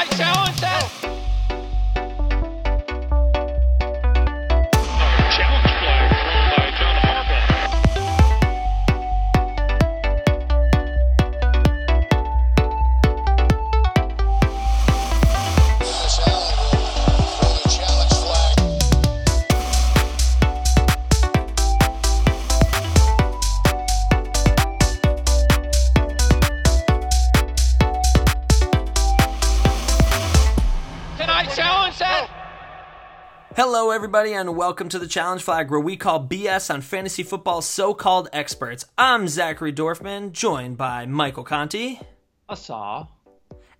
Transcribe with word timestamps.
I 0.00 0.04
challenge 0.06 0.60
that? 0.62 0.69
Everybody, 34.00 34.32
and 34.32 34.56
welcome 34.56 34.88
to 34.88 34.98
the 34.98 35.06
Challenge 35.06 35.42
Flag, 35.42 35.70
where 35.70 35.78
we 35.78 35.94
call 35.94 36.26
BS 36.26 36.72
on 36.72 36.80
fantasy 36.80 37.22
football 37.22 37.60
so 37.60 37.92
called 37.92 38.30
experts. 38.32 38.86
I'm 38.96 39.28
Zachary 39.28 39.74
Dorfman, 39.74 40.32
joined 40.32 40.78
by 40.78 41.04
Michael 41.04 41.44
Conti. 41.44 42.00
I 42.48 42.54
saw. 42.54 43.08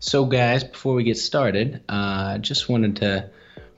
So, 0.00 0.24
guys, 0.24 0.64
before 0.64 0.94
we 0.94 1.04
get 1.04 1.18
started, 1.18 1.82
uh, 1.88 2.38
just 2.38 2.68
wanted 2.68 2.96
to 2.96 3.30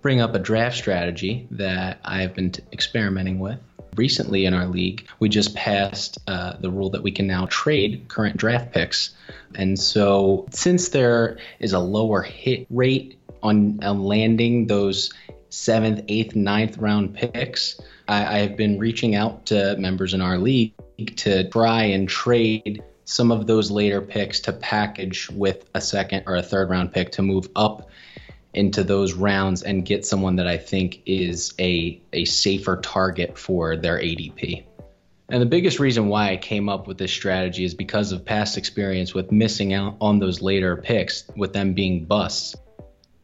bring 0.09 0.23
up 0.23 0.35
a 0.35 0.39
draft 0.39 0.75
strategy 0.75 1.47
that 1.51 2.01
I've 2.03 2.35
been 2.35 2.51
t- 2.51 2.63
experimenting 2.73 3.41
with. 3.41 3.59
Recently 3.95 4.47
in 4.47 4.55
our 4.55 4.67
league, 4.67 5.07
we 5.19 5.29
just 5.29 5.55
passed 5.55 6.17
uh, 6.27 6.55
the 6.59 6.71
rule 6.71 6.89
that 6.89 7.03
we 7.03 7.11
can 7.11 7.27
now 7.27 7.45
trade 7.51 8.07
current 8.09 8.39
draft 8.39 8.73
picks. 8.73 9.11
And 9.55 9.79
so, 9.79 10.47
since 10.51 10.89
there 10.89 11.37
is 11.61 11.75
a 11.75 11.79
lower 11.79 12.23
hit 12.23 12.67
rate 12.71 13.19
on, 13.43 13.85
on 13.85 14.03
landing 14.03 14.67
those 14.67 15.13
seventh, 15.51 16.07
eighth, 16.09 16.35
ninth 16.35 16.79
round 16.79 17.13
picks, 17.13 17.79
I, 18.09 18.37
I 18.37 18.39
have 18.39 18.57
been 18.57 18.79
reaching 18.79 19.15
out 19.15 19.45
to 19.47 19.77
members 19.77 20.15
in 20.15 20.23
our 20.23 20.39
league 20.39 20.73
to 21.17 21.47
try 21.51 21.83
and 21.83 22.09
trade 22.09 22.83
some 23.05 23.31
of 23.31 23.47
those 23.47 23.71
later 23.71 24.01
picks 24.01 24.41
to 24.41 24.55
package 24.55 25.29
with 25.29 25.69
a 25.75 25.83
second 25.83 26.23
or 26.27 26.37
a 26.37 26.43
third 26.43 26.71
round 26.71 26.95
pick 26.95 27.13
to 27.13 27.21
move 27.21 27.51
up 27.55 27.91
into 28.55 28.83
those 28.83 29.13
rounds 29.15 29.63
and 29.63 29.85
get 29.85 30.07
someone 30.07 30.37
that 30.37 30.47
I 30.47 30.57
think 30.57 31.03
is 31.07 31.55
a, 31.59 32.01
a 32.13 32.25
safer 32.25 32.77
target 32.77 33.39
for 33.39 33.77
their 33.77 33.99
ADP. 33.99 34.65
And 35.31 35.43
the 35.43 35.47
biggest 35.47 35.79
reason 35.79 36.09
why 36.09 36.31
I 36.31 36.37
came 36.39 36.71
up 36.71 36.87
with 36.87 36.97
this 36.97 37.13
strategy 37.13 37.65
is 37.65 37.75
because 37.75 38.13
of 38.13 38.25
past 38.25 38.57
experience 38.57 39.13
with 39.13 39.31
missing 39.31 39.75
out 39.75 39.97
on 40.01 40.19
those 40.19 40.41
later 40.41 40.77
picks, 40.77 41.25
with 41.37 41.53
them 41.53 41.75
being 41.75 42.07
busts. 42.07 42.57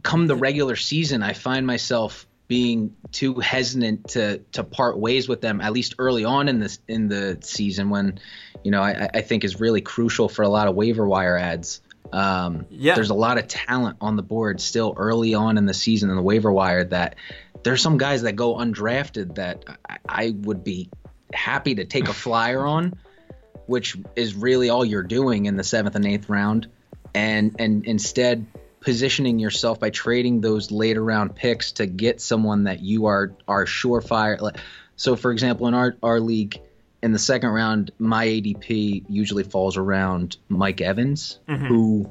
Come 0.03 0.27
the 0.27 0.37
regular 0.37 0.77
season, 0.77 1.23
I 1.23 1.33
find 1.33 1.67
myself 1.67 2.27
being 2.47 2.95
too 3.11 3.37
hesitant 3.37 4.09
to 4.09 4.39
to 4.53 4.63
part 4.63 4.99
ways 4.99 5.29
with 5.29 5.41
them, 5.41 5.63
at 5.63 5.73
least 5.73 5.95
early 5.99 6.27
on 6.27 6.49
in 6.49 6.59
this 6.61 6.79
in 6.87 7.09
the 7.09 7.39
season 7.41 7.89
when, 7.89 8.21
you 8.63 8.71
know, 8.71 8.83
I, 8.83 9.09
I 9.15 9.21
think 9.23 9.45
is 9.45 9.59
really 9.59 9.81
crucial 9.81 10.29
for 10.29 10.43
a 10.43 10.49
lot 10.49 10.69
of 10.69 10.75
waiver 10.75 11.09
wire 11.09 11.39
ads. 11.39 11.81
Um, 12.13 12.67
Yeah. 12.71 12.95
There's 12.95 13.11
a 13.11 13.15
lot 13.15 13.39
of 13.39 13.49
talent 13.49 13.97
on 14.01 14.17
the 14.17 14.23
board 14.23 14.61
still 14.61 14.95
early 14.97 15.35
on 15.35 15.59
in 15.59 15.67
the 15.67 15.75
season 15.75 16.11
in 16.11 16.17
the 16.17 16.23
waiver 16.23 16.53
wire 16.53 16.85
that 16.85 17.17
there's 17.63 17.83
some 17.83 17.99
guys 17.99 18.23
that 18.23 18.37
go 18.37 18.57
undrafted 18.57 19.37
that 19.37 19.65
I, 19.89 19.99
I 20.09 20.35
would 20.43 20.63
be 20.63 20.91
happy 21.33 21.77
to 21.77 21.85
take 21.85 22.09
a 22.09 22.13
flyer 22.13 22.67
on, 22.67 22.99
which 23.67 23.97
is 24.17 24.35
really 24.35 24.71
all 24.71 24.85
you're 24.85 25.03
doing 25.03 25.47
in 25.47 25.57
the 25.57 25.65
seventh 25.65 25.97
and 25.97 26.07
eighth 26.07 26.29
round, 26.29 26.69
and 27.15 27.57
and 27.59 27.85
instead 27.87 28.47
positioning 28.81 29.39
yourself 29.39 29.81
by 29.81 29.89
trading 29.89 30.43
those 30.43 30.71
later 30.71 31.03
round 31.03 31.35
picks 31.35 31.73
to 31.73 31.87
get 31.87 32.21
someone 32.21 32.65
that 32.65 32.81
you 32.81 33.07
are 33.07 33.33
are 33.49 33.65
surefire. 33.65 34.57
So, 34.97 35.17
for 35.17 35.33
example, 35.33 35.67
in 35.67 35.75
our 35.75 35.97
our 36.03 36.21
league, 36.21 36.61
in 37.05 37.13
the 37.13 37.19
second 37.19 37.51
round, 37.51 37.91
my 37.99 38.27
ADP 38.27 39.05
usually 39.11 39.45
falls 39.45 39.77
around 39.77 40.39
Mike 40.49 40.81
Evans, 40.81 41.39
who 41.47 42.11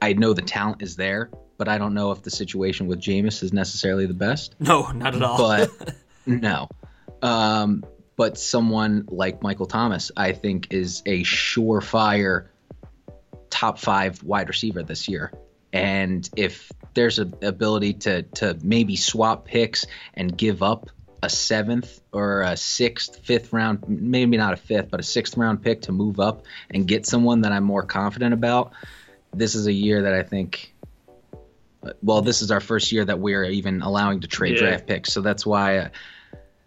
I 0.00 0.14
know 0.14 0.32
the 0.32 0.42
talent 0.42 0.82
is 0.82 0.96
there, 0.96 1.30
but 1.58 1.68
I 1.68 1.78
don't 1.78 1.94
know 1.94 2.10
if 2.10 2.22
the 2.22 2.30
situation 2.30 2.88
with 2.88 3.00
Jameis 3.00 3.44
is 3.44 3.52
necessarily 3.52 4.06
the 4.06 4.14
best 4.14 4.56
No, 4.58 4.90
not 4.90 5.14
at 5.14 5.22
all. 5.22 5.38
but 5.38 5.70
no. 6.26 6.68
Um, 7.22 7.84
but 8.16 8.36
someone 8.36 9.06
like 9.08 9.44
Michael 9.44 9.66
Thomas, 9.66 10.10
I 10.16 10.32
think, 10.32 10.72
is 10.72 11.02
a 11.06 11.22
surefire 11.22 12.48
top 13.48 13.78
five 13.78 14.24
wide 14.24 14.48
receiver 14.48 14.82
this 14.82 15.08
year. 15.08 15.32
And 15.72 16.28
if 16.36 16.72
there's 16.94 17.20
an 17.20 17.34
ability 17.42 17.94
to 17.94 18.22
to 18.22 18.58
maybe 18.60 18.96
swap 18.96 19.44
picks 19.44 19.86
and 20.14 20.36
give 20.36 20.64
up 20.64 20.90
a 21.22 21.28
seventh 21.28 22.00
or 22.12 22.42
a 22.42 22.56
sixth, 22.56 23.20
fifth 23.24 23.52
round, 23.52 23.84
maybe 23.86 24.36
not 24.36 24.52
a 24.52 24.56
fifth, 24.56 24.90
but 24.90 24.98
a 25.00 25.04
sixth 25.04 25.36
round 25.36 25.62
pick 25.62 25.82
to 25.82 25.92
move 25.92 26.18
up 26.18 26.44
and 26.70 26.86
get 26.86 27.06
someone 27.06 27.42
that 27.42 27.52
I'm 27.52 27.64
more 27.64 27.84
confident 27.84 28.34
about, 28.34 28.72
this 29.32 29.54
is 29.54 29.66
a 29.66 29.72
year 29.72 30.02
that 30.02 30.14
I 30.14 30.22
think 30.22 30.74
well, 32.02 32.22
this 32.22 32.42
is 32.42 32.50
our 32.50 32.60
first 32.60 32.92
year 32.92 33.04
that 33.04 33.18
we're 33.18 33.44
even 33.44 33.82
allowing 33.82 34.20
to 34.20 34.28
trade 34.28 34.54
Yeah. 34.54 34.60
draft 34.60 34.86
picks. 34.86 35.12
So 35.12 35.20
that's 35.20 35.44
why 35.44 35.78
uh, 35.78 35.88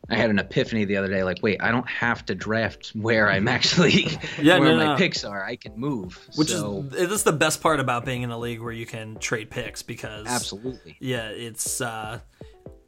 I 0.10 0.16
had 0.18 0.30
an 0.30 0.40
epiphany 0.40 0.86
the 0.86 0.98
other 0.98 1.08
day. 1.08 1.24
Like, 1.24 1.42
wait, 1.42 1.62
I 1.62 1.72
don't 1.72 1.88
have 1.88 2.26
to 2.26 2.36
draft 2.36 2.90
where 2.90 3.30
I'm 3.30 3.48
actually 3.48 4.08
Yeah, 4.42 4.60
where 4.60 4.72
no, 4.72 4.78
my 4.78 4.86
no. 4.88 4.98
picks 4.98 5.24
are. 5.24 5.44
I 5.44 5.56
can 5.56 5.78
move. 5.78 6.20
Which 6.36 6.50
so, 6.50 6.84
is 6.88 6.92
this 6.92 7.12
is 7.12 7.24
the 7.24 7.32
best 7.32 7.62
part 7.62 7.80
about 7.80 8.06
being 8.06 8.24
in 8.24 8.32
a 8.32 8.38
league 8.38 8.62
where 8.62 8.74
you 8.74 8.86
can 8.86 9.16
trade 9.18 9.50
picks 9.50 9.82
because 9.84 10.28
absolutely. 10.28 10.98
yeah, 11.00 11.30
it's 11.30 11.80
uh 11.82 12.20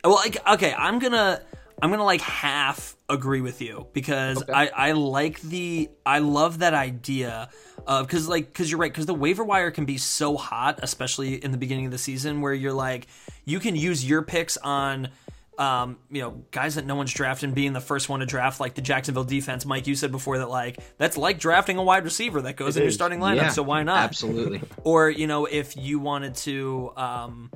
well 0.03 0.15
like 0.15 0.37
okay, 0.47 0.73
I'm 0.73 0.99
gonna 0.99 1.41
I'm 1.81 1.89
gonna 1.89 2.03
like 2.03 2.21
half 2.21 2.95
agree 3.09 3.41
with 3.41 3.61
you 3.61 3.87
because 3.93 4.43
I 4.49 4.67
I 4.67 4.91
like 4.93 5.41
the 5.41 5.89
I 6.05 6.19
love 6.19 6.59
that 6.59 6.73
idea 6.73 7.49
of 7.85 8.07
because 8.07 8.27
like 8.27 8.47
because 8.47 8.69
you're 8.69 8.79
right 8.79 8.91
because 8.91 9.05
the 9.05 9.13
waiver 9.13 9.43
wire 9.43 9.71
can 9.71 9.85
be 9.85 9.97
so 9.97 10.35
hot 10.37 10.79
especially 10.83 11.35
in 11.35 11.51
the 11.51 11.57
beginning 11.57 11.85
of 11.85 11.91
the 11.91 11.97
season 11.97 12.41
where 12.41 12.53
you're 12.53 12.73
like 12.73 13.07
you 13.45 13.59
can 13.59 13.75
use 13.75 14.07
your 14.07 14.23
picks 14.23 14.57
on 14.57 15.09
um, 15.57 15.97
you 16.11 16.21
know, 16.21 16.43
guys 16.51 16.75
that 16.75 16.85
no 16.85 16.95
one's 16.95 17.11
drafting 17.11 17.51
being 17.51 17.73
the 17.73 17.81
first 17.81 18.09
one 18.09 18.19
to 18.19 18.27
draft, 18.27 18.59
like 18.59 18.75
the 18.75 18.81
Jacksonville 18.81 19.23
defense. 19.23 19.65
Mike, 19.65 19.87
you 19.87 19.95
said 19.95 20.11
before 20.11 20.37
that 20.37 20.49
like 20.49 20.77
that's 20.97 21.17
like 21.17 21.39
drafting 21.39 21.77
a 21.77 21.83
wide 21.83 22.03
receiver 22.03 22.43
that 22.43 22.55
goes 22.55 22.77
in 22.77 22.83
your 22.83 22.91
starting 22.91 23.19
lineup. 23.19 23.37
Yeah, 23.37 23.49
so 23.49 23.63
why 23.63 23.81
not? 23.83 24.03
Absolutely. 24.03 24.61
or 24.83 25.09
you 25.09 25.25
know 25.25 25.45
if 25.45 25.75
you 25.75 25.99
wanted 25.99 26.35
to 26.35 26.91
um 26.95 27.51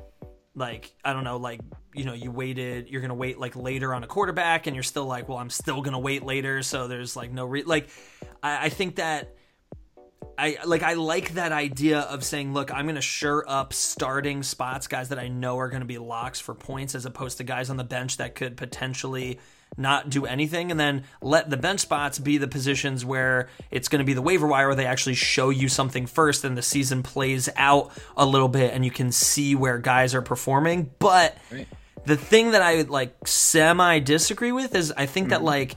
like 0.56 0.94
i 1.06 1.14
don't 1.14 1.24
know 1.24 1.38
like 1.38 1.62
you 1.94 2.04
know 2.04 2.14
you 2.14 2.30
waited 2.30 2.90
you're 2.90 3.02
gonna 3.02 3.16
wait 3.16 3.40
like 3.40 3.56
later 3.56 3.94
on 3.94 4.04
a 4.04 4.08
quarterback 4.08 4.68
and 4.68 4.76
you're 4.76 4.84
still 4.84 5.06
like 5.06 5.30
well 5.30 5.38
i'm 5.38 5.50
still 5.50 5.82
gonna 5.82 6.00
wait 6.00 6.24
later 6.24 6.62
so 6.62 6.88
there's 6.88 7.16
like 7.16 7.32
no 7.32 7.46
re- 7.46 7.64
like 7.64 7.90
I, 8.44 8.66
I 8.66 8.70
think 8.70 8.96
that 8.96 9.36
I 10.38 10.58
like 10.66 10.82
I 10.82 10.94
like 10.94 11.34
that 11.34 11.52
idea 11.52 12.00
of 12.00 12.24
saying, 12.24 12.54
look, 12.54 12.74
I'm 12.74 12.86
to 12.96 13.02
sure 13.02 13.44
up 13.48 13.74
starting 13.74 14.44
spots, 14.44 14.88
guys 14.88 15.10
that 15.10 15.20
I 15.20 15.28
know 15.28 15.60
are 15.60 15.70
to 15.82 15.86
be 15.86 15.98
locks 15.98 16.40
for 16.40 16.56
points, 16.56 16.96
as 16.96 17.06
opposed 17.06 17.38
to 17.38 17.44
guys 17.44 17.70
on 17.70 17.78
the 17.78 17.84
bench 17.84 18.18
that 18.18 18.34
could 18.34 18.58
potentially 18.58 19.40
not 19.78 20.10
do 20.10 20.26
anything, 20.26 20.72
and 20.72 20.80
then 20.80 21.04
let 21.22 21.50
the 21.50 21.58
bench 21.58 21.80
spots 21.80 22.20
be 22.20 22.38
the 22.38 22.48
positions 22.48 23.06
where 23.06 23.50
it's 23.70 23.88
going 23.88 24.00
to 24.00 24.06
be 24.06 24.14
the 24.14 24.22
waiver 24.22 24.48
wire 24.48 24.68
where 24.68 24.76
they 24.76 24.86
actually 24.86 25.16
show 25.16 25.50
you 25.50 25.70
something 25.70 26.06
first, 26.06 26.44
and 26.44 26.58
the 26.58 26.62
season 26.62 27.04
plays 27.04 27.50
out 27.56 27.92
a 28.18 28.26
little 28.26 28.50
bit, 28.50 28.74
and 28.74 28.84
you 28.84 28.92
can 28.92 29.12
see 29.12 29.56
where 29.56 29.78
guys 29.78 30.14
are 30.14 30.22
performing. 30.22 30.92
But 31.00 31.38
the 32.06 32.18
thing 32.18 32.52
that 32.52 32.62
I 32.62 32.82
like 32.82 33.16
semi 33.28 34.00
disagree 34.00 34.52
with 34.52 34.76
is 34.76 34.92
I 34.96 35.06
think 35.06 35.30
that 35.30 35.38
mm-hmm. 35.38 35.46
like 35.46 35.76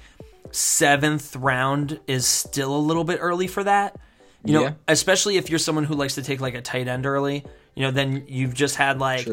seventh 0.50 1.36
round 1.36 2.00
is 2.06 2.26
still 2.26 2.76
a 2.76 2.78
little 2.78 3.04
bit 3.04 3.18
early 3.20 3.46
for 3.46 3.64
that. 3.64 3.96
You 4.44 4.52
know, 4.52 4.62
Yeah. 4.62 4.72
especially 4.88 5.36
if 5.36 5.48
you're 5.48 5.58
someone 5.58 5.84
who 5.84 5.94
likes 5.94 6.16
to 6.16 6.22
take 6.22 6.40
like 6.40 6.54
a 6.54 6.60
tight 6.60 6.86
end 6.86 7.06
early. 7.06 7.44
You 7.74 7.82
know, 7.82 7.90
then 7.90 8.24
you've 8.28 8.54
just 8.54 8.76
had 8.76 8.98
like 9.00 9.26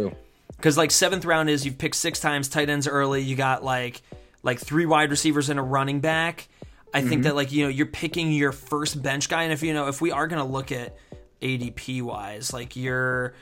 because 0.56 0.78
like 0.78 0.92
seventh 0.92 1.26
round 1.26 1.50
is 1.50 1.66
you've 1.66 1.78
picked 1.78 1.96
six 1.96 2.20
times 2.20 2.48
tight 2.48 2.70
ends 2.70 2.88
early. 2.88 3.22
You 3.22 3.36
got 3.36 3.64
like 3.64 4.02
like 4.44 4.60
three 4.60 4.86
wide 4.86 5.10
receivers 5.10 5.50
and 5.50 5.60
a 5.60 5.64
running 5.64 6.00
back. 6.00 6.48
I 6.94 7.02
think 7.02 7.12
mm-hmm. 7.12 7.22
that 7.24 7.36
like 7.36 7.52
you 7.52 7.64
know 7.64 7.70
you're 7.70 7.86
picking 7.86 8.32
your 8.32 8.52
first 8.52 9.02
bench 9.02 9.30
guy, 9.30 9.44
and 9.44 9.54
if 9.54 9.64
you 9.64 9.74
know 9.74 9.88
if 9.88 10.02
we 10.02 10.12
are 10.12 10.28
gonna 10.28 10.46
look 10.46 10.72
at 10.72 10.98
ADP 11.42 12.02
wise, 12.02 12.54
like 12.54 12.76
you're 12.76 13.34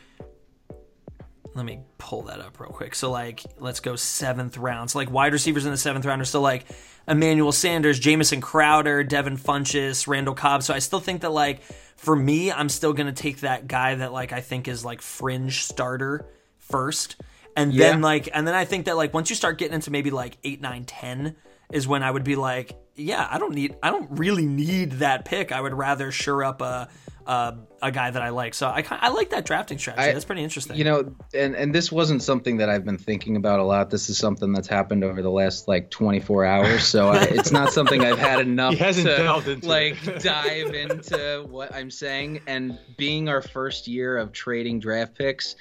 let 1.55 1.65
me 1.65 1.79
pull 1.97 2.23
that 2.23 2.39
up 2.39 2.59
real 2.59 2.69
quick. 2.69 2.95
So 2.95 3.11
like 3.11 3.43
let's 3.57 3.79
go 3.79 3.95
seventh 3.95 4.57
round. 4.57 4.91
So 4.91 4.99
like 4.99 5.11
wide 5.11 5.33
receivers 5.33 5.65
in 5.65 5.71
the 5.71 5.77
seventh 5.77 6.05
round 6.05 6.21
are 6.21 6.25
still 6.25 6.41
like 6.41 6.65
Emmanuel 7.07 7.51
Sanders, 7.51 7.99
Jamison 7.99 8.39
Crowder, 8.39 9.03
Devin 9.03 9.37
Funchess, 9.37 10.07
Randall 10.07 10.35
Cobb. 10.35 10.63
So 10.63 10.73
I 10.73 10.79
still 10.79 10.99
think 10.99 11.21
that 11.21 11.31
like 11.31 11.61
for 11.97 12.15
me, 12.15 12.51
I'm 12.51 12.69
still 12.69 12.93
gonna 12.93 13.13
take 13.13 13.39
that 13.39 13.67
guy 13.67 13.95
that 13.95 14.13
like 14.13 14.31
I 14.31 14.41
think 14.41 14.67
is 14.67 14.85
like 14.85 15.01
fringe 15.01 15.63
starter 15.63 16.25
first. 16.59 17.15
And 17.59 17.73
then 17.73 18.01
like 18.01 18.29
and 18.33 18.47
then 18.47 18.55
I 18.55 18.65
think 18.65 18.85
that 18.85 18.95
like 18.97 19.13
once 19.13 19.29
you 19.29 19.35
start 19.35 19.57
getting 19.57 19.73
into 19.75 19.91
maybe 19.91 20.11
like 20.11 20.37
eight, 20.43 20.61
nine, 20.61 20.85
ten 20.85 21.35
is 21.71 21.87
when 21.87 22.01
I 22.03 22.09
would 22.11 22.23
be 22.23 22.35
like, 22.35 22.75
yeah, 22.95 23.27
I 23.29 23.37
don't 23.37 23.53
need 23.53 23.75
I 23.83 23.91
don't 23.91 24.17
really 24.17 24.45
need 24.45 24.93
that 24.93 25.25
pick. 25.25 25.51
I 25.51 25.61
would 25.61 25.73
rather 25.73 26.11
sure 26.11 26.43
up 26.43 26.61
a 26.61 26.89
a, 27.27 27.55
a 27.83 27.91
guy 27.91 28.09
that 28.09 28.21
I 28.23 28.29
like. 28.29 28.55
So 28.55 28.65
I 28.67 28.83
I 28.89 29.09
like 29.09 29.29
that 29.29 29.45
drafting 29.45 29.77
strategy. 29.77 30.09
I- 30.09 30.13
That's 30.13 30.25
pretty 30.25 30.41
interesting. 30.43 30.77
You 30.77 30.83
know, 30.83 31.15
and 31.31 31.55
and 31.55 31.75
this 31.75 31.91
wasn't 31.91 32.23
something 32.23 32.57
that 32.57 32.69
I've 32.69 32.83
been 32.85 32.97
thinking 32.97 33.35
about 33.35 33.59
a 33.59 33.63
lot. 33.63 33.91
This 33.91 34.09
is 34.09 34.17
something 34.17 34.51
that's 34.51 34.67
happened 34.67 35.03
over 35.03 35.21
the 35.21 35.29
last 35.29 35.67
like 35.67 35.91
24 35.91 36.45
hours. 36.45 36.83
So 36.85 37.09
I, 37.09 37.21
it's 37.29 37.51
not 37.51 37.71
something 37.71 38.03
I've 38.03 38.17
had 38.17 38.39
enough 38.39 38.73
He 38.73 38.79
hasn't 38.79 39.05
to 39.05 39.51
into 39.51 39.67
like 39.67 40.07
it. 40.07 40.23
dive 40.23 40.73
into 40.73 41.45
what 41.47 41.71
I'm 41.75 41.91
saying. 41.91 42.41
And 42.47 42.79
being 42.97 43.29
our 43.29 43.43
first 43.43 43.87
year 43.87 44.17
of 44.17 44.31
trading 44.31 44.79
draft 44.79 45.13
picks, 45.15 45.55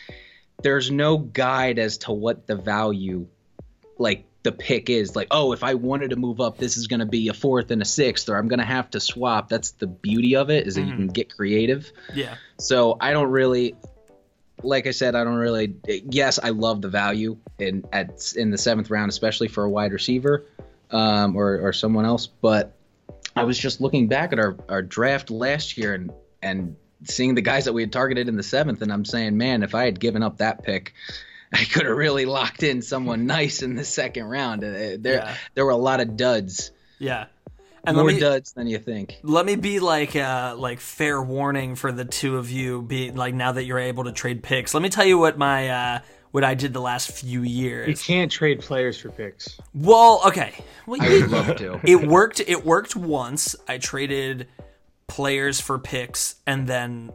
there's 0.63 0.91
no 0.91 1.19
guide 1.19 1.79
as 1.79 1.99
to 1.99 2.13
what 2.13 2.47
the 2.47 2.57
value, 2.57 3.27
like 3.99 4.25
the 4.43 4.53
pick 4.53 4.91
is. 4.91 5.15
Like, 5.15 5.29
oh, 5.31 5.53
if 5.53 5.63
I 5.63 5.75
wanted 5.75 6.11
to 6.11 6.17
move 6.17 6.41
up, 6.41 6.59
this 6.59 6.77
is 6.77 6.87
going 6.87 7.01
to 7.01 7.07
be 7.07 7.29
a 7.29 7.35
fourth 7.35 7.71
and 7.71 7.81
a 7.83 7.85
sixth, 7.85 8.29
or 8.29 8.37
I'm 8.37 8.49
going 8.49 8.59
to 8.59 8.65
have 8.65 8.91
to 8.91 9.01
swap. 9.01 9.49
That's 9.49 9.73
the 9.73 9.87
beauty 9.87 10.37
of 10.37 10.51
it 10.51 10.67
is 10.67 10.75
that 10.77 10.83
you 10.83 10.95
can 10.95 11.09
get 11.09 11.35
creative. 11.35 11.93
yeah. 12.15 12.37
So 12.59 12.97
I 13.01 13.13
don't 13.13 13.31
really, 13.31 13.77
like 14.63 14.87
I 14.87 14.91
said, 14.91 15.15
I 15.15 15.25
don't 15.25 15.37
really. 15.37 15.77
Yes, 15.87 16.39
I 16.43 16.51
love 16.51 16.83
the 16.83 16.89
value 16.89 17.37
in 17.59 17.85
at 17.93 18.33
in 18.37 18.51
the 18.51 18.59
seventh 18.59 18.91
round, 18.91 19.11
especially 19.11 19.49
for 19.49 19.65
a 19.65 19.71
wide 19.71 19.93
receiver, 19.93 20.45
um, 20.91 21.37
or 21.37 21.61
or 21.61 21.73
someone 21.73 22.05
else. 22.05 22.27
But 22.27 22.75
I 23.37 23.45
was 23.45 23.57
just 23.57 23.81
looking 23.81 24.09
back 24.09 24.33
at 24.33 24.41
our 24.41 24.57
our 24.69 24.83
draft 24.83 25.31
last 25.31 25.79
year 25.79 25.95
and 25.95 26.11
and 26.43 26.77
seeing 27.05 27.35
the 27.35 27.43
guys 27.43 27.67
that 27.67 27.73
we 27.73 27.83
had 27.83 27.93
targeted 27.93 28.29
in 28.29 28.37
the 28.37 28.43
seventh, 28.43 28.83
and 28.83 28.93
I'm 28.93 29.05
saying, 29.05 29.37
man, 29.37 29.63
if 29.63 29.75
I 29.75 29.85
had 29.85 29.99
given 30.01 30.23
up 30.23 30.39
that 30.39 30.63
pick. 30.63 30.95
I 31.53 31.65
could 31.65 31.87
have 31.87 31.97
really 31.97 32.27
locked 32.27 32.63
in 32.63 32.83
someone 32.83 33.25
nice 33.39 33.63
in 33.63 33.75
the 33.75 33.85
second 33.85 34.25
round. 34.25 34.63
Uh, 34.63 34.97
There, 34.99 35.15
Yeah. 35.15 35.35
there 35.55 35.65
were 35.65 35.71
a 35.71 35.77
lot 35.77 36.01
of 36.01 36.17
duds, 36.17 36.71
Yeah. 36.99 37.27
And 37.85 37.97
more 37.97 38.05
let 38.07 38.15
me, 38.17 38.21
duds 38.21 38.53
than 38.53 38.67
you 38.67 38.79
think. 38.79 39.17
let 39.23 39.47
me 39.47 39.57
be 39.57 39.79
like 39.81 40.15
uh 40.15 40.57
like 40.59 40.79
fair 40.79 41.23
warning 41.23 41.75
for 41.75 41.91
the 41.91 42.05
two 42.05 42.37
of 42.37 42.51
you 42.51 42.83
be 42.83 43.13
like 43.13 43.33
now 43.35 43.53
that 43.53 43.65
you're 43.65 43.79
able 43.79 44.05
to 44.05 44.13
trade 44.13 44.43
picks. 44.43 44.75
Let 44.75 44.83
me 44.83 44.91
tell 44.91 45.07
you 45.07 45.17
what 45.17 45.39
my 45.39 45.69
uh 45.71 45.99
what 46.33 46.45
I 46.45 46.53
did 46.55 46.75
the 46.75 46.83
last 46.83 47.11
few 47.13 47.43
years. 47.43 47.89
You 47.89 47.95
can't 47.97 48.31
trade 48.31 48.61
players 48.61 49.01
for 49.01 49.09
picks. 49.09 49.59
Well, 49.73 50.21
okay. 50.27 50.53
Well, 50.87 51.01
I 51.01 51.09
would 51.09 51.31
love 51.31 51.57
to. 51.57 51.81
it 51.85 52.07
worked 52.07 52.41
it 52.41 52.63
worked 52.67 52.95
once. 52.95 53.57
I 53.67 53.79
traded 53.79 54.49
players 55.09 55.61
for 55.61 55.79
picks 55.79 56.37
and 56.47 56.67
then 56.67 57.11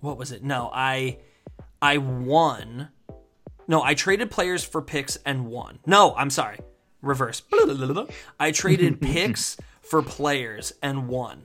what 0.00 0.16
was 0.16 0.32
it? 0.32 0.42
No, 0.42 0.70
I 0.72 1.18
I 1.82 1.98
won. 1.98 2.88
No, 3.66 3.82
I 3.82 3.94
traded 3.94 4.30
players 4.30 4.64
for 4.64 4.80
picks 4.80 5.16
and 5.26 5.46
won. 5.46 5.78
No, 5.86 6.14
I'm 6.16 6.30
sorry. 6.30 6.58
Reverse. 7.02 7.42
I 8.40 8.50
traded 8.52 9.00
picks 9.00 9.56
for 9.82 10.02
players 10.02 10.72
and 10.82 11.08
won. 11.08 11.42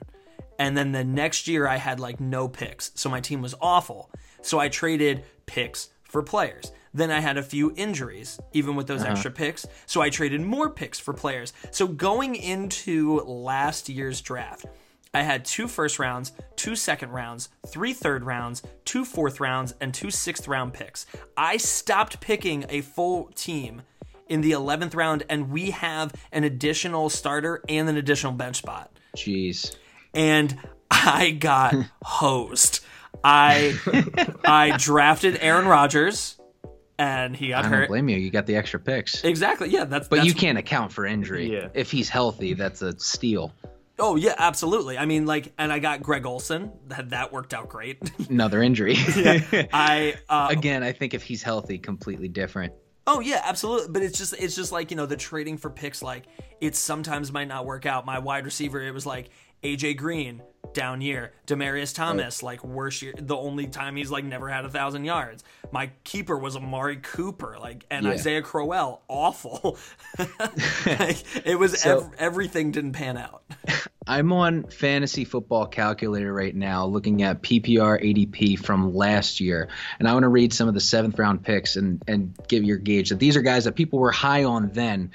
And 0.59 0.77
then 0.77 0.91
the 0.91 1.03
next 1.03 1.47
year 1.47 1.67
I 1.67 1.77
had 1.77 1.99
like 1.99 2.19
no 2.19 2.47
picks. 2.47 2.91
So 2.95 3.09
my 3.09 3.19
team 3.19 3.41
was 3.41 3.55
awful. 3.59 4.11
So 4.41 4.59
I 4.59 4.69
traded 4.69 5.23
picks 5.45 5.89
for 6.03 6.21
players. 6.21 6.71
Then 6.93 7.09
I 7.09 7.19
had 7.19 7.37
a 7.37 7.43
few 7.43 7.73
injuries, 7.75 8.39
even 8.53 8.75
with 8.75 8.85
those 8.85 9.01
uh-huh. 9.01 9.13
extra 9.13 9.31
picks. 9.31 9.65
So 9.87 10.01
I 10.01 10.09
traded 10.09 10.41
more 10.41 10.69
picks 10.69 10.99
for 10.99 11.13
players. 11.13 11.51
So 11.71 11.87
going 11.87 12.35
into 12.35 13.19
last 13.21 13.89
year's 13.89 14.21
draft, 14.21 14.65
I 15.13 15.21
had 15.21 15.45
two 15.45 15.67
first 15.67 15.99
rounds, 15.99 16.31
two 16.55 16.75
second 16.75 17.11
rounds, 17.11 17.49
three 17.67 17.93
third 17.93 18.23
rounds, 18.23 18.63
two 18.83 19.05
fourth 19.05 19.39
rounds, 19.39 19.75
and 19.79 19.93
two 19.93 20.09
sixth 20.09 20.47
round 20.47 20.73
picks. 20.73 21.05
I 21.37 21.57
stopped 21.57 22.19
picking 22.19 22.65
a 22.69 22.81
full 22.81 23.25
team 23.35 23.83
in 24.27 24.41
the 24.41 24.51
11th 24.51 24.95
round, 24.95 25.23
and 25.29 25.51
we 25.51 25.71
have 25.71 26.13
an 26.31 26.43
additional 26.43 27.09
starter 27.09 27.61
and 27.69 27.87
an 27.89 27.97
additional 27.97 28.33
bench 28.33 28.57
spot. 28.57 28.91
Jeez. 29.15 29.75
And 30.13 30.57
I 30.89 31.31
got 31.31 31.75
hosed. 32.03 32.79
I 33.23 33.77
I 34.43 34.75
drafted 34.77 35.37
Aaron 35.41 35.67
Rodgers, 35.67 36.37
and 36.97 37.35
he 37.35 37.49
got 37.49 37.65
I 37.65 37.67
hurt. 37.67 37.79
don't 37.81 37.87
blame 37.89 38.09
you. 38.09 38.17
You 38.17 38.31
got 38.31 38.47
the 38.47 38.55
extra 38.55 38.79
picks. 38.79 39.23
Exactly. 39.23 39.69
Yeah, 39.69 39.85
that's. 39.85 40.07
But 40.07 40.17
that's, 40.17 40.27
you 40.27 40.33
can't 40.33 40.57
account 40.57 40.91
for 40.91 41.05
injury. 41.05 41.53
Yeah. 41.53 41.67
If 41.75 41.91
he's 41.91 42.09
healthy, 42.09 42.53
that's 42.53 42.81
a 42.81 42.97
steal. 42.99 43.53
Oh 43.99 44.15
yeah, 44.15 44.33
absolutely. 44.37 44.97
I 44.97 45.05
mean, 45.05 45.25
like, 45.25 45.53
and 45.57 45.71
I 45.71 45.79
got 45.79 46.01
Greg 46.01 46.25
Olsen. 46.25 46.71
That 46.87 47.11
that 47.11 47.31
worked 47.31 47.53
out 47.53 47.69
great. 47.69 47.99
Another 48.29 48.63
injury. 48.63 48.95
I 48.97 50.15
uh, 50.29 50.47
Again, 50.49 50.83
I 50.83 50.91
think 50.91 51.13
if 51.13 51.23
he's 51.23 51.43
healthy, 51.43 51.77
completely 51.77 52.27
different. 52.27 52.73
Oh 53.05 53.19
yeah, 53.19 53.41
absolutely. 53.43 53.89
But 53.91 54.01
it's 54.01 54.17
just 54.17 54.33
it's 54.39 54.55
just 54.55 54.71
like 54.71 54.89
you 54.89 54.97
know 54.97 55.05
the 55.05 55.17
trading 55.17 55.57
for 55.57 55.69
picks. 55.69 56.01
Like 56.01 56.25
it 56.59 56.75
sometimes 56.75 57.31
might 57.31 57.47
not 57.47 57.65
work 57.65 57.85
out. 57.85 58.05
My 58.05 58.19
wide 58.19 58.45
receiver, 58.45 58.81
it 58.81 58.91
was 58.91 59.05
like 59.05 59.29
AJ 59.63 59.97
Green 59.97 60.41
down 60.73 61.01
year, 61.01 61.31
Demaryius 61.47 61.93
Thomas 61.95 62.41
like 62.43 62.63
worst 62.63 63.01
year. 63.01 63.13
The 63.17 63.35
only 63.35 63.67
time 63.67 63.95
he's 63.95 64.11
like 64.11 64.23
never 64.23 64.49
had 64.49 64.65
a 64.65 64.69
thousand 64.69 65.05
yards. 65.05 65.43
My 65.71 65.91
keeper 66.03 66.37
was 66.37 66.55
Amari 66.55 66.97
Cooper, 66.97 67.57
like 67.59 67.85
and 67.89 68.05
Yeah. 68.05 68.11
Isaiah 68.11 68.41
Crowell, 68.41 69.01
awful. 69.07 69.77
like, 70.85 71.23
it 71.45 71.57
was 71.59 71.79
So- 71.81 71.97
ev- 71.99 72.11
everything 72.17 72.71
didn't 72.71 72.93
pan 72.93 73.17
out. 73.17 73.43
I'm 74.05 74.33
on 74.33 74.63
Fantasy 74.63 75.23
Football 75.23 75.67
Calculator 75.67 76.33
right 76.33 76.53
now, 76.53 76.85
looking 76.85 77.23
at 77.23 77.41
PPR 77.41 78.03
ADP 78.03 78.59
from 78.59 78.93
last 78.93 79.39
year, 79.39 79.69
and 79.97 80.09
I 80.09 80.13
want 80.13 80.23
to 80.23 80.27
read 80.29 80.51
some 80.51 80.67
of 80.67 80.73
the 80.73 80.81
seventh 80.81 81.17
round 81.17 81.43
picks 81.43 81.77
and 81.77 82.03
and 82.05 82.35
give 82.49 82.63
your 82.65 82.77
gauge 82.77 83.09
that 83.09 83.19
these 83.19 83.37
are 83.37 83.41
guys 83.41 83.63
that 83.63 83.75
people 83.75 83.99
were 83.99 84.11
high 84.11 84.43
on 84.43 84.71
then. 84.73 85.11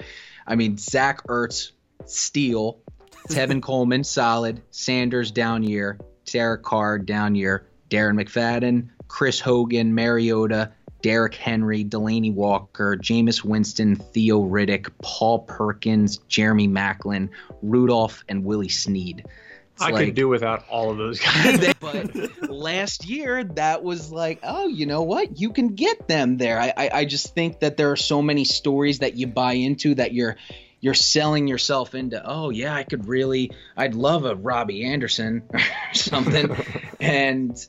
I 0.47 0.55
mean, 0.55 0.77
Zach 0.77 1.27
Ertz, 1.27 1.71
steal. 2.07 2.79
Tevin 3.29 3.61
Coleman, 3.61 4.03
solid. 4.03 4.61
Sanders, 4.71 5.31
down 5.31 5.63
year. 5.63 5.99
Derek 6.25 6.63
Carr, 6.63 6.99
down 6.99 7.35
year. 7.35 7.65
Darren 7.89 8.21
McFadden, 8.21 8.89
Chris 9.07 9.39
Hogan, 9.39 9.95
Mariota, 9.95 10.71
Derrick 11.01 11.35
Henry, 11.35 11.83
Delanie 11.83 12.33
Walker, 12.33 12.97
Jameis 12.97 13.43
Winston, 13.43 13.95
Theo 13.95 14.43
Riddick, 14.43 14.89
Paul 15.01 15.39
Perkins, 15.39 16.17
Jeremy 16.27 16.67
Maclin, 16.67 17.29
Rudolph, 17.61 18.23
and 18.27 18.43
Willie 18.43 18.69
Snead. 18.69 19.25
It's 19.73 19.81
I 19.81 19.91
like- 19.91 20.07
could 20.07 20.15
do 20.15 20.27
without 20.27 20.67
all 20.69 20.91
of 20.91 20.97
those 20.97 21.19
guys. 21.19 21.73
but 21.79 22.49
last 22.49 23.05
year 23.05 23.45
that 23.45 23.81
was 23.83 24.11
like 24.11 24.39
oh 24.43 24.67
you 24.67 24.85
know 24.85 25.03
what 25.03 25.39
you 25.39 25.51
can 25.53 25.75
get 25.75 26.07
them 26.07 26.37
there 26.37 26.59
I, 26.59 26.73
I 26.75 26.89
i 26.93 27.05
just 27.05 27.33
think 27.33 27.61
that 27.61 27.77
there 27.77 27.91
are 27.91 27.95
so 27.95 28.21
many 28.21 28.43
stories 28.43 28.99
that 28.99 29.15
you 29.15 29.27
buy 29.27 29.53
into 29.53 29.95
that 29.95 30.13
you're 30.13 30.35
you're 30.81 30.93
selling 30.93 31.47
yourself 31.47 31.95
into 31.95 32.21
oh 32.25 32.49
yeah 32.49 32.73
i 32.73 32.83
could 32.83 33.07
really 33.07 33.51
i'd 33.77 33.95
love 33.95 34.25
a 34.25 34.35
robby 34.35 34.85
anderson 34.85 35.43
or 35.53 35.59
something 35.93 36.55
and 36.99 37.67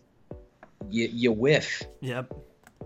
you, 0.89 1.09
you 1.13 1.33
whiff 1.33 1.83
Yep. 2.01 2.33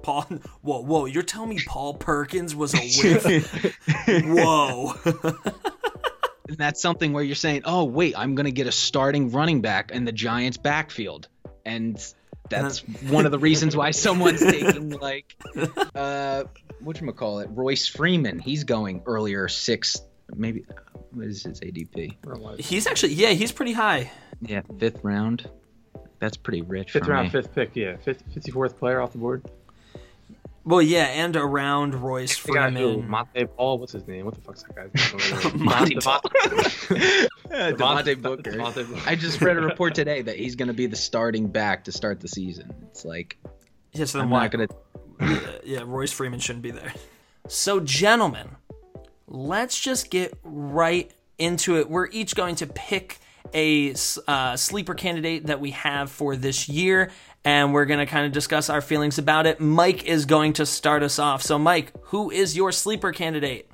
Paul, 0.03 0.23
whoa, 0.61 0.83
whoa! 0.83 1.07
You're 1.07 1.23
telling 1.23 1.49
me 1.49 1.61
Paul 1.67 1.95
Perkins 1.95 2.55
was 2.55 2.75
a 2.75 2.79
whiff? 2.79 3.79
whoa! 4.27 4.93
and 6.47 6.59
that's 6.59 6.83
something 6.83 7.15
where 7.15 7.23
you're 7.25 7.35
saying, 7.35 7.63
"Oh, 7.65 7.85
wait, 7.85 8.15
I'm 8.19 8.35
going 8.35 8.45
to 8.45 8.53
get 8.53 8.67
a 8.67 8.73
starting 8.73 9.31
running 9.31 9.63
back 9.63 9.93
in 9.93 10.05
the 10.05 10.13
Giants' 10.13 10.59
backfield," 10.59 11.29
and 11.65 11.97
that's 12.51 12.81
one 12.81 13.25
of 13.25 13.33
the 13.33 13.39
reasons 13.39 13.75
why 13.75 13.93
someone's 13.93 14.41
taking 14.41 14.91
like, 14.91 15.35
uh, 15.95 16.45
what 16.81 17.01
you 17.01 17.13
call 17.13 17.39
it, 17.39 17.49
Royce 17.51 17.89
Freeman. 17.89 18.39
He's 18.39 18.65
going 18.65 19.03
earlier, 19.07 19.49
sixth, 19.49 20.07
maybe. 20.35 20.65
Uh, 20.69 20.99
what 21.13 21.27
is 21.27 21.43
his 21.45 21.61
ADP? 21.61 22.61
He's 22.61 22.87
actually 22.87 23.15
yeah, 23.15 23.31
he's 23.31 23.53
pretty 23.53 23.73
high. 23.73 24.11
Yeah, 24.41 24.63
fifth 24.79 25.01
round. 25.05 25.49
That's 26.19 26.37
pretty 26.37 26.63
rich. 26.63 26.93
Fifth 26.93 27.05
for 27.05 27.11
round, 27.13 27.27
me. 27.27 27.31
fifth 27.31 27.55
pick, 27.55 27.77
yeah. 27.77 27.97
Fifth, 27.99 28.23
54th 28.35 28.77
player 28.79 29.01
off 29.01 29.13
the 29.13 29.19
board. 29.19 29.45
Well, 30.67 30.81
yeah, 30.81 31.05
and 31.05 31.37
around 31.37 31.95
Royce 31.95 32.35
The 32.41 32.53
Freeman. 32.53 33.07
Montee 33.07 33.45
Ball, 33.45 33.79
what's 33.79 33.93
his 33.93 34.07
name? 34.09 34.25
What 34.25 34.35
the 34.35 34.41
fuck's 34.41 34.63
that 34.63 34.75
guy's 34.95 35.45
name? 35.53 35.63
Monte 35.65 35.95
Devon- 35.97 36.21
Devontae 37.51 38.21
Booker. 38.23 38.53
Devontae 38.53 38.89
Booker. 38.89 39.03
I 39.07 39.15
just 39.15 39.41
read 39.43 39.57
a 39.59 39.61
report 39.61 39.95
today 39.95 40.23
that 40.23 40.37
he's 40.37 40.57
going 40.57 40.69
to 40.69 40.75
be 40.75 40.87
the 40.87 40.97
starting 40.97 41.49
back 41.49 41.85
to 41.85 41.93
start 41.93 42.21
the 42.21 42.29
season. 42.29 42.73
It's 42.85 43.05
like 43.05 43.37
Yeah, 43.93 44.07
so 44.07 44.19
then 44.19 44.25
I'm 44.27 44.31
why? 44.31 44.43
not 44.49 44.51
going 44.53 44.69
to. 44.69 44.75
yeah, 45.21 45.41
yeah, 45.65 45.83
Royce 45.85 46.13
Freeman 46.13 46.41
shouldn't 46.41 46.63
be 46.63 46.71
there. 46.71 46.93
So, 47.49 47.81
gentlemen, 47.81 48.49
let's 49.27 49.79
just 49.79 50.11
get 50.11 50.39
right 50.43 51.11
into 51.39 51.79
it. 51.79 51.89
We're 51.89 52.09
each 52.11 52.35
going 52.35 52.57
to 52.57 52.67
pick 52.67 53.19
a 53.53 53.95
uh, 54.27 54.57
sleeper 54.57 54.95
candidate 54.95 55.47
that 55.47 55.61
we 55.61 55.71
have 55.73 56.11
for 56.11 56.37
this 56.37 56.69
year, 56.69 57.11
and 57.45 57.73
we're 57.73 57.85
going 57.85 58.01
to 58.01 58.07
kind 58.07 58.27
of 58.27 58.33
discuss 58.33 58.71
our 58.71 58.81
feelings 58.81 59.19
about 59.19 59.47
it. 59.47 59.61
Mike 59.61 60.05
is 60.05 60.27
going 60.27 60.55
to 60.55 60.67
start 60.67 61.03
us 61.03 61.19
off. 61.19 61.43
So, 61.43 61.59
Mike, 61.59 61.93
who 62.05 62.31
is 62.31 62.57
your 62.57 62.73
sleeper 62.73 63.13
candidate? 63.13 63.71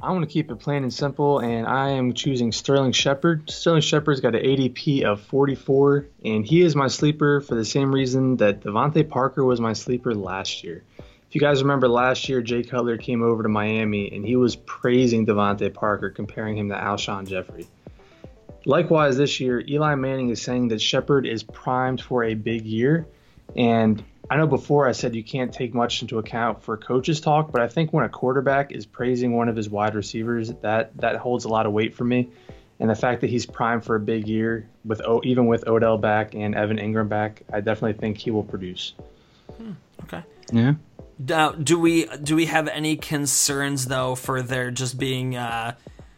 I 0.00 0.12
want 0.12 0.22
to 0.22 0.32
keep 0.32 0.48
it 0.50 0.56
plain 0.56 0.84
and 0.84 0.94
simple, 0.94 1.40
and 1.40 1.66
I 1.66 1.90
am 1.90 2.12
choosing 2.12 2.52
Sterling 2.52 2.92
Shepard. 2.92 3.50
Sterling 3.50 3.80
Shepard's 3.80 4.20
got 4.20 4.36
an 4.36 4.44
ADP 4.44 5.02
of 5.02 5.20
44, 5.22 6.06
and 6.24 6.46
he 6.46 6.62
is 6.62 6.76
my 6.76 6.86
sleeper 6.86 7.40
for 7.40 7.56
the 7.56 7.64
same 7.64 7.92
reason 7.92 8.36
that 8.36 8.60
DeVante 8.60 9.08
Parker 9.08 9.44
was 9.44 9.60
my 9.60 9.72
sleeper 9.72 10.14
last 10.14 10.62
year. 10.62 10.84
If 11.28 11.34
you 11.34 11.40
guys 11.42 11.62
remember 11.62 11.88
last 11.88 12.28
year, 12.28 12.40
Jay 12.40 12.62
Cutler 12.62 12.96
came 12.96 13.22
over 13.22 13.42
to 13.42 13.50
Miami, 13.50 14.10
and 14.12 14.24
he 14.24 14.36
was 14.36 14.56
praising 14.56 15.26
DeVante 15.26 15.72
Parker, 15.74 16.08
comparing 16.08 16.56
him 16.56 16.70
to 16.70 16.74
Alshon 16.74 17.28
Jeffery. 17.28 17.66
Likewise, 18.64 19.18
this 19.18 19.38
year, 19.38 19.62
Eli 19.68 19.94
Manning 19.94 20.30
is 20.30 20.40
saying 20.40 20.68
that 20.68 20.80
Shepard 20.80 21.26
is 21.26 21.42
primed 21.42 22.00
for 22.00 22.24
a 22.24 22.32
big 22.32 22.64
year, 22.64 23.06
and 23.54 24.02
I 24.30 24.36
know 24.36 24.46
before 24.46 24.88
I 24.88 24.92
said 24.92 25.14
you 25.14 25.22
can't 25.24 25.52
take 25.52 25.74
much 25.74 26.00
into 26.02 26.18
account 26.18 26.62
for 26.62 26.76
coaches 26.76 27.20
talk, 27.20 27.52
but 27.52 27.60
I 27.60 27.68
think 27.68 27.92
when 27.92 28.04
a 28.04 28.08
quarterback 28.08 28.72
is 28.72 28.86
praising 28.86 29.32
one 29.32 29.48
of 29.48 29.56
his 29.56 29.68
wide 29.68 29.94
receivers, 29.94 30.52
that 30.62 30.96
that 30.98 31.16
holds 31.16 31.44
a 31.44 31.48
lot 31.48 31.66
of 31.66 31.72
weight 31.72 31.94
for 31.94 32.04
me. 32.04 32.30
And 32.80 32.88
the 32.88 32.94
fact 32.94 33.22
that 33.22 33.30
he's 33.30 33.44
primed 33.44 33.84
for 33.84 33.96
a 33.96 34.00
big 34.00 34.28
year 34.28 34.68
with 34.84 35.00
o, 35.02 35.20
even 35.24 35.46
with 35.46 35.66
Odell 35.66 35.98
back 35.98 36.34
and 36.34 36.54
Evan 36.54 36.78
Engram 36.78 37.08
back, 37.08 37.42
I 37.52 37.60
definitely 37.60 37.98
think 37.98 38.18
he 38.18 38.30
will 38.30 38.44
produce. 38.44 38.94
Hmm, 39.56 39.72
okay. 40.04 40.22
Yeah. 40.52 40.74
Now, 41.18 41.50
do 41.50 41.78
we 41.78 42.06
do 42.22 42.36
we 42.36 42.46
have 42.46 42.68
any 42.68 42.96
concerns 42.96 43.86
though 43.86 44.14
for 44.14 44.40
there 44.40 44.70
just 44.70 44.98
being 44.98 45.36
uh, 45.36 45.74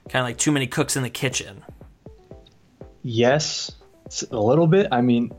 kind 0.08 0.22
of 0.22 0.26
like 0.26 0.38
too 0.38 0.52
many 0.52 0.66
cooks 0.66 0.96
in 0.96 1.02
the 1.02 1.10
kitchen? 1.10 1.64
Yes, 3.02 3.72
a 4.30 4.36
little 4.36 4.66
bit. 4.66 4.88
I 4.92 5.00
mean, 5.00 5.32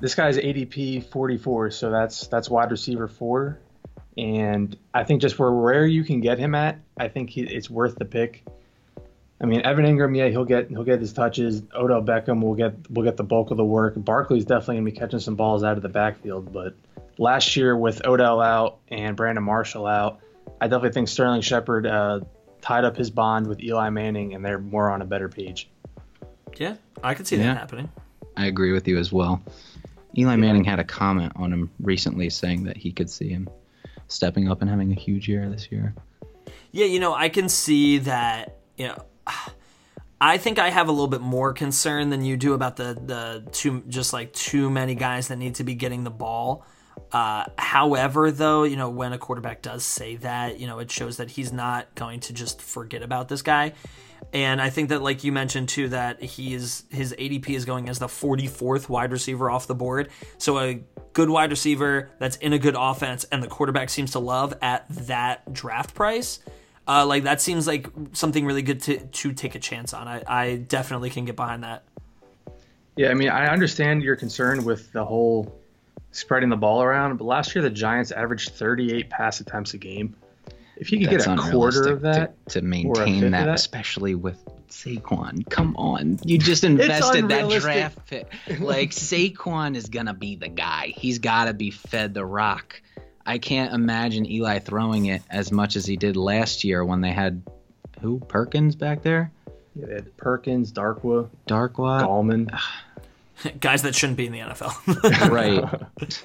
this 0.00 0.14
guy's 0.14 0.36
ADP 0.36 1.10
44, 1.10 1.70
so 1.70 1.90
that's 1.90 2.26
that's 2.26 2.50
wide 2.50 2.70
receiver 2.70 3.08
four, 3.08 3.58
and 4.18 4.76
I 4.92 5.04
think 5.04 5.22
just 5.22 5.34
for 5.34 5.62
where 5.62 5.86
you 5.86 6.04
can 6.04 6.20
get 6.20 6.38
him 6.38 6.54
at, 6.54 6.78
I 6.98 7.08
think 7.08 7.30
he, 7.30 7.40
it's 7.40 7.70
worth 7.70 7.96
the 7.96 8.04
pick. 8.04 8.44
I 9.40 9.46
mean, 9.46 9.62
Evan 9.62 9.86
Engram, 9.86 10.14
yeah, 10.14 10.28
he'll 10.28 10.44
get 10.44 10.68
he'll 10.68 10.84
get 10.84 11.00
his 11.00 11.14
touches. 11.14 11.62
Odell 11.74 12.02
Beckham 12.02 12.42
will 12.42 12.54
get 12.54 12.90
will 12.90 13.04
get 13.04 13.16
the 13.16 13.24
bulk 13.24 13.50
of 13.50 13.56
the 13.56 13.64
work. 13.64 13.94
Barkley's 13.96 14.44
definitely 14.44 14.76
gonna 14.76 14.90
be 14.90 14.92
catching 14.92 15.20
some 15.20 15.36
balls 15.36 15.64
out 15.64 15.78
of 15.78 15.82
the 15.82 15.88
backfield, 15.88 16.52
but 16.52 16.74
last 17.18 17.56
year 17.56 17.76
with 17.76 18.04
Odell 18.06 18.40
out 18.40 18.78
and 18.88 19.16
Brandon 19.16 19.44
Marshall 19.44 19.86
out, 19.86 20.20
I 20.60 20.66
definitely 20.66 20.92
think 20.92 21.08
Sterling 21.08 21.40
Shepard 21.40 21.86
uh, 21.86 22.20
tied 22.60 22.84
up 22.84 22.96
his 22.96 23.10
bond 23.10 23.46
with 23.46 23.62
Eli 23.62 23.90
Manning, 23.90 24.34
and 24.34 24.44
they're 24.44 24.58
more 24.58 24.90
on 24.90 25.02
a 25.02 25.04
better 25.04 25.28
page. 25.28 25.68
Yeah, 26.56 26.76
I 27.02 27.14
could 27.14 27.26
see 27.26 27.36
Yeah. 27.36 27.54
that 27.54 27.58
happening. 27.58 27.90
I 28.36 28.46
agree 28.46 28.72
with 28.72 28.86
you 28.88 28.98
as 28.98 29.12
well. 29.12 29.42
Eli 30.16 30.36
Manning 30.36 30.64
had 30.64 30.78
a 30.78 30.84
comment 30.84 31.32
on 31.36 31.52
him 31.52 31.70
recently 31.80 32.30
saying 32.30 32.64
that 32.64 32.76
he 32.76 32.90
could 32.92 33.10
see 33.10 33.28
him 33.28 33.48
stepping 34.08 34.48
up 34.48 34.60
and 34.62 34.70
having 34.70 34.90
a 34.92 34.94
huge 34.94 35.28
year 35.28 35.48
this 35.50 35.70
year. 35.70 35.94
Yeah, 36.72 36.86
you 36.86 37.00
know, 37.00 37.14
I 37.14 37.28
can 37.28 37.48
see 37.48 37.98
that. 37.98 38.58
You 38.76 38.88
know, 38.88 39.04
I 40.20 40.38
think 40.38 40.58
I 40.58 40.70
have 40.70 40.88
a 40.88 40.92
little 40.92 41.08
bit 41.08 41.20
more 41.20 41.52
concern 41.52 42.08
than 42.08 42.24
you 42.24 42.38
do 42.38 42.54
about 42.54 42.76
the 42.76 42.94
the 43.04 43.50
too 43.52 43.82
just 43.88 44.14
like 44.14 44.32
too 44.32 44.70
many 44.70 44.94
guys 44.94 45.28
that 45.28 45.36
need 45.36 45.56
to 45.56 45.64
be 45.64 45.74
getting 45.74 46.04
the 46.04 46.10
ball. 46.10 46.64
Uh, 47.12 47.44
however, 47.56 48.30
though, 48.30 48.64
you 48.64 48.76
know, 48.76 48.90
when 48.90 49.12
a 49.12 49.18
quarterback 49.18 49.62
does 49.62 49.84
say 49.84 50.16
that, 50.16 50.58
you 50.58 50.66
know, 50.66 50.78
it 50.80 50.90
shows 50.90 51.18
that 51.18 51.30
he's 51.30 51.52
not 51.52 51.94
going 51.94 52.20
to 52.20 52.32
just 52.32 52.60
forget 52.60 53.02
about 53.02 53.28
this 53.28 53.42
guy. 53.42 53.72
And 54.32 54.60
I 54.60 54.70
think 54.70 54.88
that, 54.88 55.02
like 55.02 55.24
you 55.24 55.32
mentioned 55.32 55.68
too, 55.68 55.88
that 55.88 56.22
he 56.22 56.54
is 56.54 56.84
his 56.90 57.14
ADP 57.18 57.50
is 57.50 57.64
going 57.64 57.88
as 57.88 57.98
the 57.98 58.06
44th 58.06 58.88
wide 58.88 59.12
receiver 59.12 59.50
off 59.50 59.66
the 59.66 59.74
board. 59.74 60.10
So 60.38 60.58
a 60.58 60.82
good 61.12 61.30
wide 61.30 61.50
receiver 61.50 62.10
that's 62.18 62.36
in 62.38 62.52
a 62.52 62.58
good 62.58 62.74
offense, 62.76 63.24
and 63.24 63.42
the 63.42 63.46
quarterback 63.46 63.88
seems 63.88 64.12
to 64.12 64.18
love 64.18 64.54
at 64.60 64.86
that 64.90 65.52
draft 65.52 65.94
price. 65.94 66.40
Uh, 66.88 67.04
like 67.04 67.24
that 67.24 67.40
seems 67.40 67.66
like 67.66 67.88
something 68.12 68.44
really 68.44 68.62
good 68.62 68.80
to 68.82 68.98
to 68.98 69.32
take 69.32 69.54
a 69.54 69.58
chance 69.58 69.94
on. 69.94 70.08
I, 70.08 70.22
I 70.26 70.56
definitely 70.56 71.10
can 71.10 71.24
get 71.24 71.36
behind 71.36 71.64
that. 71.64 71.84
Yeah, 72.96 73.10
I 73.10 73.14
mean, 73.14 73.28
I 73.28 73.48
understand 73.48 74.02
your 74.02 74.16
concern 74.16 74.64
with 74.64 74.92
the 74.92 75.04
whole 75.04 75.60
spreading 76.16 76.48
the 76.48 76.56
ball 76.56 76.82
around, 76.82 77.16
but 77.16 77.24
last 77.24 77.54
year 77.54 77.62
the 77.62 77.70
Giants 77.70 78.10
averaged 78.10 78.50
38 78.50 79.10
pass 79.10 79.40
attempts 79.40 79.74
a 79.74 79.78
game. 79.78 80.16
If 80.76 80.92
you 80.92 80.98
could 80.98 81.10
That's 81.10 81.26
get 81.26 81.38
a 81.38 81.50
quarter 81.50 81.88
of 81.88 82.02
that, 82.02 82.34
to, 82.48 82.60
to 82.60 82.66
maintain 82.66 83.30
that, 83.30 83.46
that? 83.46 83.54
especially 83.54 84.14
with 84.14 84.44
Saquon. 84.68 85.48
Come 85.48 85.74
on, 85.76 86.18
you 86.24 86.38
just 86.38 86.64
invested 86.64 87.28
that 87.28 87.48
draft 87.60 88.06
pick. 88.06 88.30
Like 88.60 88.90
Saquon 88.90 89.74
is 89.74 89.88
gonna 89.88 90.12
be 90.12 90.36
the 90.36 90.48
guy. 90.48 90.92
He's 90.94 91.18
got 91.18 91.46
to 91.46 91.54
be 91.54 91.70
fed 91.70 92.12
the 92.12 92.26
rock. 92.26 92.82
I 93.24 93.38
can't 93.38 93.72
imagine 93.72 94.30
Eli 94.30 94.58
throwing 94.58 95.06
it 95.06 95.22
as 95.30 95.50
much 95.50 95.76
as 95.76 95.86
he 95.86 95.96
did 95.96 96.16
last 96.16 96.62
year 96.62 96.84
when 96.84 97.00
they 97.00 97.10
had 97.10 97.42
who 98.00 98.20
Perkins 98.20 98.76
back 98.76 99.02
there, 99.02 99.32
yeah, 99.74 99.86
they 99.86 99.94
had 99.94 100.16
Perkins, 100.16 100.72
Darkwa, 100.72 101.28
Darkwa, 101.48 102.02
Gallman. 102.02 102.56
Guys 103.60 103.82
that 103.82 103.94
shouldn't 103.94 104.16
be 104.16 104.26
in 104.26 104.32
the 104.32 104.40
NFL. 104.40 105.30
right? 106.00 106.18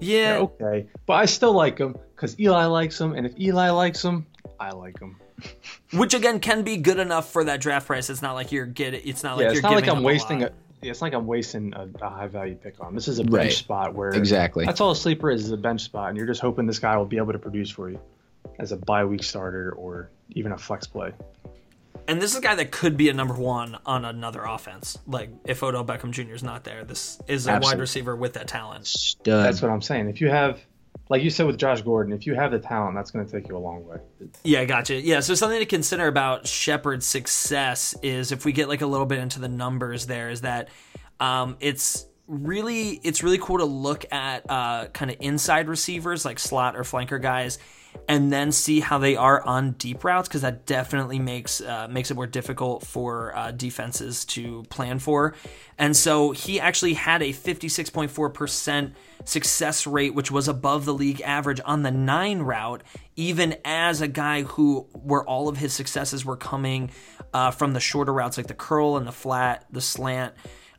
yeah, 0.00 0.38
okay, 0.38 0.86
but 1.06 1.14
I 1.14 1.24
still 1.26 1.52
like 1.52 1.78
him 1.78 1.96
because 2.14 2.38
Eli 2.38 2.64
likes 2.66 3.00
him, 3.00 3.12
and 3.14 3.26
if 3.26 3.38
Eli 3.38 3.70
likes 3.70 4.04
him, 4.04 4.26
I 4.58 4.70
like 4.70 4.98
him. 5.00 5.16
which 5.92 6.14
again 6.14 6.40
can 6.40 6.62
be 6.62 6.76
good 6.76 6.98
enough 6.98 7.30
for 7.32 7.44
that 7.44 7.60
draft 7.60 7.86
price. 7.86 8.08
It's 8.10 8.22
not 8.22 8.32
like 8.34 8.52
you're 8.52 8.66
getting. 8.66 9.02
It's 9.04 9.22
not 9.22 9.36
like 9.36 9.42
yeah, 9.44 9.48
you're 9.48 9.54
it's 9.54 9.62
not 9.62 9.74
like 9.74 9.88
I'm 9.88 9.96
up 9.98 10.02
a 10.02 10.06
wasting 10.06 10.42
a. 10.44 10.52
Yeah, 10.82 10.90
it's 10.90 11.00
not 11.00 11.06
like 11.06 11.14
I'm 11.14 11.26
wasting 11.26 11.72
a, 11.74 11.88
a 12.02 12.10
high 12.10 12.26
value 12.26 12.56
pick 12.56 12.74
on. 12.78 12.94
This 12.94 13.08
is 13.08 13.18
a 13.18 13.24
bench 13.24 13.32
Right. 13.34 13.52
spot 13.52 13.94
where 13.94 14.10
Exactly. 14.10 14.66
That's 14.66 14.80
all 14.82 14.90
a 14.90 14.96
sleeper 14.96 15.30
is, 15.30 15.44
is 15.44 15.50
a 15.50 15.56
bench 15.56 15.80
spot, 15.80 16.10
and 16.10 16.18
you're 16.18 16.26
just 16.26 16.42
hoping 16.42 16.66
this 16.66 16.78
guy 16.78 16.96
will 16.96 17.06
be 17.06 17.16
able 17.16 17.32
to 17.32 17.38
produce 17.38 17.70
for 17.70 17.88
you 17.88 17.98
as 18.58 18.70
a 18.72 18.76
bye 18.76 19.04
week 19.04 19.22
starter 19.22 19.72
or 19.72 20.10
even 20.30 20.52
a 20.52 20.58
flex 20.58 20.86
play. 20.86 21.12
And 22.06 22.20
this 22.20 22.32
is 22.32 22.38
a 22.38 22.40
guy 22.40 22.54
that 22.54 22.70
could 22.70 22.96
be 22.96 23.08
a 23.08 23.14
number 23.14 23.34
one 23.34 23.78
on 23.86 24.04
another 24.04 24.42
offense. 24.44 24.98
Like 25.06 25.30
if 25.44 25.62
Odell 25.62 25.84
Beckham 25.84 26.10
Jr. 26.10 26.34
is 26.34 26.42
not 26.42 26.64
there, 26.64 26.84
this 26.84 27.18
is 27.26 27.46
a 27.46 27.58
wide 27.58 27.78
receiver 27.78 28.14
with 28.14 28.34
that 28.34 28.46
talent. 28.48 28.86
Stud. 28.86 29.44
That's 29.44 29.62
what 29.62 29.70
I'm 29.70 29.82
saying. 29.82 30.08
If 30.08 30.20
you 30.20 30.28
have, 30.28 30.60
like 31.08 31.22
you 31.22 31.30
said 31.30 31.46
with 31.46 31.58
Josh 31.58 31.82
Gordon, 31.82 32.12
if 32.12 32.26
you 32.26 32.34
have 32.34 32.50
the 32.50 32.58
talent, 32.58 32.94
that's 32.94 33.10
going 33.10 33.24
to 33.26 33.32
take 33.32 33.48
you 33.48 33.56
a 33.56 33.58
long 33.58 33.86
way. 33.86 33.96
Yeah, 34.42 34.64
gotcha. 34.64 35.00
Yeah, 35.00 35.20
so 35.20 35.34
something 35.34 35.58
to 35.58 35.66
consider 35.66 36.06
about 36.06 36.46
Shepard's 36.46 37.06
success 37.06 37.94
is 38.02 38.32
if 38.32 38.44
we 38.44 38.52
get 38.52 38.68
like 38.68 38.82
a 38.82 38.86
little 38.86 39.06
bit 39.06 39.18
into 39.18 39.40
the 39.40 39.48
numbers 39.48 40.06
there, 40.06 40.28
is 40.30 40.42
that 40.42 40.68
um, 41.20 41.56
it's 41.60 42.06
really 42.26 43.00
it's 43.02 43.22
really 43.22 43.38
cool 43.38 43.58
to 43.58 43.64
look 43.64 44.10
at 44.12 44.48
uh, 44.50 44.86
kind 44.88 45.10
of 45.10 45.16
inside 45.20 45.68
receivers 45.68 46.24
like 46.24 46.38
slot 46.38 46.76
or 46.76 46.82
flanker 46.82 47.20
guys, 47.20 47.58
and 48.08 48.32
then 48.32 48.52
see 48.52 48.80
how 48.80 48.98
they 48.98 49.16
are 49.16 49.42
on 49.42 49.72
deep 49.72 50.04
routes 50.04 50.28
because 50.28 50.42
that 50.42 50.66
definitely 50.66 51.18
makes 51.18 51.60
uh, 51.60 51.88
makes 51.88 52.10
it 52.10 52.14
more 52.14 52.26
difficult 52.26 52.86
for 52.86 53.36
uh, 53.36 53.50
defenses 53.50 54.24
to 54.26 54.62
plan 54.64 54.98
for. 54.98 55.34
And 55.78 55.96
so 55.96 56.30
he 56.32 56.60
actually 56.60 56.94
had 56.94 57.22
a 57.22 57.30
56.4% 57.30 58.92
success 59.24 59.86
rate, 59.86 60.14
which 60.14 60.30
was 60.30 60.46
above 60.48 60.84
the 60.84 60.94
league 60.94 61.20
average 61.22 61.60
on 61.64 61.82
the 61.82 61.90
nine 61.90 62.40
route, 62.40 62.82
even 63.16 63.56
as 63.64 64.00
a 64.00 64.08
guy 64.08 64.42
who 64.42 64.86
where 64.92 65.24
all 65.24 65.48
of 65.48 65.56
his 65.56 65.72
successes 65.72 66.24
were 66.24 66.36
coming 66.36 66.90
uh, 67.32 67.50
from 67.50 67.72
the 67.72 67.80
shorter 67.80 68.12
routes 68.12 68.36
like 68.36 68.46
the 68.46 68.54
curl 68.54 68.96
and 68.96 69.06
the 69.06 69.12
flat, 69.12 69.64
the 69.70 69.80
slant. 69.80 70.34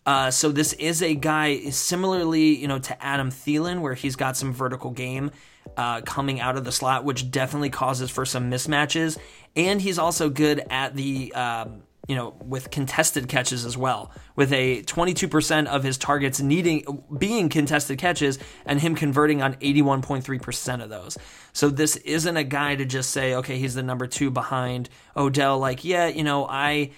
Uh, 0.06 0.30
so 0.30 0.52
this 0.52 0.74
is 0.74 1.02
a 1.02 1.16
guy 1.16 1.60
similarly, 1.72 2.56
you 2.56 2.68
know, 2.68 2.78
to 2.78 3.04
Adam 3.04 3.32
Thielen, 3.32 3.82
where 3.82 3.96
he's 3.96 4.16
got 4.16 4.38
some 4.38 4.54
vertical 4.54 4.92
game 4.92 5.32
uh, 5.78 6.02
coming 6.02 6.40
out 6.40 6.58
of 6.58 6.64
the 6.64 6.72
slot, 6.72 7.04
which 7.04 7.32
definitely 7.32 7.70
causes 7.70 8.10
for 8.10 8.26
some 8.26 8.50
mismatches. 8.50 9.18
And 9.56 9.82
he's 9.82 10.00
also 10.00 10.30
good 10.30 10.64
at 10.70 10.96
the 10.96 11.34
um, 11.34 11.84
you 12.08 12.16
know, 12.16 12.36
with 12.44 12.70
contested 12.70 13.28
catches 13.28 13.66
as 13.66 13.76
well, 13.76 14.12
with 14.36 14.54
a 14.54 14.84
22% 14.84 15.66
of 15.66 15.84
his 15.84 15.98
targets 15.98 16.40
needing 16.40 17.04
being 17.18 17.50
contested 17.50 17.98
catches 17.98 18.38
and 18.66 18.80
him 18.80 18.96
converting 18.96 19.42
on 19.42 19.56
81.3% 19.56 20.84
of 20.84 20.90
those. 20.90 21.18
So 21.54 21.70
this 21.70 21.96
isn't 21.98 22.38
a 22.38 22.44
guy 22.44 22.76
to 22.76 22.86
just 22.86 23.10
say, 23.10 23.36
okay, 23.36 23.58
he's 23.58 23.74
the 23.74 23.84
number 23.84 24.06
2 24.06 24.30
behind 24.30 24.90
Odell 25.18 25.58
like, 25.58 25.84
yeah, 25.84 26.08
you 26.08 26.24
know, 26.24 26.46
I 26.48 26.92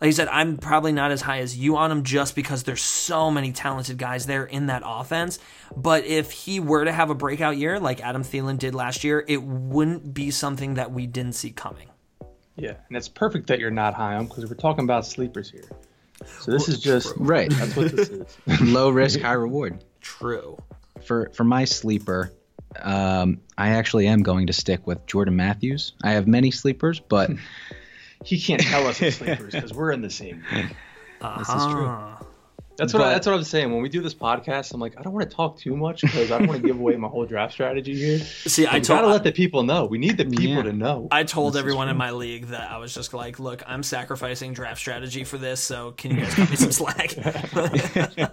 like 0.00 0.06
you 0.06 0.12
said, 0.12 0.28
I'm 0.28 0.56
probably 0.56 0.92
not 0.92 1.10
as 1.10 1.20
high 1.20 1.40
as 1.40 1.56
you 1.56 1.76
on 1.76 1.92
him 1.92 2.04
just 2.04 2.34
because 2.34 2.62
there's 2.62 2.80
so 2.80 3.30
many 3.30 3.52
talented 3.52 3.98
guys 3.98 4.24
there 4.24 4.44
in 4.44 4.66
that 4.66 4.82
offense. 4.84 5.38
But 5.76 6.06
if 6.06 6.30
he 6.30 6.58
were 6.58 6.84
to 6.84 6.92
have 6.92 7.10
a 7.10 7.14
breakout 7.14 7.58
year 7.58 7.78
like 7.78 8.00
Adam 8.00 8.22
Thielen 8.22 8.58
did 8.58 8.74
last 8.74 9.04
year, 9.04 9.22
it 9.28 9.42
wouldn't 9.42 10.14
be 10.14 10.30
something 10.30 10.74
that 10.74 10.90
we 10.90 11.06
didn't 11.06 11.34
see 11.34 11.50
coming. 11.50 11.88
Yeah, 12.56 12.74
and 12.88 12.96
it's 12.96 13.08
perfect 13.08 13.46
that 13.48 13.58
you're 13.58 13.70
not 13.70 13.94
high 13.94 14.14
on 14.14 14.22
him, 14.22 14.26
because 14.26 14.46
we're 14.46 14.56
talking 14.56 14.84
about 14.84 15.06
sleepers 15.06 15.50
here. 15.50 15.68
So 16.40 16.50
this 16.50 16.68
is 16.68 16.80
just 16.80 17.14
Right. 17.16 17.50
That's 17.50 17.76
what 17.76 17.92
this 17.92 18.08
is. 18.08 18.36
Low 18.60 18.90
risk, 18.90 19.20
high 19.20 19.32
reward. 19.32 19.84
True. 20.00 20.58
For 21.04 21.30
for 21.34 21.44
my 21.44 21.64
sleeper, 21.64 22.32
um, 22.80 23.40
I 23.56 23.70
actually 23.70 24.06
am 24.06 24.22
going 24.22 24.46
to 24.48 24.52
stick 24.52 24.86
with 24.86 25.06
Jordan 25.06 25.36
Matthews. 25.36 25.92
I 26.02 26.12
have 26.12 26.26
many 26.26 26.50
sleepers, 26.50 27.00
but 27.00 27.30
He 28.24 28.40
can't 28.40 28.60
tell 28.60 28.86
us 28.86 28.98
his 28.98 29.16
sleepers 29.16 29.52
because 29.54 29.72
we're 29.72 29.92
in 29.92 30.02
the 30.02 30.10
same. 30.10 30.44
league. 30.52 30.74
this 31.38 31.48
is 31.48 31.66
true. 31.66 31.86
Ah. 31.86 32.22
That's 32.76 32.94
what 32.94 33.02
I, 33.02 33.10
that's 33.10 33.26
what 33.26 33.34
I'm 33.34 33.44
saying. 33.44 33.70
When 33.70 33.82
we 33.82 33.90
do 33.90 34.00
this 34.00 34.14
podcast, 34.14 34.72
I'm 34.72 34.80
like, 34.80 34.98
I 34.98 35.02
don't 35.02 35.12
want 35.12 35.28
to 35.28 35.36
talk 35.36 35.58
too 35.58 35.76
much 35.76 36.00
because 36.00 36.30
I 36.32 36.38
don't 36.38 36.48
want 36.48 36.62
to 36.62 36.66
give 36.66 36.78
away 36.80 36.96
my 36.96 37.08
whole 37.08 37.26
draft 37.26 37.52
strategy 37.52 37.94
here. 37.94 38.18
See, 38.20 38.64
I 38.64 38.76
I 38.76 38.78
gotta 38.78 39.06
let 39.06 39.22
the 39.22 39.32
people 39.32 39.64
know. 39.64 39.84
We 39.84 39.98
need 39.98 40.16
the 40.16 40.24
people 40.24 40.46
Yeah. 40.46 40.62
to 40.62 40.72
know. 40.72 41.06
I 41.10 41.24
told 41.24 41.58
everyone 41.58 41.90
in 41.90 41.98
my 41.98 42.12
league 42.12 42.46
that 42.46 42.70
I 42.70 42.78
was 42.78 42.94
just 42.94 43.12
like, 43.12 43.38
look, 43.38 43.62
I'm 43.66 43.82
sacrificing 43.82 44.54
draft 44.54 44.78
strategy 44.80 45.24
for 45.24 45.36
this, 45.36 45.60
so 45.60 45.92
can 45.92 46.12
you 46.12 46.22
guys 46.22 46.34
cut 46.34 46.48
me 46.48 46.56
some 46.56 46.72
slack? 46.72 47.14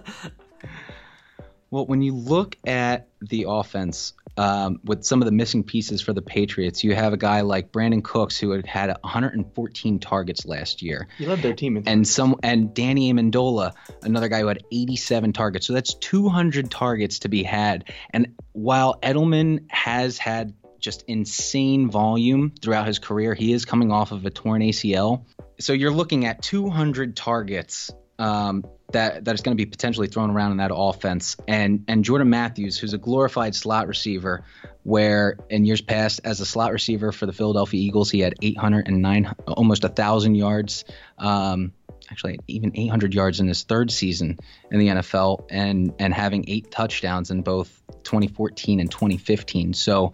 Well, 1.70 1.84
when 1.84 2.00
you 2.00 2.14
look 2.14 2.56
at 2.66 3.08
the 3.20 3.44
offense 3.48 4.14
um, 4.38 4.80
with 4.84 5.04
some 5.04 5.20
of 5.20 5.26
the 5.26 5.32
missing 5.32 5.64
pieces 5.64 6.00
for 6.00 6.12
the 6.12 6.22
Patriots, 6.22 6.84
you 6.84 6.94
have 6.94 7.12
a 7.12 7.16
guy 7.16 7.40
like 7.40 7.72
Brandin 7.72 8.04
Cooks 8.04 8.38
who 8.38 8.52
had 8.52 8.66
had 8.66 8.88
114 8.88 9.98
targets 9.98 10.46
last 10.46 10.80
year, 10.80 11.08
you 11.18 11.28
led 11.28 11.40
their 11.40 11.54
team 11.54 11.76
in 11.76 11.88
and 11.88 12.06
some 12.06 12.36
and 12.44 12.72
Danny 12.72 13.12
Amendola, 13.12 13.72
another 14.02 14.28
guy 14.28 14.40
who 14.40 14.46
had 14.46 14.62
87 14.72 15.32
targets. 15.32 15.66
So 15.66 15.72
that's 15.72 15.94
200 15.94 16.70
targets 16.70 17.20
to 17.20 17.28
be 17.28 17.42
had. 17.42 17.92
And 18.10 18.36
while 18.52 18.98
Edelman 19.02 19.70
has 19.70 20.18
had 20.18 20.54
just 20.78 21.02
insane 21.08 21.90
volume 21.90 22.52
throughout 22.62 22.86
his 22.86 23.00
career, 23.00 23.34
he 23.34 23.52
is 23.52 23.64
coming 23.64 23.90
off 23.90 24.12
of 24.12 24.24
a 24.24 24.30
torn 24.30 24.62
ACL. 24.62 25.24
So 25.58 25.72
you're 25.72 25.90
looking 25.90 26.26
at 26.26 26.42
200 26.42 27.16
targets 27.16 27.90
um, 28.18 28.64
that 28.92 29.24
that 29.24 29.34
is 29.34 29.42
going 29.42 29.56
to 29.56 29.62
be 29.62 29.68
potentially 29.68 30.08
thrown 30.08 30.30
around 30.30 30.52
in 30.52 30.56
that 30.58 30.70
offense. 30.74 31.36
And 31.46 31.84
and 31.88 32.04
Jordan 32.04 32.30
Matthews, 32.30 32.78
who's 32.78 32.94
a 32.94 32.98
glorified 32.98 33.54
slot 33.54 33.86
receiver, 33.86 34.44
where 34.82 35.38
in 35.50 35.64
years 35.64 35.80
past 35.80 36.20
as 36.24 36.40
a 36.40 36.46
slot 36.46 36.72
receiver 36.72 37.12
for 37.12 37.26
the 37.26 37.32
Philadelphia 37.32 37.80
Eagles, 37.80 38.10
he 38.10 38.20
had 38.20 38.34
809, 38.40 39.34
almost 39.46 39.84
a 39.84 39.88
thousand 39.88 40.34
yards. 40.34 40.84
Um, 41.18 41.72
actually, 42.10 42.38
even 42.48 42.72
800 42.74 43.12
yards 43.12 43.40
in 43.40 43.48
his 43.48 43.64
third 43.64 43.90
season 43.90 44.38
in 44.70 44.78
the 44.78 44.88
NFL, 44.88 45.46
and 45.50 45.94
and 45.98 46.14
having 46.14 46.44
eight 46.48 46.70
touchdowns 46.70 47.30
in 47.30 47.42
both 47.42 47.82
2014 48.04 48.80
and 48.80 48.90
2015. 48.90 49.74
So 49.74 50.12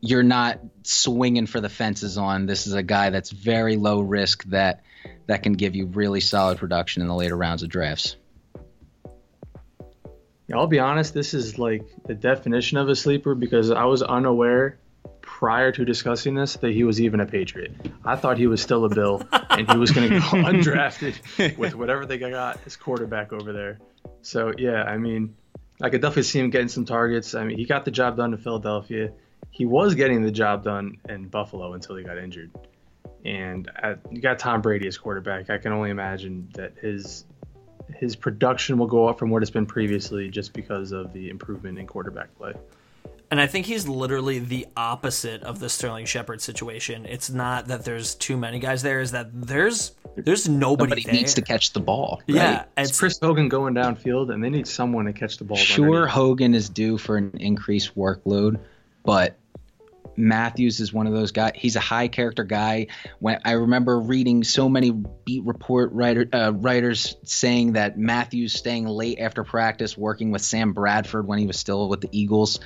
you're 0.00 0.22
not 0.22 0.60
swinging 0.82 1.46
for 1.46 1.62
the 1.62 1.70
fences 1.70 2.18
on 2.18 2.44
this 2.44 2.66
is 2.66 2.74
a 2.74 2.82
guy 2.82 3.08
that's 3.08 3.30
very 3.30 3.76
low 3.76 4.00
risk 4.00 4.44
that 4.44 4.83
that 5.26 5.42
can 5.42 5.54
give 5.54 5.74
you 5.74 5.86
really 5.86 6.20
solid 6.20 6.58
production 6.58 7.02
in 7.02 7.08
the 7.08 7.14
later 7.14 7.36
rounds 7.36 7.62
of 7.62 7.68
drafts. 7.68 8.16
Yeah, 10.46 10.56
I'll 10.56 10.66
be 10.66 10.78
honest, 10.78 11.14
this 11.14 11.32
is 11.32 11.58
like 11.58 11.82
the 12.06 12.14
definition 12.14 12.76
of 12.76 12.88
a 12.88 12.96
sleeper 12.96 13.34
because 13.34 13.70
I 13.70 13.84
was 13.84 14.02
unaware 14.02 14.78
prior 15.22 15.72
to 15.72 15.84
discussing 15.84 16.34
this 16.34 16.56
that 16.56 16.72
he 16.72 16.84
was 16.84 17.00
even 17.00 17.20
a 17.20 17.26
Patriot. 17.26 17.72
I 18.04 18.16
thought 18.16 18.36
he 18.36 18.46
was 18.46 18.60
still 18.60 18.84
a 18.84 18.88
Bill 18.88 19.26
and 19.50 19.70
he 19.70 19.78
was 19.78 19.90
going 19.90 20.10
to 20.10 20.18
go 20.18 20.24
undrafted 20.24 21.56
with 21.56 21.74
whatever 21.74 22.04
they 22.04 22.18
got 22.18 22.60
as 22.66 22.76
quarterback 22.76 23.32
over 23.32 23.52
there. 23.52 23.78
So, 24.20 24.52
yeah, 24.56 24.82
I 24.82 24.98
mean, 24.98 25.34
I 25.80 25.90
could 25.90 26.02
definitely 26.02 26.24
see 26.24 26.40
him 26.40 26.50
getting 26.50 26.68
some 26.68 26.84
targets. 26.84 27.34
I 27.34 27.44
mean, 27.44 27.56
he 27.58 27.64
got 27.64 27.84
the 27.84 27.90
job 27.90 28.16
done 28.16 28.32
in 28.32 28.38
Philadelphia. 28.38 29.12
He 29.50 29.64
was 29.64 29.94
getting 29.94 30.22
the 30.22 30.30
job 30.30 30.62
done 30.64 30.98
in 31.08 31.28
Buffalo 31.28 31.72
until 31.72 31.96
he 31.96 32.04
got 32.04 32.18
injured. 32.18 32.50
And 33.24 33.70
at, 33.82 34.00
you 34.10 34.20
got 34.20 34.38
Tom 34.38 34.60
Brady 34.60 34.86
as 34.86 34.98
quarterback. 34.98 35.48
I 35.50 35.58
can 35.58 35.72
only 35.72 35.90
imagine 35.90 36.48
that 36.54 36.74
his 36.80 37.24
his 37.94 38.16
production 38.16 38.78
will 38.78 38.86
go 38.86 39.06
up 39.08 39.18
from 39.18 39.30
what 39.30 39.42
it's 39.42 39.50
been 39.50 39.66
previously 39.66 40.28
just 40.28 40.52
because 40.52 40.92
of 40.92 41.12
the 41.12 41.28
improvement 41.30 41.78
in 41.78 41.86
quarterback 41.86 42.34
play. 42.36 42.52
And 43.30 43.40
I 43.40 43.46
think 43.46 43.66
he's 43.66 43.88
literally 43.88 44.38
the 44.38 44.66
opposite 44.76 45.42
of 45.42 45.58
the 45.58 45.68
Sterling 45.68 46.06
Shepard 46.06 46.40
situation. 46.40 47.04
It's 47.06 47.30
not 47.30 47.68
that 47.68 47.84
there's 47.84 48.14
too 48.14 48.36
many 48.36 48.58
guys 48.58 48.82
there; 48.82 49.00
is 49.00 49.10
that 49.12 49.28
there's 49.32 49.92
there's 50.16 50.48
nobody 50.48 50.90
Somebody 50.90 51.02
there. 51.04 51.14
needs 51.14 51.34
to 51.34 51.42
catch 51.42 51.72
the 51.72 51.80
ball. 51.80 52.18
right? 52.28 52.36
Yeah, 52.36 52.64
It's 52.76 52.90
it's 52.90 53.00
Chris 53.00 53.18
Hogan 53.20 53.48
going 53.48 53.74
downfield, 53.74 54.32
and 54.32 54.44
they 54.44 54.50
need 54.50 54.66
someone 54.68 55.06
to 55.06 55.12
catch 55.12 55.38
the 55.38 55.44
ball. 55.44 55.56
Sure, 55.56 55.86
underneath. 55.86 56.10
Hogan 56.10 56.54
is 56.54 56.68
due 56.68 56.98
for 56.98 57.16
an 57.16 57.32
increased 57.40 57.96
workload, 57.96 58.60
but 59.02 59.36
Matthews 60.16 60.80
is 60.80 60.92
one 60.92 61.06
of 61.06 61.12
those 61.12 61.32
guys. 61.32 61.52
He's 61.54 61.76
a 61.76 61.80
high 61.80 62.08
character 62.08 62.44
guy. 62.44 62.88
When 63.18 63.40
I 63.44 63.52
remember 63.52 63.98
reading 63.98 64.44
so 64.44 64.68
many 64.68 64.90
beat 64.90 65.44
report 65.44 65.92
writer 65.92 66.26
uh, 66.32 66.52
writers 66.52 67.16
saying 67.24 67.72
that 67.72 67.98
Matthews 67.98 68.54
staying 68.54 68.86
late 68.86 69.18
after 69.18 69.44
practice, 69.44 69.96
working 69.96 70.30
with 70.30 70.42
Sam 70.42 70.72
Bradford 70.72 71.26
when 71.26 71.38
he 71.38 71.46
was 71.46 71.58
still 71.58 71.88
with 71.88 72.00
the 72.00 72.08
Eagles. 72.12 72.60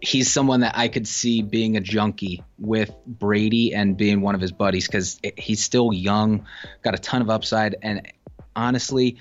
He's 0.00 0.32
someone 0.32 0.60
that 0.60 0.76
I 0.76 0.88
could 0.88 1.08
see 1.08 1.42
being 1.42 1.76
a 1.76 1.80
junkie 1.80 2.42
with 2.58 2.94
Brady 3.06 3.74
and 3.74 3.96
being 3.96 4.20
one 4.20 4.34
of 4.34 4.40
his 4.40 4.52
buddies 4.52 4.86
because 4.86 5.20
he's 5.36 5.62
still 5.62 5.92
young, 5.92 6.46
got 6.82 6.94
a 6.94 6.98
ton 6.98 7.22
of 7.22 7.30
upside, 7.30 7.76
and 7.82 8.12
honestly, 8.54 9.18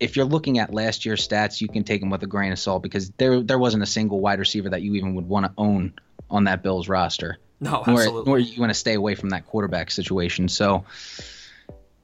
if 0.00 0.16
you're 0.16 0.24
looking 0.24 0.58
at 0.58 0.72
last 0.72 1.04
year's 1.04 1.26
stats, 1.26 1.60
you 1.60 1.68
can 1.68 1.84
take 1.84 2.00
them 2.00 2.10
with 2.10 2.22
a 2.22 2.26
grain 2.26 2.52
of 2.52 2.58
salt 2.58 2.82
because 2.82 3.10
there 3.10 3.42
there 3.42 3.58
wasn't 3.58 3.82
a 3.82 3.86
single 3.86 4.20
wide 4.20 4.38
receiver 4.38 4.70
that 4.70 4.82
you 4.82 4.94
even 4.94 5.14
would 5.14 5.28
want 5.28 5.46
to 5.46 5.52
own 5.58 5.92
on 6.30 6.44
that 6.44 6.62
Bills 6.62 6.88
roster. 6.88 7.38
no 7.60 7.82
Nor, 7.86 8.00
absolutely. 8.00 8.30
nor 8.30 8.38
you 8.38 8.60
want 8.60 8.70
to 8.70 8.78
stay 8.78 8.94
away 8.94 9.14
from 9.14 9.30
that 9.30 9.46
quarterback 9.46 9.90
situation. 9.90 10.48
So, 10.48 10.84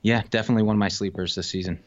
yeah, 0.02 0.22
definitely 0.30 0.62
one 0.62 0.76
of 0.76 0.80
my 0.80 0.88
sleepers 0.88 1.34
this 1.34 1.48
season. 1.48 1.80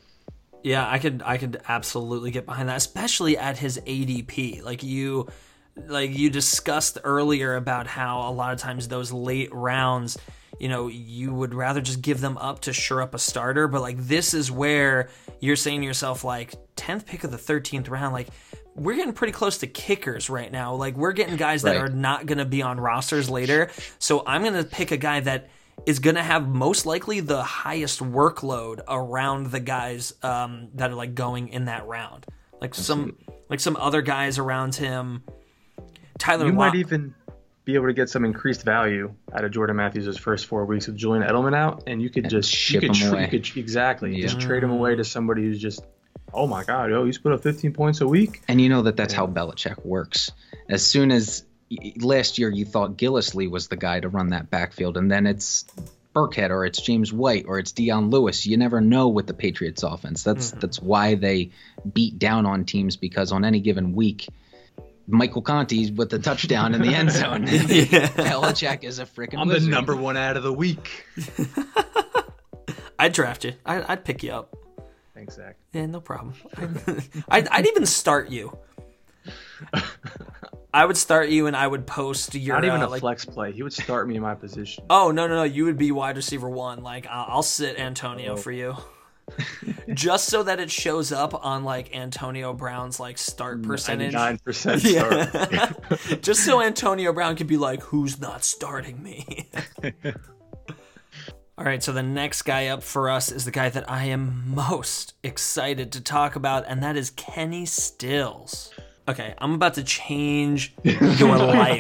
Yeah, 0.64 0.90
I 0.90 1.00
could 1.00 1.22
I 1.24 1.38
could 1.38 1.62
absolutely 1.68 2.32
get 2.32 2.46
behind 2.46 2.70
that, 2.70 2.78
especially 2.78 3.38
at 3.38 3.58
his 3.58 3.80
ADP. 3.80 4.64
Like 4.64 4.84
you 4.84 5.28
like 5.86 6.18
you 6.18 6.30
discussed 6.30 6.98
earlier 7.04 7.56
about 7.56 7.88
how 7.88 8.30
a 8.30 8.32
lot 8.32 8.54
of 8.54 8.60
times 8.60 8.88
those 8.88 9.12
late 9.12 9.54
rounds, 9.54 10.18
you 10.60 10.70
know, 10.70 10.88
you 10.88 11.34
would 11.34 11.54
rather 11.54 11.82
just 11.82 12.02
give 12.02 12.20
them 12.22 12.38
up 12.38 12.62
to 12.62 12.74
sure 12.74 13.02
up 13.02 13.14
a 13.14 13.20
starter, 13.20 13.68
but 13.68 13.82
like 13.82 13.98
this 13.98 14.34
is 14.34 14.52
where 14.52 15.10
you're 15.40 15.56
saying 15.56 15.82
to 15.82 15.88
yourself 15.88 16.24
like 16.24 16.54
10th 16.76 17.06
pick 17.06 17.24
of 17.24 17.32
the 17.32 17.38
13th 17.38 17.90
round 17.90 18.14
like 18.14 18.28
we're 18.76 18.96
getting 18.96 19.14
pretty 19.14 19.34
close 19.34 19.58
to 19.60 19.68
kickers 19.68 20.30
right 20.30 20.52
now. 20.52 20.76
Like 20.76 20.96
we're 20.96 21.12
getting 21.12 21.36
guys 21.36 21.64
that 21.64 21.76
Right. 21.78 21.82
are 21.86 21.90
not 21.94 22.28
going 22.28 22.38
to 22.38 22.46
be 22.46 22.62
on 22.62 22.80
rosters 22.80 23.28
later. 23.30 23.72
So 23.98 24.24
I'm 24.28 24.44
going 24.44 24.54
to 24.54 24.64
pick 24.64 24.92
a 24.92 24.98
guy 24.98 25.20
that 25.22 25.50
is 25.88 25.98
going 26.00 26.16
to 26.16 26.22
have 26.24 26.48
most 26.48 26.86
likely 26.86 27.20
the 27.20 27.42
highest 27.42 28.02
workload 28.02 28.82
around 28.88 29.48
the 29.48 29.60
guys 29.60 30.14
um, 30.22 30.70
that 30.76 30.92
are 30.92 30.96
like 30.96 31.16
going 31.16 31.48
in 31.50 31.66
that 31.66 31.88
round. 31.88 32.28
Like 32.62 32.76
some 32.76 33.18
like 33.50 33.60
some 33.60 33.76
other 33.78 34.02
guys 34.04 34.38
around 34.38 34.76
him. 34.76 35.24
Tyler 36.20 36.46
You 36.48 36.52
Lock- 36.52 36.74
might 36.74 36.76
even 36.80 37.16
be 37.68 37.76
able 37.76 37.88
to 37.88 37.94
get 37.94 38.10
some 38.10 38.24
increased 38.24 38.64
value 38.64 39.14
out 39.34 39.44
of 39.44 39.52
Jordan 39.52 39.76
Matthews' 39.76 40.18
first 40.18 40.46
four 40.46 40.64
weeks 40.64 40.88
with 40.88 40.96
Julian 40.96 41.28
Edelman 41.28 41.54
out, 41.54 41.84
and 41.86 42.02
you 42.02 42.10
could 42.10 42.30
just 42.30 42.50
ship 42.50 42.82
you 42.82 42.90
could 42.90 42.98
him 42.98 43.14
away. 43.14 43.24
You 43.24 43.28
could, 43.28 43.58
exactly, 43.58 44.16
Yeah. 44.16 44.28
just 44.28 44.40
trade 44.40 44.64
him 44.64 44.72
away 44.72 44.96
to 44.96 45.04
somebody 45.04 45.44
who's 45.44 45.60
just, 45.60 45.84
oh 46.34 46.48
my 46.48 46.64
god, 46.64 46.94
oh 46.94 47.04
he's 47.06 47.18
put 47.18 47.34
up 47.34 47.44
15 47.44 47.74
points 47.74 48.00
a 48.00 48.08
week. 48.08 48.42
And 48.48 48.62
you 48.62 48.70
know 48.70 48.84
that 48.84 48.96
that's 48.96 49.14
how 49.14 49.28
Belichick 49.28 49.86
works. 49.86 50.32
As 50.70 50.88
soon 50.88 51.12
as 51.12 51.44
last 51.98 52.38
year 52.38 52.50
you 52.50 52.64
thought 52.64 52.96
Gillislee 52.96 53.52
was 53.52 53.68
the 53.68 53.76
guy 53.76 54.00
to 54.00 54.08
run 54.08 54.30
that 54.30 54.50
backfield, 54.50 54.96
and 54.96 55.12
then 55.12 55.28
it's 55.28 55.66
Burkhead 56.16 56.52
or 56.52 56.66
it's 56.66 56.82
James 56.82 57.12
White 57.12 57.48
or 57.50 57.60
it's 57.60 57.74
Dion 57.74 58.12
Lewis. 58.12 58.46
You 58.46 58.56
never 58.56 58.80
know 58.80 59.10
with 59.10 59.28
the 59.28 59.34
Patriots 59.34 59.84
offense. 59.84 60.24
That's 60.24 60.52
mm-hmm. 60.52 60.60
that's 60.62 60.82
why 60.82 61.16
they 61.16 61.50
beat 61.94 62.18
down 62.18 62.46
on 62.46 62.64
teams 62.64 62.96
because 62.96 63.34
on 63.34 63.44
any 63.44 63.60
given 63.60 63.94
week, 63.94 64.30
Michael 65.08 65.42
Conti 65.42 65.90
with 65.92 66.10
the 66.10 66.20
touchdown 66.20 66.76
in 66.76 66.82
the 66.82 66.94
end 66.94 67.12
zone. 67.12 67.46
Belichick 67.48 68.84
is 68.84 69.00
a 69.00 69.06
freaking 69.06 69.40
I'm 69.40 69.48
the 69.48 69.60
number 69.62 69.96
one 69.96 70.18
out 70.18 70.36
of 70.38 70.44
the 70.44 70.52
week. 70.54 71.06
I'd 73.00 73.14
draft 73.14 73.46
you. 73.46 73.54
I, 73.66 73.94
I'd 73.94 74.04
pick 74.04 74.24
you 74.24 74.32
up. 74.32 74.56
Thanks, 75.14 75.36
Zach. 75.36 75.56
Yeah, 75.74 75.86
no 75.86 76.02
problem. 76.02 76.34
I'd, 77.30 77.48
I'd 77.48 77.68
even 77.68 77.86
start 77.86 78.30
you. 78.30 78.58
I 80.74 80.86
would 80.86 80.98
start 80.98 81.30
you 81.30 81.48
and 81.48 81.56
I 81.56 81.66
would 81.66 81.88
post 81.88 82.36
your 82.36 82.56
Not 82.56 82.66
even 82.66 82.82
uh, 82.82 82.88
a 82.88 82.90
like 82.90 83.00
flex 83.02 83.26
play. 83.26 83.52
He 83.52 83.64
would 83.64 83.74
start 83.74 84.08
me 84.08 84.16
in 84.16 84.22
my 84.22 84.36
position. 84.36 84.84
Oh 84.90 85.12
no 85.12 85.28
no 85.28 85.36
no! 85.38 85.44
You 85.44 85.66
would 85.66 85.78
be 85.78 85.92
wide 85.92 86.18
receiver 86.18 86.50
one. 86.50 86.84
Like 86.84 87.08
I'll, 87.08 87.26
I'll 87.38 87.44
sit 87.44 87.80
Antonio 87.80 88.34
Oh. 88.34 88.38
for 88.38 88.52
you, 88.52 88.76
just 89.94 90.28
so 90.28 90.44
that 90.44 90.60
it 90.60 90.72
shows 90.72 91.12
up 91.12 91.46
on 91.46 91.64
like 91.64 91.96
Antonio 91.96 92.54
Brown's 92.54 93.00
like 93.00 93.18
start 93.18 93.62
percentage. 93.62 94.14
Nine 94.14 94.38
percent. 94.40 94.84
Yeah. 94.84 95.74
just 96.22 96.46
so 96.46 96.62
Antonio 96.62 97.14
Brown 97.14 97.36
can 97.36 97.48
be 97.48 97.58
like, 97.58 97.82
"Who's 97.84 98.20
not 98.20 98.44
starting 98.44 99.02
me?" 99.02 99.50
All 101.60 101.66
right, 101.66 101.82
so 101.82 101.92
the 101.92 102.04
next 102.04 102.44
guy 102.44 102.68
up 102.68 102.84
for 102.84 103.10
us 103.10 103.32
is 103.32 103.44
the 103.44 103.52
guy 103.52 103.70
that 103.70 103.90
I 103.90 104.06
am 104.06 104.54
most 104.54 105.16
excited 105.24 105.92
to 105.94 106.02
talk 106.02 106.36
about, 106.36 106.66
and 106.68 106.84
that 106.84 106.96
is 106.96 107.10
Kenny 107.10 107.66
Stills. 107.66 108.72
Okay, 109.08 109.34
I'm 109.38 109.54
about 109.54 109.76
to 109.76 109.84
change 109.84 110.74
your 110.84 111.38
life. 111.38 111.80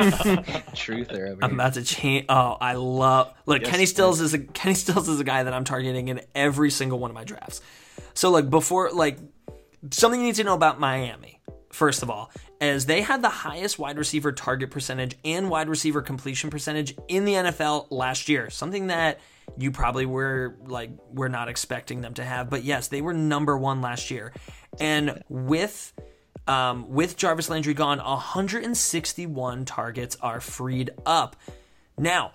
Truther 0.73 1.31
over 1.31 1.43
I'm 1.43 1.53
about 1.55 1.73
to 1.73 1.83
change. 1.83 2.25
Oh, 2.29 2.57
I 2.59 2.73
love. 2.73 3.33
Look, 3.45 3.63
Yes, 3.63 3.71
Kenny 3.71 3.85
Stills 3.85 4.21
is 4.21 4.33
a 4.33 4.39
Kenny 4.59 4.75
Stills 4.75 5.09
is 5.09 5.19
a 5.19 5.25
guy 5.25 5.43
that 5.43 5.53
I'm 5.53 5.65
targeting 5.65 6.07
in 6.07 6.21
every 6.33 6.71
single 6.71 6.99
one 6.99 7.11
of 7.11 7.15
my 7.15 7.25
drafts. 7.25 7.61
So 8.13 8.31
like 8.31 8.49
before, 8.49 8.91
like 8.91 9.19
something 9.91 10.21
you 10.21 10.27
need 10.27 10.35
to 10.35 10.43
know 10.43 10.53
about 10.53 10.79
Miami. 10.79 11.41
First 11.71 12.01
of 12.01 12.09
all, 12.09 12.31
is 12.61 12.85
they 12.85 13.01
had 13.01 13.21
the 13.21 13.29
highest 13.29 13.77
wide 13.77 13.97
receiver 13.97 14.31
target 14.31 14.71
percentage 14.71 15.15
and 15.25 15.49
wide 15.49 15.67
receiver 15.67 16.01
completion 16.01 16.49
percentage 16.49 16.95
in 17.09 17.25
the 17.25 17.33
NFL 17.33 17.87
last 17.91 18.29
year. 18.29 18.49
Something 18.49 18.87
that 18.87 19.19
you 19.57 19.71
probably 19.71 20.05
were 20.05 20.55
like 20.65 20.91
were 21.11 21.29
not 21.29 21.49
expecting 21.49 22.01
them 22.01 22.13
to 22.15 22.23
have, 22.23 22.49
but 22.49 22.63
yes, 22.63 22.87
they 22.87 23.01
were 23.01 23.13
number 23.13 23.57
one 23.57 23.81
last 23.81 24.09
year. 24.09 24.33
And 24.79 25.21
with 25.29 25.93
um, 26.47 26.89
with 26.89 27.17
Jarvis 27.17 27.49
Landry 27.49 27.73
gone, 27.73 27.99
161 27.99 29.65
targets 29.65 30.17
are 30.21 30.39
freed 30.39 30.91
up. 31.05 31.35
Now, 31.97 32.31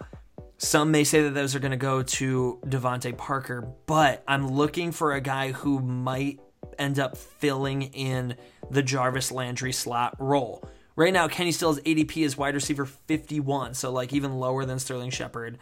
some 0.59 0.91
may 0.91 1.05
say 1.05 1.23
that 1.23 1.31
those 1.35 1.55
are 1.55 1.59
going 1.59 1.73
to 1.73 1.77
go 1.77 2.03
to 2.03 2.61
DeVante 2.67 3.17
Parker, 3.17 3.69
but 3.87 4.23
I'm 4.29 4.49
looking 4.49 4.93
for 4.93 5.13
a 5.13 5.21
guy 5.21 5.53
who 5.53 5.81
might 5.81 6.41
end 6.79 6.99
up 6.99 7.17
filling 7.17 7.83
in 7.83 8.37
the 8.71 8.83
Jarvis 8.83 9.33
Landry 9.33 9.73
slot 9.73 10.15
role. 10.19 10.65
Right 10.95 11.13
now, 11.13 11.27
Kenny 11.27 11.53
Stills 11.53 11.81
ADP 11.81 12.19
is 12.19 12.37
wide 12.37 12.55
receiver 12.55 12.85
51, 12.85 13.75
so 13.75 13.91
like 13.91 14.13
even 14.13 14.39
lower 14.39 14.65
than 14.65 14.79
Sterling 14.79 15.11
Shepard. 15.11 15.59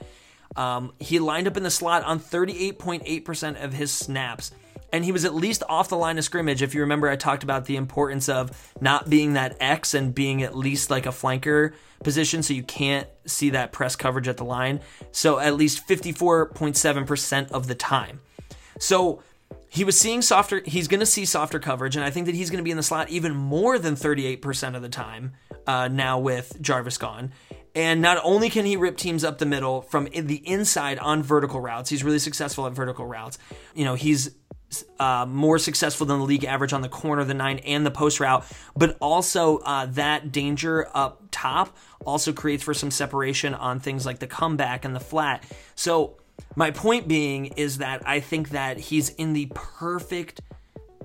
Um, 0.57 0.93
he 0.99 1.19
lined 1.19 1.47
up 1.47 1.57
in 1.57 1.63
the 1.63 1.71
slot 1.71 2.05
on 2.05 2.19
38.8% 2.19 3.63
of 3.63 3.73
his 3.73 3.93
snaps, 3.93 4.51
and 4.93 5.05
he 5.05 5.13
was 5.13 5.25
at 5.25 5.35
least 5.35 5.63
off 5.69 5.89
the 5.89 5.97
line 5.97 6.19
of 6.19 6.25
scrimmage. 6.25 6.63
If 6.63 6.75
you 6.75 6.81
remember, 6.81 7.09
I 7.09 7.17
talked 7.17 7.43
about 7.43 7.67
the 7.67 7.77
importance 7.77 8.29
of 8.29 8.73
not 8.81 9.09
being 9.09 9.35
that 9.35 9.57
X 9.61 9.95
and 9.95 10.15
being 10.15 10.43
at 10.43 10.57
least 10.57 10.91
like 10.91 11.07
a 11.07 11.11
flanker 11.11 11.73
position, 12.03 12.43
so 12.43 12.55
you 12.55 12.63
can't 12.63 13.09
see 13.27 13.51
that 13.51 13.73
press 13.73 13.97
coverage 13.97 14.29
at 14.29 14.37
the 14.37 14.45
line. 14.45 14.81
So 15.13 15.39
at 15.39 15.55
least 15.55 15.87
54.7% 15.87 17.51
of 17.51 17.67
the 17.67 17.75
time. 17.75 18.21
So 18.79 19.23
he 19.69 19.85
was 19.85 19.99
seeing 19.99 20.23
softer, 20.23 20.63
he's 20.65 20.89
going 20.89 21.01
to 21.01 21.07
see 21.07 21.25
softer 21.25 21.61
coverage, 21.61 21.95
and 21.97 22.05
I 22.05 22.11
think 22.11 22.27
that 22.27 22.35
he's 22.35 22.51
going 22.51 22.59
to 22.59 22.65
be 22.65 22.71
in 22.71 22.77
the 22.77 22.83
slot 22.83 23.11
even 23.11 23.37
more 23.37 23.79
than 23.79 23.95
38% 23.95 24.75
of 24.75 24.83
the 24.83 24.89
time 24.89 25.33
uh, 25.67 25.89
now 25.89 26.19
with 26.19 26.61
Jarvis 26.61 26.99
gone. 26.99 27.33
And 27.75 28.03
not 28.03 28.19
only 28.25 28.51
can 28.51 28.67
he 28.67 28.77
rip 28.77 28.97
teams 28.97 29.23
up 29.23 29.39
the 29.39 29.47
middle 29.47 29.83
from 29.83 30.09
the 30.13 30.43
inside 30.49 30.99
on 30.99 31.23
vertical 31.23 31.61
routes, 31.61 31.89
he's 31.89 32.03
really 32.03 32.19
successful 32.19 32.67
at 32.67 32.73
vertical 32.73 33.07
routes. 33.07 33.39
You 33.75 33.85
know, 33.85 33.95
he's 33.95 34.35
uh, 34.99 35.27
more 35.29 35.59
successful 35.59 36.07
than 36.07 36.19
the 36.19 36.25
league 36.25 36.45
average 36.45 36.73
on 36.73 36.83
the 36.83 36.89
corner, 36.89 37.25
the 37.25 37.35
nine, 37.35 37.59
and 37.61 37.85
the 37.85 37.91
post 37.91 38.21
route. 38.21 38.45
But 38.77 38.97
also, 39.01 39.59
uh, 39.59 39.87
that 39.87 40.33
danger 40.33 40.89
up 40.95 41.23
top 41.31 41.77
also 42.05 42.33
creates 42.33 42.63
for 42.63 42.75
some 42.75 42.91
separation 42.91 43.55
on 43.55 43.81
things 43.81 44.07
like 44.07 44.19
the 44.19 44.27
comeback 44.27 44.85
and 44.85 44.95
the 44.95 45.01
flat. 45.01 45.45
So, 45.75 46.17
my 46.57 46.71
point 46.71 47.07
being 47.07 47.47
is 47.47 47.79
that 47.79 48.07
I 48.07 48.21
think 48.21 48.51
that 48.51 48.79
he's 48.79 49.11
in 49.11 49.35
the 49.35 49.51
perfect, 49.55 50.41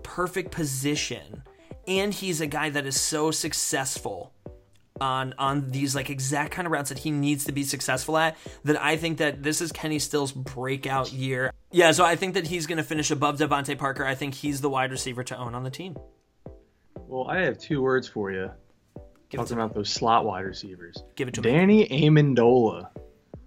perfect 0.02 0.52
position, 0.52 1.44
and 1.88 2.14
he's 2.14 2.42
a 2.42 2.48
guy 2.48 2.70
that 2.70 2.86
is 2.86 3.00
so 3.00 3.32
successful 3.32 4.32
on 5.02 5.34
on 5.38 5.70
these 5.72 5.96
like 5.96 6.10
exact 6.10 6.52
kind 6.52 6.66
of 6.66 6.72
routes 6.72 6.90
that 6.90 7.00
he 7.00 7.12
needs 7.12 7.46
to 7.46 7.52
be 7.52 7.64
successful 7.64 8.18
at 8.18 8.38
that 8.64 8.82
I 8.82 8.96
think 8.96 9.18
that 9.18 9.44
this 9.44 9.62
is 9.62 9.72
Kenny 9.72 10.00
Still's 10.00 10.32
breakout 10.32 11.12
year. 11.12 11.52
Yeah, 11.72 11.92
so 11.92 12.06
I 12.06 12.16
think 12.16 12.36
that 12.36 12.48
he's 12.48 12.68
going 12.68 12.78
to 12.78 12.84
finish 12.84 13.12
above 13.12 13.38
DeVante 13.38 13.78
Parker. 13.78 14.06
I 14.06 14.16
think 14.16 14.34
he's 14.34 14.62
the 14.62 14.70
wide 14.70 14.92
receiver 14.92 15.24
to 15.26 15.38
own 15.38 15.56
on 15.56 15.64
the 15.64 15.70
team. 15.70 15.98
Well, 17.08 17.28
I 17.30 17.40
have 17.40 17.58
two 17.58 17.82
words 17.82 18.08
for 18.08 18.32
you. 18.32 18.50
Give 19.30 19.40
Talking 19.40 19.58
to, 19.58 19.64
about 19.64 19.76
those 19.76 19.90
slot 19.90 20.26
wide 20.26 20.46
receivers. 20.46 20.96
give 21.16 21.28
it 21.28 21.34
to 21.36 21.42
me. 21.42 21.52
Danny 21.52 21.88
Amendola. 21.88 22.90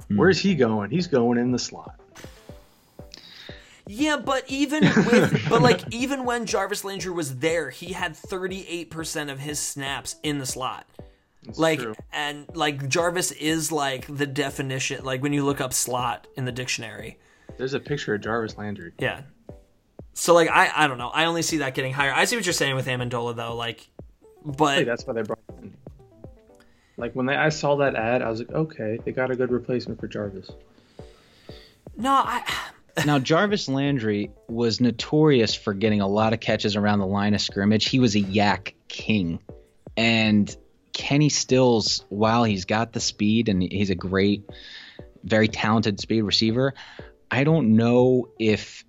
Hmm. 0.08 0.16
Where's 0.16 0.38
he 0.40 0.54
going? 0.54 0.90
He's 0.90 1.06
going 1.06 1.38
in 1.38 1.52
the 1.52 1.58
slot. 1.58 1.98
Yeah, 3.86 4.18
but 4.18 4.44
even 4.48 4.82
with 4.82 5.46
but 5.48 5.62
like 5.62 5.80
even 5.94 6.24
when 6.24 6.44
Jarvis 6.44 6.84
Landry 6.84 7.12
was 7.12 7.38
there, 7.38 7.70
he 7.70 7.94
had 7.94 8.12
38% 8.12 9.32
of 9.32 9.38
his 9.38 9.58
snaps 9.58 10.16
in 10.22 10.38
the 10.38 10.46
slot. 10.46 10.86
Like 11.56 11.80
true. 11.80 11.94
and 12.12 12.46
like 12.54 12.88
Jarvis 12.88 13.30
is 13.32 13.72
like 13.72 14.06
the 14.08 14.26
definition 14.26 15.04
like 15.04 15.22
when 15.22 15.32
you 15.32 15.44
look 15.44 15.60
up 15.60 15.72
slot 15.72 16.26
in 16.36 16.44
the 16.44 16.52
dictionary. 16.52 17.18
There's 17.56 17.74
a 17.74 17.80
picture 17.80 18.14
of 18.14 18.20
Jarvis 18.20 18.58
Landry. 18.58 18.92
Yeah. 18.98 19.22
So 20.14 20.34
like 20.34 20.48
I 20.50 20.70
I 20.74 20.86
don't 20.88 20.98
know. 20.98 21.08
I 21.08 21.24
only 21.26 21.42
see 21.42 21.58
that 21.58 21.74
getting 21.74 21.92
higher. 21.92 22.12
I 22.12 22.24
see 22.24 22.36
what 22.36 22.44
you're 22.44 22.52
saying 22.52 22.74
with 22.74 22.86
Amendola 22.86 23.36
though. 23.36 23.54
Like, 23.54 23.88
but 24.44 24.78
Hey, 24.78 24.84
that's 24.84 25.06
why 25.06 25.14
they 25.14 25.22
brought 25.22 25.38
him 25.48 25.64
in. 25.64 25.76
Like 26.96 27.14
when 27.14 27.26
they, 27.26 27.36
I 27.36 27.48
saw 27.48 27.76
that 27.76 27.94
ad, 27.94 28.22
I 28.22 28.28
was 28.28 28.40
like, 28.40 28.50
okay, 28.50 28.98
they 29.04 29.12
got 29.12 29.30
a 29.30 29.36
good 29.36 29.52
replacement 29.52 30.00
for 30.00 30.08
Jarvis. 30.08 30.50
no, 31.96 32.10
I 32.10 32.44
Now 33.06 33.20
Jarvis 33.20 33.68
Landry 33.68 34.32
was 34.48 34.80
notorious 34.80 35.54
for 35.54 35.72
getting 35.72 36.00
a 36.00 36.08
lot 36.08 36.32
of 36.32 36.40
catches 36.40 36.74
around 36.74 36.98
the 36.98 37.06
line 37.06 37.32
of 37.34 37.40
scrimmage. 37.40 37.88
He 37.88 38.00
was 38.00 38.16
a 38.16 38.20
YAC 38.20 38.72
king. 38.88 39.38
And 39.96 40.54
Kenny 40.98 41.28
Stills, 41.28 42.04
while 42.08 42.42
he's 42.42 42.64
got 42.64 42.92
the 42.92 43.00
speed 43.00 43.48
and 43.48 43.62
he's 43.62 43.88
a 43.88 43.94
great, 43.94 44.44
very 45.22 45.46
talented 45.46 46.00
speed 46.00 46.22
receiver, 46.22 46.74
I 47.30 47.44
don't 47.44 47.76
know 47.76 48.30
if 48.38 48.84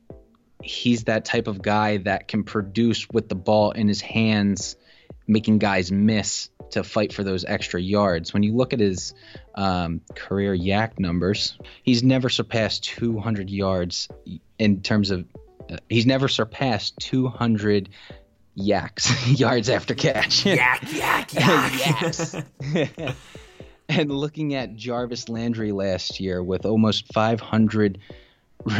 he's 0.61 1.03
that 1.03 1.23
type 1.23 1.47
of 1.47 1.61
guy 1.61 1.97
that 1.97 2.27
can 2.27 2.43
produce 2.43 3.07
with 3.09 3.29
the 3.29 3.35
ball 3.35 3.71
in 3.71 3.87
his 3.87 4.01
hands, 4.01 4.75
making 5.27 5.59
guys 5.59 5.91
miss 5.91 6.49
to 6.71 6.83
fight 6.83 7.13
for 7.13 7.23
those 7.23 7.45
extra 7.45 7.79
yards. 7.79 8.33
When 8.33 8.41
you 8.41 8.55
look 8.55 8.73
at 8.73 8.79
his 8.79 9.13
um, 9.53 10.01
career 10.15 10.57
YAC 10.57 10.97
numbers, 10.97 11.59
he's 11.83 12.01
never 12.01 12.27
surpassed 12.27 12.83
200 12.85 13.51
yards 13.51 14.09
in 14.57 14.81
terms 14.81 15.11
of. 15.11 15.25
Uh, 15.69 15.77
he's 15.87 16.07
never 16.07 16.27
surpassed 16.27 16.95
200 17.01 17.89
YACs 18.59 19.39
yards 19.39 19.69
after 19.69 19.95
catch. 19.95 20.45
yak 20.45 20.81
yak 20.93 21.33
yak. 21.33 21.71
Yes. 22.01 22.35
and 23.89 24.11
looking 24.11 24.53
at 24.55 24.75
Jarvis 24.75 25.29
Landry 25.29 25.71
last 25.71 26.19
year 26.19 26.43
with 26.43 26.65
almost 26.65 27.11
500 27.13 27.99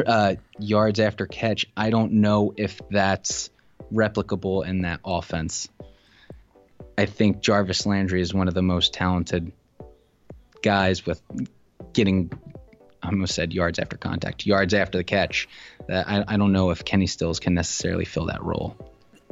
uh, 0.06 0.36
yards 0.60 1.00
after 1.00 1.26
catch, 1.26 1.66
I 1.76 1.90
don't 1.90 2.14
know 2.14 2.54
if 2.58 2.80
that's 2.90 3.50
replicable 3.92 4.66
in 4.66 4.82
that 4.82 5.00
offense. 5.06 5.70
I 6.98 7.06
think 7.06 7.40
Jarvis 7.40 7.86
Landry 7.86 8.22
is 8.22 8.34
one 8.34 8.48
of 8.48 8.54
the 8.54 8.62
most 8.62 8.94
talented 8.94 9.54
guys 10.62 11.06
with 11.06 11.22
getting, 11.94 12.32
I 13.02 13.08
almost 13.08 13.36
said 13.36 13.54
yards 13.54 13.80
after 13.80 13.96
contact, 13.96 14.46
yards 14.46 14.74
after 14.74 14.98
the 14.98 15.06
catch. 15.06 15.48
That 15.88 16.10
I, 16.10 16.26
I 16.28 16.38
don't 16.38 16.52
know 16.52 16.72
if 16.72 16.84
Kenny 16.84 17.08
Stills 17.08 17.40
can 17.40 17.54
necessarily 17.54 18.06
fill 18.06 18.26
that 18.26 18.44
role. 18.44 18.89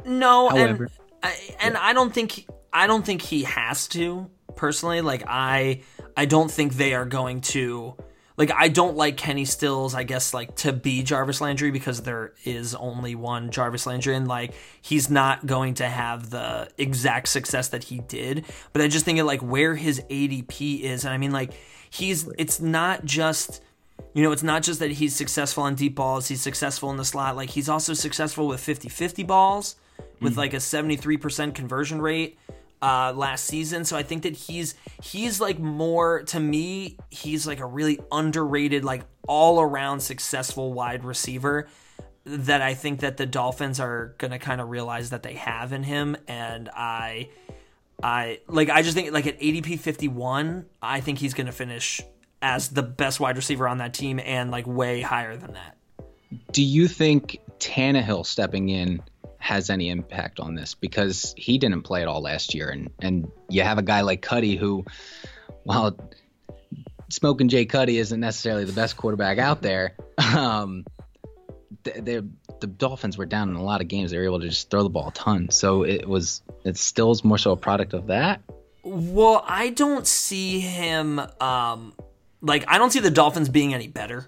No, 0.08 0.48
However- 0.48 0.84
and 0.84 0.90
I, 1.22 1.54
and 1.60 1.76
I 1.76 1.92
don't 1.92 2.12
think 2.12 2.46
I 2.72 2.86
don't 2.86 3.04
think 3.04 3.22
he 3.22 3.44
has 3.44 3.88
to 3.88 4.30
personally. 4.56 5.00
Like 5.00 5.24
I 5.26 5.82
I 6.16 6.24
don't 6.26 6.50
think 6.50 6.74
they 6.74 6.94
are 6.94 7.04
going 7.06 7.40
to 7.42 7.96
like 8.36 8.52
I 8.52 8.68
don't 8.68 8.96
like 8.96 9.16
Kenny 9.16 9.44
Stills. 9.44 9.94
I 9.94 10.04
guess 10.04 10.32
like 10.32 10.54
to 10.56 10.72
be 10.72 11.02
Jarvis 11.02 11.40
Landry 11.40 11.70
because 11.72 12.02
there 12.02 12.34
is 12.44 12.74
only 12.74 13.16
one 13.16 13.50
Jarvis 13.50 13.84
Landry, 13.86 14.14
and 14.14 14.28
like 14.28 14.54
he's 14.80 15.10
not 15.10 15.44
going 15.46 15.74
to 15.74 15.88
have 15.88 16.30
the 16.30 16.68
exact 16.78 17.28
success 17.28 17.68
that 17.70 17.84
he 17.84 17.98
did. 17.98 18.44
But 18.72 18.82
I 18.82 18.88
just 18.88 19.04
think 19.04 19.18
of 19.18 19.26
like 19.26 19.40
where 19.40 19.74
his 19.74 20.00
ADP 20.08 20.82
is, 20.82 21.04
and 21.04 21.12
I 21.12 21.18
mean 21.18 21.32
like 21.32 21.52
he's 21.90 22.28
it's 22.38 22.60
not 22.60 23.04
just. 23.04 23.62
You 24.14 24.22
know, 24.22 24.30
it's 24.30 24.44
not 24.44 24.62
just 24.62 24.78
that 24.78 24.92
he's 24.92 25.14
successful 25.14 25.64
on 25.64 25.74
deep 25.74 25.96
balls, 25.96 26.28
he's 26.28 26.40
successful 26.40 26.88
in 26.92 26.96
the 26.96 27.04
slot. 27.04 27.34
Like, 27.34 27.50
he's 27.50 27.68
also 27.68 27.94
successful 27.94 28.46
with 28.46 28.60
50 28.60 28.88
50 28.88 29.24
balls, 29.24 29.74
with 30.20 30.36
like 30.36 30.54
a 30.54 30.58
73% 30.58 31.54
conversion 31.54 32.00
rate 32.00 32.38
uh, 32.80 33.12
last 33.14 33.44
season. 33.44 33.84
So 33.84 33.96
I 33.96 34.02
think 34.02 34.22
that 34.22 34.36
he's, 34.36 34.74
he's 35.02 35.40
like 35.40 35.58
more, 35.58 36.22
to 36.24 36.40
me, 36.40 36.96
he's 37.10 37.46
like 37.46 37.60
a 37.60 37.66
really 37.66 38.00
underrated, 38.12 38.84
like 38.84 39.02
all 39.26 39.60
around 39.60 40.00
successful 40.00 40.72
wide 40.72 41.04
receiver 41.04 41.68
that 42.24 42.60
I 42.60 42.74
think 42.74 43.00
that 43.00 43.16
the 43.16 43.26
Dolphins 43.26 43.80
are 43.80 44.14
going 44.18 44.30
to 44.32 44.38
kind 44.38 44.60
of 44.60 44.68
realize 44.68 45.10
that 45.10 45.22
they 45.22 45.34
have 45.34 45.72
in 45.72 45.82
him. 45.82 46.16
And 46.26 46.68
I, 46.68 47.30
I 48.02 48.40
like 48.46 48.70
I 48.70 48.82
just 48.82 48.94
think 48.94 49.12
like 49.12 49.26
at 49.26 49.40
ADP 49.40 49.80
51, 49.80 50.66
I 50.82 51.00
think 51.00 51.18
he's 51.18 51.34
going 51.34 51.46
to 51.46 51.52
finish 51.52 52.00
as 52.40 52.68
the 52.68 52.82
best 52.82 53.18
wide 53.18 53.36
receiver 53.36 53.66
on 53.66 53.78
that 53.78 53.94
team 53.94 54.20
and 54.20 54.50
like 54.50 54.66
way 54.66 55.00
higher 55.00 55.36
than 55.36 55.54
that. 55.54 55.76
Do 56.52 56.62
you 56.62 56.86
think 56.86 57.40
Tannehill 57.58 58.24
stepping 58.26 58.68
in 58.68 59.02
has 59.48 59.70
any 59.70 59.88
impact 59.88 60.40
on 60.40 60.54
this? 60.54 60.74
Because 60.74 61.34
he 61.38 61.56
didn't 61.56 61.82
play 61.82 62.02
at 62.02 62.08
all 62.08 62.20
last 62.20 62.54
year, 62.54 62.68
and 62.68 62.90
and 63.00 63.30
you 63.48 63.62
have 63.62 63.78
a 63.78 63.82
guy 63.82 64.02
like 64.02 64.20
Cuddy 64.20 64.56
who, 64.56 64.84
while 65.62 65.98
smoking 67.08 67.48
Jay 67.48 67.64
Cuddy 67.64 67.96
isn't 67.96 68.20
necessarily 68.20 68.64
the 68.64 68.74
best 68.74 68.98
quarterback 68.98 69.38
out 69.38 69.62
there, 69.62 69.96
um, 70.36 70.84
the, 71.82 72.28
the 72.60 72.66
Dolphins 72.66 73.16
were 73.16 73.24
down 73.24 73.48
in 73.48 73.56
a 73.56 73.62
lot 73.62 73.80
of 73.80 73.88
games. 73.88 74.10
They 74.10 74.18
were 74.18 74.24
able 74.24 74.40
to 74.40 74.48
just 74.48 74.70
throw 74.70 74.82
the 74.82 74.90
ball 74.90 75.08
a 75.08 75.12
ton, 75.12 75.50
so 75.50 75.82
it 75.82 76.06
was 76.06 76.42
it 76.64 76.76
still 76.76 77.10
is 77.10 77.24
more 77.24 77.38
so 77.38 77.52
a 77.52 77.56
product 77.56 77.94
of 77.94 78.08
that. 78.08 78.42
Well, 78.82 79.42
I 79.46 79.70
don't 79.70 80.06
see 80.06 80.60
him 80.60 81.20
um 81.40 81.94
like 82.42 82.64
I 82.68 82.76
don't 82.76 82.90
see 82.90 83.00
the 83.00 83.10
Dolphins 83.10 83.48
being 83.48 83.72
any 83.72 83.88
better. 83.88 84.26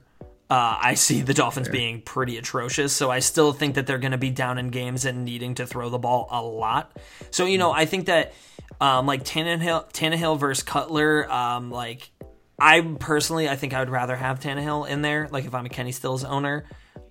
Uh, 0.50 0.76
I 0.82 0.94
see 0.94 1.22
the 1.22 1.32
Dolphins 1.32 1.68
being 1.68 2.02
pretty 2.02 2.36
atrocious, 2.36 2.92
so 2.92 3.08
I 3.08 3.20
still 3.20 3.52
think 3.52 3.76
that 3.76 3.86
they're 3.86 3.98
going 3.98 4.10
to 4.10 4.18
be 4.18 4.30
down 4.30 4.58
in 4.58 4.70
games 4.70 5.04
and 5.04 5.24
needing 5.24 5.54
to 5.54 5.66
throw 5.66 5.88
the 5.90 5.98
ball 5.98 6.26
a 6.28 6.42
lot. 6.42 6.98
So 7.30 7.46
you 7.46 7.56
know, 7.56 7.70
I 7.70 7.84
think 7.86 8.06
that 8.06 8.34
um, 8.80 9.06
like 9.06 9.22
Tannehill, 9.22 9.92
Tannehill 9.92 10.40
versus 10.40 10.64
Cutler, 10.64 11.30
um, 11.30 11.70
like 11.70 12.10
I 12.58 12.80
personally, 12.98 13.48
I 13.48 13.54
think 13.54 13.74
I 13.74 13.78
would 13.78 13.90
rather 13.90 14.16
have 14.16 14.40
Tannehill 14.40 14.88
in 14.88 15.02
there, 15.02 15.28
like 15.30 15.44
if 15.44 15.54
I'm 15.54 15.66
a 15.66 15.68
Kenny 15.68 15.92
Stills 15.92 16.24
owner. 16.24 16.64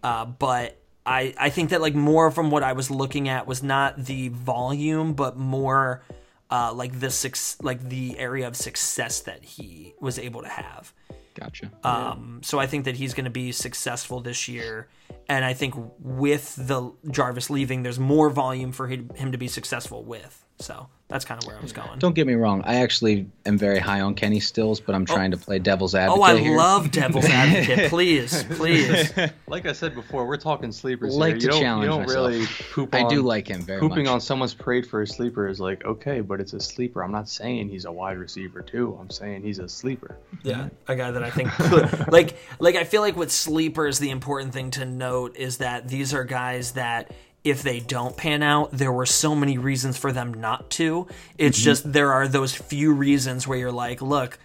Uh, 0.04 0.25
but 0.25 0.78
I, 1.06 1.34
I 1.38 1.49
think 1.49 1.69
that 1.69 1.82
like 1.82 1.95
more 1.95 2.32
from 2.32 2.52
what 2.52 2.63
I 2.63 2.73
was 2.73 2.91
looking 2.91 3.30
at 3.30 3.47
was 3.47 3.63
not 3.63 4.04
the 4.04 4.30
volume, 4.30 5.13
but 5.13 5.38
more 5.38 6.04
uh, 6.52 6.73
like 6.73 6.99
the 6.99 7.10
six, 7.10 7.58
like 7.62 7.88
the 7.88 8.19
area 8.19 8.47
of 8.47 8.56
success 8.56 9.21
that 9.21 9.43
he 9.43 9.93
was 9.99 10.19
able 10.19 10.41
to 10.41 10.49
have. 10.49 10.93
Gotcha. 11.39 11.71
Um, 11.84 12.41
so 12.43 12.60
I 12.60 12.67
think 12.67 12.86
that 12.86 12.95
he's 12.95 13.13
going 13.13 13.25
to 13.25 13.32
be 13.32 13.52
successful 13.52 14.19
this 14.19 14.47
year, 14.47 14.89
and 15.28 15.45
I 15.45 15.54
think 15.54 15.73
with 15.99 16.56
the 16.56 16.91
Jarvis 17.10 17.49
leaving, 17.49 17.84
there's 17.84 17.99
more 17.99 18.30
volume 18.30 18.71
for 18.71 18.88
him 18.88 19.10
him 19.15 19.32
to 19.32 19.38
be 19.38 19.47
successful 19.47 20.04
with. 20.04 20.45
So 20.60 20.88
that's 21.08 21.24
kind 21.26 21.41
of 21.41 21.48
where 21.48 21.58
I 21.58 21.62
was 21.62 21.72
going. 21.72 21.98
Don't 22.00 22.13
get 22.13 22.28
me 22.28 22.34
wrong. 22.34 22.62
I 22.65 22.76
actually 22.82 23.28
am 23.45 23.58
very 23.58 23.80
high 23.80 24.02
on 24.02 24.13
Kenny 24.13 24.39
Stills, 24.41 24.80
but 24.82 24.93
I'm 24.93 25.04
oh. 25.10 25.13
trying 25.15 25.32
to 25.32 25.38
play 25.38 25.58
devil's 25.58 25.95
oh, 25.95 26.00
advocate 26.00 26.19
Oh, 26.19 26.24
I 26.24 26.38
here. 26.38 26.58
love 26.58 26.91
Devil's 26.91 27.26
Advocate. 27.26 27.89
Please, 27.89 28.43
please. 28.43 29.12
Like 29.48 29.65
I 29.65 29.72
said 29.72 29.95
before, 29.95 30.28
we're 30.28 30.38
talking 30.38 30.72
sleepers 30.72 31.15
Like 31.15 31.36
here. 31.36 31.39
to 31.39 31.45
You 31.45 31.52
don't, 31.52 31.62
challenge 31.62 31.84
you 31.84 31.89
don't 31.89 32.02
myself. 32.02 32.28
really 32.28 32.45
poop 32.72 32.93
I 32.93 33.02
on, 33.04 33.10
do 33.10 33.22
like 33.24 33.48
him 33.48 33.62
very 33.62 33.80
pooping 33.80 34.04
much. 34.04 34.12
on 34.12 34.22
someone's 34.22 34.54
parade 34.54 34.86
for 34.86 35.02
a 35.02 35.08
sleeper 35.08 35.48
is 35.48 35.60
like 35.60 35.84
okay, 35.86 36.22
but 36.22 36.39
it's 36.39 36.54
a 36.54 36.60
sleeper. 36.60 37.04
I'm 37.04 37.12
not 37.12 37.28
saying 37.28 37.69
he's 37.69 37.86
a 37.86 37.91
wide 37.91 38.17
receiver 38.19 38.62
too. 38.62 38.95
I'm 39.02 39.10
saying 39.10 39.41
he's 39.41 39.58
a 39.58 39.67
sleeper. 39.67 40.17
Yeah, 40.43 40.69
a 40.88 40.95
guy 40.95 41.10
that 41.10 41.24
I 41.24 41.32
think 41.32 41.50
could, 41.54 42.12
like 42.12 42.36
like 42.60 42.76
I 42.76 42.84
feel 42.84 43.02
like 43.02 43.15
with 43.15 43.32
sleepers 43.32 43.98
the 43.98 44.12
important 44.12 44.54
thing 44.54 44.69
to 44.72 44.86
note 44.86 45.36
is 45.36 45.58
that 45.58 45.88
these 45.88 46.13
are 46.13 46.24
guys 46.26 46.74
that 46.74 47.12
if 47.43 47.63
they 47.63 47.80
don't 47.80 48.17
pan 48.17 48.43
out, 48.43 48.71
there 48.71 48.91
were 48.91 49.06
so 49.06 49.36
many 49.36 49.58
reasons 49.58 49.97
for 49.97 50.12
them 50.12 50.34
not 50.34 50.69
to. 50.71 51.08
It's 51.38 51.58
mm-hmm. 51.58 51.65
just 51.65 51.91
there 51.91 52.12
are 52.13 52.28
those 52.28 52.54
few 52.54 52.93
reasons 52.93 53.47
where 53.47 53.58
you're 53.58 53.71
like, 53.71 54.02
look, 54.02 54.38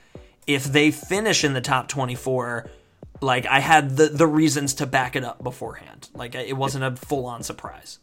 if 0.46 0.64
they 0.64 0.90
finish 0.90 1.44
in 1.44 1.52
the 1.52 1.60
top 1.60 1.88
24, 1.88 2.70
like 3.20 3.46
I 3.46 3.60
had 3.60 3.96
the 3.96 4.08
the 4.08 4.26
reasons 4.26 4.74
to 4.74 4.86
back 4.86 5.16
it 5.16 5.24
up 5.24 5.42
beforehand. 5.42 6.08
Like 6.14 6.34
it 6.34 6.56
wasn't 6.56 6.84
a 6.84 6.96
full 6.96 7.26
on 7.26 7.42
surprise. 7.42 7.98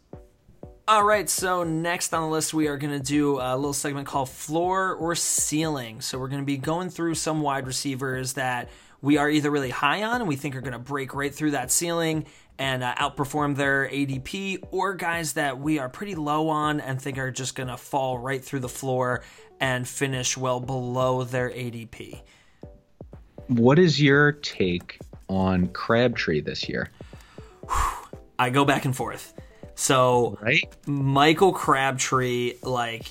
All 0.88 1.04
right, 1.04 1.30
so 1.30 1.62
next 1.62 2.12
on 2.12 2.22
the 2.22 2.28
list, 2.28 2.52
we 2.52 2.66
are 2.66 2.76
going 2.76 2.92
to 2.92 2.98
do 2.98 3.38
a 3.38 3.54
little 3.54 3.72
segment 3.72 4.08
called 4.08 4.28
Floor 4.28 4.94
or 4.94 5.14
Ceiling. 5.14 6.00
So, 6.00 6.18
we're 6.18 6.26
going 6.26 6.42
to 6.42 6.46
be 6.46 6.56
going 6.56 6.90
through 6.90 7.14
some 7.14 7.40
wide 7.40 7.68
receivers 7.68 8.32
that 8.32 8.68
we 9.00 9.16
are 9.16 9.30
either 9.30 9.48
really 9.48 9.70
high 9.70 10.02
on 10.02 10.20
and 10.20 10.28
we 10.28 10.34
think 10.34 10.56
are 10.56 10.60
going 10.60 10.72
to 10.72 10.80
break 10.80 11.14
right 11.14 11.32
through 11.32 11.52
that 11.52 11.70
ceiling 11.70 12.26
and 12.58 12.82
uh, 12.82 12.94
outperform 12.94 13.56
their 13.56 13.88
ADP, 13.88 14.58
or 14.70 14.94
guys 14.94 15.34
that 15.34 15.58
we 15.58 15.78
are 15.78 15.88
pretty 15.88 16.14
low 16.14 16.48
on 16.48 16.80
and 16.80 17.00
think 17.00 17.18
are 17.18 17.30
just 17.30 17.54
going 17.54 17.68
to 17.68 17.76
fall 17.76 18.18
right 18.18 18.44
through 18.44 18.60
the 18.60 18.68
floor 18.68 19.22
and 19.60 19.86
finish 19.86 20.36
well 20.36 20.60
below 20.60 21.24
their 21.24 21.50
ADP. 21.50 22.20
What 23.48 23.78
is 23.78 24.00
your 24.00 24.32
take 24.32 24.98
on 25.28 25.68
Crabtree 25.68 26.40
this 26.40 26.68
year? 26.68 26.90
I 28.38 28.50
go 28.50 28.64
back 28.64 28.84
and 28.84 28.94
forth. 28.94 29.34
So, 29.74 30.38
Right? 30.40 30.64
Michael 30.86 31.52
Crabtree, 31.52 32.54
like, 32.62 33.10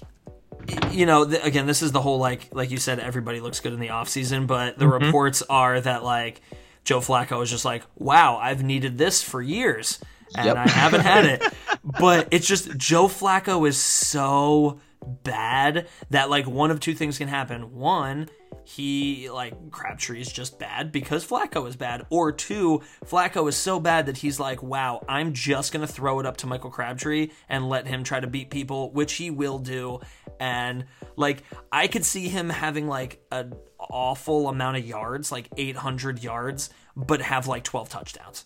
you 0.92 1.06
know, 1.06 1.26
th- 1.26 1.44
again, 1.44 1.66
this 1.66 1.82
is 1.82 1.92
the 1.92 2.02
whole 2.02 2.20
like, 2.20 2.50
like 2.54 2.72
you 2.72 2.78
said, 2.78 3.00
everybody 3.00 3.40
looks 3.40 3.60
good 3.60 3.74
in 3.74 3.80
the 3.80 3.88
offseason, 3.88 4.48
but 4.48 4.78
the 4.78 4.88
reports 4.88 5.42
are 5.50 5.82
that 5.82 6.04
like 6.04 6.42
Joe 6.84 7.00
Flacco 7.00 7.42
is 7.44 7.50
just 7.50 7.66
like, 7.66 7.84
wow, 7.96 8.38
I've 8.38 8.64
needed 8.64 8.98
this 8.98 9.22
for 9.22 9.42
years 9.42 10.00
and 10.36 10.46
Yep. 10.46 10.58
I 10.58 10.70
haven't 10.70 11.02
had 11.02 11.26
it. 11.26 11.54
but 12.00 12.28
it's 12.32 12.48
just 12.48 12.76
Joe 12.78 13.08
Flacco 13.08 13.68
is 13.68 13.78
so 13.78 14.80
bad 15.24 15.88
that 16.10 16.30
like 16.30 16.48
one 16.48 16.72
of 16.72 16.80
two 16.80 16.94
things 16.94 17.18
can 17.18 17.28
happen. 17.28 17.76
One, 17.76 18.30
he 18.64 19.30
like 19.30 19.72
Crabtree 19.72 20.22
is 20.22 20.32
just 20.32 20.60
bad 20.60 20.92
because 20.92 21.28
Flacco 21.28 21.68
is 21.68 21.76
bad, 21.76 22.06
or 22.10 22.32
two, 22.32 22.82
Flacco 23.06 23.50
is 23.50 23.56
so 23.56 23.80
bad 23.80 24.06
that 24.06 24.18
he's 24.18 24.40
like, 24.40 24.62
wow, 24.62 25.04
I'm 25.10 25.34
just 25.34 25.74
gonna 25.74 25.88
throw 25.88 26.20
it 26.20 26.26
up 26.26 26.38
to 26.38 26.48
Michael 26.48 26.70
Crabtree 26.70 27.30
and 27.50 27.68
let 27.68 27.88
him 27.88 28.04
try 28.04 28.20
to 28.20 28.28
beat 28.28 28.50
people, 28.50 28.92
which 28.92 29.14
he 29.14 29.32
will 29.32 29.60
do. 29.60 30.00
And 30.40 30.86
like, 31.16 31.44
I 31.72 31.88
could 31.88 32.06
see 32.06 32.28
him 32.28 32.50
having 32.50 32.88
like 32.88 33.24
an 33.32 33.54
awful 33.90 34.48
amount 34.50 34.78
of 34.78 34.86
yards, 34.86 35.32
like 35.32 35.50
800 35.58 36.24
yards, 36.24 36.70
but 36.96 37.22
have 37.22 37.48
like 37.48 37.64
12 37.64 37.90
touchdowns. 37.90 38.46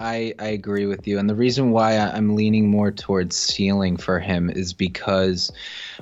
I, 0.00 0.32
I 0.38 0.48
agree 0.50 0.86
with 0.86 1.08
you. 1.08 1.18
And 1.18 1.28
the 1.28 1.34
reason 1.34 1.72
why 1.72 1.94
I- 1.96 2.12
I'm 2.16 2.36
leaning 2.36 2.70
more 2.70 2.92
towards 2.92 3.34
ceiling 3.34 3.96
for 3.96 4.20
him 4.20 4.48
is 4.48 4.72
because 4.72 5.50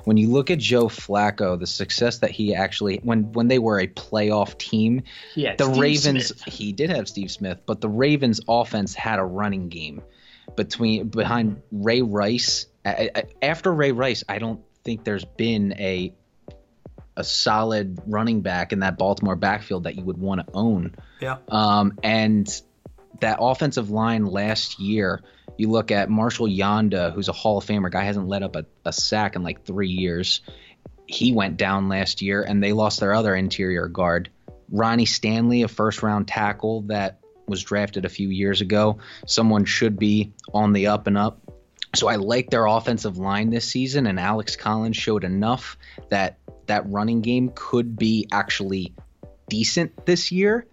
when 0.03 0.17
you 0.17 0.29
look 0.29 0.51
at 0.51 0.59
Joe 0.59 0.85
Flacco, 0.85 1.59
the 1.59 1.65
success 1.65 2.19
that 2.19 2.29
he 2.29 2.53
actually 2.53 2.97
when 3.01 3.31
when 3.31 3.47
they 3.47 3.57
were 3.57 3.79
a 3.79 3.87
playoff 3.87 4.55
team, 4.59 5.01
Yeah, 5.33 5.55
the 5.55 5.65
Ravens 5.69 6.43
he 6.45 6.73
did 6.73 6.91
have 6.91 7.07
Steve 7.07 7.31
Smith, 7.31 7.61
but 7.65 7.81
the 7.81 7.89
Ravens 7.89 8.39
offense 8.47 8.93
had 8.93 9.17
a 9.17 9.23
running 9.25 9.69
game 9.69 10.03
between 10.55 11.07
behind 11.07 11.63
Ray 11.71 12.03
Rice. 12.03 12.67
I- 12.85 13.09
I- 13.15 13.23
After 13.41 13.73
Ray 13.73 13.93
Rice, 13.93 14.23
I 14.29 14.37
don't 14.37 14.61
think 14.83 15.05
there's 15.05 15.25
been 15.25 15.73
a 15.79 16.13
a 17.17 17.23
solid 17.23 17.99
running 18.05 18.41
back 18.41 18.71
in 18.71 18.79
that 18.79 18.97
Baltimore 18.97 19.35
backfield 19.35 19.83
that 19.85 19.95
you 19.95 20.03
would 20.03 20.19
want 20.19 20.45
to 20.45 20.53
own. 20.53 20.95
Yeah. 21.19 21.37
Um, 21.49 21.97
and 22.03 22.47
that 23.21 23.39
offensive 23.41 23.89
line 23.89 24.27
last 24.27 24.79
year, 24.79 25.23
you 25.57 25.71
look 25.71 25.89
at 25.89 26.09
Marshal 26.11 26.47
Yanda, 26.47 27.11
who's 27.11 27.27
a 27.27 27.33
Hall 27.33 27.57
of 27.57 27.65
Famer, 27.65 27.91
guy 27.91 28.03
hasn't 28.03 28.27
let 28.27 28.43
up 28.43 28.55
a, 28.55 28.65
a 28.85 28.93
sack 28.93 29.35
in 29.35 29.41
like 29.41 29.65
three 29.65 29.89
years. 29.89 30.41
He 31.07 31.31
went 31.31 31.57
down 31.57 31.89
last 31.89 32.21
year, 32.21 32.43
and 32.43 32.63
they 32.63 32.71
lost 32.71 32.99
their 32.99 33.13
other 33.13 33.35
interior 33.35 33.87
guard, 33.87 34.29
Ronnie 34.69 35.05
Stanley, 35.05 35.63
a 35.63 35.67
first 35.67 36.03
round 36.03 36.27
tackle 36.27 36.81
that 36.83 37.19
was 37.47 37.63
drafted 37.63 38.05
a 38.05 38.09
few 38.09 38.29
years 38.29 38.61
ago. 38.61 38.99
Someone 39.25 39.65
should 39.65 39.97
be 39.97 40.33
on 40.53 40.73
the 40.73 40.87
up 40.87 41.07
and 41.07 41.17
up. 41.17 41.41
So 41.95 42.07
I 42.07 42.17
like 42.17 42.51
their 42.51 42.67
offensive 42.67 43.17
line 43.17 43.49
this 43.49 43.67
season, 43.67 44.05
and 44.05 44.19
Alex 44.19 44.55
Collins 44.55 44.97
showed 44.97 45.23
enough 45.23 45.77
that 46.09 46.37
that 46.67 46.89
running 46.89 47.21
game 47.21 47.51
could 47.53 47.97
be 47.97 48.27
actually 48.31 48.93
decent 49.49 50.05
this 50.05 50.31
year. 50.31 50.67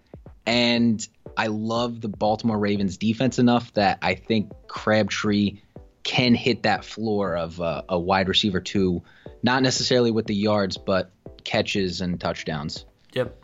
And 0.45 1.05
I 1.35 1.47
love 1.47 2.01
the 2.01 2.07
Baltimore 2.07 2.57
Ravens 2.57 2.97
defense 2.97 3.39
enough 3.39 3.73
that 3.73 3.99
I 4.01 4.15
think 4.15 4.51
Crabtree 4.67 5.59
can 6.03 6.35
hit 6.35 6.63
that 6.63 6.85
floor 6.85 7.35
of 7.35 7.59
uh, 7.59 7.81
a 7.89 7.99
wide 7.99 8.27
receiver 8.27 8.61
two, 8.61 9.03
not 9.41 9.63
necessarily 9.63 10.11
with 10.11 10.27
the 10.27 10.35
yards, 10.35 10.77
but 10.77 11.11
catches 11.43 12.01
and 12.01 12.19
touchdowns. 12.21 12.85
Yep. 13.13 13.43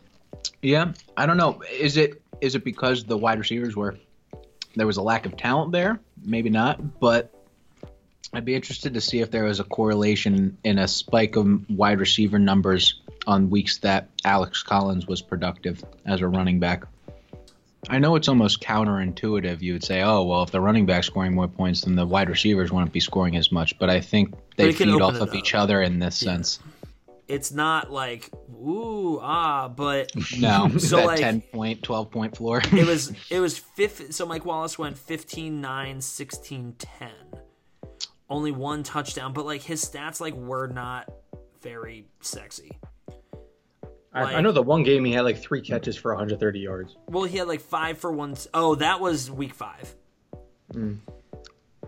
Yeah, 0.62 0.92
I 1.16 1.26
don't 1.26 1.36
know. 1.36 1.62
Is 1.70 1.96
it 1.96 2.22
is 2.40 2.54
it 2.54 2.64
because 2.64 3.04
the 3.04 3.16
wide 3.16 3.38
receivers 3.38 3.76
were 3.76 3.98
there 4.74 4.86
was 4.86 4.96
a 4.96 5.02
lack 5.02 5.26
of 5.26 5.36
talent 5.36 5.72
there? 5.72 6.00
Maybe 6.24 6.50
not, 6.50 7.00
but 7.00 7.34
I'd 8.34 8.44
be 8.46 8.54
interested 8.54 8.94
to 8.94 9.00
see 9.00 9.20
if 9.20 9.30
there 9.30 9.44
was 9.44 9.60
a 9.60 9.64
correlation 9.64 10.56
in 10.64 10.78
a 10.78 10.88
spike 10.88 11.36
of 11.36 11.68
wide 11.68 12.00
receiver 12.00 12.38
numbers 12.38 13.00
on 13.26 13.50
weeks 13.50 13.78
that 13.78 14.08
Alex 14.24 14.62
Collins 14.62 15.06
was 15.06 15.20
productive 15.20 15.84
as 16.06 16.22
a 16.22 16.28
running 16.28 16.58
back. 16.58 16.84
I 17.90 17.98
know 17.98 18.14
it's 18.16 18.28
almost 18.28 18.62
counterintuitive. 18.62 19.60
You 19.60 19.74
would 19.74 19.84
say, 19.84 20.02
"Oh, 20.02 20.22
well, 20.22 20.42
if 20.44 20.50
the 20.50 20.60
running 20.60 20.86
back's 20.86 21.08
scoring 21.08 21.34
more 21.34 21.48
points, 21.48 21.82
then 21.82 21.96
the 21.96 22.06
wide 22.06 22.30
receivers 22.30 22.72
wouldn't 22.72 22.92
be 22.92 23.00
scoring 23.00 23.36
as 23.36 23.50
much." 23.52 23.78
But 23.78 23.90
I 23.90 24.00
think 24.00 24.34
they 24.56 24.72
feed 24.72 25.00
off 25.00 25.16
of 25.16 25.30
up. 25.30 25.34
each 25.34 25.54
other 25.54 25.82
in 25.82 25.98
this 25.98 26.16
sense. 26.16 26.60
It's 27.28 27.50
not 27.52 27.92
like, 27.92 28.30
ooh, 28.64 29.18
ah, 29.20 29.68
but 29.68 30.10
No, 30.38 30.70
So, 30.78 30.96
that 30.96 31.06
like- 31.06 31.20
10 31.20 31.40
point, 31.40 31.82
12 31.82 32.10
point 32.10 32.36
floor. 32.36 32.62
it 32.72 32.86
was 32.86 33.12
it 33.30 33.40
was 33.40 33.58
fifth 33.58 34.14
so 34.14 34.26
mike 34.26 34.44
wallace 34.44 34.78
went 34.78 34.98
15 34.98 35.60
9 35.60 36.00
16 36.00 36.74
10 36.78 37.10
only 38.30 38.50
one 38.52 38.82
touchdown 38.82 39.32
but 39.32 39.44
like 39.46 39.62
his 39.62 39.84
stats 39.84 40.20
like 40.20 40.34
were 40.34 40.66
not 40.68 41.10
very 41.60 42.06
sexy. 42.20 42.78
I, 44.14 44.22
Like- 44.24 44.36
I 44.36 44.40
know 44.40 44.52
the 44.52 44.62
one 44.62 44.82
game 44.82 45.04
he 45.04 45.12
had 45.12 45.22
like 45.22 45.38
three 45.38 45.60
catches 45.62 45.96
for 45.96 46.12
130 46.12 46.58
yards. 46.60 46.96
Well, 47.08 47.24
he 47.24 47.38
had 47.38 47.48
like 47.48 47.60
five 47.60 47.98
for 47.98 48.12
one. 48.12 48.34
Oh, 48.52 48.74
that 48.76 49.00
was 49.00 49.30
week 49.30 49.54
five. 49.54 49.94
Mm. 50.74 50.98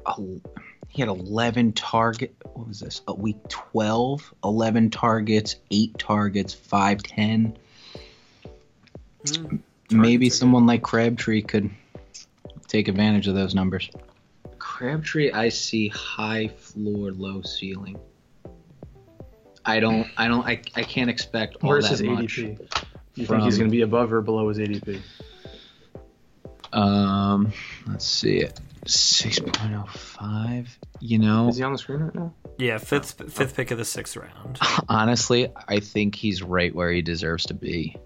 Oh, 0.07 0.40
he 0.88 1.03
had 1.03 1.09
11 1.09 1.73
target. 1.73 2.35
What 2.53 2.68
was 2.68 2.81
this? 2.81 3.03
A 3.09 3.14
week 3.14 3.37
12, 3.49 4.33
11 4.44 4.90
targets, 4.90 5.57
eight 5.70 5.99
targets, 5.99 6.55
five 6.55 7.03
ten. 7.03 7.57
Mm, 9.25 9.61
Maybe 9.90 10.31
someone 10.31 10.66
like 10.66 10.83
Crabtree 10.83 11.42
could 11.42 11.70
take 12.68 12.88
advantage 12.88 13.27
of 13.29 13.35
those 13.35 13.55
numbers. 13.55 13.90
Crabtree, 14.74 15.30
I 15.30 15.50
see 15.50 15.87
high 15.87 16.48
floor, 16.48 17.12
low 17.12 17.42
ceiling. 17.42 17.96
I 19.64 19.78
don't. 19.78 20.08
I 20.16 20.26
don't. 20.26 20.44
I, 20.44 20.60
I 20.74 20.82
can't 20.82 21.08
expect 21.08 21.58
all 21.62 21.70
Where's 21.70 21.84
that 21.84 21.92
his 21.92 22.02
much. 22.02 22.38
ADP? 22.38 22.58
You 23.14 23.24
from- 23.24 23.37
think 23.37 23.44
he's 23.44 23.56
going 23.56 23.70
to 23.70 23.72
be 23.72 23.82
above 23.82 24.12
or 24.12 24.20
below 24.20 24.48
his 24.48 24.58
ADP? 24.58 25.00
Um, 26.72 27.52
let's 27.87 28.04
see 28.04 28.38
it. 28.38 28.58
Six 28.84 29.38
point 29.38 29.74
oh 29.76 29.87
five. 29.92 30.76
You 30.98 31.20
know, 31.20 31.50
Is 31.50 31.56
he 31.58 31.62
on 31.62 31.70
the 31.70 31.78
screen 31.78 32.00
right 32.00 32.14
now? 32.16 32.34
Yeah, 32.58 32.78
fifth 32.78 33.32
fifth 33.32 33.54
pick 33.54 33.70
of 33.70 33.78
the 33.78 33.84
sixth 33.84 34.16
round. 34.16 34.58
honestly, 34.88 35.52
I 35.68 35.78
think 35.78 36.16
he's 36.16 36.42
right 36.42 36.74
where 36.74 36.90
he 36.90 37.00
deserves 37.00 37.46
to 37.46 37.54
be. 37.54 37.96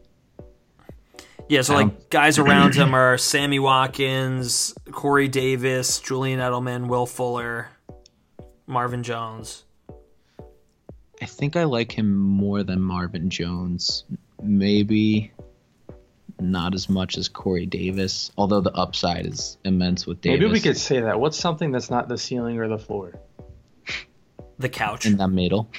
Yeah, 1.49 1.63
so 1.63 1.75
Um, 1.77 1.89
like 1.89 2.11
guys 2.11 2.39
around 2.39 2.75
him 2.75 2.95
are 2.95 3.17
Sammy 3.19 3.59
Watkins, 3.59 4.75
Corey 4.93 5.29
Davis, 5.29 6.01
Julian 6.01 6.41
Edelman, 6.41 6.89
Will 6.89 7.07
Fuller, 7.07 7.69
Marvin 8.67 9.03
Jones. 9.03 9.65
I 11.21 11.27
think 11.27 11.57
I 11.57 11.65
like 11.65 11.91
him 11.91 12.17
more 12.17 12.63
than 12.63 12.81
Marvin 12.81 13.31
Jones. 13.31 14.05
Maybe 14.41 15.33
not 16.41 16.75
as 16.75 16.89
much 16.89 17.19
as 17.19 17.29
Corey 17.29 17.67
Davis, 17.67 18.31
although 18.39 18.61
the 18.61 18.73
upside 18.73 19.27
is 19.27 19.59
immense 19.65 20.07
with 20.07 20.21
Davis. 20.21 20.41
Maybe 20.41 20.53
we 20.53 20.61
could 20.61 20.77
say 20.77 21.01
that. 21.01 21.19
What's 21.19 21.37
something 21.37 21.73
that's 21.73 21.91
not 21.91 22.09
the 22.09 22.19
ceiling 22.19 22.59
or 22.59 22.69
the 22.69 22.79
floor? 22.79 23.19
The 24.59 24.69
couch. 24.69 25.07
in 25.07 25.17
the 25.17 25.29
middle. 25.29 25.71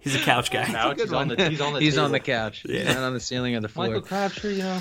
He's 0.00 0.14
a 0.14 0.18
couch 0.20 0.50
guy. 0.50 0.64
Couch. 0.64 1.00
He's 1.00 1.12
on 1.12 1.28
the. 1.28 1.48
He's 1.48 1.60
on 1.60 1.74
the. 1.74 1.80
He's 1.86 1.98
on 1.98 2.12
the 2.12 2.18
table. 2.18 2.26
couch. 2.38 2.62
He's 2.66 2.84
not 2.86 2.98
on 2.98 3.14
the 3.14 3.20
ceiling 3.20 3.54
or 3.56 3.60
the 3.60 3.68
floor. 3.68 3.86
Michael 3.88 4.02
Crabtree, 4.02 4.54
you 4.54 4.62
know, 4.62 4.80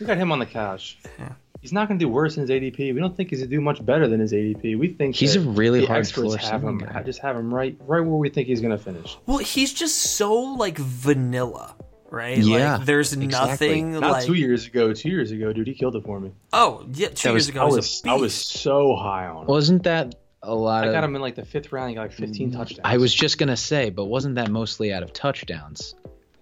we 0.00 0.06
got 0.06 0.16
him 0.18 0.32
on 0.32 0.38
the 0.38 0.46
couch. 0.46 0.98
Yeah. 1.18 1.32
He's 1.60 1.72
not 1.72 1.88
going 1.88 1.98
to 1.98 2.04
do 2.04 2.10
worse 2.10 2.34
than 2.34 2.42
his 2.46 2.50
ADP. 2.50 2.92
We 2.92 3.00
don't 3.00 3.16
think 3.16 3.30
he's 3.30 3.38
going 3.38 3.48
to 3.48 3.56
do 3.56 3.60
much 3.62 3.84
better 3.86 4.06
than 4.06 4.20
his 4.20 4.34
ADP. 4.34 4.78
We 4.78 4.88
think 4.88 5.16
He's 5.16 5.34
a 5.34 5.40
really 5.40 5.80
the 5.80 5.86
hard 5.86 6.00
experts 6.00 6.34
floor 6.34 6.36
have 6.36 6.62
him. 6.62 6.78
ceiling 6.78 6.92
guy. 6.92 7.02
Just 7.04 7.20
have 7.20 7.36
him 7.36 7.54
right, 7.54 7.74
right 7.80 8.00
where 8.00 8.16
we 8.16 8.28
think 8.28 8.48
he's 8.48 8.60
going 8.60 8.76
to 8.76 8.82
finish. 8.84 9.16
Well, 9.24 9.38
he's 9.38 9.72
just 9.72 9.96
so 9.96 10.34
like 10.34 10.76
vanilla, 10.76 11.74
right? 12.10 12.36
Yeah, 12.36 12.76
like, 12.76 12.84
there's 12.86 13.14
exactly. 13.14 13.48
nothing 13.48 13.92
Not 13.92 14.02
like. 14.12 14.26
two 14.26 14.34
years 14.34 14.66
ago. 14.66 14.92
Two 14.92 15.08
years 15.08 15.30
ago, 15.30 15.54
dude, 15.54 15.66
he 15.66 15.72
killed 15.72 15.96
it 15.96 16.04
for 16.04 16.20
me. 16.20 16.32
Oh, 16.52 16.84
yeah, 16.92 17.08
two 17.08 17.28
That 17.28 17.30
years 17.30 17.34
was- 17.34 17.48
ago. 17.48 17.60
I 17.60 17.64
he 17.64 17.66
was, 17.68 17.76
was, 17.76 18.02
a 18.04 18.10
I 18.10 18.14
was 18.14 18.34
so 18.34 18.94
high 18.96 19.26
on 19.28 19.42
him. 19.42 19.46
Wasn't 19.46 19.84
that 19.84 20.14
a 20.44 20.54
lot 20.54 20.84
I 20.84 20.88
of? 20.88 20.92
got 20.92 21.04
him 21.04 21.16
in 21.16 21.22
like 21.22 21.34
the 21.34 21.44
fifth 21.44 21.72
round. 21.72 21.90
He 21.90 21.94
got 21.94 22.02
like 22.02 22.12
15 22.12 22.50
mm, 22.50 22.56
touchdowns. 22.56 22.80
I 22.84 22.98
was 22.98 23.14
just 23.14 23.38
gonna 23.38 23.56
say, 23.56 23.90
but 23.90 24.04
wasn't 24.04 24.36
that 24.36 24.50
mostly 24.50 24.92
out 24.92 25.02
of 25.02 25.12
touchdowns? 25.12 25.94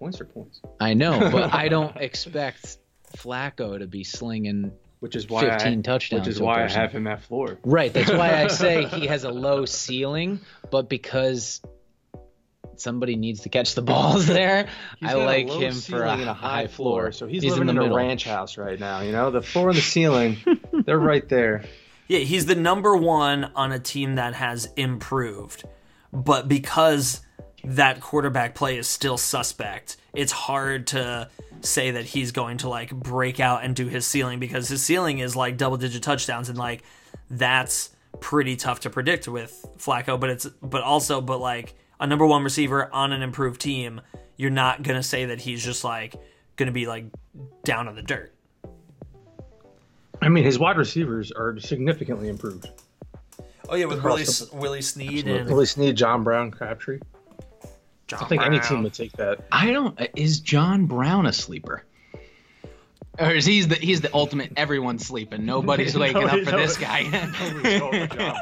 points 0.03 0.19
or 0.19 0.25
points, 0.25 0.61
I 0.81 0.95
know, 0.95 1.29
but 1.31 1.53
I 1.53 1.69
don't 1.69 1.95
expect 1.95 2.77
Flacco 3.17 3.79
to 3.79 3.87
be 3.87 4.03
slinging. 4.03 4.73
which 4.99 5.15
is 5.15 5.29
why 5.29 5.49
15 5.49 5.79
I, 5.79 5.81
touchdowns 5.81 6.21
Which 6.21 6.27
is 6.27 6.37
to 6.39 6.43
why 6.43 6.65
I 6.65 6.69
have 6.69 6.91
him 6.91 7.07
at 7.07 7.23
floor. 7.23 7.57
Right. 7.63 7.93
That's 7.93 8.11
why 8.11 8.43
I 8.43 8.47
say 8.47 8.85
he 8.87 9.07
has 9.07 9.23
a 9.23 9.31
low 9.31 9.65
ceiling, 9.65 10.41
but 10.71 10.89
because 10.89 11.61
somebody 12.75 13.15
needs 13.15 13.41
to 13.41 13.49
catch 13.49 13.75
the 13.75 13.81
balls 13.81 14.27
there, 14.39 14.67
He's 14.99 15.09
I 15.09 15.13
like 15.13 15.49
him 15.49 15.73
for 15.73 16.03
a 16.03 16.21
a 16.21 16.33
high 16.33 16.67
floor. 16.67 17.13
So 17.13 17.25
he's, 17.25 17.45
living 17.45 17.69
in 17.69 17.69
in, 17.69 17.75
the 17.75 17.83
a 17.89 17.95
ranch 17.95 18.25
house 18.25 18.57
right 18.57 18.79
now. 18.79 19.01
You 19.01 19.13
know, 19.13 19.31
the 19.31 19.41
floor 19.41 19.69
and 19.69 19.77
the 19.77 19.81
ceiling, 19.81 20.37
they're 20.85 20.99
right 20.99 21.27
there. 21.29 21.63
Yeah, 22.13 22.19
he's 22.19 22.45
the 22.45 22.53
number 22.53 22.95
one 22.95 23.45
on 23.55 23.71
a 23.71 23.79
team 23.79 24.15
that 24.15 24.35
has 24.35 24.69
improved. 24.77 25.63
But 26.11 26.47
because 26.47 27.21
that 27.63 28.01
quarterback 28.01 28.53
play 28.53 28.77
is 28.77 28.87
still 28.87 29.17
suspect, 29.17 29.97
it's 30.13 30.31
hard 30.31 30.85
to 30.87 31.27
say 31.61 31.89
that 31.89 32.05
he's 32.05 32.31
going 32.31 32.59
to 32.59 32.69
like 32.69 32.93
break 32.93 33.39
out 33.39 33.63
and 33.63 33.75
do 33.75 33.87
his 33.87 34.05
ceiling 34.05 34.39
because 34.39 34.69
his 34.69 34.83
ceiling 34.83 35.17
is 35.17 35.35
like 35.35 35.57
double 35.57 35.77
digit 35.77 36.03
touchdowns 36.03 36.49
and 36.49 36.57
like 36.59 36.83
that's 37.31 37.89
pretty 38.19 38.57
tough 38.57 38.81
to 38.81 38.91
predict 38.91 39.27
with 39.27 39.65
Flacco, 39.79 40.19
but 40.19 40.29
it's 40.29 40.45
but 40.61 40.83
also 40.83 41.19
but 41.19 41.39
like 41.39 41.73
a 41.99 42.05
number 42.05 42.27
one 42.27 42.43
receiver 42.43 42.93
on 42.93 43.11
an 43.11 43.23
improved 43.23 43.59
team, 43.59 44.01
you're 44.37 44.51
not 44.51 44.83
gonna 44.83 45.01
say 45.01 45.25
that 45.25 45.41
he's 45.41 45.65
just 45.65 45.83
like 45.83 46.13
gonna 46.57 46.71
be 46.71 46.85
like 46.85 47.05
down 47.63 47.87
in 47.87 47.95
the 47.95 48.03
dirt. 48.03 48.32
I 50.23 50.29
mean, 50.29 50.43
his 50.43 50.57
wide 50.57 50.77
receivers 50.77 51.31
are 51.31 51.59
significantly 51.59 52.29
improved. 52.29 52.69
Oh 53.69 53.75
yeah, 53.75 53.85
with 53.85 53.99
Across 53.99 54.51
Willie, 54.51 54.61
Willie 54.61 54.81
Snead 54.81 55.25
Willie 55.25 55.39
and 55.39 55.67
Snead, 55.67 55.95
John 55.95 56.23
Brown, 56.23 56.51
Crabtree. 56.51 56.99
I 58.11 58.25
think 58.25 58.43
any 58.43 58.59
team 58.59 58.83
would 58.83 58.93
take 58.93 59.13
that. 59.13 59.45
I 59.51 59.71
don't. 59.71 59.99
Is 60.15 60.39
John 60.39 60.85
Brown 60.85 61.25
a 61.25 61.33
sleeper? 61.33 61.83
Or 63.19 63.31
is 63.31 63.45
he's 63.45 63.67
the 63.67 63.75
he's 63.75 64.01
the 64.01 64.13
ultimate 64.13 64.53
everyone's 64.57 65.05
sleeping, 65.05 65.45
nobody's 65.45 65.97
waking 65.97 66.23
up 66.23 66.39
for 66.41 66.51
this 66.51 66.77
guy. 66.77 67.03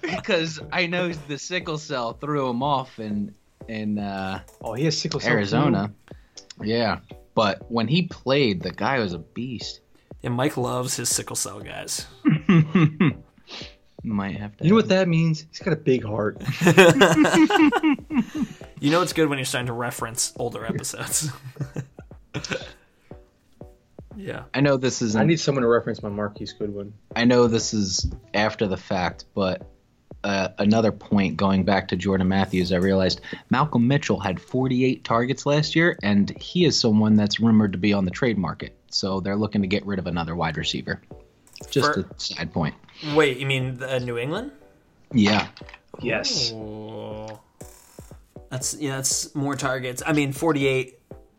because 0.00 0.60
I 0.72 0.86
know 0.86 1.12
the 1.12 1.38
sickle 1.38 1.78
cell 1.78 2.14
threw 2.14 2.48
him 2.48 2.62
off 2.62 2.98
in 2.98 3.34
in 3.68 3.98
uh, 3.98 4.42
Oh, 4.62 4.74
he 4.74 4.84
has 4.86 4.98
sickle 4.98 5.20
cell. 5.20 5.32
Arizona. 5.32 5.92
Yeah, 6.62 7.00
but 7.34 7.70
when 7.70 7.88
he 7.88 8.02
played, 8.02 8.62
the 8.62 8.72
guy 8.72 8.98
was 8.98 9.12
a 9.12 9.18
beast. 9.18 9.79
And 10.22 10.34
Mike 10.34 10.56
loves 10.56 10.96
his 10.96 11.08
sickle 11.08 11.36
cell 11.36 11.60
guys. 11.60 12.06
Might 14.02 14.36
have 14.36 14.56
to. 14.56 14.64
You 14.64 14.70
know 14.70 14.76
what 14.76 14.88
that 14.88 15.08
means? 15.08 15.46
He's 15.50 15.58
got 15.60 15.72
a 15.72 15.76
big 15.76 16.04
heart. 16.04 16.40
You 18.80 18.90
know 18.90 19.02
it's 19.02 19.12
good 19.12 19.28
when 19.28 19.36
you're 19.36 19.44
starting 19.44 19.66
to 19.66 19.74
reference 19.74 20.32
older 20.36 20.64
episodes. 20.64 21.30
yeah. 24.16 24.44
I 24.54 24.62
know 24.62 24.78
this 24.78 25.02
is. 25.02 25.16
I 25.16 25.24
need 25.24 25.38
someone 25.38 25.62
to 25.62 25.68
reference 25.68 26.02
my 26.02 26.08
Marquise 26.08 26.54
Goodwin. 26.54 26.94
I 27.14 27.26
know 27.26 27.46
this 27.46 27.74
is 27.74 28.10
after 28.32 28.66
the 28.66 28.78
fact, 28.78 29.26
but 29.34 29.70
uh, 30.24 30.48
another 30.58 30.92
point 30.92 31.36
going 31.36 31.64
back 31.64 31.88
to 31.88 31.96
Jordan 31.96 32.28
Matthews, 32.28 32.72
I 32.72 32.76
realized 32.76 33.20
Malcolm 33.50 33.86
Mitchell 33.86 34.18
had 34.18 34.40
48 34.40 35.04
targets 35.04 35.44
last 35.44 35.76
year, 35.76 35.98
and 36.02 36.30
he 36.40 36.64
is 36.64 36.80
someone 36.80 37.16
that's 37.16 37.38
rumored 37.38 37.72
to 37.72 37.78
be 37.78 37.92
on 37.92 38.06
the 38.06 38.10
trade 38.10 38.38
market. 38.38 38.74
So 38.90 39.20
they're 39.20 39.36
looking 39.36 39.62
to 39.62 39.68
get 39.68 39.86
rid 39.86 39.98
of 39.98 40.06
another 40.06 40.34
wide 40.36 40.56
receiver. 40.56 41.00
Just 41.70 41.94
For- 41.94 42.00
a 42.00 42.20
side 42.20 42.52
point. 42.52 42.74
Wait, 43.14 43.38
you 43.38 43.46
mean 43.46 43.82
uh, 43.82 43.98
New 43.98 44.18
England? 44.18 44.52
Yeah. 45.12 45.48
Yes. 46.00 46.52
Oh. 46.54 47.40
That's 48.50 48.74
yeah, 48.76 48.96
that's 48.96 49.34
more 49.34 49.54
targets. 49.56 50.02
I 50.04 50.12
mean, 50.12 50.32
48 50.32 50.98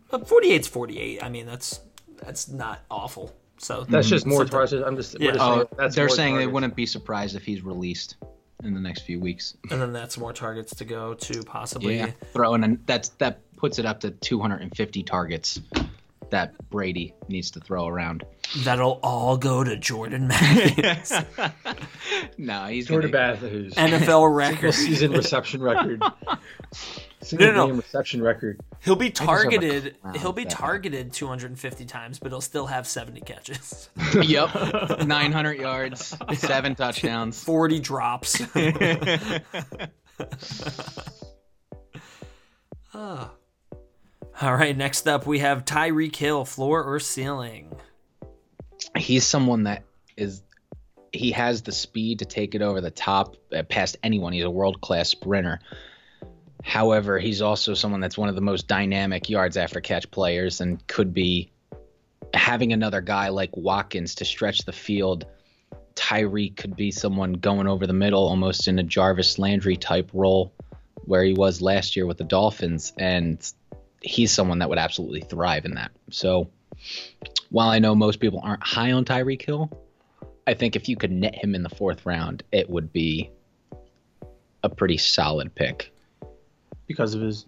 but 0.10 0.28
48's 0.28 0.68
48. 0.68 1.24
I 1.24 1.30
mean, 1.30 1.46
that's 1.46 1.80
that's 2.24 2.48
not 2.50 2.80
awful. 2.90 3.34
So 3.58 3.84
That's 3.88 4.10
just 4.10 4.26
more 4.26 4.40
Something- 4.40 4.52
targets. 4.52 4.84
I'm 4.88 4.96
just. 4.96 5.20
Yeah. 5.20 5.28
we're 5.28 5.34
just 5.34 5.44
Oh, 5.46 5.56
saying 5.56 5.68
that's 5.78 5.96
they're 5.96 6.08
more 6.08 6.16
saying 6.16 6.38
they 6.38 6.48
wouldn't 6.48 6.76
be 6.76 6.86
surprised 6.88 7.36
if 7.36 7.44
he's 7.46 7.62
released 7.62 8.16
in 8.64 8.74
the 8.74 8.80
next 8.80 9.02
few 9.02 9.20
weeks. 9.20 9.56
and 9.70 9.80
then 9.82 9.94
that's 9.94 10.18
more 10.18 10.34
targets 10.34 10.76
to 10.76 10.86
go 10.86 11.14
to 11.14 11.44
possibly. 11.44 11.98
Yeah, 11.98 12.12
throwing 12.34 12.64
and 12.64 12.80
that's 12.88 13.10
that 13.20 13.40
puts 13.58 13.78
it 13.78 13.86
up 13.86 14.00
to 14.02 14.12
250 14.12 15.04
targets 15.04 15.60
that 16.32 16.54
Brady 16.70 17.14
needs 17.30 17.52
to 17.52 17.60
throw 17.60 17.88
around. 17.88 18.24
That'll 18.64 19.00
all 19.04 19.38
go 19.38 19.64
to 19.64 19.78
Jordan 19.78 20.28
Matthews. 20.28 21.14
No, 22.38 22.66
he's 22.66 22.88
Jordan 22.88 23.12
gonna, 23.12 23.34
Matthews. 23.34 23.74
NFL 23.76 24.00
Single 24.00 24.28
record. 24.30 24.74
season 24.74 25.12
reception 25.12 25.62
record. 25.62 26.02
Single 27.22 27.48
No, 27.48 27.54
no, 27.54 27.68
no. 27.68 27.74
reception 27.76 28.22
record. 28.22 28.60
He'll 28.84 28.96
be 28.96 29.12
targeted. 29.12 29.96
He'll 30.20 30.34
be 30.34 30.44
bet. 30.44 30.52
targeted 30.54 31.14
250 31.14 31.86
times, 31.86 32.20
but 32.20 32.32
he'll 32.32 32.42
still 32.42 32.66
have 32.66 32.88
70 32.88 33.22
catches, 33.22 33.90
yep, 34.22 34.50
900 35.06 35.60
yards, 35.60 36.16
seven 36.34 36.74
touchdowns. 36.76 37.42
40 37.44 37.80
drops. 37.80 38.42
Ah. 42.94 43.32
All 44.40 44.56
right, 44.56 44.78
next 44.78 45.08
up 45.08 45.26
we 45.26 45.40
have 45.40 45.66
Tyreek 45.66 46.16
Hill, 46.16 46.46
floor 46.46 46.84
or 46.84 47.00
ceiling. 47.00 47.72
He's 48.96 49.26
someone 49.26 49.64
that 49.64 49.84
is 50.16 50.44
he 51.12 51.32
has 51.32 51.62
the 51.62 51.72
speed 51.72 52.20
to 52.20 52.26
take 52.26 52.56
it 52.56 52.62
over 52.62 52.80
the 52.82 52.92
top 52.92 53.36
uh, 53.54 53.64
past 53.64 53.98
anyone. 54.04 54.34
He's 54.34 54.46
a 54.46 54.50
world 54.50 54.80
class 54.82 55.10
sprinter. 55.10 55.60
However, 56.64 57.20
he's 57.20 57.42
also 57.42 57.74
someone 57.74 58.00
that's 58.00 58.18
one 58.18 58.30
of 58.30 58.36
the 58.36 58.42
most 58.42 58.68
dynamic 58.68 59.30
yards 59.30 59.58
after 59.58 59.82
catch 59.82 60.10
players 60.12 60.62
and 60.62 60.86
could 60.88 61.14
be 61.14 61.52
having 62.34 62.72
another 62.72 63.02
guy 63.02 63.30
like 63.30 63.56
Watkins 63.58 64.16
to 64.16 64.26
stretch 64.26 64.60
the 64.60 64.72
field. 64.72 65.26
Tyreek 65.96 66.56
could 66.56 66.76
be 66.76 66.92
someone 66.92 67.34
going 67.34 67.68
over 67.68 67.86
the 67.86 67.94
middle 67.94 68.28
almost 68.28 68.68
in 68.68 68.80
a 68.80 68.84
Jarvis 68.84 69.38
Landry 69.38 69.76
type 69.76 70.10
role. 70.14 70.54
where 71.06 71.24
he 71.24 71.34
was 71.34 71.62
last 71.62 71.96
year 71.96 72.06
with 72.06 72.18
the 72.18 72.24
Dolphins, 72.24 72.94
and 72.98 73.52
he's 74.02 74.32
someone 74.32 74.60
that 74.60 74.70
would 74.70 74.78
absolutely 74.80 75.22
thrive 75.22 75.66
in 75.66 75.76
that. 75.76 75.92
So 76.10 76.50
while 77.50 77.70
I 77.70 77.80
know 77.80 77.96
most 77.96 78.20
people 78.20 78.40
aren't 78.44 78.64
high 78.64 78.92
on 78.92 79.06
Tyreek 79.06 79.42
Hill, 79.42 79.70
I 80.48 80.54
think 80.56 80.76
if 80.76 80.90
you 80.90 80.96
could 80.96 81.12
net 81.12 81.36
him 81.36 81.54
in 81.56 81.64
the 81.64 81.70
fourth 81.70 82.06
round, 82.06 82.44
it 82.52 82.70
would 82.70 82.92
be 82.92 83.30
a 84.64 84.70
pretty 84.70 84.98
solid 84.98 85.54
pick. 85.56 85.92
because 86.88 87.14
of 87.14 87.22
his. 87.22 87.46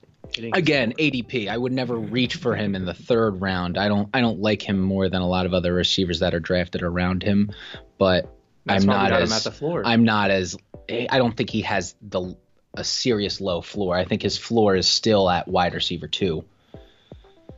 Again, 0.54 0.94
ADP. 0.98 1.48
I 1.50 1.58
would 1.58 1.74
never 1.74 1.96
reach 1.96 2.36
for 2.38 2.56
him 2.56 2.76
in 2.76 2.86
the 2.86 2.94
third 2.94 3.42
round. 3.42 3.78
I 3.78 3.88
don't. 3.88 4.10
I 4.14 4.22
don't 4.22 4.40
like 4.40 4.62
him 4.62 4.80
more 4.80 5.10
than 5.10 5.22
a 5.22 5.28
lot 5.28 5.46
of 5.46 5.54
other 5.54 5.74
receivers 5.74 6.20
that 6.20 6.34
are 6.34 6.40
drafted 6.40 6.82
around 6.82 7.22
him. 7.24 7.52
But 7.98 8.34
That's 8.66 8.84
I'm 8.84 8.88
not 8.88 9.12
as. 9.12 9.32
at 9.32 9.44
the 9.44 9.52
floor. 9.52 9.84
I'm 9.86 10.06
not 10.06 10.32
as. 10.32 10.56
I 10.90 11.18
don't 11.18 11.36
think 11.36 11.50
he 11.50 11.62
has 11.62 11.96
the 12.02 12.36
a 12.76 12.84
serious 12.84 13.40
low 13.42 13.62
floor. 13.62 13.96
I 13.96 14.06
think 14.06 14.22
his 14.22 14.38
floor 14.38 14.76
is 14.76 14.88
still 14.88 15.30
at 15.30 15.48
wide 15.48 15.74
receiver 15.74 16.08
two. 16.08 16.44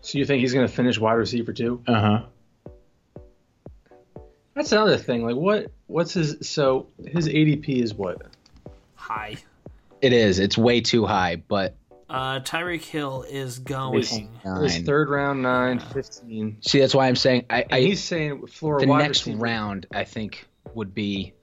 So 0.02 0.18
you 0.18 0.26
think 0.26 0.42
he's 0.42 0.54
going 0.54 0.68
to 0.68 0.74
finish 0.74 1.00
wide 1.00 1.14
receiver 1.14 1.54
two? 1.54 1.82
Uh 1.88 2.00
huh. 2.02 2.22
That's 4.54 4.72
another 4.72 4.98
thing. 4.98 5.26
Like 5.26 5.36
what? 5.36 5.72
What's 5.88 6.14
his? 6.14 6.48
So 6.50 6.88
his 7.06 7.28
ADP 7.28 7.68
is 7.82 7.94
what? 7.94 8.22
High. 8.96 9.38
It 10.02 10.14
is. 10.14 10.40
It's 10.40 10.58
way 10.58 10.82
too 10.82 11.06
high, 11.06 11.36
but 11.36 11.76
Uh, 12.10 12.40
Tyreek 12.40 12.84
Hill 12.84 13.26
is 13.30 13.60
going. 13.60 13.94
His, 13.94 14.20
his 14.62 14.78
third 14.86 15.10
round 15.10 15.42
nine, 15.42 15.80
15. 15.80 16.58
See, 16.62 16.80
that's 16.80 16.94
why 16.94 17.08
I'm 17.08 17.16
saying 17.16 17.46
I. 17.50 17.64
And 17.64 17.74
I 17.74 17.82
he's 17.82 18.04
saying 18.04 18.48
floor 18.48 18.80
the 18.80 18.88
wide 18.88 19.00
next 19.00 19.26
receiver. 19.26 19.40
round, 19.44 19.88
I 19.94 20.04
think, 20.04 20.48
would 20.74 20.94
be 20.94 21.34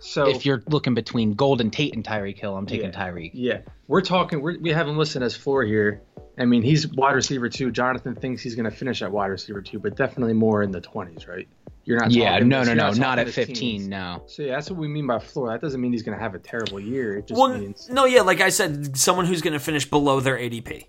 So 0.00 0.28
if 0.28 0.44
you're 0.46 0.62
looking 0.68 0.94
between 0.94 1.34
Golden 1.34 1.70
Tate 1.70 1.94
and 1.94 2.04
Tyreek 2.04 2.38
Hill. 2.38 2.56
I'm 2.56 2.66
taking 2.66 2.92
Yeah. 2.92 3.06
Tyreek. 3.06 3.30
yeah, 3.34 3.58
we're 3.88 4.02
talking. 4.02 4.40
We're, 4.42 4.58
we 4.58 4.70
have 4.70 4.86
him 4.88 4.96
listed 4.98 5.22
as 5.22 5.34
floor 5.36 5.64
here. 5.64 6.02
I 6.38 6.44
mean, 6.44 6.62
he's 6.62 6.86
wide 6.88 7.14
receiver 7.14 7.48
two. 7.48 7.70
Jonathan 7.70 8.14
thinks 8.14 8.42
he's 8.42 8.54
going 8.54 8.70
to 8.70 8.76
finish 8.76 9.00
at 9.02 9.10
wide 9.10 9.28
receiver 9.28 9.62
two, 9.62 9.78
but 9.78 9.96
definitely 9.96 10.34
more 10.34 10.62
in 10.62 10.70
the 10.70 10.80
20s, 10.82 11.26
right? 11.26 11.48
You're 11.84 11.98
not. 11.98 12.10
Yeah, 12.10 12.32
talking 12.32 12.48
no, 12.48 12.58
this- 12.60 12.68
no, 12.68 12.74
no, 12.74 12.90
not 12.90 13.14
talking 13.16 13.20
at 13.28 13.34
15. 13.34 13.56
teens. 13.56 13.88
No. 13.88 14.22
So 14.26 14.42
yeah, 14.42 14.56
that's 14.56 14.70
what 14.70 14.78
we 14.78 14.88
mean 14.88 15.06
by 15.06 15.18
floor. 15.18 15.48
That 15.50 15.62
doesn't 15.62 15.80
mean 15.80 15.92
he's 15.92 16.02
going 16.02 16.16
to 16.16 16.22
have 16.22 16.34
a 16.34 16.38
terrible 16.38 16.78
year. 16.78 17.16
It 17.18 17.28
just 17.28 17.40
Well, 17.40 17.56
means 17.56 17.88
no, 17.88 18.04
yeah, 18.04 18.20
like 18.20 18.40
I 18.40 18.50
said, 18.50 18.96
someone 18.98 19.24
who's 19.24 19.40
going 19.40 19.54
to 19.54 19.60
finish 19.60 19.88
below 19.88 20.20
their 20.20 20.36
ADP. 20.36 20.84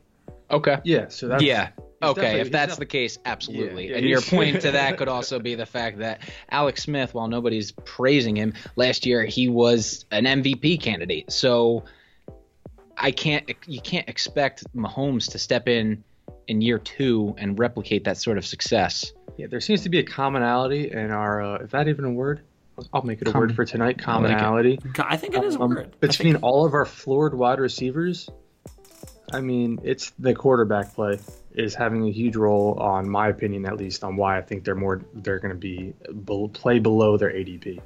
Okay. 0.51 0.77
yeah. 0.83 1.07
So 1.07 1.27
that's 1.27 1.43
Yeah. 1.43 1.69
Okay, 2.01 2.39
if 2.41 2.51
that's 2.51 2.77
the 2.77 2.85
case, 2.85 3.17
absolutely. 3.25 3.89
yeah, 3.89 3.97
and 3.97 4.05
your 4.05 4.21
point 4.21 4.61
to 4.61 4.71
that 4.71 4.97
could 4.97 5.07
also 5.07 5.39
be 5.39 5.55
the 5.55 5.65
fact 5.65 5.99
that 5.99 6.21
Alex 6.49 6.83
Smith, 6.83 7.13
while 7.13 7.27
nobody's 7.27 7.71
praising 7.71 8.35
him, 8.35 8.53
last 8.75 9.05
year 9.05 9.25
he 9.25 9.49
was 9.49 10.05
an 10.11 10.25
MVP 10.25 10.79
candidate. 10.81 11.31
So 11.31 11.85
I 12.95 13.11
can't 13.11 13.49
you 13.65 13.81
can't 13.81 14.07
expect 14.09 14.63
Mahomes 14.75 15.31
to 15.31 15.39
step 15.39 15.67
in 15.67 16.03
in 16.47 16.61
year 16.61 16.77
2 16.79 17.35
and 17.37 17.57
replicate 17.57 18.03
that 18.05 18.17
sort 18.17 18.37
of 18.37 18.45
success. 18.45 19.11
Yeah, 19.37 19.47
there 19.47 19.61
seems 19.61 19.81
to 19.83 19.89
be 19.89 19.99
a 19.99 20.03
commonality 20.03 20.91
in 20.91 21.11
our. 21.11 21.41
Uh, 21.41 21.57
is 21.63 21.71
that 21.71 21.87
even 21.87 22.05
a 22.05 22.11
word? 22.11 22.41
I'll 22.93 23.01
make 23.01 23.21
it 23.21 23.27
a 23.27 23.31
Com- 23.31 23.41
word 23.41 23.55
for 23.55 23.65
tonight. 23.65 23.87
I 23.87 23.89
it. 23.89 24.01
Commonality 24.03 24.79
I 24.99 25.17
think 25.17 25.35
it 25.35 25.43
is 25.43 25.55
a 25.55 25.59
Um, 25.61 25.69
word. 25.71 25.99
Between 25.99 26.33
think- 26.33 26.43
all 26.43 26.65
of 26.65 26.73
our 26.73 26.85
floored 26.85 27.33
wide 27.33 27.59
receivers. 27.59 28.29
I 29.33 29.41
mean, 29.41 29.79
it's 29.83 30.11
the 30.19 30.33
quarterback 30.33 30.93
play 30.93 31.19
is 31.57 31.73
having 31.73 32.07
a 32.07 32.11
huge 32.11 32.35
role 32.35 32.75
on 32.79 33.09
my 33.09 33.29
opinion, 33.29 33.65
at 33.65 33.77
least 33.77 34.03
on 34.03 34.15
why 34.15 34.37
I 34.37 34.41
think 34.41 34.63
they're 34.63 34.75
more 34.75 35.01
they're 35.13 35.39
going 35.39 35.53
to 35.53 35.59
be 35.59 35.93
play 36.53 36.79
below 36.79 37.17
their 37.17 37.31
ADP. 37.31 37.81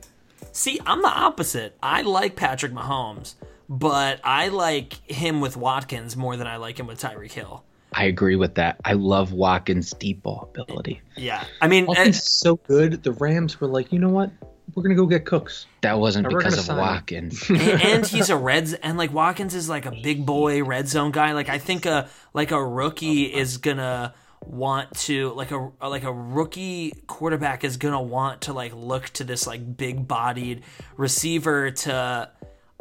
See, 0.51 0.79
I'm 0.85 1.01
the 1.01 1.07
opposite. 1.07 1.77
I 1.81 2.01
like 2.01 2.35
Patrick 2.35 2.73
Mahomes, 2.73 3.35
but 3.69 4.19
I 4.23 4.49
like 4.49 5.09
him 5.09 5.39
with 5.39 5.55
Watkins 5.55 6.17
more 6.17 6.35
than 6.35 6.47
I 6.47 6.57
like 6.57 6.79
him 6.79 6.87
with 6.87 6.99
Tyreek 6.99 7.31
Hill. 7.31 7.63
I 7.93 8.05
agree 8.05 8.35
with 8.35 8.55
that. 8.55 8.79
I 8.85 8.93
love 8.93 9.33
Watkins' 9.33 9.91
deep 9.91 10.23
ball 10.23 10.49
ability. 10.53 11.01
Yeah, 11.15 11.43
I 11.61 11.67
mean, 11.67 11.85
Watkins 11.85 12.07
uh, 12.07 12.09
is 12.09 12.23
so 12.23 12.55
good. 12.55 13.03
The 13.03 13.11
Rams 13.13 13.59
were 13.59 13.67
like, 13.67 13.91
you 13.91 13.99
know 13.99 14.09
what? 14.09 14.31
We're 14.75 14.83
going 14.83 14.95
to 14.95 15.01
go 15.01 15.05
get 15.05 15.25
Cooks. 15.25 15.65
That 15.81 15.99
wasn't 15.99 16.27
Now 16.27 16.33
we're 16.33 16.39
because 16.39 16.57
of 16.57 16.65
sign. 16.65 16.77
Watkins. 16.77 17.45
and, 17.49 17.59
and 17.61 18.05
he's 18.05 18.29
a 18.29 18.37
Reds 18.37 18.73
and 18.73 18.97
like 18.97 19.13
Watkins 19.13 19.55
is 19.55 19.69
like 19.69 19.85
a 19.85 19.91
big 19.91 20.25
boy 20.25 20.63
red 20.63 20.87
zone 20.87 21.11
guy. 21.11 21.33
Like 21.33 21.49
I 21.49 21.57
think 21.57 21.85
a 21.85 22.09
like 22.33 22.51
a 22.51 22.63
rookie 22.63 23.23
is 23.25 23.57
gonna 23.57 24.13
want 24.45 24.91
to 24.95 25.29
like 25.33 25.51
a 25.51 25.71
like 25.81 26.03
a 26.03 26.11
rookie 26.11 26.91
quarterback 27.07 27.63
is 27.63 27.77
gonna 27.77 28.01
want 28.01 28.41
to 28.41 28.53
like 28.53 28.73
look 28.73 29.05
to 29.09 29.23
this 29.23 29.45
like 29.45 29.77
big 29.77 30.07
bodied 30.07 30.63
receiver 30.97 31.71
to 31.71 32.29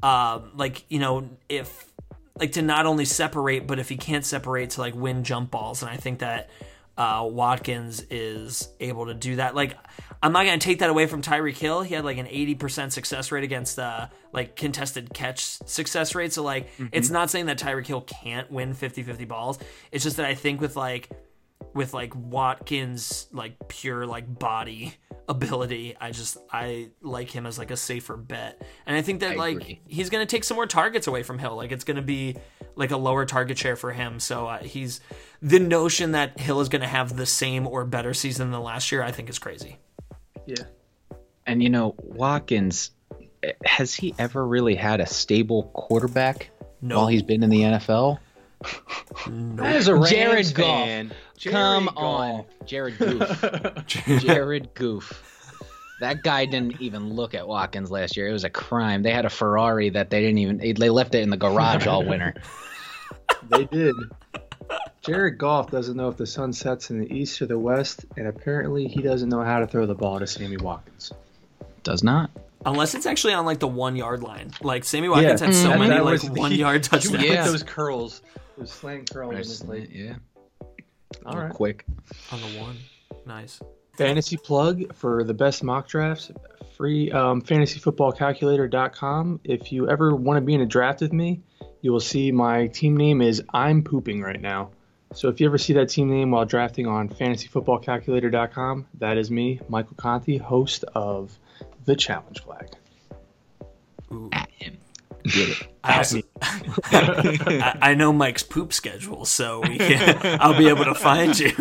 um 0.03 0.51
like 0.57 0.85
you 0.89 0.99
know 0.99 1.29
if 1.51 1.93
like 2.39 2.53
to 2.53 2.63
not 2.63 2.87
only 2.87 3.05
separate 3.05 3.67
but 3.67 3.79
if 3.79 3.91
he 3.91 3.97
can't 3.99 4.25
separate 4.25 4.71
to 4.71 4.81
like 4.81 4.95
win 4.95 5.23
jump 5.23 5.51
balls 5.51 5.83
and 5.83 5.91
I 5.91 5.97
think 5.97 6.21
that 6.21 6.49
uh, 7.01 7.25
Watkins 7.25 8.05
is 8.11 8.69
able 8.79 9.07
to 9.07 9.15
do 9.15 9.37
that. 9.37 9.55
Like, 9.55 9.75
I'm 10.23 10.33
not 10.33 10.45
going 10.45 10.59
to 10.59 10.63
take 10.63 10.81
that 10.81 10.91
away 10.91 11.07
from 11.07 11.23
Tyreek 11.23 11.57
Hill. 11.57 11.81
He 11.81 11.95
had 11.95 12.05
like 12.05 12.19
an 12.19 12.27
80% 12.27 12.93
success 12.93 13.33
rate 13.33 13.43
against 13.43 13.79
uh, 13.79 14.09
like 14.35 14.55
contested 14.55 15.15
catch 15.15 15.41
success 15.67 16.15
rate. 16.15 16.35
So, 16.35 16.43
like, 16.43 16.69
it's 16.93 17.09
not 17.09 17.31
saying 17.31 17.47
that 17.47 17.59
Tyreek 17.59 17.87
Hill 17.87 18.03
can't 18.03 18.51
win 18.51 18.75
50 18.75 19.03
50 19.03 19.25
balls. 19.25 19.59
It's 19.91 20.05
just 20.05 20.19
that 20.19 20.27
I 20.27 20.35
think 20.35 20.61
with 20.61 20.77
like, 20.77 21.09
with 21.73 21.95
like 21.95 22.15
Watkins, 22.15 23.29
like 23.33 23.57
pure 23.69 24.07
like 24.07 24.39
body 24.39 24.93
ability, 25.29 25.97
I 25.99 26.11
just, 26.11 26.37
I 26.53 26.91
like 27.01 27.31
him 27.31 27.47
as 27.47 27.59
like 27.59 27.71
a 27.71 27.79
safer 27.79 28.19
bet. 28.19 28.61
And 28.85 28.95
I 28.95 29.01
think 29.01 29.21
that 29.21 29.33
I 29.33 29.37
like 29.37 29.57
agree. 29.57 29.81
he's 29.87 30.11
going 30.11 30.27
to 30.27 30.31
take 30.31 30.45
some 30.45 30.57
more 30.57 30.67
targets 30.67 31.07
away 31.07 31.23
from 31.23 31.39
Hill. 31.39 31.57
Like, 31.57 31.73
it's 31.73 31.85
going 31.85 31.97
to 31.97 32.03
be 32.03 32.37
like 32.77 32.91
a 32.91 32.99
lower 32.99 33.25
target 33.25 33.57
share 33.57 33.77
for 33.77 33.91
him. 33.91 34.21
So, 34.21 34.49
uh, 34.49 34.59
he's, 34.59 35.01
the 35.43 35.59
notion 35.59 36.13
that 36.13 36.39
Hill 36.39 36.61
is 36.61 36.69
going 36.69 36.83
to 36.83 36.89
have 36.89 37.17
the 37.17 37.27
same 37.27 37.67
or 37.67 37.85
better 37.85 38.13
season 38.15 38.51
than 38.51 38.61
last 38.63 38.93
year, 38.93 39.03
I 39.03 39.11
think 39.13 39.29
is 39.31 39.39
crazy. 39.39 39.79
Yeah. 40.47 40.65
And 41.47 41.63
you 41.63 41.69
know, 41.71 41.95
Watkins, 41.99 42.91
has 43.65 43.95
he 43.95 44.15
ever 44.19 44.47
really 44.47 44.75
had 44.75 45.01
a 45.01 45.07
stable 45.07 45.65
quarterback 45.75 46.51
No. 46.83 46.99
while 46.99 47.07
he's 47.09 47.23
been 47.23 47.43
in 47.43 47.51
the 47.51 47.61
NFL? 47.63 48.19
As 49.59 49.89
a 49.89 49.95
Rams 49.95 50.11
Jared 50.11 50.55
Goff. 50.55 50.85
fan, 50.87 51.13
Come 51.45 51.85
Jared 51.87 51.97
on, 51.97 52.45
Jared 52.67 52.99
Goof. 52.99 53.45
Jared 54.21 54.75
Goof. 54.75 55.27
That 56.01 56.23
guy 56.23 56.45
didn't 56.45 56.81
even 56.81 57.15
look 57.15 57.35
at 57.35 57.47
Watkins 57.49 57.91
last 57.91 58.17
year. 58.17 58.29
It 58.29 58.33
was 58.33 58.45
a 58.45 58.51
crime. 58.51 59.03
They 59.03 59.13
had 59.13 59.25
a 59.25 59.31
Ferrari 59.31 59.89
that 59.91 60.11
they 60.11 60.21
didn't 60.21 60.39
even. 60.39 60.59
They 60.75 60.91
left 60.91 61.15
it 61.15 61.23
in 61.23 61.31
the 61.31 61.37
garage 61.39 61.87
all 61.87 62.05
winter. 62.05 62.35
They 63.49 63.65
did. 63.65 63.95
Jared 65.03 65.39
Goff 65.39 65.71
doesn't 65.71 65.97
know 65.97 66.09
if 66.09 66.17
the 66.17 66.27
sun 66.27 66.53
sets 66.53 66.91
in 66.91 66.99
the 67.01 67.11
east 67.13 67.41
or 67.41 67.47
the 67.47 67.59
west, 67.59 68.05
and 68.17 68.27
apparently 68.27 68.87
he 68.87 69.01
doesn't 69.03 69.29
know 69.29 69.43
how 69.43 69.59
to 69.61 69.67
throw 69.67 69.87
the 69.87 69.95
ball 69.95 70.19
to 70.19 70.27
Sammy 70.27 70.57
Watkins. 70.59 71.13
Does 71.83 72.03
not. 72.05 72.31
Unless 72.67 72.95
it's 72.95 73.07
actually 73.07 73.33
on 73.33 73.47
like 73.47 73.59
the 73.59 73.67
one 73.69 73.97
yard 73.97 74.23
line. 74.23 74.51
Like 74.63 74.85
Sammy 74.85 75.09
Watkins 75.09 75.41
had 75.41 75.55
so 75.55 75.69
That- 75.71 75.79
many 75.79 75.99
like 76.01 76.23
was- 76.23 76.31
one 76.31 76.53
yard 76.53 76.85
he 76.85 76.91
touchdowns. 76.91 77.25
Yeah. 77.25 77.45
Put 77.45 77.51
those 77.53 77.63
curls, 77.63 78.21
those 78.59 78.71
slant 78.71 79.11
curls 79.11 79.33
in 79.33 79.39
his 79.39 79.65
leg. 79.65 79.89
Yeah. 79.91 80.17
All 81.25 81.39
right. 81.39 81.53
Quick. 81.53 81.87
On 82.33 82.41
the 82.41 82.61
one. 82.61 82.77
Nice. 83.27 83.61
Fantasy 83.97 84.37
plug 84.37 84.95
for 84.95 85.25
the 85.25 85.35
best 85.35 85.65
mock 85.65 85.89
drafts. 85.89 86.31
Free 86.77 87.11
um, 87.11 87.41
fantasyfootballcalculator.com. 87.43 89.41
If 89.45 89.73
you 89.73 89.89
ever 89.91 90.15
want 90.15 90.37
to 90.37 90.41
be 90.41 90.55
in 90.55 90.61
a 90.61 90.67
draft 90.67 91.01
with 91.01 91.13
me, 91.13 91.41
you 91.81 91.93
will 91.93 92.01
see 92.01 92.31
my 92.33 92.67
team 92.69 92.97
name 92.97 93.23
is 93.23 93.43
I'm 93.53 93.83
pooping 93.83 94.21
right 94.23 94.41
now. 94.41 94.71
So 95.13 95.29
if 95.29 95.41
you 95.41 95.47
ever 95.47 95.59
see 95.59 95.73
that 95.73 95.89
team 95.89 96.09
name 96.09 96.31
while 96.31 96.45
drafting 96.45 96.87
on 96.87 97.09
fantasyfootballcalculator.com, 97.09 98.87
that 98.99 99.19
is 99.19 99.31
me, 99.31 99.61
Michael 99.69 99.97
Conti, 99.97 100.37
host 100.37 100.85
of 100.95 101.37
the 101.85 101.97
Challenge 101.97 102.41
Flag. 102.41 102.69
At 104.33 104.51
him. 104.51 104.79
Get 105.25 105.49
it. 105.49 105.67
I 105.85 105.97
also 105.97 106.21
I, 106.43 107.79
I 107.83 107.95
know 107.95 108.13
Mike's 108.13 108.43
poop 108.43 108.73
schedule, 108.73 109.25
so 109.25 109.61
we 109.61 109.79
can, 109.79 110.39
I'll 110.41 110.57
be 110.57 110.69
able 110.69 110.85
to 110.85 110.95
find 110.95 111.39
you. 111.39 111.53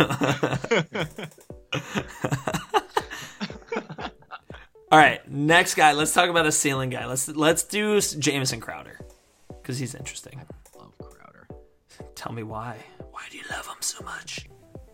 All 4.92 4.98
right, 4.98 5.30
next 5.30 5.76
guy. 5.76 5.94
Let's 5.94 6.14
talk 6.14 6.30
about 6.30 6.46
a 6.46 6.52
ceiling 6.52 6.90
guy. 6.90 7.06
Let's 7.06 7.28
let's 7.30 7.64
do 7.64 8.02
Jamison 8.02 8.60
Crowder 8.60 9.00
because 9.70 9.78
he's 9.78 9.94
interesting. 9.94 10.42
Love 10.80 10.98
Crowder. 10.98 11.48
Tell 12.16 12.32
me 12.32 12.42
why. 12.42 12.76
Why 13.12 13.22
do 13.30 13.38
you 13.38 13.44
love 13.52 13.68
him 13.68 13.76
so 13.82 14.04
much? 14.04 14.48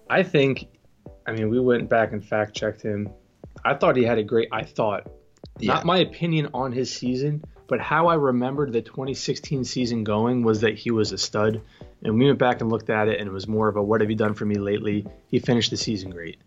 I 0.10 0.22
think, 0.22 0.68
I 1.26 1.32
mean, 1.32 1.50
we 1.50 1.62
went 1.62 1.88
back 1.90 2.12
and 2.12 2.22
fact 2.22 2.54
checked 2.54 2.82
him. 2.82 3.08
I 3.64 3.76
thought 3.76 3.96
he 3.96 4.04
had 4.04 4.18
a 4.18 4.24
great, 4.24 4.50
I 4.52 4.64
thought, 4.64 5.10
Yeah. 5.60 5.76
not 5.76 5.86
my 5.86 6.00
opinion 6.00 6.50
on 6.54 6.74
his 6.74 6.94
season, 6.94 7.42
but 7.68 7.80
how 7.80 8.08
I 8.08 8.16
remembered 8.16 8.74
the 8.74 8.82
2016 8.82 9.64
season 9.64 10.04
going 10.04 10.44
was 10.44 10.60
that 10.60 10.76
he 10.78 10.92
was 10.92 11.14
a 11.14 11.18
stud. 11.18 11.62
And 12.04 12.20
we 12.20 12.26
went 12.26 12.38
back 12.38 12.60
and 12.60 12.70
looked 12.70 12.90
at 12.90 13.08
it, 13.08 13.18
and 13.22 13.30
it 13.30 13.32
was 13.32 13.48
more 13.48 13.70
of 13.70 13.78
a 13.78 13.82
what 13.82 14.02
have 14.02 14.10
you 14.10 14.18
done 14.18 14.34
for 14.34 14.44
me 14.44 14.56
lately? 14.56 15.08
He 15.32 15.40
finished 15.40 15.72
the 15.72 15.78
season 15.78 16.10
great. 16.12 16.38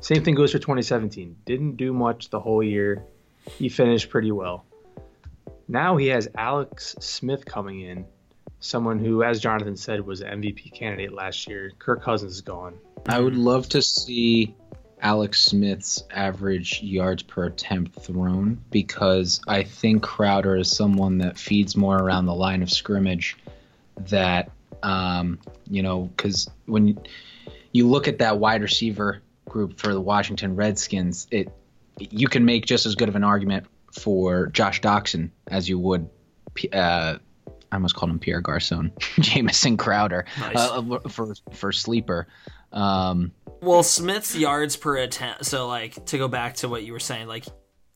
Same 0.00 0.22
thing 0.22 0.36
goes 0.36 0.52
for 0.52 0.60
2017. 0.60 1.34
Didn't 1.44 1.76
do 1.76 1.92
much 1.92 2.30
the 2.30 2.38
whole 2.38 2.62
year. 2.62 3.02
He 3.58 3.68
finished 3.68 4.08
pretty 4.08 4.30
well. 4.30 4.64
Now 5.68 5.96
he 5.96 6.06
has 6.08 6.28
Alex 6.36 6.94
Smith 7.00 7.44
coming 7.44 7.80
in, 7.80 8.06
someone 8.60 8.98
who, 8.98 9.22
as 9.22 9.40
Jonathan 9.40 9.76
said, 9.76 10.00
was 10.00 10.22
MVP 10.22 10.72
candidate 10.72 11.12
last 11.12 11.48
year. 11.48 11.72
Kirk 11.78 12.02
Cousins 12.02 12.34
is 12.34 12.40
gone. 12.40 12.78
I 13.08 13.20
would 13.20 13.36
love 13.36 13.68
to 13.70 13.82
see 13.82 14.54
Alex 15.00 15.42
Smith's 15.42 16.02
average 16.10 16.82
yards 16.82 17.22
per 17.22 17.46
attempt 17.46 18.00
thrown 18.00 18.62
because 18.70 19.40
I 19.46 19.64
think 19.64 20.02
Crowder 20.02 20.56
is 20.56 20.70
someone 20.70 21.18
that 21.18 21.38
feeds 21.38 21.76
more 21.76 21.96
around 21.96 22.26
the 22.26 22.34
line 22.34 22.62
of 22.62 22.70
scrimmage. 22.70 23.36
That 24.08 24.50
um, 24.82 25.38
you 25.68 25.82
know, 25.82 26.10
because 26.16 26.48
when 26.66 26.98
you 27.72 27.88
look 27.88 28.08
at 28.08 28.18
that 28.18 28.38
wide 28.38 28.62
receiver 28.62 29.22
group 29.48 29.78
for 29.78 29.92
the 29.92 30.00
Washington 30.00 30.54
Redskins, 30.54 31.26
it 31.30 31.50
you 31.98 32.28
can 32.28 32.44
make 32.44 32.66
just 32.66 32.86
as 32.86 32.94
good 32.94 33.08
of 33.08 33.16
an 33.16 33.24
argument 33.24 33.66
for 33.92 34.48
Josh 34.48 34.80
Doctson 34.80 35.30
as 35.46 35.68
you 35.68 35.78
would. 35.78 36.08
Uh, 36.72 37.18
I 37.70 37.74
almost 37.76 37.94
called 37.96 38.10
him 38.10 38.18
Pierre 38.18 38.40
Garcon, 38.40 38.92
Jamison 39.20 39.76
Crowder 39.76 40.24
Nice. 40.38 40.56
uh, 40.56 40.98
for 41.08 41.34
for 41.52 41.72
sleeper. 41.72 42.28
Um, 42.72 43.32
Well, 43.60 43.82
Smith's 43.82 44.36
yards 44.36 44.76
per 44.76 44.96
attempt. 44.96 45.46
So, 45.46 45.66
like, 45.66 46.06
to 46.06 46.18
go 46.18 46.28
back 46.28 46.56
to 46.56 46.68
what 46.68 46.84
you 46.84 46.92
were 46.92 47.00
saying, 47.00 47.26
like, 47.26 47.44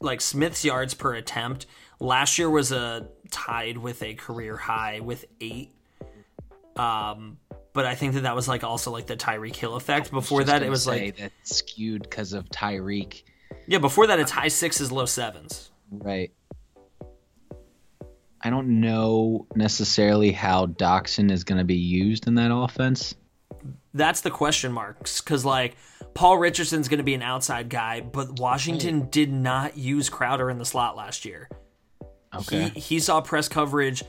like 0.01 0.21
Smith's 0.21 0.65
yards 0.65 0.95
per 0.95 1.15
attempt 1.15 1.67
last 2.01 2.39
year 2.39 2.51
was 2.51 2.73
a 2.73 3.09
tied 3.31 3.79
with 3.79 4.03
a 4.03 4.15
career 4.15 4.57
high 4.57 5.01
with 5.01 5.25
eight. 5.41 5.71
Um, 6.77 7.39
but 7.73 7.85
I 7.87 7.95
think 7.95 8.15
that 8.15 8.23
that 8.23 8.35
was 8.35 8.49
like 8.49 8.65
also 8.65 8.91
like 8.91 9.07
the 9.07 9.17
Tyreek 9.17 9.55
Hill 9.55 9.77
effect. 9.77 10.11
Before 10.11 10.43
that, 10.45 10.63
it 10.63 10.71
was 10.71 10.87
like 10.87 11.17
that 11.19 11.33
skewed 11.45 12.03
because 12.03 12.33
of 12.33 12.49
Tyreek, 12.49 13.23
yeah. 13.67 13.79
Before 13.79 14.07
that, 14.07 14.19
it's 14.19 14.31
high 14.31 14.49
sixes, 14.49 14.91
low 14.91 15.07
sevens. 15.07 15.71
Right? 15.91 16.33
I 18.43 18.51
don't 18.51 18.81
know 18.81 19.47
necessarily 19.55 20.33
how 20.33 20.67
Doctson 20.67 21.31
is 21.31 21.45
going 21.45 21.59
to 21.59 21.65
be 21.65 21.77
used 21.77 22.27
in 22.27 22.37
that 22.37 22.55
offense. 22.55 23.15
That's 23.93 24.23
the 24.23 24.31
question 24.31 24.73
marks 24.73 25.21
because 25.21 25.45
like 25.45 25.77
Paul 26.15 26.39
Richardson's 26.39 26.89
going 26.89 26.99
to 26.99 27.05
be 27.05 27.15
an 27.15 27.23
outside 27.23 27.69
guy, 27.69 28.01
but 28.01 28.39
Washington 28.39 29.09
did 29.11 29.33
not 29.33 29.77
use 29.77 30.09
Crowder 30.09 30.49
in 30.49 30.59
the 30.59 30.65
slot 30.65 30.97
last 30.97 31.25
year. 31.25 31.49
Okay, 32.35 32.69
he, 32.71 32.81
he 32.81 33.01
saw 33.01 33.21
press 33.21 33.49
coverage 33.49 34.05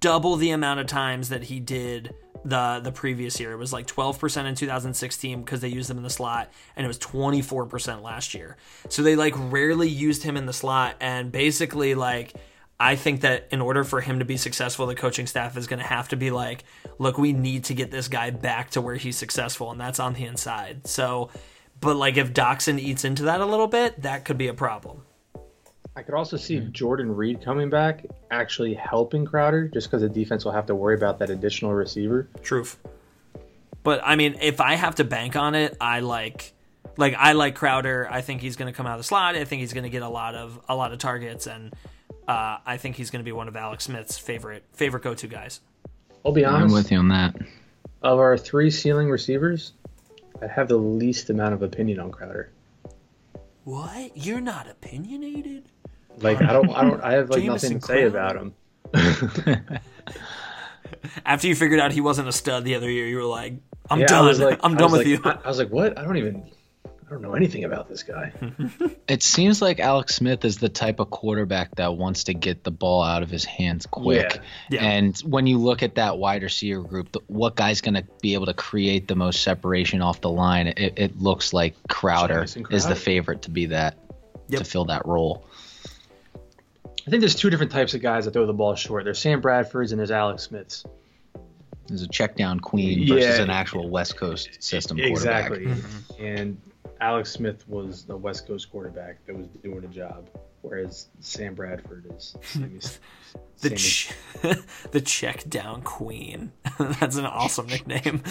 double 0.00 0.36
the 0.36 0.50
amount 0.50 0.80
of 0.80 0.86
times 0.86 1.30
that 1.30 1.44
he 1.44 1.58
did 1.58 2.14
the 2.44 2.80
the 2.82 2.92
previous 2.92 3.40
year. 3.40 3.52
It 3.52 3.56
was 3.56 3.72
like 3.72 3.86
12% 3.86 4.46
in 4.46 4.54
2016 4.54 5.42
because 5.42 5.60
they 5.60 5.68
used 5.68 5.90
him 5.90 5.96
in 5.96 6.02
the 6.02 6.10
slot 6.10 6.50
and 6.76 6.84
it 6.84 6.88
was 6.88 6.98
24% 6.98 8.02
last 8.02 8.34
year. 8.34 8.56
So 8.88 9.02
they 9.02 9.16
like 9.16 9.34
rarely 9.36 9.88
used 9.88 10.22
him 10.22 10.36
in 10.36 10.46
the 10.46 10.52
slot 10.52 10.96
and 11.00 11.32
basically 11.32 11.94
like 11.94 12.34
I 12.78 12.96
think 12.96 13.20
that 13.20 13.48
in 13.50 13.60
order 13.60 13.84
for 13.84 14.00
him 14.00 14.18
to 14.18 14.24
be 14.24 14.36
successful, 14.36 14.86
the 14.86 14.94
coaching 14.94 15.26
staff 15.26 15.56
is 15.56 15.66
going 15.66 15.78
to 15.78 15.86
have 15.86 16.08
to 16.08 16.16
be 16.16 16.30
like, 16.30 16.64
look, 16.98 17.18
we 17.18 17.32
need 17.32 17.64
to 17.64 17.74
get 17.74 17.90
this 17.90 18.08
guy 18.08 18.30
back 18.30 18.70
to 18.70 18.80
where 18.80 18.96
he's 18.96 19.16
successful, 19.16 19.70
and 19.70 19.80
that's 19.80 20.00
on 20.00 20.14
the 20.14 20.24
inside. 20.24 20.86
So, 20.86 21.30
but 21.80 21.96
like 21.96 22.16
if 22.16 22.32
Doctson 22.32 22.80
eats 22.80 23.04
into 23.04 23.22
that 23.24 23.40
a 23.40 23.46
little 23.46 23.68
bit, 23.68 24.02
that 24.02 24.24
could 24.24 24.38
be 24.38 24.48
a 24.48 24.54
problem. 24.54 25.02
I 25.96 26.02
could 26.02 26.14
also 26.14 26.36
see 26.36 26.58
Jordan 26.60 27.14
Reed 27.14 27.40
coming 27.42 27.70
back 27.70 28.04
actually 28.30 28.74
helping 28.74 29.24
Crowder 29.24 29.68
just 29.68 29.88
because 29.88 30.02
the 30.02 30.08
defense 30.08 30.44
will 30.44 30.52
have 30.52 30.66
to 30.66 30.74
worry 30.74 30.96
about 30.96 31.20
that 31.20 31.30
additional 31.30 31.72
receiver. 31.72 32.28
Truth. 32.42 32.78
But 33.84 34.00
I 34.02 34.16
mean, 34.16 34.36
if 34.40 34.60
I 34.60 34.74
have 34.74 34.96
to 34.96 35.04
bank 35.04 35.36
on 35.36 35.54
it, 35.54 35.76
I 35.80 36.00
like 36.00 36.52
like 36.96 37.14
I 37.16 37.32
like 37.32 37.54
Crowder. 37.54 38.08
I 38.10 38.22
think 38.22 38.40
he's 38.40 38.56
going 38.56 38.72
to 38.72 38.76
come 38.76 38.86
out 38.86 38.94
of 38.94 39.00
the 39.00 39.04
slot. 39.04 39.36
I 39.36 39.44
think 39.44 39.60
he's 39.60 39.72
going 39.72 39.84
to 39.84 39.90
get 39.90 40.02
a 40.02 40.08
lot 40.08 40.34
of 40.34 40.58
a 40.68 40.74
lot 40.74 40.92
of 40.92 40.98
targets, 40.98 41.46
and 41.46 41.72
uh, 42.26 42.58
I 42.64 42.76
think 42.76 42.96
he's 42.96 43.10
going 43.10 43.20
to 43.20 43.24
be 43.24 43.32
one 43.32 43.46
of 43.46 43.56
Alex 43.56 43.84
Smith's 43.84 44.18
favorite 44.18 44.64
favorite 44.72 45.02
go 45.02 45.14
to 45.14 45.26
guys. 45.28 45.60
I'll 46.24 46.32
be 46.32 46.44
honest. 46.44 46.72
I'm 46.72 46.72
with 46.72 46.90
you 46.90 46.98
on 46.98 47.08
that. 47.08 47.36
Of 48.02 48.18
our 48.18 48.36
three 48.36 48.70
ceiling 48.70 49.10
receivers, 49.10 49.72
I 50.42 50.46
have 50.46 50.68
the 50.68 50.76
least 50.76 51.30
amount 51.30 51.54
of 51.54 51.62
opinion 51.62 52.00
on 52.00 52.10
Crowder. 52.10 52.50
What? 53.64 54.16
You're 54.16 54.40
not 54.40 54.68
opinionated? 54.68 55.64
Like 56.18 56.40
I 56.42 56.52
don't, 56.52 56.70
I 56.70 56.82
don't, 56.82 57.00
I 57.02 57.12
have 57.14 57.30
like 57.30 57.42
nothing 57.44 57.80
to 57.80 57.86
say 57.86 58.08
Crowder? 58.08 58.18
about 58.18 58.36
him. 58.36 58.54
After 61.26 61.48
you 61.48 61.54
figured 61.54 61.80
out 61.80 61.92
he 61.92 62.00
wasn't 62.00 62.28
a 62.28 62.32
stud 62.32 62.64
the 62.64 62.74
other 62.74 62.90
year, 62.90 63.06
you 63.06 63.16
were 63.16 63.24
like, 63.24 63.54
"I'm 63.90 64.00
Yeah, 64.00 64.06
done. 64.06 64.38
like, 64.38 64.60
I'm 64.62 64.76
done 64.76 64.92
with 64.92 65.00
like- 65.00 65.06
you." 65.08 65.20
I, 65.24 65.38
I 65.44 65.48
was 65.48 65.58
like, 65.58 65.70
what? 65.70 65.98
I 65.98 66.04
don't 66.04 66.16
even, 66.16 66.44
don't 67.14 67.22
know 67.22 67.34
anything 67.34 67.64
about 67.64 67.88
this 67.88 68.02
guy. 68.02 68.32
It 69.06 69.22
seems 69.22 69.60
like 69.60 69.80
Alex 69.80 70.14
Smith 70.14 70.44
is 70.46 70.56
the 70.56 70.70
type 70.70 70.98
of 70.98 71.10
quarterback 71.10 71.74
that 71.76 71.94
wants 71.96 72.24
to 72.24 72.34
get 72.34 72.64
the 72.64 72.70
ball 72.70 73.02
out 73.02 73.22
of 73.22 73.28
his 73.30 73.44
hands 73.44 73.84
quick. 73.86 74.40
Yeah. 74.70 74.80
Yeah. 74.80 74.84
And 74.84 75.18
when 75.20 75.46
you 75.46 75.58
look 75.58 75.82
at 75.82 75.96
that 75.96 76.16
wide 76.16 76.42
receiver 76.42 76.80
group, 76.82 77.12
the, 77.12 77.20
what 77.26 77.54
guy's 77.54 77.82
going 77.82 77.94
to 77.94 78.04
be 78.22 78.32
able 78.32 78.46
to 78.46 78.54
create 78.54 79.06
the 79.06 79.14
most 79.14 79.42
separation 79.42 80.00
off 80.00 80.22
the 80.22 80.30
line? 80.30 80.68
It, 80.68 80.94
it 80.96 81.18
looks 81.20 81.52
like 81.52 81.74
Crowder, 81.88 82.34
Jamison 82.46 82.66
is 82.70 82.86
the 82.86 82.96
favorite 82.96 83.42
to 83.42 83.50
be 83.50 83.66
that 83.66 83.98
Yep. 84.48 84.58
to 84.58 84.64
fill 84.64 84.84
that 84.86 85.06
role. 85.06 85.44
I 87.06 87.10
think 87.10 87.20
there's 87.20 87.34
two 87.34 87.50
different 87.50 87.72
types 87.72 87.92
of 87.94 88.00
guys 88.00 88.24
that 88.24 88.32
throw 88.32 88.46
the 88.46 88.52
ball 88.54 88.74
short. 88.74 89.04
There's 89.04 89.18
Sam 89.18 89.40
Bradford's 89.40 89.92
and 89.92 89.98
there's 89.98 90.10
Alex 90.10 90.44
Smith's. 90.44 90.84
There's 91.86 92.02
a 92.02 92.08
check 92.08 92.36
down 92.36 92.60
queen 92.60 93.00
Yeah. 93.00 93.14
versus 93.16 93.38
an 93.40 93.50
actual 93.50 93.90
West 93.90 94.16
Coast 94.16 94.62
system 94.62 94.96
quarterback. 94.96 95.50
Exactly. 95.50 95.66
Mm-hmm. 95.66 96.24
And 96.24 96.60
Alex 97.00 97.30
Smith 97.30 97.66
was 97.68 98.04
the 98.04 98.16
West 98.16 98.46
Coast 98.46 98.70
quarterback 98.70 99.24
that 99.26 99.36
was 99.36 99.46
doing 99.62 99.84
a 99.84 99.88
job, 99.88 100.28
whereas 100.62 101.08
Sam 101.20 101.54
Bradford 101.54 102.06
is 102.16 102.36
Sammy, 102.42 102.78
The 103.60 103.68
Sammy- 103.68 103.76
ch- 103.76 104.12
the 104.92 105.00
check 105.00 105.48
down 105.48 105.82
queen. 105.82 106.52
That's 106.78 107.16
an 107.16 107.26
awesome 107.26 107.66
nickname. 107.66 108.22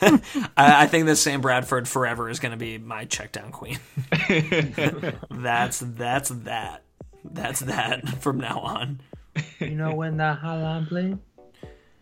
I, 0.00 0.20
I 0.56 0.86
think 0.86 1.06
that 1.06 1.16
Sam 1.16 1.40
Bradford 1.40 1.88
forever 1.88 2.28
is 2.30 2.38
going 2.40 2.52
to 2.52 2.58
be 2.58 2.78
my 2.78 3.04
check 3.04 3.32
down 3.32 3.50
queen. 3.52 3.78
that's 5.30 5.80
that's 5.80 6.28
that. 6.30 6.82
That's 7.24 7.60
that 7.60 8.08
from 8.20 8.38
now 8.38 8.58
on. 8.60 9.00
you 9.60 9.70
know 9.76 9.94
when 9.94 10.16
the 10.16 10.36
hotline 10.42 10.88
play? 10.88 11.16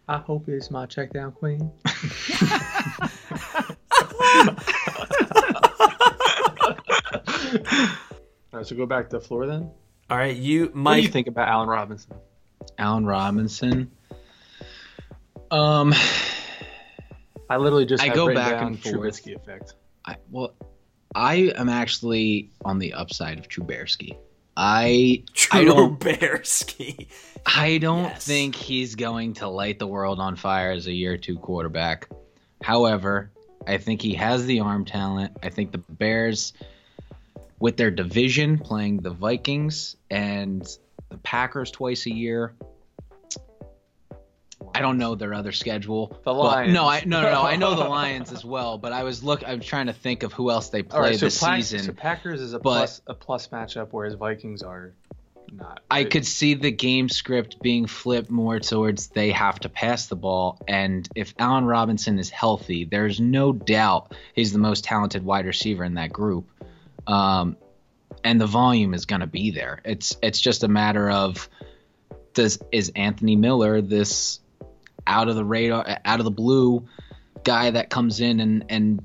I 0.09 0.19
hope 0.19 0.49
it's 0.49 0.71
my 0.71 0.87
check 0.87 1.13
down 1.13 1.33
queen. 1.33 1.71
All 8.50 8.50
right, 8.61 8.67
so 8.67 8.77
go 8.77 8.87
back 8.87 9.09
to 9.11 9.19
the 9.19 9.25
floor 9.25 9.47
then. 9.47 9.71
All 10.09 10.17
right, 10.17 10.37
you 10.37 10.67
What 10.75 10.97
do 10.97 11.03
you 11.03 11.09
think 11.09 11.27
about 11.27 11.49
Allen 11.49 11.69
Robinson? 11.69 12.15
Allen 12.79 13.07
Robinson. 13.07 13.91
Um, 15.51 15.93
I 17.49 17.57
literally 17.57 17.87
just 17.87 18.03
I 18.03 18.09
go 18.09 18.33
back 18.33 18.53
down 18.53 18.67
and 18.69 18.81
forth. 18.81 18.95
Trubisky 18.97 19.35
effect. 19.35 19.75
I, 20.05 20.17
well, 20.31 20.55
I 21.15 21.53
am 21.57 21.69
actually 21.69 22.51
on 22.65 22.79
the 22.79 22.93
upside 22.93 23.39
of 23.39 23.49
Trubersky. 23.49 24.17
I 24.57 25.25
I 25.53 25.65
don't 25.65 26.05
I 27.47 27.79
don't 27.79 28.03
Yes. 28.05 28.27
think 28.27 28.55
he's 28.55 28.95
going 28.95 29.35
to 29.35 29.49
light 29.49 29.79
the 29.79 29.87
world 29.87 30.21
on 30.21 30.37
fire 30.37 30.73
as 30.73 30.87
a 30.87 30.93
year 30.93 31.17
two 31.17 31.39
quarterback. 31.39 32.09
However, 32.63 33.31
I 33.67 33.79
think 33.79 34.03
he 34.03 34.15
has 34.15 34.45
the 34.47 34.61
arm 34.61 34.85
talent. 34.85 35.37
I 35.43 35.49
think 35.49 35.73
the 35.73 35.79
Bears, 35.79 36.53
with 37.61 37.77
their 37.77 37.91
division 37.91 38.59
playing 38.59 38.97
the 38.97 39.11
Vikings 39.11 39.97
and 40.11 40.67
the 41.11 41.19
Packers 41.19 41.71
twice 41.71 42.07
a 42.07 42.13
year. 42.13 42.55
I 44.75 44.81
don't 44.81 44.99
know 44.99 45.15
their 45.15 45.35
other 45.35 45.53
schedule. 45.53 46.19
The 46.25 46.33
Lions. 46.33 46.73
no, 46.73 46.87
I 46.87 47.03
no, 47.05 47.23
no, 47.23 47.31
no. 47.33 47.43
I 47.43 47.57
know 47.57 47.75
the 47.75 47.85
Lions 47.89 48.33
as 48.33 48.45
well, 48.45 48.79
but 48.79 48.93
I 48.93 49.05
was 49.05 49.23
look. 49.23 49.43
I'm 49.47 49.61
trying 49.61 49.87
to 49.87 49.93
think 49.93 50.23
of 50.23 50.33
who 50.33 50.51
else 50.51 50.69
they 50.69 50.83
play 50.83 51.01
right, 51.01 51.19
so, 51.19 51.27
this 51.27 51.39
season. 51.41 51.81
so 51.81 51.93
Packers 51.93 52.41
is 52.41 52.53
a 52.53 52.59
but- 52.59 52.63
plus 52.63 53.03
a 53.07 53.15
plus 53.15 53.49
matchup, 53.49 53.89
whereas 53.91 54.15
Vikings 54.15 54.63
are 54.63 54.93
not. 55.53 55.81
I 55.91 56.05
could 56.05 56.27
see 56.27 56.55
the 56.55 56.71
game 56.71 57.09
script 57.09 57.61
being 57.61 57.87
flipped 57.87 58.31
more 58.31 58.61
towards 58.61 59.09
they 59.09 59.33
have 59.33 59.59
to 59.61 59.69
pass 59.69 60.07
the 60.07 60.17
ball. 60.17 60.63
And 60.69 61.09
if 61.15 61.35
Allen 61.39 61.65
Robinson 61.65 62.19
is 62.19 62.31
healthy, 62.31 62.85
there's 62.85 63.19
no 63.19 63.53
doubt 63.53 64.15
he's 64.35 64.53
the 64.53 64.59
most 64.59 64.85
talented 64.85 65.25
wide 65.25 65.47
receiver 65.47 65.85
in 65.85 65.95
that 65.95 66.13
group. 66.13 66.50
Um, 67.11 67.57
and 68.23 68.41
the 68.41 68.47
volume 68.47 68.95
is 68.95 69.07
going 69.07 69.21
to 69.21 69.27
be 69.27 69.51
there. 69.51 69.81
It's 69.85 70.17
it's 70.23 70.41
just 70.41 70.63
a 70.63 70.69
matter 70.69 71.11
of 71.11 71.49
does 72.35 72.59
is 72.71 72.93
Anthony 72.95 73.37
Miller 73.37 73.81
this 73.81 74.41
out 75.07 75.29
of 75.29 75.37
the 75.37 75.45
radar, 75.45 75.99
out 76.05 76.21
of 76.21 76.25
the 76.25 76.31
blue 76.31 76.87
guy 77.43 77.71
that 77.71 77.91
comes 77.91 78.21
in 78.21 78.41
and 78.41 78.65
and 78.69 79.03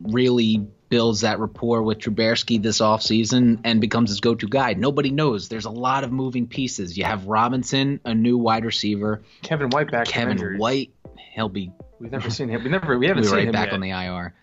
really 0.00 0.66
builds 0.88 1.22
that 1.22 1.40
rapport 1.40 1.82
with 1.82 1.98
Trubisky 1.98 2.62
this 2.62 2.80
offseason 2.80 3.60
and 3.64 3.80
becomes 3.80 4.10
his 4.10 4.20
go-to 4.20 4.46
guy. 4.46 4.74
Nobody 4.74 5.10
knows. 5.10 5.48
There's 5.48 5.64
a 5.64 5.70
lot 5.70 6.04
of 6.04 6.12
moving 6.12 6.46
pieces. 6.46 6.96
You 6.96 7.04
have 7.04 7.26
Robinson, 7.26 8.00
a 8.04 8.14
new 8.14 8.38
wide 8.38 8.64
receiver, 8.64 9.22
Kevin 9.42 9.70
White 9.70 9.90
back. 9.90 10.06
Kevin. 10.06 10.58
White, 10.58 10.93
he'll 11.34 11.48
be 11.48 11.72
We've 12.00 12.12
never 12.12 12.28
seen 12.28 12.48
him. 12.48 12.62
We 12.62 12.70
never. 12.70 12.98
We 12.98 13.06
haven't 13.06 13.22
be 13.22 13.28
seen 13.28 13.36
right 13.36 13.46
him 13.46 13.52
back 13.52 13.68
yet. 13.68 13.74
on 13.74 13.80
the 13.80 13.90
IR. 13.90 14.34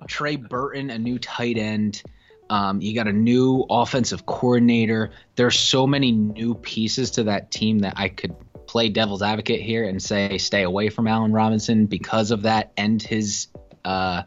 Trey 0.06 0.36
Burton, 0.36 0.90
a 0.90 0.98
new 0.98 1.18
tight 1.18 1.56
end. 1.58 2.02
Um, 2.50 2.80
you 2.80 2.94
got 2.94 3.08
a 3.08 3.12
new 3.12 3.64
offensive 3.68 4.26
coordinator. 4.26 5.10
There's 5.34 5.58
so 5.58 5.86
many 5.86 6.12
new 6.12 6.54
pieces 6.54 7.10
to 7.12 7.24
that 7.24 7.50
team 7.50 7.80
that 7.80 7.94
I 7.96 8.08
could 8.08 8.34
play 8.66 8.88
devil's 8.88 9.22
advocate 9.22 9.62
here 9.62 9.84
and 9.84 10.02
say 10.02 10.38
stay 10.38 10.62
away 10.62 10.90
from 10.90 11.08
Allen 11.08 11.32
Robinson 11.32 11.86
because 11.86 12.30
of 12.30 12.42
that 12.42 12.72
and 12.76 13.02
his 13.02 13.48
uh, 13.84 14.22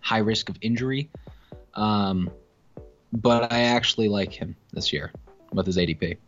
high 0.00 0.18
risk 0.18 0.48
of 0.48 0.56
injury. 0.60 1.10
Um, 1.74 2.30
but 3.12 3.52
I 3.52 3.62
actually 3.64 4.08
like 4.08 4.32
him 4.32 4.56
this 4.72 4.92
year 4.92 5.12
with 5.52 5.66
his 5.66 5.76
ADP. 5.76 6.18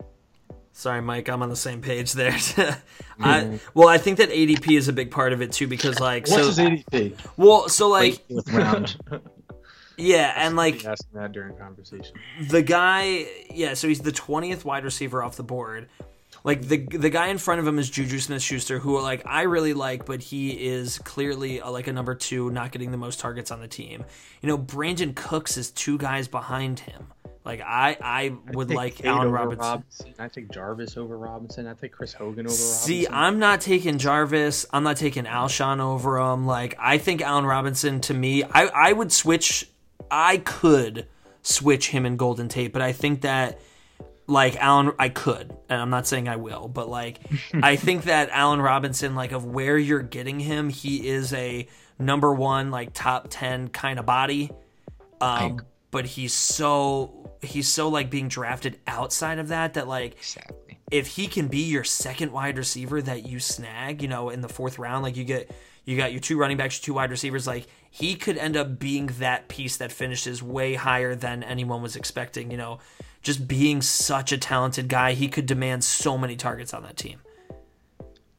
Sorry, 0.79 1.01
Mike, 1.01 1.27
I'm 1.27 1.43
on 1.43 1.49
the 1.49 1.57
same 1.57 1.81
page 1.81 2.13
there. 2.13 2.37
I, 3.19 3.59
well, 3.73 3.89
I 3.89 3.97
think 3.97 4.19
that 4.19 4.29
ADP 4.29 4.77
is 4.77 4.87
a 4.87 4.93
big 4.93 5.11
part 5.11 5.33
of 5.33 5.41
it 5.41 5.51
too, 5.51 5.67
because 5.67 5.99
like, 5.99 6.25
What's 6.29 6.55
so 6.55 6.63
his 6.69 6.85
ADP? 6.85 7.17
well, 7.35 7.67
so 7.67 7.89
like, 7.89 8.23
yeah, 9.97 10.33
and 10.37 10.55
like 10.55 10.85
asking 10.85 11.19
that 11.19 11.33
during 11.33 11.57
conversation. 11.57 12.15
the 12.47 12.61
guy, 12.61 13.27
yeah, 13.53 13.73
so 13.73 13.89
he's 13.89 13.99
the 13.99 14.13
20th 14.13 14.63
wide 14.63 14.85
receiver 14.85 15.21
off 15.21 15.35
the 15.35 15.43
board. 15.43 15.89
Like 16.45 16.61
the 16.61 16.77
the 16.77 17.09
guy 17.09 17.27
in 17.27 17.39
front 17.39 17.59
of 17.59 17.67
him 17.67 17.77
is 17.77 17.89
Juju 17.89 18.19
Smith 18.19 18.41
Schuster, 18.41 18.79
who 18.79 19.01
like 19.01 19.21
I 19.25 19.41
really 19.41 19.73
like, 19.73 20.05
but 20.05 20.21
he 20.21 20.51
is 20.51 20.97
clearly 20.99 21.59
uh, 21.59 21.69
like 21.69 21.87
a 21.87 21.93
number 21.93 22.15
two, 22.15 22.51
not 22.51 22.71
getting 22.71 22.91
the 22.91 22.97
most 22.97 23.19
targets 23.19 23.51
on 23.51 23.59
the 23.59 23.67
team. 23.67 24.05
You 24.41 24.47
know, 24.47 24.57
Brandin 24.57 25.13
Cooks 25.13 25.57
is 25.57 25.71
two 25.71 25.97
guys 25.97 26.29
behind 26.29 26.79
him. 26.79 27.07
Like 27.45 27.61
I, 27.61 27.97
I 28.01 28.33
would 28.53 28.67
take 28.67 28.77
like 28.77 28.95
Tate 28.95 29.05
Allen 29.07 29.27
over 29.27 29.55
Robinson. 29.55 30.13
I 30.19 30.27
take 30.27 30.51
Jarvis 30.51 30.97
over 30.97 31.17
Robinson. 31.17 31.67
I 31.67 31.73
take 31.73 31.93
Chris 31.93 32.13
Hogan 32.13 32.45
over 32.45 32.53
Robinson. 32.53 32.55
See, 32.55 33.05
Robinson. 33.05 33.15
I'm 33.15 33.39
not 33.39 33.61
taking 33.61 33.97
Jarvis. 33.97 34.65
I'm 34.71 34.83
not 34.83 34.97
taking 34.97 35.23
Alshon 35.23 35.79
over 35.79 36.19
him. 36.19 36.45
Like, 36.45 36.75
I 36.77 36.97
think 36.97 37.21
Allen 37.21 37.45
Robinson, 37.45 38.01
to 38.01 38.13
me, 38.13 38.43
I, 38.43 38.65
I 38.65 38.93
would 38.93 39.11
switch. 39.11 39.69
I 40.11 40.37
could 40.37 41.07
switch 41.41 41.89
him 41.89 42.05
and 42.05 42.19
Golden 42.19 42.49
Tate, 42.49 42.73
but 42.73 42.81
I 42.81 42.91
think 42.91 43.21
that, 43.21 43.59
like, 44.27 44.57
Allen, 44.57 44.91
I 44.99 45.09
could. 45.09 45.55
And 45.69 45.81
I'm 45.81 45.89
not 45.89 46.07
saying 46.07 46.27
I 46.27 46.35
will, 46.35 46.67
but, 46.67 46.89
like, 46.89 47.19
I 47.53 47.77
think 47.77 48.03
that 48.03 48.29
Allen 48.31 48.61
Robinson, 48.61 49.15
like, 49.15 49.31
of 49.31 49.45
where 49.45 49.77
you're 49.77 50.01
getting 50.01 50.39
him, 50.41 50.69
he 50.69 51.07
is 51.07 51.31
a 51.33 51.67
number 51.97 52.33
one, 52.33 52.69
like, 52.69 52.93
top 52.93 53.27
10 53.29 53.69
kind 53.69 53.97
of 53.97 54.05
body. 54.05 54.51
Um, 55.21 55.61
but 55.91 56.05
he's 56.05 56.33
so. 56.33 57.28
He's 57.41 57.69
so 57.69 57.89
like 57.89 58.09
being 58.09 58.27
drafted 58.27 58.79
outside 58.87 59.39
of 59.39 59.47
that 59.49 59.75
that 59.75 59.87
like 59.87 60.13
exactly. 60.13 60.77
if 60.91 61.07
he 61.07 61.27
can 61.27 61.47
be 61.47 61.63
your 61.63 61.83
second 61.83 62.31
wide 62.31 62.57
receiver 62.57 63.01
that 63.01 63.25
you 63.25 63.39
snag, 63.39 64.01
you 64.01 64.07
know, 64.07 64.29
in 64.29 64.41
the 64.41 64.49
fourth 64.49 64.77
round, 64.77 65.03
like 65.03 65.15
you 65.15 65.23
get 65.23 65.49
you 65.85 65.97
got 65.97 66.11
your 66.11 66.21
two 66.21 66.37
running 66.37 66.57
backs, 66.57 66.77
your 66.77 66.85
two 66.85 66.93
wide 66.93 67.11
receivers, 67.11 67.47
like 67.47 67.65
he 67.89 68.15
could 68.15 68.37
end 68.37 68.55
up 68.55 68.77
being 68.77 69.07
that 69.19 69.47
piece 69.47 69.77
that 69.77 69.91
finishes 69.91 70.43
way 70.43 70.75
higher 70.75 71.15
than 71.15 71.43
anyone 71.43 71.81
was 71.81 71.95
expecting, 71.95 72.51
you 72.51 72.57
know. 72.57 72.79
Just 73.21 73.47
being 73.47 73.81
such 73.81 74.31
a 74.31 74.37
talented 74.37 74.87
guy, 74.87 75.13
he 75.13 75.27
could 75.27 75.45
demand 75.45 75.83
so 75.83 76.17
many 76.17 76.35
targets 76.35 76.73
on 76.73 76.83
that 76.83 76.95
team. 76.95 77.19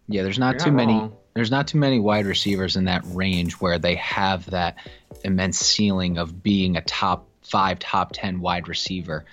Yeah, 0.08 0.22
there's 0.22 0.38
not 0.38 0.54
You're 0.54 0.64
too 0.66 0.70
not 0.70 0.76
many. 0.76 0.92
wrong. 0.94 1.16
There's 1.34 1.50
not 1.50 1.68
too 1.68 1.78
many 1.78 2.00
wide 2.00 2.26
receivers 2.26 2.76
in 2.76 2.84
that 2.84 3.02
range 3.06 3.54
where 3.54 3.78
they 3.78 3.94
have 3.96 4.46
that 4.50 4.78
immense 5.22 5.58
ceiling 5.58 6.18
of 6.18 6.42
being 6.42 6.76
a 6.76 6.82
top 6.82 7.28
five, 7.50 7.78
top 7.78 8.12
ten 8.12 8.40
wide 8.40 8.68
receiver. 8.68 9.24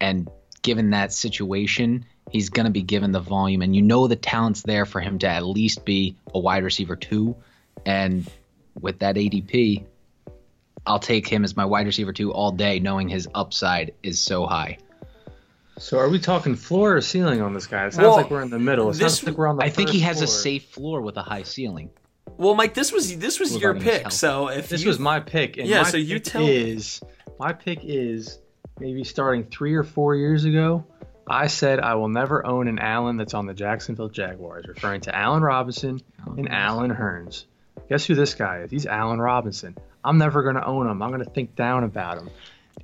And 0.00 0.28
given 0.62 0.90
that 0.90 1.12
situation, 1.12 2.04
he's 2.30 2.48
going 2.48 2.64
to 2.66 2.72
be 2.72 2.82
given 2.82 3.12
the 3.12 3.20
volume, 3.20 3.62
and 3.62 3.74
you 3.74 3.82
know 3.82 4.06
the 4.06 4.16
talent's 4.16 4.62
there 4.62 4.86
for 4.86 5.00
him 5.00 5.18
to 5.20 5.28
at 5.28 5.44
least 5.44 5.84
be 5.84 6.16
a 6.34 6.38
wide 6.38 6.64
receiver 6.64 6.96
two. 6.96 7.34
And 7.84 8.28
with 8.80 8.98
that 9.00 9.16
ADP, 9.16 9.84
I'll 10.86 10.98
take 10.98 11.26
him 11.26 11.44
as 11.44 11.56
my 11.56 11.64
wide 11.64 11.86
receiver 11.86 12.12
two 12.12 12.32
all 12.32 12.52
day, 12.52 12.78
knowing 12.78 13.08
his 13.08 13.28
upside 13.34 13.94
is 14.02 14.18
so 14.20 14.46
high. 14.46 14.78
So 15.78 15.98
are 15.98 16.08
we 16.08 16.18
talking 16.18 16.54
floor 16.54 16.96
or 16.96 17.00
ceiling 17.02 17.42
on 17.42 17.52
this 17.52 17.66
guy? 17.66 17.86
It 17.86 17.92
sounds 17.92 18.06
Well, 18.06 18.16
like 18.16 18.30
we're 18.30 18.40
in 18.42 18.50
the 18.50 18.58
middle. 18.58 18.88
It 18.88 18.92
this- 18.96 19.18
sounds 19.18 19.24
like 19.28 19.36
we're 19.38 19.46
on 19.48 19.56
the 19.56 19.64
I 19.64 19.68
think 19.70 19.90
he 19.90 19.98
first 20.00 20.06
has 20.06 20.22
a 20.22 20.26
safe 20.26 20.64
floor 20.66 21.00
with 21.02 21.16
a 21.18 21.22
high 21.22 21.42
ceiling. 21.42 21.90
Well, 22.38 22.54
Mike, 22.54 22.74
this 22.74 22.92
was 22.92 23.16
this 23.18 23.38
was 23.38 23.52
your 23.56 23.72
Regarding 23.72 23.82
his 23.92 24.02
pick. 24.02 24.12
So 24.12 24.48
if 24.48 24.68
This 24.68 24.82
you, 24.82 24.88
was 24.88 24.98
my 24.98 25.20
pick. 25.20 25.58
And 25.58 25.68
Yeah, 25.68 25.82
my 25.82 25.90
so 25.90 25.96
you 25.96 26.16
pick 26.16 26.24
tell- 26.24 26.46
is 26.46 27.00
my 27.38 27.52
pick 27.52 27.80
is 27.82 28.38
maybe 28.78 29.04
starting 29.04 29.44
three 29.44 29.74
or 29.74 29.82
four 29.82 30.14
years 30.14 30.44
ago. 30.44 30.84
I 31.28 31.48
said 31.48 31.80
I 31.80 31.94
will 31.94 32.08
never 32.08 32.46
own 32.46 32.68
an 32.68 32.78
Allen 32.78 33.16
that's 33.16 33.34
on 33.34 33.46
the 33.46 33.54
Jacksonville 33.54 34.08
Jaguars, 34.08 34.66
referring 34.68 35.00
to 35.02 35.14
Allen 35.14 35.42
Robinson 35.42 36.00
and 36.24 36.48
Allen 36.50 36.90
Hurns. 36.90 37.46
Guess 37.88 38.06
who 38.06 38.14
this 38.14 38.34
guy 38.34 38.60
is? 38.60 38.70
He's 38.70 38.86
Allen 38.86 39.20
Robinson. 39.20 39.76
I'm 40.04 40.18
never 40.18 40.42
going 40.42 40.54
to 40.54 40.64
own 40.64 40.86
him. 40.86 41.02
I'm 41.02 41.10
going 41.10 41.24
to 41.24 41.30
think 41.30 41.56
down 41.56 41.82
about 41.82 42.18
him. 42.18 42.30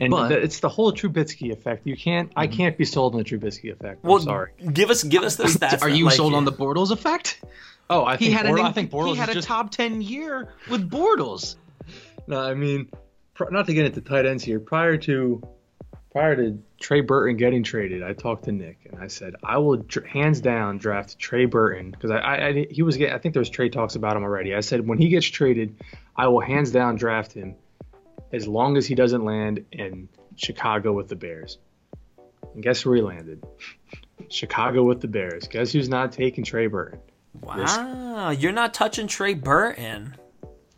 And 0.00 0.11
But- 0.11 0.28
the- 0.28 0.42
it's 0.42 0.61
the 0.61 0.68
whole 0.68 0.92
Trubisky 0.92 1.53
effect. 1.53 1.86
You 1.86 1.96
can't. 1.96 2.32
I 2.34 2.46
mm-hmm. 2.46 2.57
can't 2.57 2.78
be 2.78 2.84
sold 2.84 3.14
on 3.14 3.18
the 3.18 3.24
Trubisky 3.24 3.72
effect. 3.72 4.00
I'm 4.03 4.11
well, 4.11 4.20
sorry. 4.20 4.53
give 4.72 4.90
us 4.90 5.05
give 5.05 5.22
us 5.22 5.36
the 5.36 5.44
stats. 5.44 5.82
Are 5.82 5.88
you 5.88 6.07
like, 6.07 6.14
sold 6.14 6.34
on 6.34 6.44
the 6.44 6.53
Bortles 6.53 6.90
effect? 6.90 7.42
Oh, 7.88 8.05
I 8.05 8.16
He 8.16 8.26
think 8.26 8.38
had 8.38 8.46
Bortles, 8.46 8.61
an 8.61 8.66
I 8.66 8.72
think 8.72 8.90
Bortles 8.90 9.12
he 9.12 9.16
had 9.16 9.28
a 9.28 9.34
just 9.34 9.46
top 9.46 9.70
ten 9.70 10.00
year 10.03 10.53
with 10.68 10.90
Bortles. 10.90 11.57
No, 12.26 12.40
I 12.40 12.55
mean, 12.55 12.88
not 13.50 13.66
to 13.66 13.74
get 13.74 13.86
into 13.86 14.00
tight 14.00 14.26
ends 14.26 14.44
here. 14.44 14.60
Prior 14.60 14.96
to 14.98 15.42
prior 16.12 16.36
to 16.36 16.62
Trey 16.78 17.00
Burton 17.00 17.36
getting 17.36 17.62
traded, 17.62 18.02
I 18.02 18.12
talked 18.12 18.44
to 18.44 18.52
Nick 18.52 18.86
and 18.90 19.00
I 19.00 19.06
said 19.06 19.34
I 19.42 19.58
will 19.58 19.84
hands 20.06 20.40
down 20.40 20.78
draft 20.78 21.18
Trey 21.18 21.46
Burton 21.46 21.90
because 21.90 22.10
I, 22.10 22.18
I, 22.18 22.46
I 22.48 22.66
he 22.70 22.82
was 22.82 22.96
get, 22.96 23.12
I 23.12 23.18
think 23.18 23.34
there 23.34 23.40
was 23.40 23.50
trade 23.50 23.72
talks 23.72 23.94
about 23.94 24.16
him 24.16 24.22
already. 24.22 24.54
I 24.54 24.60
said 24.60 24.86
when 24.86 24.98
he 24.98 25.08
gets 25.08 25.26
traded, 25.26 25.76
I 26.16 26.28
will 26.28 26.40
hands 26.40 26.70
down 26.70 26.96
draft 26.96 27.32
him 27.32 27.56
as 28.32 28.46
long 28.46 28.76
as 28.76 28.86
he 28.86 28.94
doesn't 28.94 29.24
land 29.24 29.64
in 29.72 30.08
Chicago 30.36 30.92
with 30.92 31.08
the 31.08 31.16
Bears. 31.16 31.58
And 32.54 32.62
guess 32.62 32.84
where 32.84 32.96
he 32.96 33.02
landed? 33.02 33.42
Chicago 34.28 34.84
with 34.84 35.00
the 35.00 35.08
Bears. 35.08 35.48
Guess 35.48 35.72
who's 35.72 35.88
not 35.88 36.12
taking 36.12 36.44
Trey 36.44 36.66
Burton? 36.66 37.00
Wow, 37.40 38.30
you're 38.30 38.52
not 38.52 38.74
touching 38.74 39.06
Trey 39.06 39.34
Burton. 39.34 40.16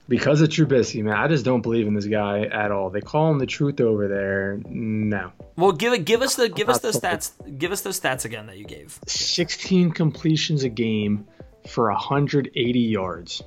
Because 0.07 0.43
of 0.43 0.51
Trubisky, 0.51 1.03
man. 1.03 1.15
I 1.15 1.29
just 1.29 1.47
don't 1.47 1.63
believe 1.63 1.87
in 1.87 1.95
this 1.95 2.07
guy 2.07 2.43
at 2.43 2.71
all. 2.71 2.91
They 2.91 3.01
call 3.01 3.31
him 3.31 3.39
the 3.39 3.47
truth 3.47 3.81
over 3.81 4.07
there. 4.07 4.61
No. 4.67 5.33
Well, 5.57 5.73
give 5.73 5.95
it. 5.95 6.05
Give 6.05 6.21
us 6.21 6.37
the. 6.37 6.49
Give 6.49 6.69
us 6.69 6.81
the 6.81 6.91
stats. 6.91 7.33
Give 7.59 7.73
us 7.73 7.81
those 7.81 7.99
stats 7.99 8.27
again 8.27 8.47
that 8.47 8.59
you 8.59 8.67
gave. 8.67 8.99
16 9.07 9.93
completions 9.93 10.63
a 10.63 10.69
game 10.69 11.27
for 11.69 11.91
180 11.91 12.79
yards. 12.79 13.43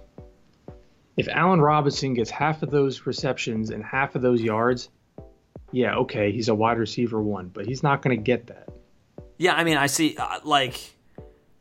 If 1.15 1.27
Allen 1.27 1.61
Robinson 1.61 2.13
gets 2.13 2.29
half 2.29 2.63
of 2.63 2.71
those 2.71 3.05
receptions 3.05 3.69
and 3.69 3.83
half 3.83 4.15
of 4.15 4.21
those 4.21 4.41
yards, 4.41 4.89
yeah, 5.71 5.95
okay, 5.95 6.31
he's 6.31 6.47
a 6.47 6.55
wide 6.55 6.77
receiver 6.77 7.21
one, 7.21 7.49
but 7.49 7.65
he's 7.65 7.83
not 7.83 8.01
going 8.01 8.15
to 8.15 8.21
get 8.21 8.47
that. 8.47 8.69
Yeah, 9.37 9.53
I 9.53 9.63
mean, 9.63 9.77
I 9.77 9.87
see. 9.87 10.15
Uh, 10.17 10.39
like 10.43 10.79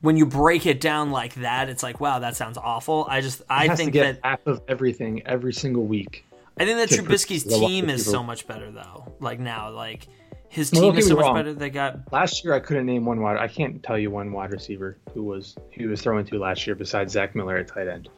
when 0.01 0.17
you 0.17 0.27
break 0.27 0.67
it 0.67 0.81
down 0.81 1.11
like 1.11 1.35
that, 1.37 1.69
it's 1.69 1.83
like, 1.83 2.01
wow, 2.01 2.19
that 2.19 2.37
sounds 2.37 2.59
awful. 2.59 3.07
I 3.09 3.21
just, 3.21 3.43
I 3.49 3.75
think 3.75 3.95
that, 3.95 4.21
half 4.23 4.47
of 4.47 4.63
everything 4.69 5.23
every 5.27 5.53
single 5.53 5.85
week. 5.85 6.25
I 6.59 6.65
think 6.65 6.79
that 6.79 6.89
Trubisky's 6.89 7.45
team 7.45 7.91
is 7.91 8.05
so 8.05 8.23
much 8.23 8.47
better 8.47 8.71
though. 8.71 9.15
Like 9.21 9.39
now, 9.41 9.71
like 9.71 10.07
his 10.49 10.71
team 10.71 10.97
is 10.97 11.09
so 11.09 11.17
much 11.17 11.23
wrong. 11.23 11.35
better. 11.35 11.53
They 11.53 11.71
got 11.71 12.11
Last 12.13 12.45
year, 12.45 12.55
I 12.55 12.61
couldn't 12.61 12.87
name 12.87 13.05
one 13.05 13.21
wide. 13.21 13.37
I 13.37 13.49
can't 13.49 13.83
tell 13.83 13.99
you 13.99 14.11
one 14.11 14.33
wide 14.33 14.53
receiver 14.53 14.97
who 15.13 15.23
was 15.23 15.57
who 15.77 15.89
was 15.89 16.01
throwing 16.01 16.25
to 16.27 16.39
last 16.39 16.67
year 16.67 16.75
besides 16.75 17.13
Zach 17.13 17.35
Miller 17.35 17.57
at 17.57 17.69
tight 17.69 17.89
end, 17.89 18.09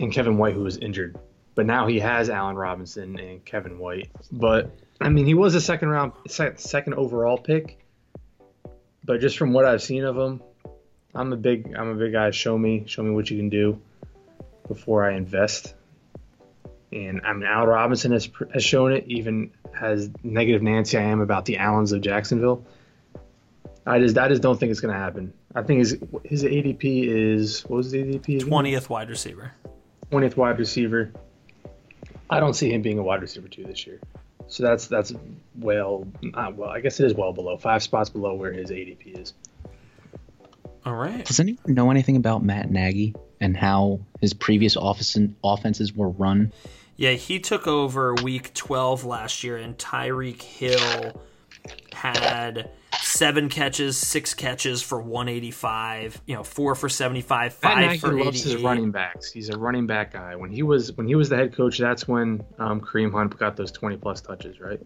and 0.00 0.10
Kevin 0.12 0.38
White 0.38 0.54
who 0.54 0.62
was 0.62 0.78
injured. 0.78 1.18
But 1.54 1.66
now 1.66 1.86
he 1.86 2.00
has 2.00 2.30
Allen 2.30 2.56
Robinson 2.56 3.18
and 3.18 3.44
Kevin 3.44 3.78
White. 3.78 4.10
But 4.32 4.74
I 5.00 5.08
mean, 5.08 5.26
he 5.26 5.34
was 5.34 5.54
a 5.54 5.60
second 5.60 5.88
round, 5.88 6.12
sec- 6.26 6.58
second 6.58 6.94
overall 6.94 7.36
pick. 7.36 7.78
But 9.04 9.20
just 9.20 9.36
from 9.36 9.52
what 9.52 9.64
I've 9.64 9.82
seen 9.82 10.04
of 10.04 10.16
him, 10.16 10.42
I'm 11.14 11.32
a 11.32 11.36
big, 11.36 11.74
I'm 11.76 11.88
a 11.88 11.94
big 11.94 12.12
guy. 12.12 12.30
Show 12.30 12.56
me, 12.56 12.84
show 12.86 13.02
me 13.02 13.10
what 13.10 13.30
you 13.30 13.36
can 13.36 13.48
do 13.48 13.80
before 14.66 15.08
I 15.08 15.14
invest. 15.14 15.74
And 16.92 17.20
I 17.24 17.32
mean, 17.32 17.44
Al 17.44 17.66
Robinson 17.66 18.12
has, 18.12 18.28
has 18.52 18.64
shown 18.64 18.92
it, 18.92 19.04
even 19.08 19.50
as 19.78 20.10
negative 20.22 20.62
Nancy 20.62 20.96
I 20.96 21.02
am 21.02 21.20
about 21.20 21.44
the 21.44 21.58
Allens 21.58 21.92
of 21.92 22.00
Jacksonville. 22.00 22.64
I 23.86 23.98
just, 23.98 24.16
I 24.16 24.28
just 24.28 24.42
don't 24.42 24.58
think 24.58 24.70
it's 24.70 24.80
going 24.80 24.94
to 24.94 24.98
happen. 25.00 25.32
I 25.54 25.62
think 25.62 25.80
his 25.80 25.98
his 26.24 26.42
ADP 26.42 27.06
is 27.06 27.62
what 27.62 27.76
was 27.76 27.92
the 27.92 28.02
ADP? 28.02 28.48
twentieth 28.48 28.90
wide 28.90 29.08
receiver. 29.08 29.52
20th 30.10 30.36
wide 30.36 30.58
receiver. 30.58 31.12
I 32.30 32.40
don't 32.40 32.54
see 32.54 32.72
him 32.72 32.82
being 32.82 32.98
a 32.98 33.02
wide 33.02 33.22
receiver 33.22 33.48
two 33.48 33.64
this 33.64 33.86
year. 33.86 34.00
So 34.48 34.62
that's 34.62 34.86
that's 34.86 35.12
well, 35.58 36.06
not 36.22 36.56
well. 36.56 36.70
I 36.70 36.80
guess 36.80 37.00
it 37.00 37.06
is 37.06 37.14
well 37.14 37.32
below 37.32 37.56
five 37.56 37.82
spots 37.82 38.10
below 38.10 38.34
where 38.34 38.52
his 38.52 38.70
ADP 38.70 39.20
is. 39.20 39.32
All 40.84 40.94
right. 40.94 41.24
Does 41.24 41.40
anyone 41.40 41.62
know 41.66 41.90
anything 41.90 42.16
about 42.16 42.44
Matt 42.44 42.70
Nagy 42.70 43.14
and 43.40 43.56
how 43.56 44.00
his 44.20 44.34
previous 44.34 44.76
office 44.76 45.16
and 45.16 45.34
offenses 45.42 45.94
were 45.94 46.10
run? 46.10 46.52
Yeah, 46.96 47.12
he 47.12 47.40
took 47.40 47.66
over 47.66 48.14
week 48.14 48.54
12 48.54 49.04
last 49.04 49.42
year, 49.42 49.56
and 49.56 49.76
Tyreek 49.76 50.42
Hill 50.42 51.20
had 51.92 52.70
seven 53.02 53.48
catches, 53.48 53.96
six 53.96 54.34
catches 54.34 54.82
for 54.82 55.00
185, 55.00 56.20
you 56.26 56.34
know, 56.34 56.42
four 56.42 56.74
for 56.74 56.88
75, 56.88 57.52
Matt 57.62 57.74
five 57.74 57.78
Nagy 57.78 57.98
for 57.98 58.12
loves 58.12 58.42
his 58.42 58.56
running 58.56 58.90
backs. 58.90 59.30
He's 59.32 59.48
a 59.50 59.58
running 59.58 59.86
back 59.86 60.12
guy. 60.12 60.36
When 60.36 60.50
he 60.50 60.62
was 60.62 60.92
when 60.96 61.06
he 61.06 61.14
was 61.14 61.28
the 61.28 61.36
head 61.36 61.54
coach, 61.54 61.78
that's 61.78 62.06
when 62.08 62.44
um, 62.58 62.80
Kareem 62.80 63.12
Hunt 63.12 63.36
got 63.38 63.56
those 63.56 63.72
20 63.72 63.96
plus 63.96 64.20
touches, 64.20 64.60
right? 64.60 64.80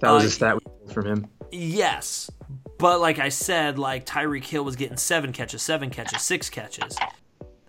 That 0.00 0.10
was 0.10 0.24
Uh, 0.24 0.26
a 0.26 0.30
stat 0.30 0.54
we 0.54 0.60
pulled 0.60 0.92
from 0.92 1.06
him. 1.06 1.26
Yes, 1.52 2.30
But 2.78 3.00
like 3.00 3.18
I 3.18 3.28
said, 3.28 3.78
like 3.78 4.06
Tyreek 4.06 4.44
Hill 4.44 4.64
was 4.64 4.76
getting 4.76 4.96
seven 4.96 5.32
catches, 5.32 5.62
seven 5.62 5.90
catches, 5.90 6.22
six 6.22 6.48
catches. 6.48 6.96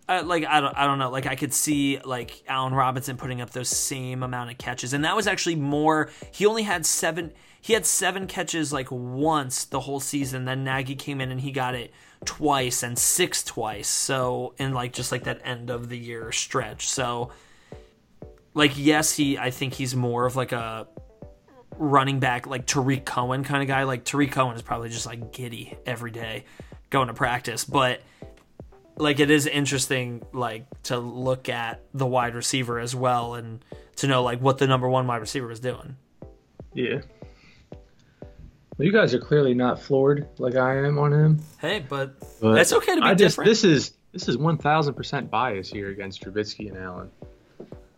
Uh, 0.07 0.23
like 0.25 0.45
I 0.45 0.59
don't, 0.61 0.75
I 0.77 0.85
don't 0.85 0.99
know. 0.99 1.09
Like 1.09 1.25
I 1.25 1.35
could 1.35 1.53
see 1.53 1.99
like 2.03 2.43
Allen 2.47 2.73
Robinson 2.73 3.17
putting 3.17 3.41
up 3.41 3.51
those 3.51 3.69
same 3.69 4.23
amount 4.23 4.51
of 4.51 4.57
catches, 4.57 4.93
and 4.93 5.03
that 5.05 5.15
was 5.15 5.25
actually 5.25 5.55
more. 5.55 6.09
He 6.31 6.45
only 6.45 6.63
had 6.63 6.85
seven. 6.85 7.31
He 7.61 7.73
had 7.73 7.85
seven 7.85 8.25
catches 8.25 8.73
like 8.73 8.87
once 8.91 9.65
the 9.65 9.79
whole 9.79 9.99
season. 9.99 10.45
Then 10.45 10.63
Nagy 10.63 10.95
came 10.95 11.21
in 11.21 11.31
and 11.31 11.39
he 11.39 11.51
got 11.51 11.75
it 11.75 11.93
twice 12.25 12.81
and 12.81 12.97
six 12.97 13.43
twice. 13.43 13.87
So 13.87 14.55
in 14.57 14.73
like 14.73 14.93
just 14.93 15.11
like 15.11 15.25
that 15.25 15.41
end 15.43 15.69
of 15.69 15.87
the 15.87 15.97
year 15.97 16.31
stretch. 16.31 16.89
So 16.89 17.31
like 18.53 18.73
yes, 18.75 19.15
he. 19.15 19.37
I 19.37 19.51
think 19.51 19.73
he's 19.73 19.95
more 19.95 20.25
of 20.25 20.35
like 20.35 20.51
a 20.51 20.87
running 21.77 22.19
back 22.19 22.47
like 22.47 22.65
Tarik 22.65 23.05
Cohen 23.05 23.43
kind 23.43 23.61
of 23.61 23.67
guy. 23.67 23.83
Like 23.83 24.05
Tarik 24.05 24.31
Cohen 24.31 24.55
is 24.55 24.63
probably 24.63 24.89
just 24.89 25.05
like 25.05 25.31
giddy 25.31 25.77
every 25.85 26.11
day 26.11 26.45
going 26.89 27.07
to 27.07 27.13
practice, 27.13 27.63
but 27.63 28.01
like 28.97 29.19
it 29.19 29.31
is 29.31 29.47
interesting 29.47 30.21
like 30.33 30.65
to 30.83 30.99
look 30.99 31.47
at 31.49 31.81
the 31.93 32.05
wide 32.05 32.35
receiver 32.35 32.79
as 32.79 32.95
well 32.95 33.35
and 33.35 33.63
to 33.95 34.07
know 34.07 34.23
like 34.23 34.39
what 34.41 34.57
the 34.57 34.67
number 34.67 34.89
one 34.89 35.07
wide 35.07 35.17
receiver 35.21 35.51
is 35.51 35.59
doing. 35.59 35.95
Yeah. 36.73 37.01
Well, 38.77 38.85
you 38.85 38.91
guys 38.91 39.13
are 39.13 39.19
clearly 39.19 39.53
not 39.53 39.79
floored 39.81 40.27
like 40.37 40.55
I 40.55 40.75
am 40.77 40.97
on 40.97 41.11
him. 41.13 41.39
Hey, 41.59 41.85
but, 41.87 42.15
But 42.39 42.53
that's 42.55 42.73
okay 42.73 42.95
to 42.95 43.01
be 43.01 43.07
I 43.07 43.13
just, 43.13 43.35
different. 43.35 43.49
This 43.49 43.63
is 43.63 43.91
this 44.13 44.27
is 44.27 44.37
one 44.37 44.57
thousand 44.57 44.93
percent 44.95 45.29
bias 45.29 45.69
here 45.69 45.89
against 45.89 46.23
Trubisky 46.23 46.67
and 46.69 46.77
Allen. 46.77 47.09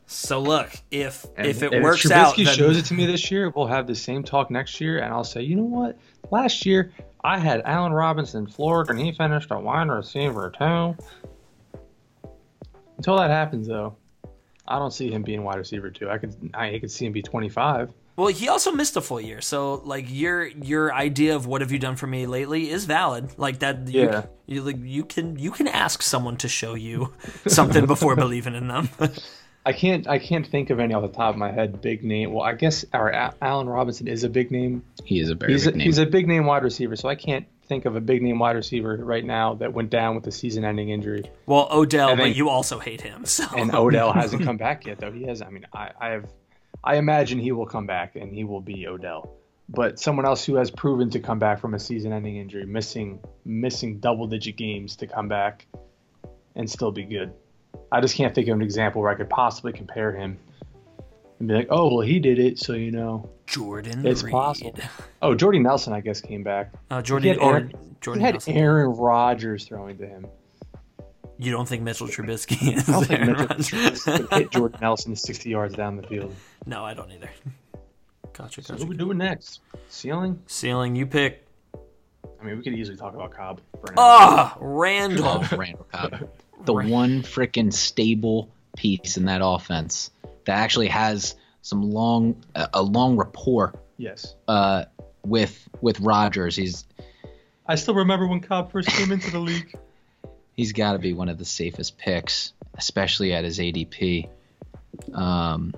so 0.05 0.39
look, 0.39 0.69
if 0.91 1.25
And- 1.37 1.47
if 1.47 1.63
it 1.63 1.73
and 1.73 1.83
works 1.83 2.05
if 2.05 2.11
out, 2.11 2.35
Trubisky 2.35 2.45
then- 2.45 2.55
shows 2.55 2.77
it 2.77 2.85
to 2.85 2.93
me 2.93 3.05
this 3.05 3.31
year, 3.31 3.49
we'll 3.55 3.67
have 3.67 3.87
the 3.87 3.95
same 3.95 4.23
talk 4.23 4.51
next 4.51 4.79
year, 4.81 4.99
and 4.99 5.13
I'll 5.13 5.23
say, 5.23 5.41
you 5.41 5.55
know 5.55 5.63
what? 5.63 5.97
Last 6.31 6.65
year 6.65 6.91
I 7.23 7.37
had 7.39 7.61
Allen 7.65 7.93
Robinson 7.93 8.45
floored, 8.47 8.89
and 8.89 8.99
he 8.99 9.11
finished 9.11 9.49
a 9.51 9.59
wide 9.59 9.87
receiver 9.89 10.51
too. 10.57 10.95
Until 12.97 13.17
that 13.17 13.29
happens, 13.29 13.67
though, 13.67 13.95
I 14.67 14.77
don't 14.79 14.91
see 14.93 15.11
him 15.11 15.23
being 15.23 15.43
wide 15.43 15.57
receiver 15.57 15.89
two. 15.89 16.09
I 16.09 16.17
could 16.17 16.35
I 16.53 16.77
could 16.79 16.91
see 16.91 17.05
him 17.05 17.11
be 17.13 17.21
twenty 17.21 17.49
five. 17.49 17.91
Well, 18.15 18.27
he 18.27 18.47
also 18.47 18.71
missed 18.71 18.95
a 18.95 19.01
full 19.01 19.19
year, 19.19 19.41
so 19.41 19.75
like 19.85 20.05
your 20.09 20.45
your 20.45 20.93
idea 20.93 21.35
of 21.35 21.47
what 21.47 21.61
have 21.61 21.71
you 21.71 21.79
done 21.79 21.95
for 21.95 22.05
me 22.07 22.27
lately 22.27 22.69
is 22.69 22.85
valid. 22.85 23.37
Like 23.37 23.59
that, 23.59 23.87
you, 23.87 24.01
Yeah. 24.03 24.25
you 24.45 24.61
like 24.61 24.77
you 24.81 25.03
can 25.05 25.39
you 25.39 25.49
can 25.51 25.67
ask 25.67 26.01
someone 26.03 26.37
to 26.37 26.47
show 26.47 26.75
you 26.75 27.13
something 27.47 27.85
before 27.87 28.15
believing 28.15 28.53
in 28.55 28.67
them. 28.67 28.89
I 29.65 29.71
can't 29.73 30.07
I 30.07 30.19
can't 30.19 30.45
think 30.45 30.69
of 30.69 30.79
any 30.79 30.93
off 30.93 31.01
the 31.03 31.07
top 31.07 31.33
of 31.33 31.37
my 31.39 31.51
head 31.51 31.81
big 31.81 32.03
name. 32.03 32.33
Well, 32.33 32.43
I 32.43 32.53
guess 32.53 32.83
our 32.93 33.09
A- 33.09 33.33
Allen 33.41 33.67
Robinson 33.69 34.07
is 34.07 34.23
a 34.25 34.29
big 34.29 34.51
name. 34.51 34.83
He 35.05 35.19
is 35.19 35.29
a 35.29 35.35
very 35.35 35.53
He's 35.53 35.65
a, 35.65 35.69
big 35.71 35.77
name. 35.77 35.85
he's 35.85 35.97
a 35.99 36.05
big 36.05 36.27
name 36.27 36.45
wide 36.45 36.63
receiver, 36.63 36.95
so 36.97 37.07
I 37.09 37.15
can't 37.15 37.47
think 37.65 37.85
of 37.85 37.95
a 37.95 38.01
big 38.01 38.21
name 38.21 38.39
wide 38.39 38.57
receiver 38.57 38.97
right 38.97 39.23
now 39.23 39.53
that 39.55 39.71
went 39.73 39.89
down 39.89 40.15
with 40.15 40.27
a 40.27 40.31
season 40.33 40.65
ending 40.65 40.89
injury. 40.89 41.23
well, 41.45 41.69
Odell, 41.71 42.09
I 42.09 42.15
but 42.15 42.35
you 42.35 42.49
also 42.49 42.77
hate 42.77 42.99
him. 43.01 43.25
So 43.25 43.45
And 43.57 43.73
Odell 43.73 44.11
hasn't 44.11 44.43
come 44.43 44.57
back 44.57 44.85
yet, 44.85 44.99
though. 44.99 45.11
He 45.13 45.23
has. 45.27 45.41
I 45.41 45.49
mean, 45.49 45.65
I, 45.73 45.91
I 45.99 46.09
have, 46.09 46.25
I 46.83 46.95
imagine 46.97 47.39
he 47.39 47.51
will 47.51 47.65
come 47.65 47.85
back 47.87 48.15
and 48.15 48.33
he 48.33 48.43
will 48.43 48.61
be 48.61 48.87
Odell. 48.87 49.35
But 49.69 49.99
someone 49.99 50.25
else 50.25 50.43
who 50.43 50.55
has 50.55 50.69
proven 50.69 51.09
to 51.11 51.19
come 51.19 51.39
back 51.39 51.59
from 51.59 51.73
a 51.73 51.79
season-ending 51.79 52.35
injury, 52.35 52.65
missing 52.65 53.19
missing 53.45 53.99
double-digit 53.99 54.57
games 54.57 54.95
to 54.97 55.07
come 55.07 55.27
back 55.29 55.65
and 56.55 56.69
still 56.69 56.91
be 56.91 57.05
good. 57.05 57.33
I 57.91 58.01
just 58.01 58.15
can't 58.15 58.35
think 58.35 58.47
of 58.49 58.55
an 58.55 58.61
example 58.61 59.01
where 59.01 59.09
I 59.11 59.15
could 59.15 59.29
possibly 59.29 59.71
compare 59.71 60.11
him 60.11 60.37
and 61.39 61.47
be 61.47 61.53
like, 61.53 61.67
oh, 61.69 61.87
well, 61.95 62.01
he 62.05 62.19
did 62.19 62.37
it, 62.39 62.59
so 62.59 62.73
you 62.73 62.91
know. 62.91 63.29
Jordan 63.47 64.05
It's 64.05 64.23
Reed. 64.23 64.31
possible. 64.31 64.75
Oh, 65.21 65.33
Jordy 65.35 65.59
Nelson, 65.59 65.93
I 65.93 66.01
guess, 66.01 66.19
came 66.21 66.43
back. 66.43 66.71
Uh, 66.91 66.97
He 66.97 67.03
Jordan 67.03 67.29
had 67.29 67.37
or 67.39 67.51
Aaron, 67.51 67.73
Jordan. 68.01 68.19
he 68.21 68.25
had 68.25 68.33
Nelson. 68.35 68.53
Aaron 68.57 68.89
Rodgers 68.97 69.65
throwing 69.65 69.97
to 69.97 70.05
him. 70.07 70.27
You 71.39 71.51
don't 71.51 71.67
think 71.67 71.81
Mitchell 71.83 72.07
Trubisky 72.07 72.75
is 72.75 72.87
I 72.87 72.91
don't 72.91 73.05
think 73.05 73.19
Aaron 73.19 73.31
Mitchell 73.31 73.47
Rodgers? 73.47 73.69
Trubisky 74.05 74.37
hit 74.37 74.51
Jordan 74.51 74.79
Nelson 74.81 75.15
60 75.15 75.49
yards 75.49 75.75
down 75.75 75.97
the 75.97 76.03
field. 76.03 76.33
no, 76.65 76.83
I 76.85 76.93
don't 76.93 77.11
either. 77.11 77.29
Gotcha, 78.33 78.61
So 78.63 78.73
what 78.73 78.83
are 78.83 78.85
we 78.87 78.97
doing 78.97 79.17
next? 79.17 79.59
Ceiling? 79.89 80.39
Ceiling, 80.47 80.95
you 80.95 81.05
pick. 81.05 81.45
I 82.41 82.43
mean, 82.45 82.57
we 82.57 82.63
could 82.63 82.73
easily 82.73 82.97
talk 82.97 83.13
about 83.13 83.31
Cobb. 83.31 83.61
for 83.79 83.91
an 83.91 83.99
hour. 83.99 84.05
Ah, 84.05 84.57
Randall. 84.59 85.25
Oh, 85.51 85.57
Randall 85.57 85.87
Cobb. 85.91 86.29
The 86.65 86.73
one 86.73 87.23
freaking 87.23 87.73
stable 87.73 88.49
piece 88.77 89.17
in 89.17 89.25
that 89.25 89.41
offense 89.43 90.11
that 90.45 90.57
actually 90.57 90.87
has 90.87 91.35
some 91.61 91.91
long, 91.91 92.41
a 92.55 92.69
a 92.75 92.81
long 92.81 93.17
rapport 93.17 93.73
Yes. 93.97 94.35
uh, 94.47 94.85
with 95.25 95.67
with 95.81 95.99
Rodgers. 95.99 96.55
He's 96.55 96.85
I 97.67 97.75
still 97.75 97.95
remember 97.95 98.27
when 98.27 98.39
Cobb 98.39 98.71
first 98.71 98.87
came 98.87 99.11
into 99.11 99.29
the 99.29 99.39
league. 99.39 99.75
He's 100.55 100.71
got 100.71 100.93
to 100.93 100.99
be 100.99 101.13
one 101.13 101.29
of 101.29 101.37
the 101.37 101.45
safest 101.45 101.97
picks, 101.97 102.53
especially 102.75 103.33
at 103.33 103.43
his 103.43 103.59
ADP. 103.59 104.29
Um, 105.13 105.73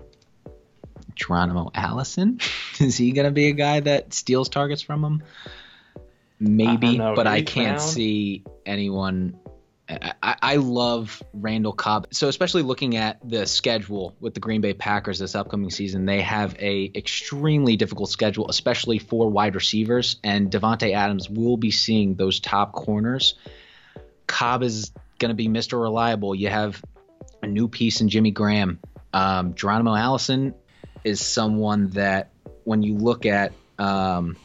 Geronimo 1.15 1.71
Allison, 1.73 2.39
is 2.79 2.97
he 2.97 3.11
gonna 3.11 3.31
be 3.31 3.47
a 3.47 3.53
guy 3.53 3.79
that 3.79 4.13
steals 4.13 4.49
targets 4.49 4.81
from 4.81 5.03
him? 5.03 5.23
Maybe, 6.39 6.97
know, 6.97 7.15
but 7.15 7.27
I 7.27 7.41
can't 7.41 7.79
round? 7.79 7.81
see 7.81 8.43
anyone. 8.65 9.39
I, 9.87 10.13
I 10.21 10.35
I 10.41 10.55
love 10.57 11.23
Randall 11.33 11.71
Cobb. 11.71 12.07
So 12.11 12.27
especially 12.27 12.63
looking 12.63 12.97
at 12.97 13.27
the 13.27 13.47
schedule 13.47 14.15
with 14.19 14.33
the 14.33 14.41
Green 14.41 14.59
Bay 14.59 14.73
Packers 14.73 15.19
this 15.19 15.35
upcoming 15.35 15.69
season, 15.69 16.05
they 16.05 16.21
have 16.21 16.55
a 16.59 16.91
extremely 16.93 17.77
difficult 17.77 18.09
schedule, 18.09 18.49
especially 18.49 18.99
for 18.99 19.29
wide 19.29 19.55
receivers. 19.55 20.17
And 20.23 20.51
Davante 20.51 20.93
Adams 20.93 21.29
will 21.29 21.57
be 21.57 21.71
seeing 21.71 22.15
those 22.15 22.39
top 22.41 22.73
corners. 22.73 23.35
Cobb 24.27 24.63
is 24.63 24.91
going 25.19 25.29
to 25.29 25.35
be 25.35 25.47
Mr. 25.47 25.79
Reliable. 25.81 26.35
You 26.35 26.49
have 26.49 26.83
a 27.41 27.47
new 27.47 27.67
piece 27.67 28.01
in 28.01 28.09
Jimmy 28.09 28.31
Graham. 28.31 28.79
Um, 29.13 29.53
Geronimo 29.55 29.95
Allison 29.95 30.53
is 31.03 31.21
someone 31.25 31.89
that 31.91 32.31
when 32.63 32.83
you 32.83 32.95
look 32.95 33.25
at 33.25 33.53
um, 33.79 34.35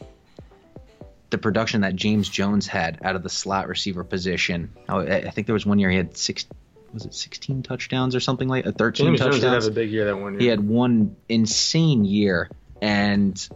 the 1.31 1.39
production 1.39 1.81
that 1.83 1.97
James 1.97 2.28
Jones 2.28 2.66
had 2.66 2.99
out 3.03 3.16
of 3.16 3.22
the 3.22 3.28
slot 3.28 3.68
receiver 3.68 4.05
position, 4.05 4.72
oh, 4.89 5.01
I 5.01 5.16
I 5.18 5.31
think 5.31 5.47
there 5.47 5.55
was 5.55 5.66
one 5.66 5.78
year 5.78 5.91
he 5.91 5.97
had 5.97 6.16
six, 6.16 6.47
was 6.93 7.07
it 7.07 7.14
16 7.14 7.62
touchdowns 7.62 8.14
or 8.14 8.20
something 8.20 8.49
like 8.49 8.66
a 8.66 8.72
13 8.72 9.07
James 9.07 9.18
Jones 9.20 9.35
did 9.37 9.41
touchdowns. 9.43 9.64
have 9.64 9.72
a 9.72 9.74
big 9.74 9.91
year 9.91 10.05
that 10.07 10.16
one 10.16 10.35
year. 10.35 10.41
he 10.41 10.47
had 10.47 10.61
one 10.61 11.16
insane 11.28 12.05
year, 12.05 12.51
and 12.83 13.49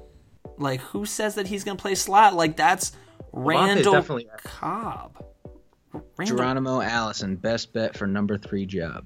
Like, 0.57 0.81
who 0.81 1.05
says 1.05 1.35
that 1.35 1.47
he's 1.49 1.63
gonna 1.65 1.77
play 1.79 1.95
slot? 1.95 2.35
Like, 2.35 2.57
that's 2.57 2.93
Randall 3.33 3.93
definitely- 3.93 4.29
Cobb. 4.45 5.23
Randall. 6.17 6.37
Geronimo 6.37 6.81
Allison, 6.81 7.37
best 7.37 7.73
bet 7.73 7.97
for 7.97 8.07
number 8.07 8.39
three 8.39 8.67
job. 8.67 9.05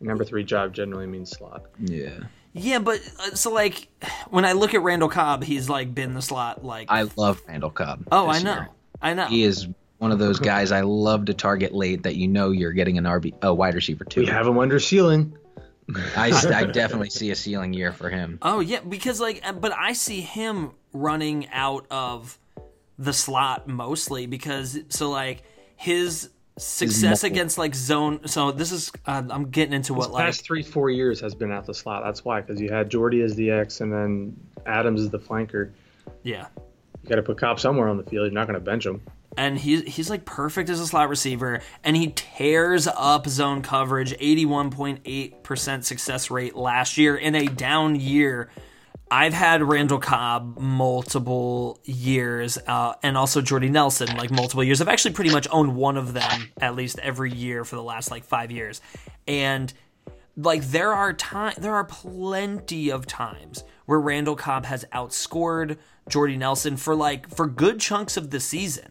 Number 0.00 0.24
three 0.24 0.44
job 0.44 0.74
generally 0.74 1.06
means 1.06 1.30
slot. 1.30 1.64
Yeah, 1.80 2.18
Yeah, 2.52 2.78
but 2.78 3.00
uh, 3.18 3.34
so 3.34 3.52
like 3.52 3.88
when 4.30 4.44
I 4.44 4.52
look 4.52 4.74
at 4.74 4.82
Randall 4.82 5.08
Cobb, 5.08 5.42
he's 5.42 5.68
like 5.68 5.94
been 5.94 6.14
the 6.14 6.22
slot. 6.22 6.64
Like, 6.64 6.88
I 6.90 7.08
love 7.16 7.42
Randall 7.48 7.70
Cobb. 7.70 8.06
oh, 8.12 8.28
I 8.28 8.42
know, 8.42 8.54
year. 8.54 8.68
I 9.00 9.14
know. 9.14 9.26
He 9.26 9.42
is 9.42 9.68
one 9.98 10.12
of 10.12 10.18
those 10.18 10.38
guys 10.38 10.72
I 10.72 10.82
love 10.82 11.26
to 11.26 11.34
target 11.34 11.74
late 11.74 12.02
that 12.02 12.16
you 12.16 12.28
know 12.28 12.50
you're 12.50 12.72
getting 12.72 12.98
an 12.98 13.04
RB, 13.04 13.34
a 13.42 13.54
wide 13.54 13.74
receiver 13.74 14.04
too. 14.04 14.20
We 14.20 14.26
have 14.26 14.46
him 14.46 14.58
under 14.58 14.78
ceiling. 14.78 15.36
I, 16.16 16.32
I 16.54 16.64
definitely 16.72 17.10
see 17.10 17.30
a 17.30 17.36
ceiling 17.36 17.72
year 17.72 17.92
for 17.92 18.10
him. 18.10 18.38
Oh 18.42 18.60
yeah, 18.60 18.80
because 18.80 19.20
like, 19.20 19.40
uh, 19.46 19.52
but 19.52 19.72
I 19.72 19.92
see 19.94 20.20
him 20.20 20.72
running 20.92 21.48
out 21.50 21.86
of 21.90 22.38
the 22.98 23.12
slot 23.12 23.68
mostly 23.68 24.26
because 24.26 24.78
so 24.88 25.10
like 25.10 25.42
his 25.76 26.30
success 26.58 27.22
mo- 27.22 27.26
against 27.26 27.58
like 27.58 27.74
zone. 27.74 28.26
So 28.26 28.50
this 28.50 28.72
is 28.72 28.90
uh, 29.06 29.22
I'm 29.30 29.50
getting 29.50 29.74
into 29.74 29.94
His 29.94 30.06
what 30.06 30.12
like 30.12 30.24
past 30.26 30.44
three, 30.44 30.62
four 30.62 30.90
years 30.90 31.20
has 31.20 31.34
been 31.34 31.52
at 31.52 31.66
the 31.66 31.74
slot. 31.74 32.02
That's 32.04 32.24
why, 32.24 32.40
because 32.40 32.60
you 32.60 32.70
had 32.70 32.90
Jordy 32.90 33.20
as 33.22 33.34
the 33.36 33.50
X 33.50 33.80
and 33.80 33.92
then 33.92 34.36
Adams 34.66 35.00
as 35.02 35.10
the 35.10 35.18
flanker. 35.18 35.70
yeah. 36.22 36.46
You 37.02 37.10
got 37.10 37.16
to 37.16 37.22
put 37.22 37.38
Cobb 37.38 37.60
somewhere 37.60 37.88
on 37.88 37.98
the 37.98 38.02
field. 38.02 38.24
You're 38.24 38.32
not 38.32 38.48
going 38.48 38.58
to 38.58 38.64
bench 38.64 38.84
him. 38.84 39.00
and 39.36 39.56
he's 39.56 39.82
he's 39.82 40.10
like 40.10 40.24
perfect 40.24 40.68
as 40.70 40.80
a 40.80 40.86
slot 40.88 41.08
receiver, 41.08 41.60
and 41.84 41.96
he 41.96 42.08
tears 42.08 42.88
up 42.88 43.28
zone 43.28 43.62
coverage. 43.62 44.12
Eighty 44.18 44.44
one 44.44 44.70
point 44.70 45.00
eight 45.04 45.44
percent 45.44 45.84
success 45.84 46.30
rate 46.32 46.56
last 46.56 46.96
year 46.96 47.14
in 47.16 47.36
a 47.36 47.46
down 47.46 47.94
year. 47.94 48.50
I've 49.10 49.34
had 49.34 49.62
Randall 49.62 49.98
Cobb 49.98 50.58
multiple 50.58 51.80
years, 51.84 52.58
uh, 52.66 52.94
and 53.02 53.16
also 53.16 53.40
Jordy 53.40 53.68
Nelson 53.68 54.16
like 54.16 54.30
multiple 54.30 54.64
years. 54.64 54.80
I've 54.80 54.88
actually 54.88 55.14
pretty 55.14 55.30
much 55.30 55.46
owned 55.50 55.76
one 55.76 55.96
of 55.96 56.12
them 56.12 56.50
at 56.60 56.74
least 56.74 56.98
every 56.98 57.32
year 57.32 57.64
for 57.64 57.76
the 57.76 57.82
last 57.82 58.10
like 58.10 58.24
five 58.24 58.50
years, 58.50 58.80
and 59.28 59.72
like 60.36 60.64
there 60.64 60.92
are 60.92 61.12
time 61.12 61.54
there 61.58 61.74
are 61.74 61.84
plenty 61.84 62.90
of 62.90 63.06
times 63.06 63.64
where 63.86 64.00
Randall 64.00 64.36
Cobb 64.36 64.66
has 64.66 64.84
outscored 64.92 65.78
Jordy 66.08 66.36
Nelson 66.36 66.76
for 66.76 66.94
like 66.94 67.28
for 67.28 67.46
good 67.46 67.78
chunks 67.78 68.16
of 68.16 68.30
the 68.30 68.40
season. 68.40 68.90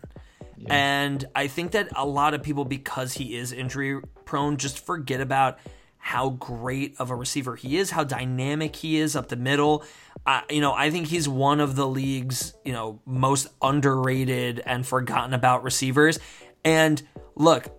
And 0.67 1.25
I 1.35 1.47
think 1.47 1.71
that 1.71 1.89
a 1.95 2.05
lot 2.05 2.33
of 2.33 2.41
people 2.41 2.65
because 2.65 3.13
he 3.13 3.35
is 3.35 3.51
injury 3.51 4.01
prone 4.23 4.57
just 4.57 4.83
forget 4.83 5.21
about 5.21 5.59
how 6.05 6.29
great 6.29 6.95
of 6.99 7.09
a 7.09 7.15
receiver 7.15 7.55
he 7.55 7.77
is, 7.77 7.89
how 7.89 8.03
dynamic 8.03 8.75
he 8.75 8.99
is 8.99 9.15
up 9.15 9.27
the 9.27 9.35
middle. 9.35 9.83
Uh, 10.23 10.41
you 10.51 10.61
know, 10.61 10.71
I 10.71 10.91
think 10.91 11.07
he's 11.07 11.27
one 11.27 11.59
of 11.59 11.75
the 11.75 11.87
league's, 11.87 12.53
you 12.63 12.73
know, 12.73 13.01
most 13.07 13.47
underrated 13.59 14.61
and 14.67 14.85
forgotten 14.85 15.33
about 15.33 15.63
receivers. 15.63 16.19
And 16.63 17.01
look, 17.33 17.75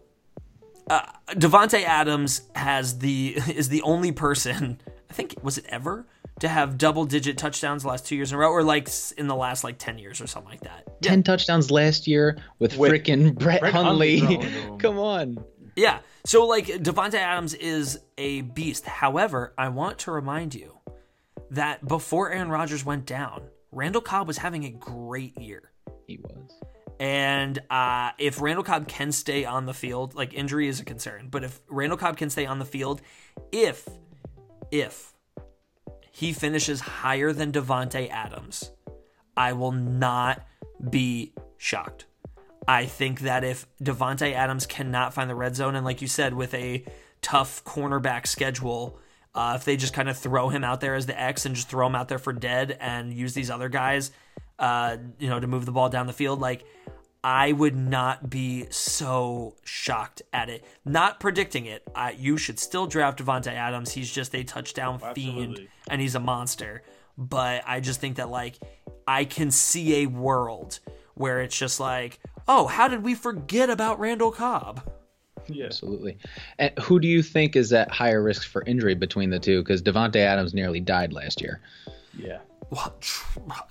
uh, 0.90 1.02
Davante 1.28 1.84
Adams 1.84 2.42
has 2.56 2.98
the 2.98 3.36
is 3.48 3.68
the 3.68 3.82
only 3.82 4.10
person 4.10 4.80
I 5.08 5.12
think 5.12 5.36
was 5.44 5.56
it 5.56 5.66
ever 5.68 6.04
to 6.40 6.48
have 6.48 6.76
double 6.76 7.04
digit 7.04 7.38
touchdowns 7.38 7.84
the 7.84 7.90
last 7.90 8.06
two 8.06 8.16
years 8.16 8.32
in 8.32 8.36
a 8.36 8.40
row, 8.40 8.50
or 8.50 8.64
like 8.64 8.88
in 9.16 9.28
the 9.28 9.36
last 9.36 9.62
like 9.62 9.78
ten 9.78 9.98
years 9.98 10.20
or 10.20 10.26
something 10.26 10.50
like 10.50 10.62
that. 10.62 11.00
Ten 11.00 11.22
touchdowns 11.22 11.70
last 11.70 12.08
year 12.08 12.38
with, 12.58 12.76
With 12.76 12.90
frickin' 12.90 13.38
Brett, 13.38 13.60
Brett 13.60 13.72
Hundley. 13.72 14.18
Hundley 14.18 14.36
throwing 14.36 14.52
to 14.52 14.60
him. 14.72 14.78
Come 14.78 14.98
on. 14.98 15.44
Yeah. 15.76 16.00
So 16.26 16.44
like 16.44 16.66
Davante 16.66 17.14
Adams 17.14 17.54
is 17.54 18.00
a 18.18 18.40
beast. 18.40 18.84
However, 18.84 19.54
I 19.56 19.68
want 19.68 20.00
to 20.00 20.10
remind 20.10 20.56
you 20.56 20.76
that 21.50 21.86
before 21.86 22.32
Aaron 22.32 22.48
Rodgers 22.48 22.84
went 22.84 23.06
down, 23.06 23.42
Randall 23.70 24.02
Cobb 24.02 24.26
was 24.26 24.38
having 24.38 24.64
a 24.64 24.70
great 24.70 25.38
year. 25.38 25.70
He 26.04 26.18
was. 26.18 26.50
And 26.98 27.60
uh, 27.70 28.10
if 28.18 28.40
Randall 28.40 28.64
Cobb 28.64 28.88
can 28.88 29.12
stay 29.12 29.44
on 29.44 29.66
the 29.66 29.72
field, 29.72 30.16
like 30.16 30.34
injury 30.34 30.66
is 30.66 30.80
a 30.80 30.84
concern, 30.84 31.28
but 31.30 31.44
if 31.44 31.60
Randall 31.68 31.96
Cobb 31.96 32.16
can 32.16 32.28
stay 32.28 32.44
on 32.44 32.58
the 32.58 32.64
field, 32.64 33.02
if 33.52 33.88
if 34.72 35.14
he 36.10 36.32
finishes 36.32 36.80
higher 36.80 37.32
than 37.32 37.52
Davante 37.52 38.10
Adams, 38.10 38.72
I 39.36 39.52
will 39.52 39.70
not 39.70 40.44
be 40.90 41.34
shocked. 41.56 42.06
I 42.68 42.86
think 42.86 43.20
that 43.20 43.44
if 43.44 43.66
Davante 43.82 44.32
Adams 44.32 44.66
cannot 44.66 45.14
find 45.14 45.30
the 45.30 45.34
red 45.34 45.54
zone, 45.54 45.76
and 45.76 45.84
like 45.84 46.02
you 46.02 46.08
said, 46.08 46.34
with 46.34 46.52
a 46.54 46.84
tough 47.22 47.64
cornerback 47.64 48.26
schedule, 48.26 48.98
uh, 49.34 49.54
if 49.56 49.64
they 49.64 49.76
just 49.76 49.92
kind 49.92 50.08
of 50.08 50.16
throw 50.16 50.48
him 50.48 50.64
out 50.64 50.80
there 50.80 50.94
as 50.94 51.06
the 51.06 51.20
X 51.20 51.46
and 51.46 51.54
just 51.54 51.68
throw 51.68 51.86
him 51.86 51.94
out 51.94 52.08
there 52.08 52.18
for 52.18 52.32
dead 52.32 52.76
and 52.80 53.12
use 53.12 53.34
these 53.34 53.50
other 53.50 53.68
guys, 53.68 54.10
uh, 54.58 54.96
you 55.18 55.28
know, 55.28 55.38
to 55.38 55.46
move 55.46 55.66
the 55.66 55.72
ball 55.72 55.88
down 55.88 56.06
the 56.06 56.12
field, 56.12 56.40
like 56.40 56.64
I 57.22 57.52
would 57.52 57.76
not 57.76 58.30
be 58.30 58.66
so 58.70 59.56
shocked 59.64 60.22
at 60.32 60.48
it. 60.48 60.64
Not 60.84 61.20
predicting 61.20 61.66
it. 61.66 61.82
I, 61.94 62.12
you 62.12 62.38
should 62.38 62.58
still 62.58 62.86
draft 62.86 63.18
Davante 63.22 63.52
Adams. 63.52 63.92
He's 63.92 64.10
just 64.10 64.34
a 64.34 64.42
touchdown 64.44 65.00
fiend 65.14 65.68
and 65.88 66.00
he's 66.00 66.14
a 66.14 66.20
monster. 66.20 66.82
But 67.18 67.62
I 67.66 67.80
just 67.80 68.00
think 68.00 68.16
that 68.16 68.30
like 68.30 68.58
I 69.06 69.24
can 69.24 69.50
see 69.50 70.02
a 70.02 70.06
world 70.06 70.80
where 71.14 71.42
it's 71.42 71.58
just 71.58 71.80
like, 71.80 72.20
oh, 72.49 72.66
how 72.66 72.88
did 72.88 73.03
we 73.03 73.14
forget 73.14 73.70
about 73.70 73.99
Randall 73.99 74.30
Cobb? 74.30 74.82
Yeah. 75.49 75.66
Absolutely. 75.66 76.18
And 76.59 76.76
who 76.78 76.99
do 76.99 77.09
you 77.09 77.22
think 77.22 77.57
is 77.57 77.72
at 77.72 77.90
higher 77.90 78.22
risk 78.22 78.49
for 78.49 78.62
injury 78.64 78.94
between 78.94 79.30
the 79.30 79.38
two? 79.38 79.62
Because 79.62 79.82
Davante 79.82 80.16
Adams 80.16 80.55
nearly 80.55 80.80
died 80.80 81.12
last 81.12 81.40
year. 81.40 81.61
Yeah. 82.18 82.38
Well, 82.68 82.97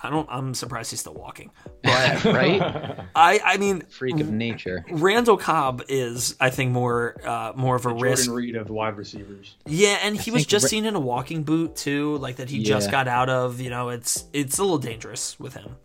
I 0.03 0.09
don't. 0.09 0.27
I'm 0.31 0.53
surprised 0.53 0.91
he's 0.91 1.01
still 1.01 1.15
walking. 1.15 1.51
But 1.83 2.23
right? 2.25 2.61
I, 3.13 3.39
I 3.43 3.57
mean, 3.57 3.81
Freak 3.81 4.19
of 4.19 4.31
nature. 4.31 4.83
Randall 4.89 5.37
Cobb 5.37 5.83
is, 5.87 6.35
I 6.39 6.49
think, 6.49 6.71
more, 6.71 7.15
uh, 7.23 7.53
more 7.55 7.75
of 7.75 7.85
a 7.85 7.93
risk. 7.93 8.25
Jordan 8.25 8.33
Reed 8.33 8.55
of 8.55 8.69
wide 8.71 8.97
receivers. 8.97 9.55
Yeah, 9.67 9.99
and 10.01 10.17
he 10.17 10.31
was 10.31 10.47
just 10.47 10.63
Ra- 10.63 10.69
seen 10.69 10.85
in 10.85 10.95
a 10.95 10.99
walking 10.99 11.43
boot 11.43 11.75
too, 11.75 12.17
like 12.17 12.37
that 12.37 12.49
he 12.49 12.63
just 12.63 12.89
got 12.89 13.07
out 13.07 13.29
of. 13.29 13.59
You 13.59 13.69
know, 13.69 13.89
it's 13.89 14.25
it's 14.33 14.57
a 14.57 14.63
little 14.63 14.79
dangerous 14.79 15.39
with 15.39 15.53
him. 15.53 15.75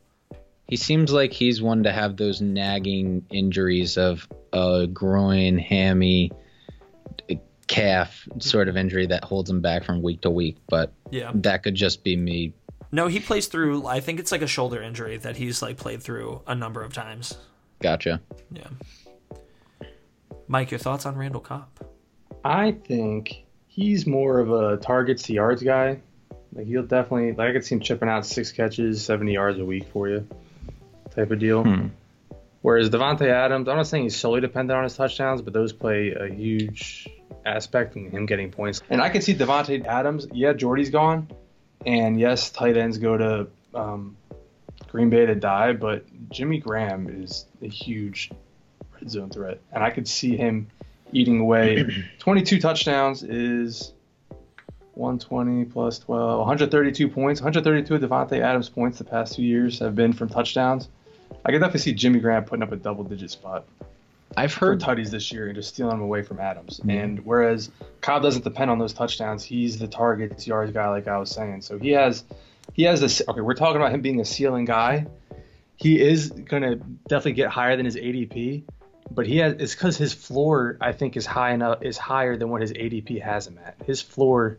He 0.71 0.77
seems 0.77 1.13
like 1.13 1.33
he's 1.33 1.61
one 1.61 1.83
to 1.83 1.93
have 1.93 2.17
those 2.17 2.41
nagging 2.41 3.27
injuries 3.31 3.99
of 3.99 4.27
a 4.53 4.87
groin, 4.87 5.59
hammy, 5.59 6.31
calf 7.67 8.27
sort 8.39 8.69
of 8.69 8.77
injury 8.77 9.07
that 9.07 9.25
holds 9.25 9.51
him 9.51 9.61
back 9.61 9.85
from 9.85 10.01
week 10.01 10.21
to 10.23 10.31
week. 10.31 10.59
But 10.69 10.93
Yeah. 11.11 11.33
that 11.35 11.65
could 11.65 11.75
just 11.75 12.05
be 12.05 12.17
me. 12.17 12.55
No, 12.93 13.09
he 13.09 13.19
plays 13.21 13.47
through. 13.49 13.87
I 13.87 13.99
think 14.01 14.21
it's 14.21 14.31
like 14.33 14.43
a 14.43 14.47
shoulder 14.47 14.81
injury 14.83 15.17
that 15.19 15.37
he's 15.37 15.61
like 15.61 15.77
played 15.77 16.03
through 16.03 16.43
a 16.47 16.55
number 16.55 16.83
of 16.83 16.93
times. 16.93 17.37
Gotcha. 17.81 18.21
Yeah. 18.53 18.69
Mike, 20.49 20.71
your 20.71 20.79
thoughts 20.79 21.07
on 21.07 21.17
Randall 21.17 21.41
Cobb? 21.41 21.69
I 22.45 22.73
think 22.73 23.45
he's 23.69 24.07
more 24.07 24.39
of 24.41 24.51
a 24.51 24.77
targets 24.77 25.25
to 25.25 25.33
yards 25.33 25.63
guy. 25.63 26.01
Like 26.53 26.67
he'll 26.67 26.83
definitely 26.83 27.33
like 27.33 27.51
I 27.51 27.53
could 27.53 27.65
see 27.65 27.77
him 27.77 27.81
chipping 27.81 28.09
out 28.09 28.27
six 28.27 28.51
catches, 28.51 29.05
seventy 29.05 29.33
yards 29.35 29.59
a 29.61 29.65
week 29.65 29.87
for 29.93 30.09
you, 30.09 30.27
type 31.15 31.31
of 31.31 31.39
deal. 31.39 31.63
Hmm. 31.63 31.89
Whereas 32.63 32.91
Davante 32.91 33.27
Adams, 33.27 33.69
I'm 33.69 33.77
not 33.77 33.87
saying 33.87 34.05
he's 34.05 34.17
solely 34.17 34.41
dependent 34.41 34.77
on 34.77 34.85
his 34.85 34.95
touchdowns, 34.95 35.41
but 35.41 35.55
those 35.55 35.73
play 35.73 36.13
a 36.13 36.27
huge 36.27 37.09
aspect 37.47 37.97
in 37.97 38.11
him 38.11 38.27
getting 38.27 38.51
points. 38.51 38.83
And 38.91 39.01
I 39.01 39.09
can 39.09 39.23
see 39.23 39.35
Davante 39.35 39.85
Adams. 39.87 40.27
Yeah, 40.33 40.53
Jordy's 40.53 40.91
gone, 40.91 41.29
and 41.87 42.21
yes, 42.21 42.51
tight 42.51 42.77
ends 42.77 42.99
go 42.99 43.17
to 43.17 43.47
um, 43.75 44.17
Green 44.89 45.09
Bay 45.09 45.25
to 45.25 45.35
die, 45.35 45.73
but 45.73 46.05
Jimmy 46.31 46.59
Graham 46.59 47.23
is 47.23 47.47
a 47.63 47.69
huge 47.69 48.31
red 48.93 49.11
zone 49.11 49.31
threat, 49.31 49.61
and 49.73 49.83
I 49.83 49.91
could 49.91 50.07
see 50.07 50.37
him 50.37 50.69
eating 51.13 51.41
away. 51.41 51.87
22 52.19 52.61
touchdowns 52.61 53.23
is 53.23 53.95
120 54.95 55.65
plus 55.65 55.99
12, 56.01 56.39
132 56.39 57.09
points. 57.09 57.41
132 57.41 57.95
of 57.95 58.03
Davante 58.03 58.41
Adams' 58.41 58.69
points 58.69 58.99
the 58.99 59.05
past 59.05 59.37
two 59.37 59.43
years 59.43 59.79
have 59.79 59.95
been 59.95 60.13
from 60.13 60.29
touchdowns. 60.29 60.89
I 61.45 61.51
could 61.51 61.59
definitely 61.59 61.81
see 61.81 61.95
Jimmy 61.95 62.21
Graham 62.21 62.45
putting 62.45 62.63
up 62.63 62.73
a 62.73 62.77
double-digit 62.77 63.31
spot 63.31 63.67
I've 64.37 64.55
heard 64.55 64.81
tutties 64.81 65.11
this 65.11 65.33
year 65.33 65.47
and 65.47 65.55
just 65.55 65.71
stealing 65.71 65.97
them 65.97 66.03
away 66.03 66.23
from 66.23 66.39
Adams. 66.39 66.79
Mm-hmm. 66.81 66.91
And 66.91 67.27
whereas 67.27 67.71
Cobb 68.01 68.23
doesn't 68.23 68.45
depend 68.45 68.71
on 68.71 68.79
those 68.79 68.93
touchdowns, 68.93 69.43
he's 69.43 69.79
the 69.79 69.89
target 69.89 70.47
yards 70.47 70.73
guy, 70.73 70.89
like 70.89 71.09
I 71.09 71.19
was 71.19 71.31
saying. 71.31 71.63
So 71.63 71.79
he 71.79 71.91
has, 71.91 72.25
he 72.73 72.85
has 72.85 73.01
this. 73.01 73.23
Okay, 73.27 73.41
we're 73.41 73.55
talking 73.55 73.77
about 73.77 73.93
him 73.93 74.01
being 74.01 74.21
a 74.21 74.25
ceiling 74.25 74.65
guy. 74.65 75.07
He 75.77 76.01
is 76.01 76.31
gonna 76.31 76.77
definitely 77.09 77.33
get 77.33 77.49
higher 77.49 77.77
than 77.77 77.87
his 77.87 77.97
ADP, 77.97 78.65
but 79.11 79.27
he 79.27 79.39
has. 79.39 79.55
It's 79.55 79.75
because 79.75 79.97
his 79.97 80.13
floor, 80.13 80.77
I 80.81 80.93
think, 80.93 81.17
is 81.17 81.27
high 81.27 81.53
enough, 81.53 81.83
is 81.83 81.97
higher 81.97 82.37
than 82.37 82.51
what 82.51 82.61
his 82.61 82.73
ADP 82.73 83.23
has 83.23 83.47
him 83.47 83.59
at. 83.65 83.77
His 83.87 84.03
floor, 84.03 84.59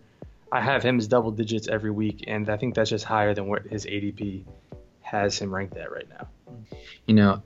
I 0.51 0.61
have 0.61 0.83
him 0.83 0.97
as 0.97 1.07
double 1.07 1.31
digits 1.31 1.67
every 1.67 1.91
week, 1.91 2.25
and 2.27 2.49
I 2.49 2.57
think 2.57 2.75
that's 2.75 2.89
just 2.89 3.05
higher 3.05 3.35
than 3.35 3.47
what 3.47 3.67
his 3.67 3.85
ADP 3.85 4.45
has 5.01 5.37
him 5.37 5.53
ranked 5.53 5.77
at 5.77 5.91
right 5.91 6.09
now. 6.09 6.27
You 7.05 7.15
know, 7.15 7.43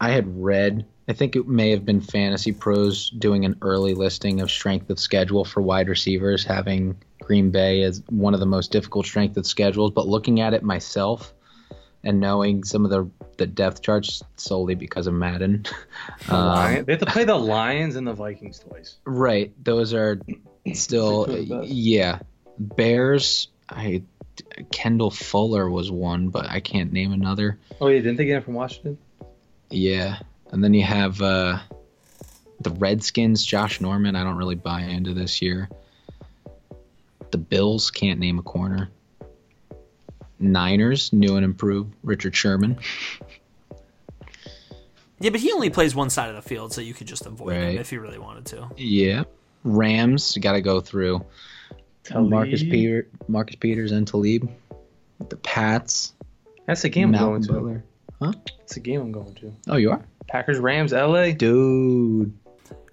I 0.00 0.10
had 0.10 0.42
read, 0.42 0.86
I 1.08 1.12
think 1.12 1.36
it 1.36 1.46
may 1.48 1.70
have 1.70 1.84
been 1.84 2.00
Fantasy 2.00 2.52
Pros 2.52 3.10
doing 3.10 3.44
an 3.44 3.56
early 3.62 3.94
listing 3.94 4.40
of 4.40 4.50
strength 4.50 4.90
of 4.90 4.98
schedule 4.98 5.44
for 5.44 5.60
wide 5.60 5.88
receivers, 5.88 6.44
having 6.44 6.96
Green 7.22 7.50
Bay 7.50 7.82
as 7.82 8.02
one 8.08 8.34
of 8.34 8.40
the 8.40 8.46
most 8.46 8.72
difficult 8.72 9.06
strength 9.06 9.36
of 9.36 9.46
schedules. 9.46 9.90
But 9.92 10.06
looking 10.06 10.40
at 10.40 10.54
it 10.54 10.62
myself 10.62 11.32
and 12.02 12.18
knowing 12.20 12.64
some 12.64 12.84
of 12.84 12.90
the, 12.90 13.10
the 13.36 13.46
depth 13.46 13.82
charts 13.82 14.22
solely 14.36 14.74
because 14.74 15.06
of 15.06 15.12
Madden, 15.14 15.66
The 16.28 16.34
um, 16.34 16.84
they 16.84 16.92
have 16.92 17.00
to 17.00 17.06
play 17.06 17.24
the 17.24 17.34
Lions 17.36 17.96
and 17.96 18.06
the 18.06 18.14
Vikings 18.14 18.58
twice. 18.60 18.96
right, 19.04 19.52
those 19.62 19.92
are 19.92 20.18
still, 20.72 21.26
Six 21.26 21.40
of 21.40 21.48
the 21.48 21.54
best. 21.60 21.68
yeah. 21.68 22.18
Bears, 22.58 23.48
I. 23.68 24.02
Kendall 24.70 25.10
Fuller 25.10 25.70
was 25.70 25.90
one, 25.90 26.28
but 26.28 26.46
I 26.46 26.60
can't 26.60 26.92
name 26.92 27.12
another. 27.12 27.58
Oh 27.80 27.88
yeah, 27.88 27.98
didn't 27.98 28.16
they 28.16 28.24
get 28.24 28.36
him 28.38 28.42
from 28.42 28.54
Washington? 28.54 28.98
Yeah, 29.70 30.18
and 30.50 30.62
then 30.62 30.74
you 30.74 30.82
have 30.84 31.20
uh, 31.22 31.58
the 32.60 32.70
Redskins, 32.70 33.44
Josh 33.44 33.80
Norman. 33.80 34.16
I 34.16 34.24
don't 34.24 34.36
really 34.36 34.54
buy 34.54 34.82
into 34.82 35.14
this 35.14 35.40
year. 35.40 35.68
The 37.30 37.38
Bills 37.38 37.90
can't 37.90 38.18
name 38.18 38.38
a 38.38 38.42
corner. 38.42 38.90
Niners, 40.38 41.12
new 41.12 41.36
and 41.36 41.44
improved, 41.44 41.94
Richard 42.02 42.34
Sherman. 42.34 42.78
Yeah, 45.20 45.30
but 45.30 45.40
he 45.40 45.52
only 45.52 45.68
plays 45.68 45.94
one 45.94 46.08
side 46.08 46.30
of 46.30 46.34
the 46.34 46.42
field, 46.42 46.72
so 46.72 46.80
you 46.80 46.94
could 46.94 47.06
just 47.06 47.26
avoid 47.26 47.54
him 47.54 47.78
if 47.78 47.92
you 47.92 48.00
really 48.00 48.18
wanted 48.18 48.46
to. 48.46 48.70
Yeah, 48.76 49.24
Rams 49.64 50.36
got 50.40 50.52
to 50.52 50.62
go 50.62 50.80
through 50.80 51.24
Marcus 52.14 52.62
Peter, 52.62 53.06
Marcus 53.28 53.56
Peters, 53.56 53.92
and 53.92 54.06
Talib. 54.06 54.50
The 55.28 55.36
Pats, 55.36 56.14
That's 56.66 56.82
the 56.82 56.88
game 56.88 57.14
I'm 57.14 57.20
going 57.20 57.30
Malcolm 57.42 57.46
to. 57.46 57.52
Butler. 57.52 57.84
That's 58.58 58.74
the 58.74 58.80
game 58.80 59.00
I'm 59.00 59.12
going 59.12 59.34
to. 59.36 59.52
Oh, 59.68 59.76
you 59.76 59.90
are, 59.90 60.02
Packers, 60.28 60.58
Rams, 60.58 60.92
LA. 60.92 61.32
dude. 61.32 62.32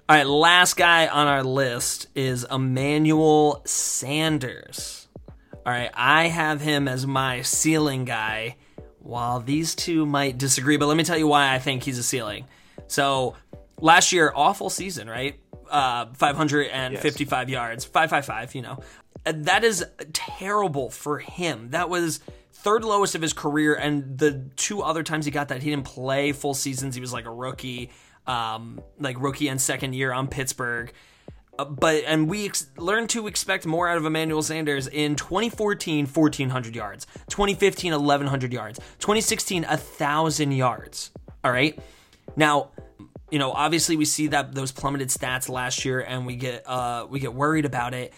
All 0.10 0.16
right, 0.16 0.28
last 0.28 0.76
guy 0.78 1.08
on 1.08 1.28
our 1.28 1.44
list 1.44 2.08
is 2.16 2.46
Emmanuel 2.50 3.62
Sanders. 3.66 5.08
All 5.66 5.74
right, 5.74 5.90
I 5.94 6.28
have 6.28 6.62
him 6.62 6.88
as 6.88 7.06
my 7.08 7.42
ceiling 7.42 8.06
guy, 8.06 8.56
while 9.00 9.40
these 9.42 9.76
two 9.76 10.06
might 10.06 10.38
disagree, 10.38 10.78
but 10.78 10.88
let 10.88 10.96
me 10.98 11.04
tell 11.04 11.18
you 11.18 11.28
why 11.28 11.54
I 11.54 11.60
think 11.60 11.84
he's 11.84 11.98
a 11.98 12.04
ceiling. 12.04 12.46
So, 12.88 13.36
last 13.82 14.12
year, 14.14 14.32
awful 14.36 14.70
season, 14.70 15.10
right? 15.10 15.40
Uh, 15.70 16.06
555 16.14 17.50
yards, 17.50 17.84
555, 17.86 18.56
you 18.56 18.62
know. 18.62 18.80
That 19.32 19.64
is 19.64 19.86
terrible 20.14 20.90
for 20.90 21.20
him. 21.20 21.72
That 21.72 21.90
was 21.90 22.20
third 22.52 22.84
lowest 22.84 23.16
of 23.16 23.22
his 23.22 23.34
career, 23.34 23.76
and 23.76 24.18
the 24.18 24.50
two 24.56 24.82
other 24.82 25.04
times 25.04 25.26
he 25.26 25.32
got 25.32 25.50
that, 25.50 25.62
he 25.64 25.70
didn't 25.70 25.86
play 25.86 26.32
full 26.32 26.54
seasons. 26.54 26.96
He 26.96 27.02
was 27.02 27.14
like 27.14 27.26
a 27.26 27.32
rookie, 27.32 27.92
um, 28.26 28.82
like 29.00 29.20
rookie 29.20 29.48
and 29.50 29.60
second 29.62 29.94
year 29.94 30.12
on 30.12 30.28
Pittsburgh 30.28 30.92
Uh, 31.60 31.66
but 31.66 32.04
and 32.06 32.30
we 32.30 32.46
ex- 32.46 32.68
learned 32.78 33.10
to 33.10 33.28
expect 33.28 33.66
more 33.66 33.88
out 33.90 33.98
of 33.98 34.06
Emmanuel 34.06 34.44
Sanders 34.44 34.88
in 34.88 35.16
2014, 35.16 36.06
1400 36.06 36.76
yards, 36.76 37.08
2015, 37.30 37.94
1100 37.94 38.54
yards, 38.54 38.80
2016, 39.00 39.64
1000 39.64 40.52
yards. 40.52 41.12
All 41.44 41.52
right. 41.52 41.80
Now, 42.36 42.70
you 43.32 43.40
know, 43.40 43.52
obviously 43.52 43.98
we 43.98 44.06
see 44.06 44.28
that 44.28 44.54
those 44.54 44.72
plummeted 44.72 45.10
stats 45.10 45.50
last 45.50 45.84
year, 45.84 46.00
and 46.02 46.26
we 46.28 46.36
get 46.36 46.64
uh, 46.68 47.08
we 47.10 47.20
get 47.20 47.34
worried 47.34 47.66
about 47.66 47.94
it. 47.94 48.14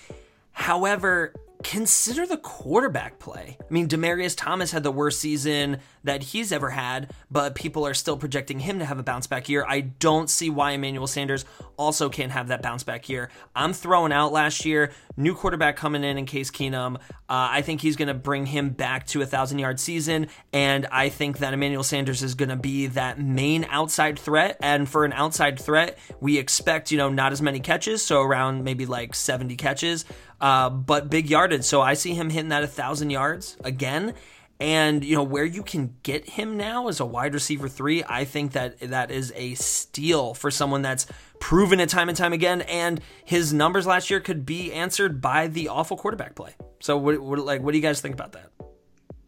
However, 0.59 1.33
consider 1.63 2.25
the 2.27 2.35
quarterback 2.35 3.17
play. 3.17 3.57
I 3.59 3.73
mean, 3.73 3.87
Demaryius 3.87 4.35
Thomas 4.35 4.71
had 4.71 4.83
the 4.83 4.91
worst 4.91 5.21
season 5.21 5.77
that 6.03 6.23
he's 6.23 6.51
ever 6.51 6.69
had, 6.69 7.11
but 7.29 7.55
people 7.55 7.85
are 7.85 7.93
still 7.93 8.17
projecting 8.17 8.59
him 8.59 8.79
to 8.79 8.85
have 8.85 8.99
a 8.99 9.03
bounce 9.03 9.27
back 9.27 9.49
year. 9.49 9.65
I 9.67 9.81
don't 9.81 10.29
see 10.29 10.49
why 10.49 10.71
Emmanuel 10.71 11.07
Sanders 11.07 11.45
also 11.77 12.09
can't 12.09 12.31
have 12.31 12.49
that 12.49 12.61
bounce 12.61 12.83
back 12.83 13.09
year. 13.09 13.29
I'm 13.55 13.73
throwing 13.73 14.11
out 14.11 14.31
last 14.31 14.65
year, 14.65 14.91
new 15.17 15.35
quarterback 15.35 15.75
coming 15.77 16.03
in 16.03 16.17
in 16.17 16.25
Case 16.25 16.51
Keenum. 16.51 16.95
Uh, 16.95 16.99
I 17.27 17.61
think 17.61 17.81
he's 17.81 17.95
going 17.95 18.07
to 18.07 18.13
bring 18.13 18.45
him 18.45 18.69
back 18.69 19.05
to 19.07 19.21
a 19.21 19.25
thousand 19.25 19.59
yard 19.59 19.79
season, 19.79 20.27
and 20.51 20.87
I 20.91 21.09
think 21.09 21.39
that 21.39 21.53
Emmanuel 21.53 21.83
Sanders 21.83 22.23
is 22.23 22.35
going 22.35 22.49
to 22.49 22.55
be 22.55 22.87
that 22.87 23.19
main 23.19 23.65
outside 23.69 24.17
threat. 24.17 24.57
And 24.61 24.89
for 24.89 25.05
an 25.05 25.13
outside 25.13 25.59
threat, 25.59 25.97
we 26.19 26.37
expect 26.37 26.91
you 26.91 26.97
know 26.97 27.09
not 27.09 27.31
as 27.31 27.41
many 27.41 27.59
catches, 27.59 28.03
so 28.03 28.21
around 28.21 28.63
maybe 28.63 28.85
like 28.85 29.15
70 29.15 29.55
catches 29.55 30.05
uh, 30.41 30.69
but 30.69 31.09
big 31.09 31.29
yardage. 31.29 31.63
So 31.63 31.81
I 31.81 31.93
see 31.93 32.13
him 32.13 32.29
hitting 32.29 32.49
that 32.49 32.63
a 32.63 32.67
thousand 32.67 33.09
yards 33.09 33.57
again. 33.63 34.13
And 34.59 35.05
you 35.05 35.15
know 35.15 35.23
where 35.23 35.45
you 35.45 35.63
can 35.63 35.95
get 36.03 36.31
him 36.31 36.57
now 36.57 36.89
as 36.89 36.99
a 36.99 37.05
wide 37.05 37.33
receiver 37.33 37.69
three, 37.69 38.03
I 38.07 38.25
think 38.25 38.51
that 38.51 38.79
that 38.81 39.09
is 39.09 39.31
a 39.35 39.53
steal 39.55 40.33
for 40.33 40.51
someone 40.51 40.81
that's 40.81 41.05
proven 41.39 41.79
it 41.79 41.87
time 41.87 42.09
and 42.09 42.17
time 42.17 42.33
again. 42.33 42.61
And 42.63 42.99
his 43.23 43.53
numbers 43.53 43.87
last 43.87 44.09
year 44.09 44.19
could 44.19 44.45
be 44.45 44.73
answered 44.73 45.21
by 45.21 45.47
the 45.47 45.69
awful 45.69 45.95
quarterback 45.95 46.35
play. 46.35 46.55
So 46.81 46.97
what, 46.97 47.19
what 47.19 47.39
like 47.39 47.61
what 47.61 47.71
do 47.71 47.77
you 47.77 47.81
guys 47.81 48.01
think 48.01 48.13
about 48.13 48.33
that? 48.33 48.51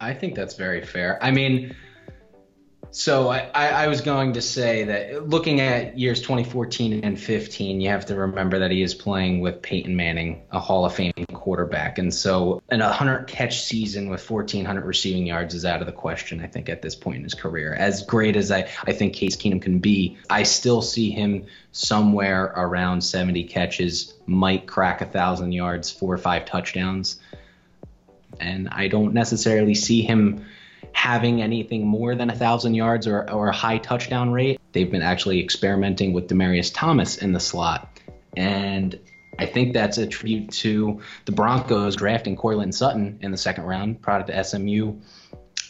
I 0.00 0.12
think 0.12 0.34
that's 0.34 0.54
very 0.54 0.84
fair. 0.84 1.22
I 1.22 1.30
mean, 1.30 1.74
so 2.92 3.30
I, 3.30 3.48
I, 3.54 3.86
was 3.86 4.02
going 4.02 4.34
to 4.34 4.42
say 4.42 4.84
that 4.84 5.26
looking 5.26 5.62
at 5.62 5.98
years 5.98 6.20
2014 6.20 7.02
and 7.02 7.18
15, 7.18 7.80
you 7.80 7.88
have 7.88 8.04
to 8.06 8.14
remember 8.14 8.58
that 8.58 8.70
he 8.70 8.82
is 8.82 8.94
playing 8.94 9.40
with 9.40 9.62
Peyton 9.62 9.96
Manning, 9.96 10.42
a 10.50 10.60
Hall 10.60 10.84
of 10.84 10.94
Fame 10.94 11.12
quarterback, 11.32 11.96
and 11.96 12.12
so 12.12 12.62
an 12.68 12.80
100 12.80 13.26
catch 13.28 13.62
season 13.62 14.10
with 14.10 14.28
1,400 14.28 14.84
receiving 14.84 15.26
yards 15.26 15.54
is 15.54 15.64
out 15.64 15.80
of 15.80 15.86
the 15.86 15.92
question. 15.92 16.42
I 16.42 16.46
think 16.46 16.68
at 16.68 16.82
this 16.82 16.94
point 16.94 17.16
in 17.16 17.22
his 17.22 17.32
career, 17.32 17.72
as 17.72 18.02
great 18.02 18.36
as 18.36 18.52
I 18.52 18.68
I 18.86 18.92
think 18.92 19.14
Case 19.14 19.36
Keenum 19.36 19.62
can 19.62 19.78
be, 19.78 20.18
I 20.28 20.42
still 20.42 20.82
see 20.82 21.10
him 21.10 21.46
somewhere 21.72 22.52
around 22.54 23.00
70 23.00 23.44
catches, 23.44 24.12
might 24.26 24.66
crack 24.66 25.00
a 25.00 25.06
thousand 25.06 25.52
yards, 25.52 25.90
four 25.90 26.12
or 26.12 26.18
five 26.18 26.44
touchdowns, 26.44 27.18
and 28.38 28.68
I 28.68 28.88
don't 28.88 29.14
necessarily 29.14 29.74
see 29.74 30.02
him 30.02 30.44
having 30.92 31.42
anything 31.42 31.86
more 31.86 32.14
than 32.14 32.30
a 32.30 32.34
thousand 32.34 32.74
yards 32.74 33.06
or, 33.06 33.30
or 33.30 33.48
a 33.48 33.54
high 33.54 33.78
touchdown 33.78 34.32
rate. 34.32 34.60
They've 34.72 34.90
been 34.90 35.02
actually 35.02 35.40
experimenting 35.40 36.12
with 36.12 36.28
Demaryius 36.28 36.72
Thomas 36.74 37.18
in 37.18 37.32
the 37.32 37.40
slot. 37.40 38.00
And 38.36 38.98
I 39.38 39.46
think 39.46 39.72
that's 39.72 39.98
a 39.98 40.06
tribute 40.06 40.50
to 40.52 41.00
the 41.24 41.32
Broncos 41.32 41.96
drafting 41.96 42.36
Courtland 42.36 42.74
Sutton 42.74 43.18
in 43.22 43.30
the 43.30 43.36
second 43.36 43.64
round, 43.64 44.02
product 44.02 44.30
of 44.30 44.46
SMU. 44.46 44.96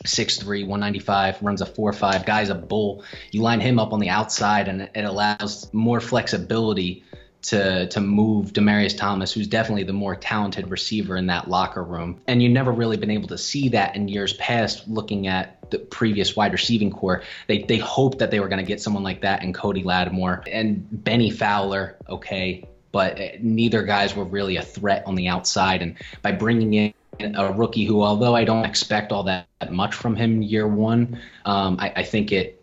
6'3, 0.05 0.67
195, 0.67 1.43
runs 1.43 1.61
a 1.61 1.67
four 1.67 1.93
4'5, 1.93 2.27
guy's 2.27 2.49
a 2.49 2.57
bull. 2.57 3.05
You 3.31 3.41
line 3.43 3.61
him 3.61 3.79
up 3.79 3.93
on 3.93 4.01
the 4.01 4.09
outside, 4.09 4.67
and 4.67 4.91
it 4.95 5.05
allows 5.05 5.73
more 5.73 6.01
flexibility 6.01 7.05
to 7.43 7.86
to 7.88 8.01
move 8.01 8.53
Demaryius 8.53 8.97
Thomas, 8.97 9.32
who's 9.32 9.47
definitely 9.47 9.84
the 9.84 9.93
more 9.93 10.14
talented 10.16 10.70
receiver 10.70 11.16
in 11.16 11.26
that 11.26 11.49
locker 11.49 11.82
room. 11.82 12.20
And 12.26 12.43
you've 12.43 12.53
never 12.53 12.72
really 12.72 12.97
been 12.97 13.11
able 13.11 13.28
to 13.28 13.38
see 13.38 13.68
that 13.70 13.97
in 13.97 14.09
years 14.09 14.32
past 14.34 14.88
looking 14.88 15.26
at 15.26 15.70
the 15.70 15.78
previous 15.78 16.36
wide 16.36 16.53
receiving 16.53 16.90
core. 16.90 17.22
They 17.49 17.62
they 17.62 17.78
hoped 17.78 18.18
that 18.18 18.30
they 18.30 18.40
were 18.40 18.49
going 18.49 18.64
to 18.64 18.68
get 18.68 18.80
someone 18.80 19.03
like 19.03 19.22
that 19.22 19.43
and 19.43 19.55
Cody 19.55 19.82
Latimer 19.82 20.43
and 20.51 20.86
Bennie 21.05 21.30
Fowler, 21.30 21.97
okay, 22.09 22.64
but 22.93 23.18
neither 23.43 23.82
guys 23.82 24.14
were 24.14 24.24
really 24.24 24.57
a 24.57 24.62
threat 24.62 25.03
on 25.07 25.14
the 25.14 25.28
outside 25.28 25.82
and 25.82 25.97
by 26.20 26.32
bringing 26.32 26.74
in 26.74 26.95
a 27.34 27.53
rookie 27.53 27.84
who 27.84 28.03
although 28.03 28.34
I 28.34 28.45
don't 28.45 28.64
expect 28.64 29.12
all 29.12 29.24
that 29.24 29.47
much 29.70 29.95
from 29.95 30.16
him 30.16 30.43
year 30.43 30.66
one, 30.66 31.20
um, 31.45 31.76
I, 31.78 31.93
I 31.97 32.03
think 32.05 32.32
it 32.32 32.62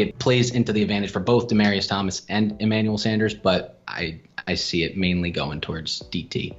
it 0.00 0.18
plays 0.18 0.50
into 0.50 0.72
the 0.72 0.82
advantage 0.82 1.10
for 1.10 1.20
both 1.20 1.48
Demaryius 1.48 1.88
Thomas 1.88 2.22
and 2.28 2.56
Emmanuel 2.60 2.98
Sanders, 2.98 3.34
but 3.34 3.80
I 3.86 4.20
I 4.46 4.54
see 4.54 4.82
it 4.82 4.96
mainly 4.96 5.30
going 5.30 5.60
towards 5.60 6.02
DT. 6.10 6.56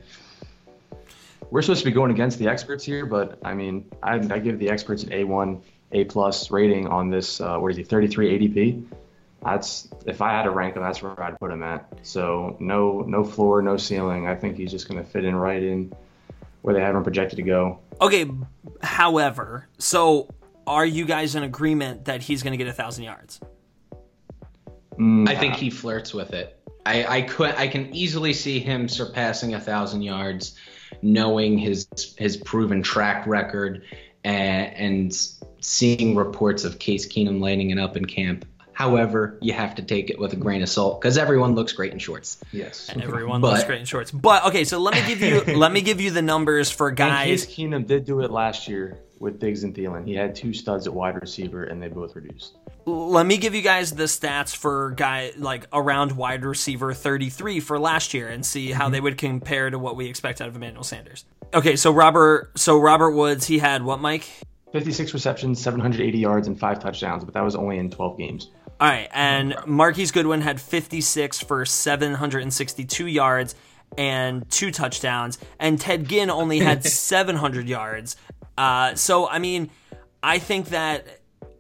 We're 1.50 1.62
supposed 1.62 1.82
to 1.82 1.86
be 1.86 1.92
going 1.92 2.12
against 2.12 2.39
the 2.39 2.48
experts 2.48 2.86
here, 2.86 3.06
but 3.06 3.38
I 3.44 3.54
mean, 3.54 3.86
I, 4.02 4.16
I 4.16 4.39
give 4.39 4.58
the 4.58 4.70
experts 4.70 5.04
an 5.04 5.10
A1, 5.10 5.62
A 5.92 6.06
plus 6.06 6.50
rating 6.50 6.88
on 6.88 7.10
this. 7.10 7.42
Uh, 7.42 7.58
what 7.58 7.72
is 7.72 7.78
he, 7.78 7.84
33 7.84 8.39
ADP? 8.39 8.86
That's 9.44 9.89
if 10.06 10.22
I 10.22 10.32
had 10.32 10.44
to 10.44 10.52
rank 10.52 10.76
him, 10.76 10.84
that's 10.84 11.02
where 11.02 11.22
I'd 11.22 11.38
put 11.39 11.52
him 11.52 11.64
at. 11.64 11.92
So 12.04 12.56
no, 12.60 13.02
no 13.02 13.24
floor, 13.24 13.62
no 13.62 13.76
ceiling. 13.76 14.28
I 14.28 14.36
think 14.36 14.56
he's 14.56 14.72
just 14.72 14.88
going 14.88 15.04
to 15.04 15.10
fit 15.10 15.26
in 15.26 15.36
right 15.36 15.62
in 15.62 15.92
where 16.62 16.76
they 16.76 16.82
have 16.82 16.96
him 16.96 17.04
projected 17.04 17.38
to 17.38 17.44
go. 17.44 17.80
Okay, 18.00 18.30
however, 18.84 19.68
so 19.80 20.30
are 20.72 20.86
you 20.86 21.05
guys 21.05 21.36
in 21.36 21.43
agreement 21.43 22.05
that 22.05 22.22
he's 22.22 22.43
going 22.43 22.51
to 22.51 22.57
get 22.57 22.67
a 22.67 22.74
thousand 22.74 23.03
yards? 23.03 23.39
Mm, 24.97 25.28
I 25.28 25.36
think 25.36 25.55
he 25.55 25.69
flirts 25.69 26.13
with 26.13 26.34
it. 26.34 26.57
I, 26.86 27.05
I 27.17 27.22
could 27.24 27.51
I 27.55 27.67
can 27.67 27.93
easily 27.95 28.34
see 28.34 28.59
him 28.59 28.88
surpassing 28.89 29.53
a 29.53 29.59
thousand 29.59 30.01
yards, 30.01 30.55
knowing 31.01 31.57
his 31.57 31.88
his 32.17 32.38
proven 32.38 32.82
track 32.82 33.28
record 33.28 33.84
and, 34.24 34.74
and 34.76 35.28
seeing 35.59 36.15
reports 36.15 36.63
of 36.63 36.80
Case 36.80 37.07
Keenum 37.07 37.39
lighting 37.39 37.69
it 37.69 37.78
up 37.78 37.97
in 37.97 38.05
camp. 38.05 38.45
However, 38.74 39.38
you 39.41 39.53
have 39.53 39.76
to 39.76 39.84
take 39.84 40.09
it 40.09 40.17
with 40.17 40.34
a 40.34 40.38
grain 40.38 40.63
of 40.63 40.69
salt 40.69 41.01
because 41.01 41.17
everyone 41.17 41.53
looks 41.53 41.74
great 41.74 41.91
in 41.91 41.99
shorts. 41.99 42.39
yes. 42.51 42.89
And 42.89 43.03
everyone 43.03 43.41
But- 43.41 43.51
looks 43.53 43.63
great 43.65 43.80
in 43.80 43.86
shorts. 43.86 44.09
But 44.09 44.45
okay, 44.45 44.63
so 44.63 44.80
let 44.80 44.95
me 44.95 45.03
give 45.05 45.22
you 45.22 45.41
let 45.57 45.72
me 45.72 45.82
give 45.82 46.01
you 46.01 46.09
the 46.11 46.22
numbers 46.24 46.72
for 46.72 46.88
And 46.88 46.97
guys. 46.97 47.45
Case 47.45 47.55
Keenum 47.55 47.86
did 47.86 48.05
do 48.05 48.22
it 48.22 48.32
last 48.32 48.67
year 48.67 48.97
with 49.22 49.39
Diggs 49.39 49.63
and 49.63 49.74
Thielen. 49.74 50.05
He 50.05 50.15
had 50.15 50.36
two 50.36 50.51
studs 50.53 50.88
at 50.88 50.93
wide 50.93 51.22
receiver, 51.22 51.65
and 51.65 51.82
they 51.82 51.88
both 51.88 52.15
reduced. 52.15 52.57
let 52.86 53.26
me 53.26 53.38
give 53.38 53.53
you 53.53 53.61
guys 53.61 53.91
the 53.91 54.05
stats 54.05 54.55
for 54.55 54.91
guy 54.91 55.32
like 55.38 55.67
around 55.72 56.13
wide 56.13 56.43
receiver 56.43 56.93
33 56.93 57.59
for 57.59 57.80
last 57.80 58.13
year 58.13 58.28
and 58.28 58.45
see 58.45 58.72
how 58.72 58.86
mm-hmm. 58.86 58.93
they 58.93 58.99
would 58.99 59.17
compare 59.17 59.69
to 59.69 59.78
what 59.78 59.95
we 59.95 60.07
expect 60.07 60.41
out 60.41 60.47
of 60.47 60.55
Emmanuel 60.55 60.84
Sanders. 60.84 61.26
Okay, 61.53 61.76
so 61.76 61.91
Robert 61.91 62.51
so 62.57 62.80
Robert 62.80 63.11
Woods, 63.11 63.45
he 63.45 63.59
had 63.59 63.84
what 63.84 63.99
Mike? 63.99 64.28
56 64.72 65.13
receptions, 65.13 65.61
780 65.61 66.17
yards, 66.17 66.47
and 66.47 66.59
five 66.59 66.80
touchdowns, 66.80 67.24
but 67.24 67.34
that 67.34 67.43
was 67.43 67.55
only 67.55 67.78
in 67.78 67.91
12 67.91 68.17
games. 68.17 68.49
All 68.80 68.88
right, 68.88 69.09
and 69.13 69.55
Marquise 69.67 70.11
Goodwin 70.11 70.41
had 70.41 70.59
56 70.59 71.41
for 71.41 71.65
762 71.65 73.05
yards 73.05 73.53
and 73.97 74.49
two 74.49 74.72
touchdowns, 74.72 75.38
and 75.59 75.80
Ted 75.80 76.07
Ginn 76.07 76.32
only 76.32 76.59
had 76.59 76.84
700 76.86 77.67
yards. 77.67 78.15
Uh, 78.58 78.95
so 78.95 79.28
I 79.28 79.39
mean, 79.39 79.70
I 80.22 80.39
think 80.39 80.70
that 80.70 81.06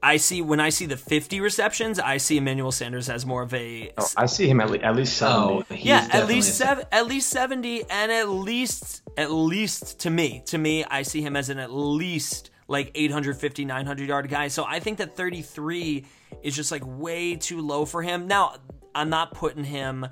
I 0.03 0.17
see 0.17 0.41
when 0.41 0.59
I 0.59 0.69
see 0.69 0.85
the 0.87 0.97
50 0.97 1.41
receptions, 1.41 1.99
I 1.99 2.17
see 2.17 2.37
Emmanuel 2.37 2.71
Sanders 2.71 3.07
as 3.09 3.25
more 3.25 3.43
of 3.43 3.53
a 3.53 3.91
Oh, 3.97 4.07
I 4.17 4.25
see 4.25 4.47
him 4.49 4.59
at, 4.59 4.69
le- 4.71 4.79
at 4.79 4.95
least 4.95 5.15
70. 5.17 5.37
Oh, 5.39 5.63
yeah, 5.75 6.07
at 6.11 6.27
least 6.27 6.49
a- 6.49 6.53
seven, 6.53 6.85
at 6.91 7.05
least 7.07 7.29
seventy, 7.29 7.83
and 7.89 8.11
at 8.11 8.27
least, 8.29 9.03
at 9.17 9.31
least 9.31 9.99
to 9.99 10.09
me, 10.09 10.41
to 10.47 10.57
me, 10.57 10.83
I 10.85 11.03
see 11.03 11.21
him 11.21 11.35
as 11.35 11.49
an 11.49 11.59
at 11.59 11.71
least 11.71 12.49
like 12.67 12.91
850, 12.95 13.65
900 13.65 14.07
yard 14.07 14.29
guy. 14.29 14.47
So 14.47 14.63
I 14.65 14.79
think 14.79 14.97
that 14.99 15.15
33 15.15 16.05
is 16.41 16.55
just 16.55 16.71
like 16.71 16.83
way 16.85 17.35
too 17.35 17.61
low 17.61 17.85
for 17.85 18.01
him. 18.01 18.27
Now, 18.27 18.55
I'm 18.95 19.09
not 19.09 19.33
putting 19.33 19.63
him 19.65 20.07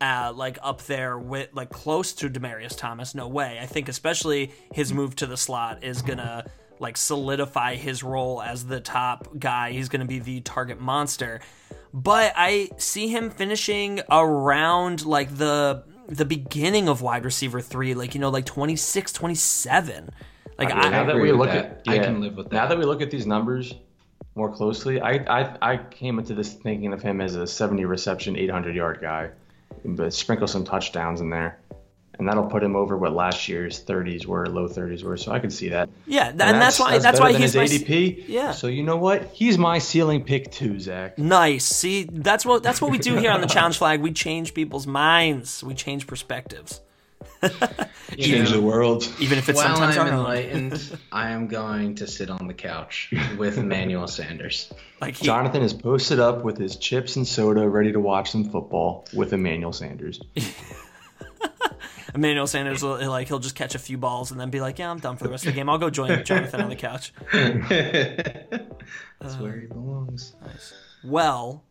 uh, 0.00 0.32
like 0.34 0.58
up 0.62 0.82
there 0.82 1.18
with 1.18 1.50
like 1.52 1.70
close 1.70 2.12
to 2.14 2.30
Demaryius 2.30 2.76
Thomas. 2.76 3.14
No 3.14 3.28
way. 3.28 3.58
I 3.60 3.66
think 3.66 3.88
especially 3.88 4.52
his 4.72 4.92
move 4.92 5.16
to 5.16 5.26
the 5.26 5.36
slot 5.36 5.84
is 5.84 6.02
gonna 6.02 6.46
like 6.78 6.96
solidify 6.96 7.74
his 7.74 8.02
role 8.02 8.40
as 8.40 8.64
the 8.64 8.80
top 8.80 9.28
guy. 9.38 9.72
He's 9.72 9.88
gonna 9.88 10.06
be 10.06 10.18
the 10.18 10.40
target 10.40 10.80
monster. 10.80 11.40
But 11.92 12.32
I 12.36 12.70
see 12.78 13.08
him 13.08 13.30
finishing 13.30 14.00
around 14.10 15.04
like 15.04 15.36
the 15.36 15.84
the 16.08 16.24
beginning 16.24 16.88
of 16.88 17.02
wide 17.02 17.24
receiver 17.24 17.60
three, 17.60 17.94
like 17.94 18.14
you 18.14 18.20
know, 18.20 18.30
like 18.30 18.46
26, 18.46 19.12
27. 19.12 20.10
Like 20.58 20.68
now 20.68 21.02
I, 21.02 21.04
that 21.04 21.16
we 21.16 21.32
look 21.32 21.48
that. 21.48 21.82
at, 21.86 21.88
I 21.88 21.98
can 21.98 22.20
live 22.20 22.36
with 22.36 22.50
that. 22.50 22.54
Now 22.54 22.62
that. 22.62 22.70
that 22.70 22.78
we 22.78 22.84
look 22.84 23.00
at 23.00 23.10
these 23.10 23.26
numbers 23.26 23.74
more 24.34 24.52
closely, 24.52 25.00
I, 25.00 25.12
I 25.28 25.72
I 25.72 25.76
came 25.76 26.18
into 26.18 26.34
this 26.34 26.52
thinking 26.52 26.92
of 26.92 27.02
him 27.02 27.20
as 27.20 27.34
a 27.34 27.46
70 27.46 27.84
reception, 27.84 28.36
800 28.36 28.74
yard 28.74 28.98
guy, 29.00 29.30
but 29.84 30.12
sprinkle 30.12 30.46
some 30.46 30.64
touchdowns 30.64 31.20
in 31.20 31.30
there. 31.30 31.60
and 32.18 32.28
that'll 32.28 32.44
put 32.46 32.62
him 32.62 32.76
over 32.76 32.98
what 32.98 33.14
last 33.14 33.48
year's 33.48 33.82
30s 33.82 34.26
were, 34.26 34.46
low 34.46 34.68
30s 34.68 35.02
were. 35.02 35.16
So 35.16 35.32
I 35.32 35.38
can 35.38 35.50
see 35.50 35.70
that. 35.70 35.88
Yeah, 36.06 36.24
th- 36.30 36.40
and, 36.42 36.60
that's, 36.60 36.78
why 36.78 36.98
that's, 36.98 37.18
better 37.18 37.32
why 37.32 37.38
he's 37.38 37.56
my, 37.56 37.64
ADP. 37.64 38.24
Yeah. 38.28 38.52
So 38.52 38.66
you 38.66 38.82
know 38.82 38.98
what? 38.98 39.24
He's 39.32 39.56
my 39.56 39.78
ceiling 39.78 40.22
pick 40.24 40.50
too, 40.52 40.78
Zach. 40.78 41.16
Nice. 41.18 41.64
See, 41.64 42.04
that's 42.04 42.44
what 42.44 42.62
that's 42.62 42.82
what 42.82 42.90
we 42.90 42.98
do 42.98 43.16
here 43.16 43.30
on 43.30 43.40
the 43.40 43.46
challenge 43.46 43.78
flag. 43.78 44.02
We 44.02 44.12
change 44.12 44.52
people's 44.52 44.86
minds. 44.86 45.64
We 45.64 45.72
change 45.72 46.06
perspectives. 46.06 46.82
Change 48.18 48.50
the 48.50 48.60
world. 48.60 49.08
Even 49.18 49.38
if 49.38 49.48
it's 49.48 49.56
While 49.56 49.76
sometimes 49.76 49.96
I'm 49.96 50.08
enlightened, 50.08 50.98
I 51.12 51.30
am 51.30 51.48
going 51.48 51.96
to 51.96 52.06
sit 52.06 52.30
on 52.30 52.46
the 52.46 52.54
couch 52.54 53.12
with 53.38 53.58
Emmanuel 53.58 54.08
Sanders. 54.08 54.72
Like 55.00 55.16
he, 55.16 55.24
Jonathan 55.24 55.62
is 55.62 55.72
posted 55.72 56.18
up 56.18 56.44
with 56.44 56.58
his 56.58 56.76
chips 56.76 57.16
and 57.16 57.26
soda, 57.26 57.68
ready 57.68 57.92
to 57.92 58.00
watch 58.00 58.30
some 58.30 58.44
football 58.44 59.06
with 59.14 59.32
Emmanuel 59.32 59.72
Sanders. 59.72 60.20
Emmanuel 62.14 62.46
Sanders 62.46 62.82
will 62.82 63.08
like 63.08 63.28
he'll 63.28 63.38
just 63.38 63.54
catch 63.54 63.74
a 63.74 63.78
few 63.78 63.96
balls 63.96 64.32
and 64.32 64.40
then 64.40 64.50
be 64.50 64.60
like, 64.60 64.78
"Yeah, 64.78 64.90
I'm 64.90 64.98
done 64.98 65.16
for 65.16 65.24
the 65.24 65.30
rest 65.30 65.46
of 65.46 65.52
the 65.52 65.56
game. 65.56 65.68
I'll 65.68 65.78
go 65.78 65.90
join 65.90 66.24
Jonathan 66.24 66.60
on 66.60 66.68
the 66.68 66.76
couch." 66.76 67.12
That's 67.32 69.34
uh, 69.34 69.38
where 69.38 69.60
he 69.60 69.66
belongs. 69.66 70.34
Nice. 70.44 70.74
Well, 71.04 71.64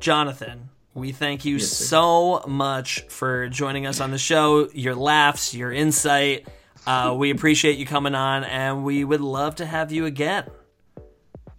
Jonathan, 0.00 0.70
we 0.96 1.12
thank 1.12 1.44
you 1.44 1.56
Yes, 1.56 1.68
so 1.68 2.42
much 2.48 3.02
for 3.08 3.48
joining 3.50 3.86
us 3.86 4.00
on 4.00 4.10
the 4.10 4.18
show. 4.18 4.70
Your 4.70 4.94
laughs, 4.94 5.52
your 5.54 5.70
insight. 5.70 6.48
Uh, 6.86 7.14
we 7.16 7.30
appreciate 7.30 7.76
you 7.76 7.84
coming 7.84 8.14
on, 8.14 8.44
and 8.44 8.82
we 8.82 9.04
would 9.04 9.20
love 9.20 9.56
to 9.56 9.66
have 9.66 9.92
you 9.92 10.06
again. 10.06 10.46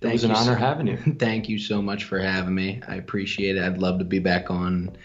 It 0.02 0.12
was 0.12 0.24
an 0.24 0.32
honor 0.32 0.56
having 0.56 0.88
you. 0.88 0.98
Thank 1.20 1.50
you 1.50 1.60
so 1.60 1.84
much 1.84 2.06
for 2.06 2.18
having 2.18 2.56
me. 2.56 2.82
I 2.88 2.96
appreciate 2.96 3.58
it. 3.58 3.64
I'd 3.64 3.78
love 3.78 4.00
to 4.00 4.06
be 4.06 4.18
back 4.18 4.50
on, 4.50 4.98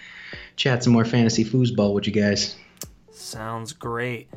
chat 0.57 0.83
some 0.83 0.95
more 0.95 1.05
fantasy 1.05 1.45
foosball 1.45 1.93
with 1.93 2.07
you 2.07 2.13
guys. 2.15 2.57
Sounds 3.11 3.75
great. 3.75 4.31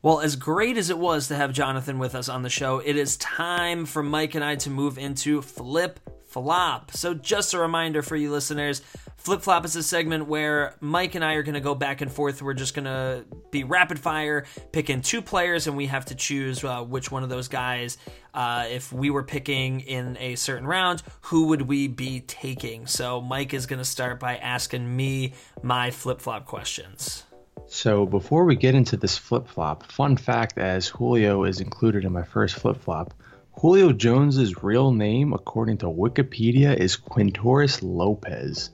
Well, 0.00 0.20
as 0.20 0.34
great 0.34 0.78
as 0.78 0.88
it 0.88 0.98
was 0.98 1.28
to 1.28 1.36
have 1.36 1.52
Jonathan 1.52 1.98
with 1.98 2.14
us 2.14 2.30
on 2.30 2.40
the 2.40 2.48
show, 2.48 2.78
it 2.78 2.96
is 2.96 3.18
time 3.18 3.84
for 3.84 4.02
Mike 4.02 4.34
and 4.34 4.42
I 4.42 4.56
to 4.56 4.70
move 4.70 4.96
into 4.96 5.42
Flip 5.42 6.00
Flop. 6.36 6.90
So, 6.90 7.14
just 7.14 7.54
a 7.54 7.58
reminder 7.58 8.02
for 8.02 8.14
you 8.14 8.30
listeners 8.30 8.82
Flip 9.16 9.40
Flop 9.40 9.64
is 9.64 9.74
a 9.74 9.82
segment 9.82 10.28
where 10.28 10.76
Mike 10.80 11.14
and 11.14 11.24
I 11.24 11.32
are 11.32 11.42
going 11.42 11.54
to 11.54 11.60
go 11.60 11.74
back 11.74 12.02
and 12.02 12.12
forth. 12.12 12.42
We're 12.42 12.52
just 12.52 12.74
going 12.74 12.84
to 12.84 13.24
be 13.50 13.64
rapid 13.64 13.98
fire, 13.98 14.44
picking 14.70 15.00
two 15.00 15.22
players, 15.22 15.66
and 15.66 15.78
we 15.78 15.86
have 15.86 16.04
to 16.04 16.14
choose 16.14 16.62
uh, 16.62 16.82
which 16.82 17.10
one 17.10 17.22
of 17.22 17.30
those 17.30 17.48
guys, 17.48 17.96
uh, 18.34 18.66
if 18.68 18.92
we 18.92 19.08
were 19.08 19.22
picking 19.22 19.80
in 19.80 20.18
a 20.20 20.34
certain 20.34 20.66
round, 20.66 21.02
who 21.22 21.46
would 21.46 21.62
we 21.62 21.88
be 21.88 22.20
taking? 22.20 22.86
So, 22.86 23.22
Mike 23.22 23.54
is 23.54 23.64
going 23.64 23.78
to 23.78 23.84
start 23.86 24.20
by 24.20 24.36
asking 24.36 24.94
me 24.94 25.32
my 25.62 25.90
flip 25.90 26.20
flop 26.20 26.44
questions. 26.44 27.24
So 27.68 28.04
before 28.04 28.44
we 28.44 28.56
get 28.56 28.74
into 28.74 28.98
this 28.98 29.16
flip 29.16 29.48
flop, 29.48 29.90
fun 29.90 30.18
fact 30.18 30.58
as 30.58 30.86
Julio 30.86 31.44
is 31.44 31.60
included 31.60 32.04
in 32.04 32.12
my 32.12 32.22
first 32.22 32.56
flip 32.56 32.76
flop, 32.76 33.14
Julio 33.58 33.92
Jones's 33.92 34.62
real 34.62 34.92
name, 34.92 35.32
according 35.32 35.78
to 35.78 35.86
Wikipedia, 35.86 36.76
is 36.76 36.96
Quintorris 36.96 37.80
Lopez. 37.82 38.70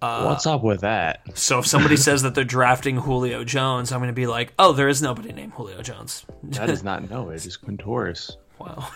Uh, 0.00 0.22
What's 0.24 0.46
up 0.46 0.62
with 0.62 0.80
that? 0.82 1.20
So 1.36 1.58
if 1.58 1.66
somebody 1.66 1.96
says 2.06 2.22
that 2.22 2.34
they're 2.34 2.44
drafting 2.44 2.96
Julio 2.96 3.44
Jones, 3.44 3.92
I'm 3.92 3.98
going 3.98 4.08
to 4.08 4.14
be 4.14 4.26
like, 4.26 4.54
oh, 4.58 4.72
there 4.72 4.88
is 4.88 5.02
nobody 5.02 5.32
named 5.32 5.52
Julio 5.52 5.82
Jones. 5.82 6.24
That 6.42 6.70
is 6.70 6.82
not 6.82 7.10
no, 7.10 7.28
it 7.30 7.44
is 7.44 7.58
Quintorris. 7.58 8.36
Wow. 8.58 8.88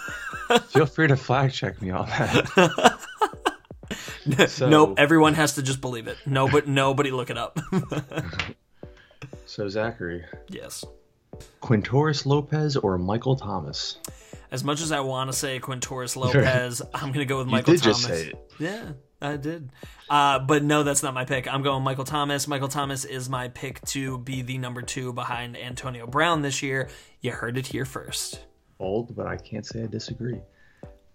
Feel 0.69 0.87
free 0.87 1.09
to 1.09 1.17
flag 1.17 1.53
check 1.53 1.83
me 1.83 1.91
on 1.91 2.07
that. 2.09 2.99
So- 4.49 4.69
nope. 4.71 4.95
Everyone 4.97 5.35
has 5.35 5.57
to 5.57 5.63
just 5.63 5.81
believe 5.83 6.07
it. 6.07 6.17
No, 6.25 6.49
but 6.49 6.67
nobody 6.67 7.11
look 7.11 7.29
it 7.31 7.37
up. 7.37 7.59
So 9.45 9.69
Zachary, 9.69 10.25
yes. 10.49 10.85
Quintorris 11.61 12.25
Lopez 12.25 12.77
or 12.77 12.97
Michael 12.97 13.37
Thomas? 13.37 13.99
As 14.53 14.63
much 14.63 14.83
as 14.83 14.93
I 14.93 15.01
want 15.01 15.33
to 15.33 15.37
say 15.37 15.59
Quintorris 15.59 16.15
Lopez, 16.23 16.83
I'm 16.95 17.09
going 17.09 17.21
to 17.21 17.25
go 17.25 17.39
with 17.39 17.47
You 17.49 17.53
Michael 17.53 17.73
did 17.73 17.83
Thomas. 17.83 18.03
just 18.03 18.09
say 18.09 18.27
it. 18.29 18.53
Yeah, 18.61 18.93
I 19.21 19.37
did. 19.37 19.71
Uh, 20.11 20.39
but 20.41 20.63
no, 20.63 20.83
that's 20.83 21.03
not 21.03 21.15
my 21.15 21.25
pick. 21.25 21.53
I'm 21.53 21.63
going 21.63 21.83
Michael 21.83 22.05
Thomas. 22.05 22.47
Michael 22.47 22.69
Thomas 22.69 23.07
is 23.07 23.31
my 23.31 23.49
pick 23.49 23.81
to 23.87 24.19
be 24.19 24.43
the 24.43 24.59
number 24.59 24.83
two 24.83 25.15
behind 25.15 25.57
Antonio 25.57 26.07
Brown 26.07 26.43
this 26.43 26.63
year. 26.63 26.91
You 27.23 27.33
heard 27.33 27.57
it 27.57 27.67
here 27.67 27.87
first. 27.87 28.41
Bold, 28.77 29.17
but 29.17 29.27
I 29.27 29.39
can't 29.39 29.65
say 29.65 29.85
I 29.85 29.87
disagree. 29.87 30.39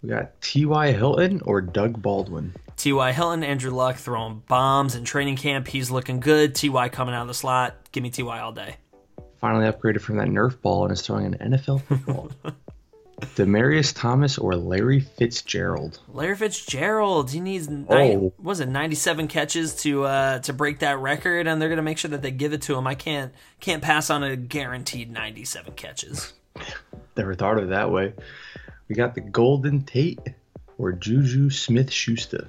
We 0.01 0.09
got 0.09 0.41
T.Y. 0.41 0.91
Hilton 0.93 1.41
or 1.45 1.61
Doug 1.61 2.01
Baldwin? 2.01 2.55
T.Y. 2.75 3.11
Hilton, 3.11 3.43
Andrew 3.43 3.71
Luck 3.71 3.97
throwing 3.97 4.41
bombs 4.47 4.95
in 4.95 5.03
training 5.03 5.35
camp. 5.38 5.67
He's 5.67 5.91
looking 5.91 6.19
good. 6.19 6.55
T.Y. 6.55 6.89
coming 6.89 7.13
out 7.13 7.21
of 7.23 7.27
the 7.27 7.33
slot. 7.35 7.75
Give 7.91 8.01
me 8.01 8.09
T.Y. 8.09 8.39
all 8.39 8.51
day. 8.51 8.77
Finally 9.39 9.71
upgraded 9.71 10.01
from 10.01 10.17
that 10.17 10.27
Nerf 10.27 10.59
ball 10.61 10.83
and 10.85 10.91
is 10.91 11.01
throwing 11.01 11.35
an 11.35 11.51
NFL 11.51 11.83
football. 11.83 12.31
Demaryius 13.22 13.93
Thomas 13.95 14.38
or 14.38 14.55
Larry 14.55 14.99
Fitzgerald? 14.99 15.99
Larry 16.07 16.36
Fitzgerald, 16.36 17.32
he 17.32 17.39
needs 17.39 17.68
nine, 17.68 17.88
Oh. 17.89 18.34
was 18.38 18.59
it 18.59 18.70
97 18.70 19.28
catches 19.28 19.76
to 19.78 20.03
uh, 20.05 20.39
to 20.39 20.53
break 20.53 20.80
that 20.80 20.99
record, 20.99 21.47
and 21.47 21.59
they're 21.61 21.70
gonna 21.70 21.82
make 21.82 21.97
sure 21.97 22.11
that 22.11 22.22
they 22.22 22.30
give 22.32 22.53
it 22.53 22.61
to 22.63 22.76
him. 22.76 22.86
I 22.86 22.93
can't 22.95 23.34
can't 23.59 23.82
pass 23.82 24.09
on 24.11 24.24
a 24.24 24.36
guaranteed 24.36 25.11
97 25.11 25.74
catches. 25.74 26.34
Never 27.18 27.34
thought 27.34 27.57
of 27.57 27.63
it 27.65 27.70
that 27.72 27.91
way. 27.91 28.13
We 28.88 28.95
got 28.95 29.15
the 29.15 29.22
Golden 29.22 29.82
Tate 29.84 30.20
or 30.78 30.91
Juju 30.91 31.49
Smith 31.49 31.91
Schuster. 31.91 32.47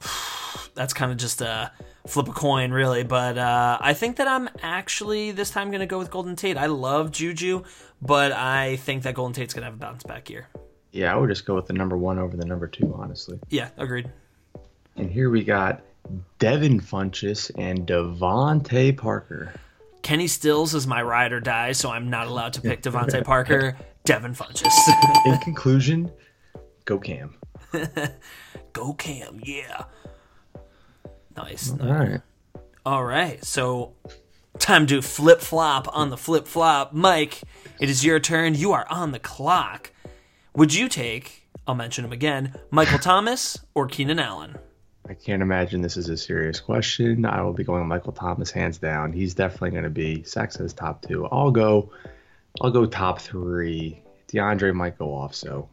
That's 0.74 0.92
kind 0.92 1.12
of 1.12 1.18
just 1.18 1.40
a 1.40 1.72
flip 2.06 2.28
a 2.28 2.32
coin, 2.32 2.72
really. 2.72 3.04
But 3.04 3.38
uh, 3.38 3.78
I 3.80 3.94
think 3.94 4.16
that 4.16 4.28
I'm 4.28 4.50
actually 4.62 5.30
this 5.30 5.50
time 5.50 5.70
gonna 5.70 5.86
go 5.86 5.98
with 5.98 6.10
Golden 6.10 6.36
Tate. 6.36 6.56
I 6.58 6.66
love 6.66 7.10
Juju, 7.10 7.62
but 8.06 8.32
I 8.32 8.76
think 8.76 9.02
that 9.04 9.14
Golden 9.14 9.32
Tate's 9.32 9.54
gonna 9.54 9.66
have 9.66 9.74
a 9.74 9.78
bounce 9.78 10.02
back 10.02 10.30
year. 10.30 10.48
Yeah, 10.92 11.12
I 11.12 11.16
would 11.16 11.28
just 11.28 11.44
go 11.44 11.54
with 11.54 11.66
the 11.66 11.72
number 11.72 11.96
one 11.96 12.18
over 12.18 12.36
the 12.36 12.44
number 12.44 12.68
two, 12.68 12.94
honestly. 12.96 13.38
Yeah, 13.48 13.70
agreed. 13.76 14.10
And 14.96 15.10
here 15.10 15.30
we 15.30 15.42
got 15.42 15.82
Devin 16.38 16.80
Funchess 16.80 17.50
and 17.58 17.86
DeVante 17.86 18.96
Parker. 18.96 19.52
Kenny 20.02 20.26
Stills 20.26 20.74
is 20.74 20.86
my 20.86 21.02
ride 21.02 21.32
or 21.32 21.40
die, 21.40 21.72
so 21.72 21.90
I'm 21.90 22.10
not 22.10 22.28
allowed 22.28 22.52
to 22.54 22.60
pick 22.60 22.82
DeVante 22.82 23.24
Parker. 23.24 23.76
Devin 24.04 24.34
Funchess. 24.34 24.72
In 25.26 25.38
conclusion, 25.38 26.12
go 26.84 26.98
Cam. 26.98 27.34
Go 28.72 28.92
Cam, 28.92 29.40
yeah. 29.42 29.84
Nice. 31.36 31.72
All 31.72 31.86
right. 31.86 32.20
All 32.84 33.04
right, 33.04 33.42
so 33.44 33.94
time 34.58 34.86
to 34.86 35.02
flip 35.02 35.40
flop 35.40 35.88
on 35.96 36.10
the 36.10 36.16
flip 36.16 36.46
flop. 36.46 36.92
Mike, 36.92 37.42
it 37.80 37.90
is 37.90 38.04
your 38.04 38.20
turn. 38.20 38.54
You 38.54 38.72
are 38.72 38.86
on 38.90 39.12
the 39.12 39.18
clock. 39.18 39.90
Would 40.54 40.74
you 40.74 40.88
take, 40.88 41.48
I'll 41.66 41.74
mention 41.74 42.04
him 42.04 42.12
again, 42.12 42.54
Michael 42.70 42.98
Thomas 42.98 43.58
or 43.74 43.86
Keenan 43.86 44.18
Allen? 44.18 44.56
I 45.06 45.14
can't 45.14 45.42
imagine 45.42 45.82
this 45.82 45.98
is 45.98 46.08
a 46.08 46.16
serious 46.16 46.60
question. 46.60 47.26
I 47.26 47.42
will 47.42 47.52
be 47.52 47.64
going 47.64 47.86
Michael 47.86 48.12
Thomas 48.12 48.50
hands 48.50 48.78
down. 48.78 49.12
He's 49.12 49.34
definitely 49.34 49.72
going 49.72 49.84
to 49.84 49.90
be 49.90 50.22
says 50.22 50.72
top 50.72 51.02
two. 51.02 51.26
I'll 51.26 51.50
go. 51.50 51.90
I'll 52.62 52.70
go 52.70 52.86
top 52.86 53.20
three. 53.20 54.00
DeAndre 54.28 54.72
might 54.72 54.96
go 54.96 55.12
off, 55.12 55.34
so 55.34 55.68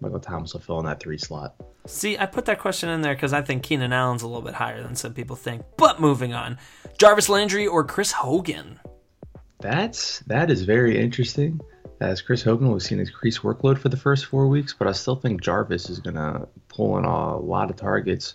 Michael 0.00 0.20
Thomas 0.20 0.52
will 0.52 0.60
fill 0.60 0.80
in 0.80 0.86
that 0.86 1.00
three 1.00 1.16
slot. 1.16 1.54
See, 1.86 2.16
I 2.16 2.26
put 2.26 2.46
that 2.46 2.58
question 2.58 2.88
in 2.88 3.02
there 3.02 3.14
because 3.14 3.32
I 3.32 3.42
think 3.42 3.62
Keenan 3.62 3.92
Allen's 3.92 4.22
a 4.22 4.26
little 4.26 4.42
bit 4.42 4.54
higher 4.54 4.82
than 4.82 4.96
some 4.96 5.12
people 5.12 5.36
think. 5.36 5.62
But 5.76 6.00
moving 6.00 6.32
on, 6.32 6.58
Jarvis 6.98 7.28
Landry 7.28 7.66
or 7.66 7.84
Chris 7.84 8.12
Hogan? 8.12 8.80
That's 9.60 10.20
that 10.20 10.50
is 10.50 10.62
very 10.62 10.98
interesting. 10.98 11.60
As 12.00 12.20
Chris 12.20 12.42
Hogan 12.42 12.70
was 12.70 12.84
seeing 12.84 13.00
increased 13.00 13.42
workload 13.42 13.78
for 13.78 13.88
the 13.88 13.96
first 13.96 14.26
four 14.26 14.48
weeks, 14.48 14.74
but 14.76 14.88
I 14.88 14.92
still 14.92 15.16
think 15.16 15.42
Jarvis 15.42 15.88
is 15.88 16.00
gonna 16.00 16.48
pull 16.68 16.98
in 16.98 17.04
a 17.04 17.36
lot 17.38 17.70
of 17.70 17.76
targets 17.76 18.34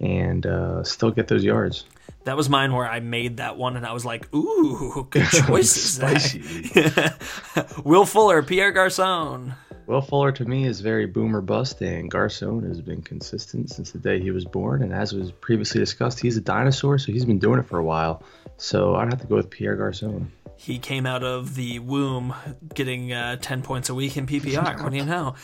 and 0.00 0.46
uh, 0.46 0.82
still 0.82 1.10
get 1.10 1.28
those 1.28 1.44
yards. 1.44 1.84
That 2.24 2.36
was 2.36 2.48
mine 2.48 2.72
where 2.72 2.88
I 2.88 3.00
made 3.00 3.38
that 3.38 3.56
one 3.56 3.76
and 3.76 3.86
I 3.86 3.92
was 3.92 4.04
like, 4.04 4.32
ooh, 4.34 5.06
good 5.10 5.26
choices. 5.46 6.00
Will 7.84 8.06
Fuller, 8.06 8.42
Pierre 8.42 8.72
Garcon. 8.72 9.54
Will 9.90 10.00
Fuller 10.00 10.30
to 10.30 10.44
me 10.44 10.66
is 10.66 10.80
very 10.82 11.06
boomer 11.06 11.40
bust, 11.40 11.80
and 11.82 12.08
Garcon 12.08 12.62
has 12.62 12.80
been 12.80 13.02
consistent 13.02 13.70
since 13.70 13.90
the 13.90 13.98
day 13.98 14.20
he 14.20 14.30
was 14.30 14.44
born. 14.44 14.84
And 14.84 14.92
as 14.92 15.12
was 15.12 15.32
previously 15.32 15.80
discussed, 15.80 16.20
he's 16.20 16.36
a 16.36 16.40
dinosaur, 16.40 16.96
so 16.96 17.10
he's 17.10 17.24
been 17.24 17.40
doing 17.40 17.58
it 17.58 17.66
for 17.66 17.76
a 17.76 17.82
while. 17.82 18.22
So 18.56 18.94
I'd 18.94 19.12
have 19.12 19.20
to 19.22 19.26
go 19.26 19.34
with 19.34 19.50
Pierre 19.50 19.74
Garcon. 19.74 20.30
He 20.56 20.78
came 20.78 21.06
out 21.06 21.24
of 21.24 21.56
the 21.56 21.80
womb 21.80 22.36
getting 22.72 23.12
uh, 23.12 23.38
10 23.42 23.62
points 23.62 23.88
a 23.88 23.94
week 23.96 24.16
in 24.16 24.28
PPR. 24.28 24.80
What 24.80 24.92
do 24.92 24.96
you 24.96 25.04
know? 25.04 25.34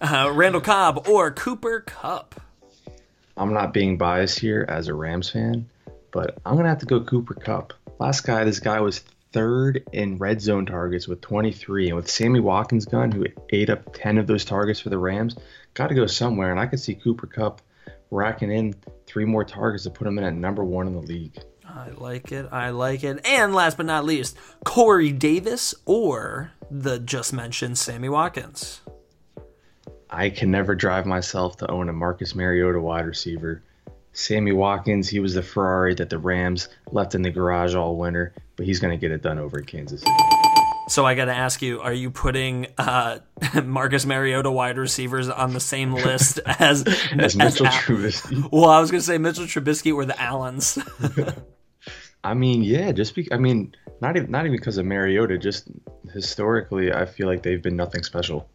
Uh, 0.00 0.30
Randall 0.32 0.60
Cobb 0.60 1.08
or 1.08 1.32
Cooper 1.32 1.80
Kupp? 1.80 2.40
I'm 3.36 3.52
not 3.52 3.74
being 3.74 3.98
biased 3.98 4.38
here 4.38 4.64
as 4.68 4.86
a 4.86 4.94
Rams 4.94 5.30
fan, 5.30 5.68
but 6.12 6.38
I'm 6.46 6.54
gonna 6.54 6.68
have 6.68 6.78
to 6.78 6.86
go 6.86 7.00
Cooper 7.00 7.34
Kupp. 7.34 7.72
Last 7.98 8.20
guy, 8.20 8.44
this 8.44 8.60
guy 8.60 8.78
was 8.80 9.02
third 9.36 9.86
in 9.92 10.16
red 10.16 10.40
zone 10.40 10.64
targets 10.64 11.06
with 11.06 11.20
23, 11.20 11.88
and 11.88 11.96
with 11.96 12.10
Sammy 12.10 12.40
Watkins' 12.40 12.86
gun, 12.86 13.12
who 13.12 13.26
ate 13.50 13.68
up 13.68 13.92
10 13.92 14.16
of 14.16 14.26
those 14.26 14.46
targets 14.46 14.80
for 14.80 14.88
the 14.88 14.96
Rams, 14.96 15.36
got 15.74 15.88
to 15.88 15.94
go 15.94 16.06
somewhere. 16.06 16.50
And 16.50 16.58
I 16.58 16.64
could 16.64 16.80
see 16.80 16.94
Cooper 16.94 17.26
Kupp 17.26 17.60
racking 18.10 18.50
in 18.50 18.74
three 19.06 19.26
more 19.26 19.44
targets 19.44 19.84
to 19.84 19.90
put 19.90 20.06
him 20.06 20.16
in 20.16 20.24
at 20.24 20.32
number 20.32 20.64
one 20.64 20.86
in 20.86 20.94
the 20.94 21.02
league. 21.02 21.38
I 21.68 21.90
like 21.90 22.32
it. 22.32 22.48
I 22.50 22.70
like 22.70 23.04
it. 23.04 23.26
And 23.26 23.54
last 23.54 23.76
but 23.76 23.84
not 23.84 24.06
least, 24.06 24.38
Corey 24.64 25.12
Davis 25.12 25.74
or 25.84 26.52
the 26.70 26.98
just 26.98 27.34
mentioned 27.34 27.76
Sammy 27.76 28.08
Watkins. 28.08 28.80
I 30.08 30.30
can 30.30 30.50
never 30.50 30.74
drive 30.74 31.04
myself 31.04 31.58
to 31.58 31.70
own 31.70 31.90
a 31.90 31.92
Marcus 31.92 32.34
Mariota 32.34 32.80
wide 32.80 33.04
receiver. 33.04 33.62
Sammy 34.16 34.52
Watkins, 34.52 35.10
he 35.10 35.20
was 35.20 35.34
the 35.34 35.42
Ferrari 35.42 35.94
that 35.94 36.08
the 36.08 36.18
Rams 36.18 36.70
left 36.90 37.14
in 37.14 37.20
the 37.20 37.30
garage 37.30 37.74
all 37.74 37.96
winter, 37.96 38.32
but 38.56 38.64
he's 38.64 38.80
going 38.80 38.90
to 38.90 38.96
get 38.96 39.12
it 39.12 39.22
done 39.22 39.38
over 39.38 39.58
at 39.58 39.66
Kansas 39.66 40.00
City. 40.00 40.12
So 40.88 41.04
I 41.04 41.14
got 41.14 41.26
to 41.26 41.34
ask 41.34 41.60
you: 41.60 41.80
Are 41.80 41.92
you 41.92 42.10
putting 42.10 42.68
uh, 42.78 43.18
Marcus 43.64 44.06
Mariota 44.06 44.50
wide 44.50 44.78
receivers 44.78 45.28
on 45.28 45.52
the 45.52 45.60
same 45.60 45.92
list 45.94 46.40
as 46.46 46.82
As 47.18 47.36
Mitchell 47.36 47.66
Al- 47.66 47.72
Trubisky. 47.72 48.48
Well, 48.50 48.70
I 48.70 48.80
was 48.80 48.90
going 48.90 49.00
to 49.00 49.06
say 49.06 49.18
Mitchell 49.18 49.44
Trubisky 49.44 49.94
or 49.94 50.06
the 50.06 50.20
Allens. 50.20 50.78
I 52.24 52.32
mean, 52.32 52.62
yeah, 52.62 52.92
just 52.92 53.14
be, 53.14 53.30
I 53.30 53.36
mean, 53.36 53.74
not 54.00 54.16
even 54.16 54.30
not 54.30 54.46
even 54.46 54.56
because 54.56 54.78
of 54.78 54.86
Mariota, 54.86 55.36
just 55.36 55.68
historically, 56.14 56.90
I 56.90 57.04
feel 57.04 57.26
like 57.26 57.42
they've 57.42 57.62
been 57.62 57.76
nothing 57.76 58.02
special. 58.02 58.48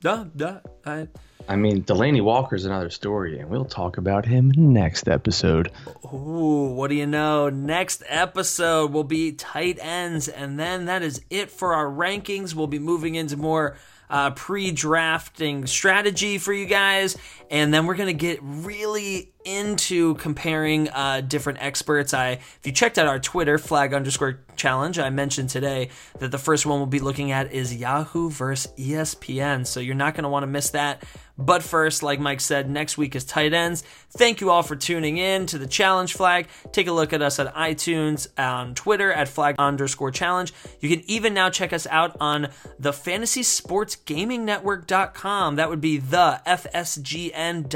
Duh, 0.00 0.26
duh. 0.36 0.60
I, 0.86 1.08
I 1.46 1.56
mean, 1.56 1.82
Delanie 1.82 2.22
Walker's 2.22 2.64
another 2.64 2.88
story, 2.88 3.38
and 3.38 3.50
we'll 3.50 3.66
talk 3.66 3.98
about 3.98 4.24
him 4.24 4.50
next 4.56 5.08
episode. 5.08 5.70
Ooh, 6.06 6.72
what 6.74 6.88
do 6.88 6.94
you 6.94 7.06
know? 7.06 7.50
Next 7.50 8.02
episode 8.08 8.92
will 8.92 9.04
be 9.04 9.32
tight 9.32 9.78
ends, 9.80 10.28
and 10.28 10.58
then 10.58 10.86
that 10.86 11.02
is 11.02 11.20
it 11.28 11.50
for 11.50 11.74
our 11.74 11.86
rankings. 11.86 12.54
We'll 12.54 12.66
be 12.66 12.78
moving 12.78 13.14
into 13.14 13.36
more 13.36 13.76
uh, 14.08 14.30
pre-drafting 14.30 15.66
strategy 15.66 16.38
for 16.38 16.52
you 16.52 16.66
guys, 16.66 17.16
and 17.50 17.74
then 17.74 17.86
we're 17.86 17.96
gonna 17.96 18.12
get 18.12 18.38
really 18.42 19.32
into 19.44 20.14
comparing 20.14 20.88
uh, 20.88 21.20
different 21.20 21.58
experts. 21.60 22.14
I, 22.14 22.30
if 22.30 22.60
you 22.64 22.72
checked 22.72 22.98
out 22.98 23.06
our 23.06 23.18
Twitter 23.18 23.58
flag 23.58 23.92
underscore 23.92 24.40
challenge, 24.56 24.98
I 24.98 25.10
mentioned 25.10 25.50
today 25.50 25.90
that 26.20 26.30
the 26.30 26.38
first 26.38 26.64
one 26.64 26.78
we'll 26.78 26.86
be 26.86 27.00
looking 27.00 27.32
at 27.32 27.52
is 27.52 27.74
Yahoo 27.74 28.30
versus 28.30 28.72
ESPN. 28.78 29.66
So 29.66 29.80
you're 29.80 29.94
not 29.94 30.14
gonna 30.14 30.30
want 30.30 30.44
to 30.44 30.48
miss 30.48 30.70
that. 30.70 31.02
But 31.36 31.62
first, 31.62 32.02
like 32.02 32.20
Mike 32.20 32.40
said, 32.40 32.70
next 32.70 32.96
week 32.96 33.16
is 33.16 33.24
tight 33.24 33.52
ends. 33.52 33.82
Thank 34.16 34.40
you 34.40 34.50
all 34.50 34.62
for 34.62 34.76
tuning 34.76 35.18
in 35.18 35.46
to 35.46 35.58
the 35.58 35.66
challenge 35.66 36.14
flag. 36.14 36.46
Take 36.72 36.86
a 36.86 36.92
look 36.92 37.12
at 37.12 37.22
us 37.22 37.40
at 37.40 37.52
iTunes, 37.54 38.28
on 38.38 38.74
Twitter 38.74 39.12
at 39.12 39.28
flag 39.28 39.56
underscore 39.58 40.12
challenge. 40.12 40.54
You 40.80 40.88
can 40.88 41.02
even 41.10 41.34
now 41.34 41.50
check 41.50 41.72
us 41.72 41.88
out 41.88 42.16
on 42.20 42.48
the 42.78 42.92
fantasy 42.92 43.42
sports 43.42 43.96
gaming 43.96 44.44
network.com. 44.44 45.56
That 45.56 45.68
would 45.68 45.80
be 45.80 45.98
the 45.98 46.40
FSGN.com. 46.46 47.72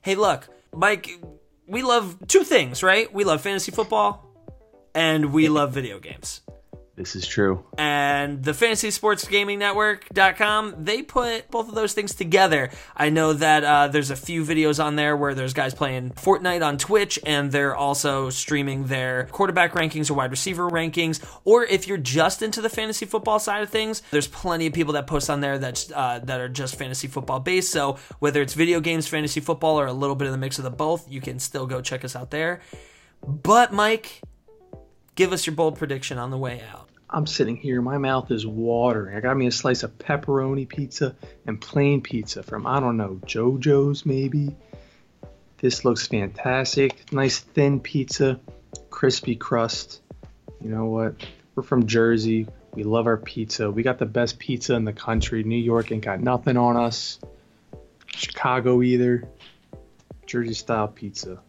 Hey, 0.00 0.16
look, 0.16 0.48
Mike, 0.74 1.20
we 1.66 1.82
love 1.82 2.26
two 2.26 2.42
things, 2.42 2.82
right? 2.82 3.12
We 3.12 3.22
love 3.24 3.40
fantasy 3.40 3.70
football 3.70 4.28
and 4.94 5.32
we 5.32 5.48
love 5.48 5.72
video 5.72 6.00
games 6.00 6.40
This 6.94 7.16
is 7.16 7.26
true. 7.26 7.64
and 7.78 8.44
the 8.44 8.52
fantasy 8.52 8.90
sports 8.90 9.26
gaming 9.26 9.58
network.com 9.58 10.84
they 10.84 11.00
put 11.02 11.50
both 11.50 11.68
of 11.68 11.74
those 11.74 11.94
things 11.94 12.14
together. 12.14 12.70
I 12.94 13.08
know 13.08 13.32
that 13.32 13.64
uh, 13.64 13.88
there's 13.88 14.10
a 14.10 14.16
few 14.16 14.44
videos 14.44 14.82
on 14.82 14.96
there 14.96 15.16
where 15.16 15.34
there's 15.34 15.54
guys 15.54 15.72
playing 15.72 16.10
fortnite 16.10 16.64
on 16.64 16.76
twitch 16.76 17.18
and 17.24 17.50
they're 17.50 17.74
also 17.74 18.28
streaming 18.28 18.84
their 18.88 19.24
quarterback 19.32 19.72
rankings 19.72 20.10
or 20.10 20.14
wide 20.14 20.30
receiver 20.30 20.68
rankings. 20.68 21.24
Or 21.44 21.64
if 21.64 21.88
you're 21.88 21.96
just 21.96 22.42
into 22.42 22.60
the 22.60 22.68
fantasy 22.68 23.06
football 23.06 23.38
side 23.38 23.62
of 23.62 23.70
things 23.70 24.02
there's 24.10 24.28
plenty 24.28 24.66
of 24.66 24.74
people 24.74 24.92
that 24.92 25.06
post 25.06 25.30
on 25.30 25.40
there 25.40 25.58
that's 25.58 25.90
uh, 25.92 26.20
that 26.24 26.40
are 26.40 26.48
just 26.48 26.76
fantasy 26.76 27.08
football 27.08 27.40
based. 27.40 27.72
So 27.72 27.98
whether 28.18 28.42
it's 28.42 28.52
video 28.52 28.80
games 28.80 29.08
fantasy 29.08 29.40
football 29.40 29.80
or 29.80 29.86
a 29.86 29.92
little 29.94 30.14
bit 30.16 30.26
of 30.26 30.32
the 30.32 30.38
mix 30.38 30.58
of 30.58 30.64
the 30.64 30.70
both 30.70 31.10
you 31.10 31.22
can 31.22 31.38
still 31.38 31.66
go 31.66 31.80
check 31.80 32.04
us 32.04 32.14
out 32.14 32.30
there. 32.30 32.60
But 33.26 33.72
mike 33.72 34.20
give 35.14 35.32
us 35.32 35.46
your 35.46 35.54
bold 35.54 35.76
prediction 35.78 36.18
on 36.18 36.30
the 36.30 36.38
way 36.38 36.62
out 36.72 36.81
I'm 37.14 37.26
sitting 37.26 37.56
here, 37.56 37.82
my 37.82 37.98
mouth 37.98 38.30
is 38.30 38.46
watering. 38.46 39.14
I 39.14 39.20
got 39.20 39.36
me 39.36 39.46
a 39.46 39.52
slice 39.52 39.82
of 39.82 39.98
pepperoni 39.98 40.66
pizza 40.66 41.14
and 41.46 41.60
plain 41.60 42.00
pizza 42.00 42.42
from, 42.42 42.66
I 42.66 42.80
don't 42.80 42.96
know, 42.96 43.20
JoJo's 43.26 44.06
maybe. 44.06 44.56
This 45.58 45.84
looks 45.84 46.06
fantastic. 46.06 47.12
Nice 47.12 47.38
thin 47.38 47.80
pizza, 47.80 48.40
crispy 48.88 49.36
crust. 49.36 50.00
You 50.62 50.70
know 50.70 50.86
what? 50.86 51.16
We're 51.54 51.62
from 51.62 51.86
Jersey. 51.86 52.48
We 52.72 52.82
love 52.82 53.06
our 53.06 53.18
pizza. 53.18 53.70
We 53.70 53.82
got 53.82 53.98
the 53.98 54.06
best 54.06 54.38
pizza 54.38 54.74
in 54.74 54.86
the 54.86 54.94
country. 54.94 55.44
New 55.44 55.56
York 55.56 55.92
ain't 55.92 56.04
got 56.04 56.20
nothing 56.20 56.56
on 56.56 56.78
us. 56.78 57.20
Chicago 58.06 58.80
either. 58.80 59.28
Jersey 60.26 60.54
style 60.54 60.88
pizza. 60.88 61.42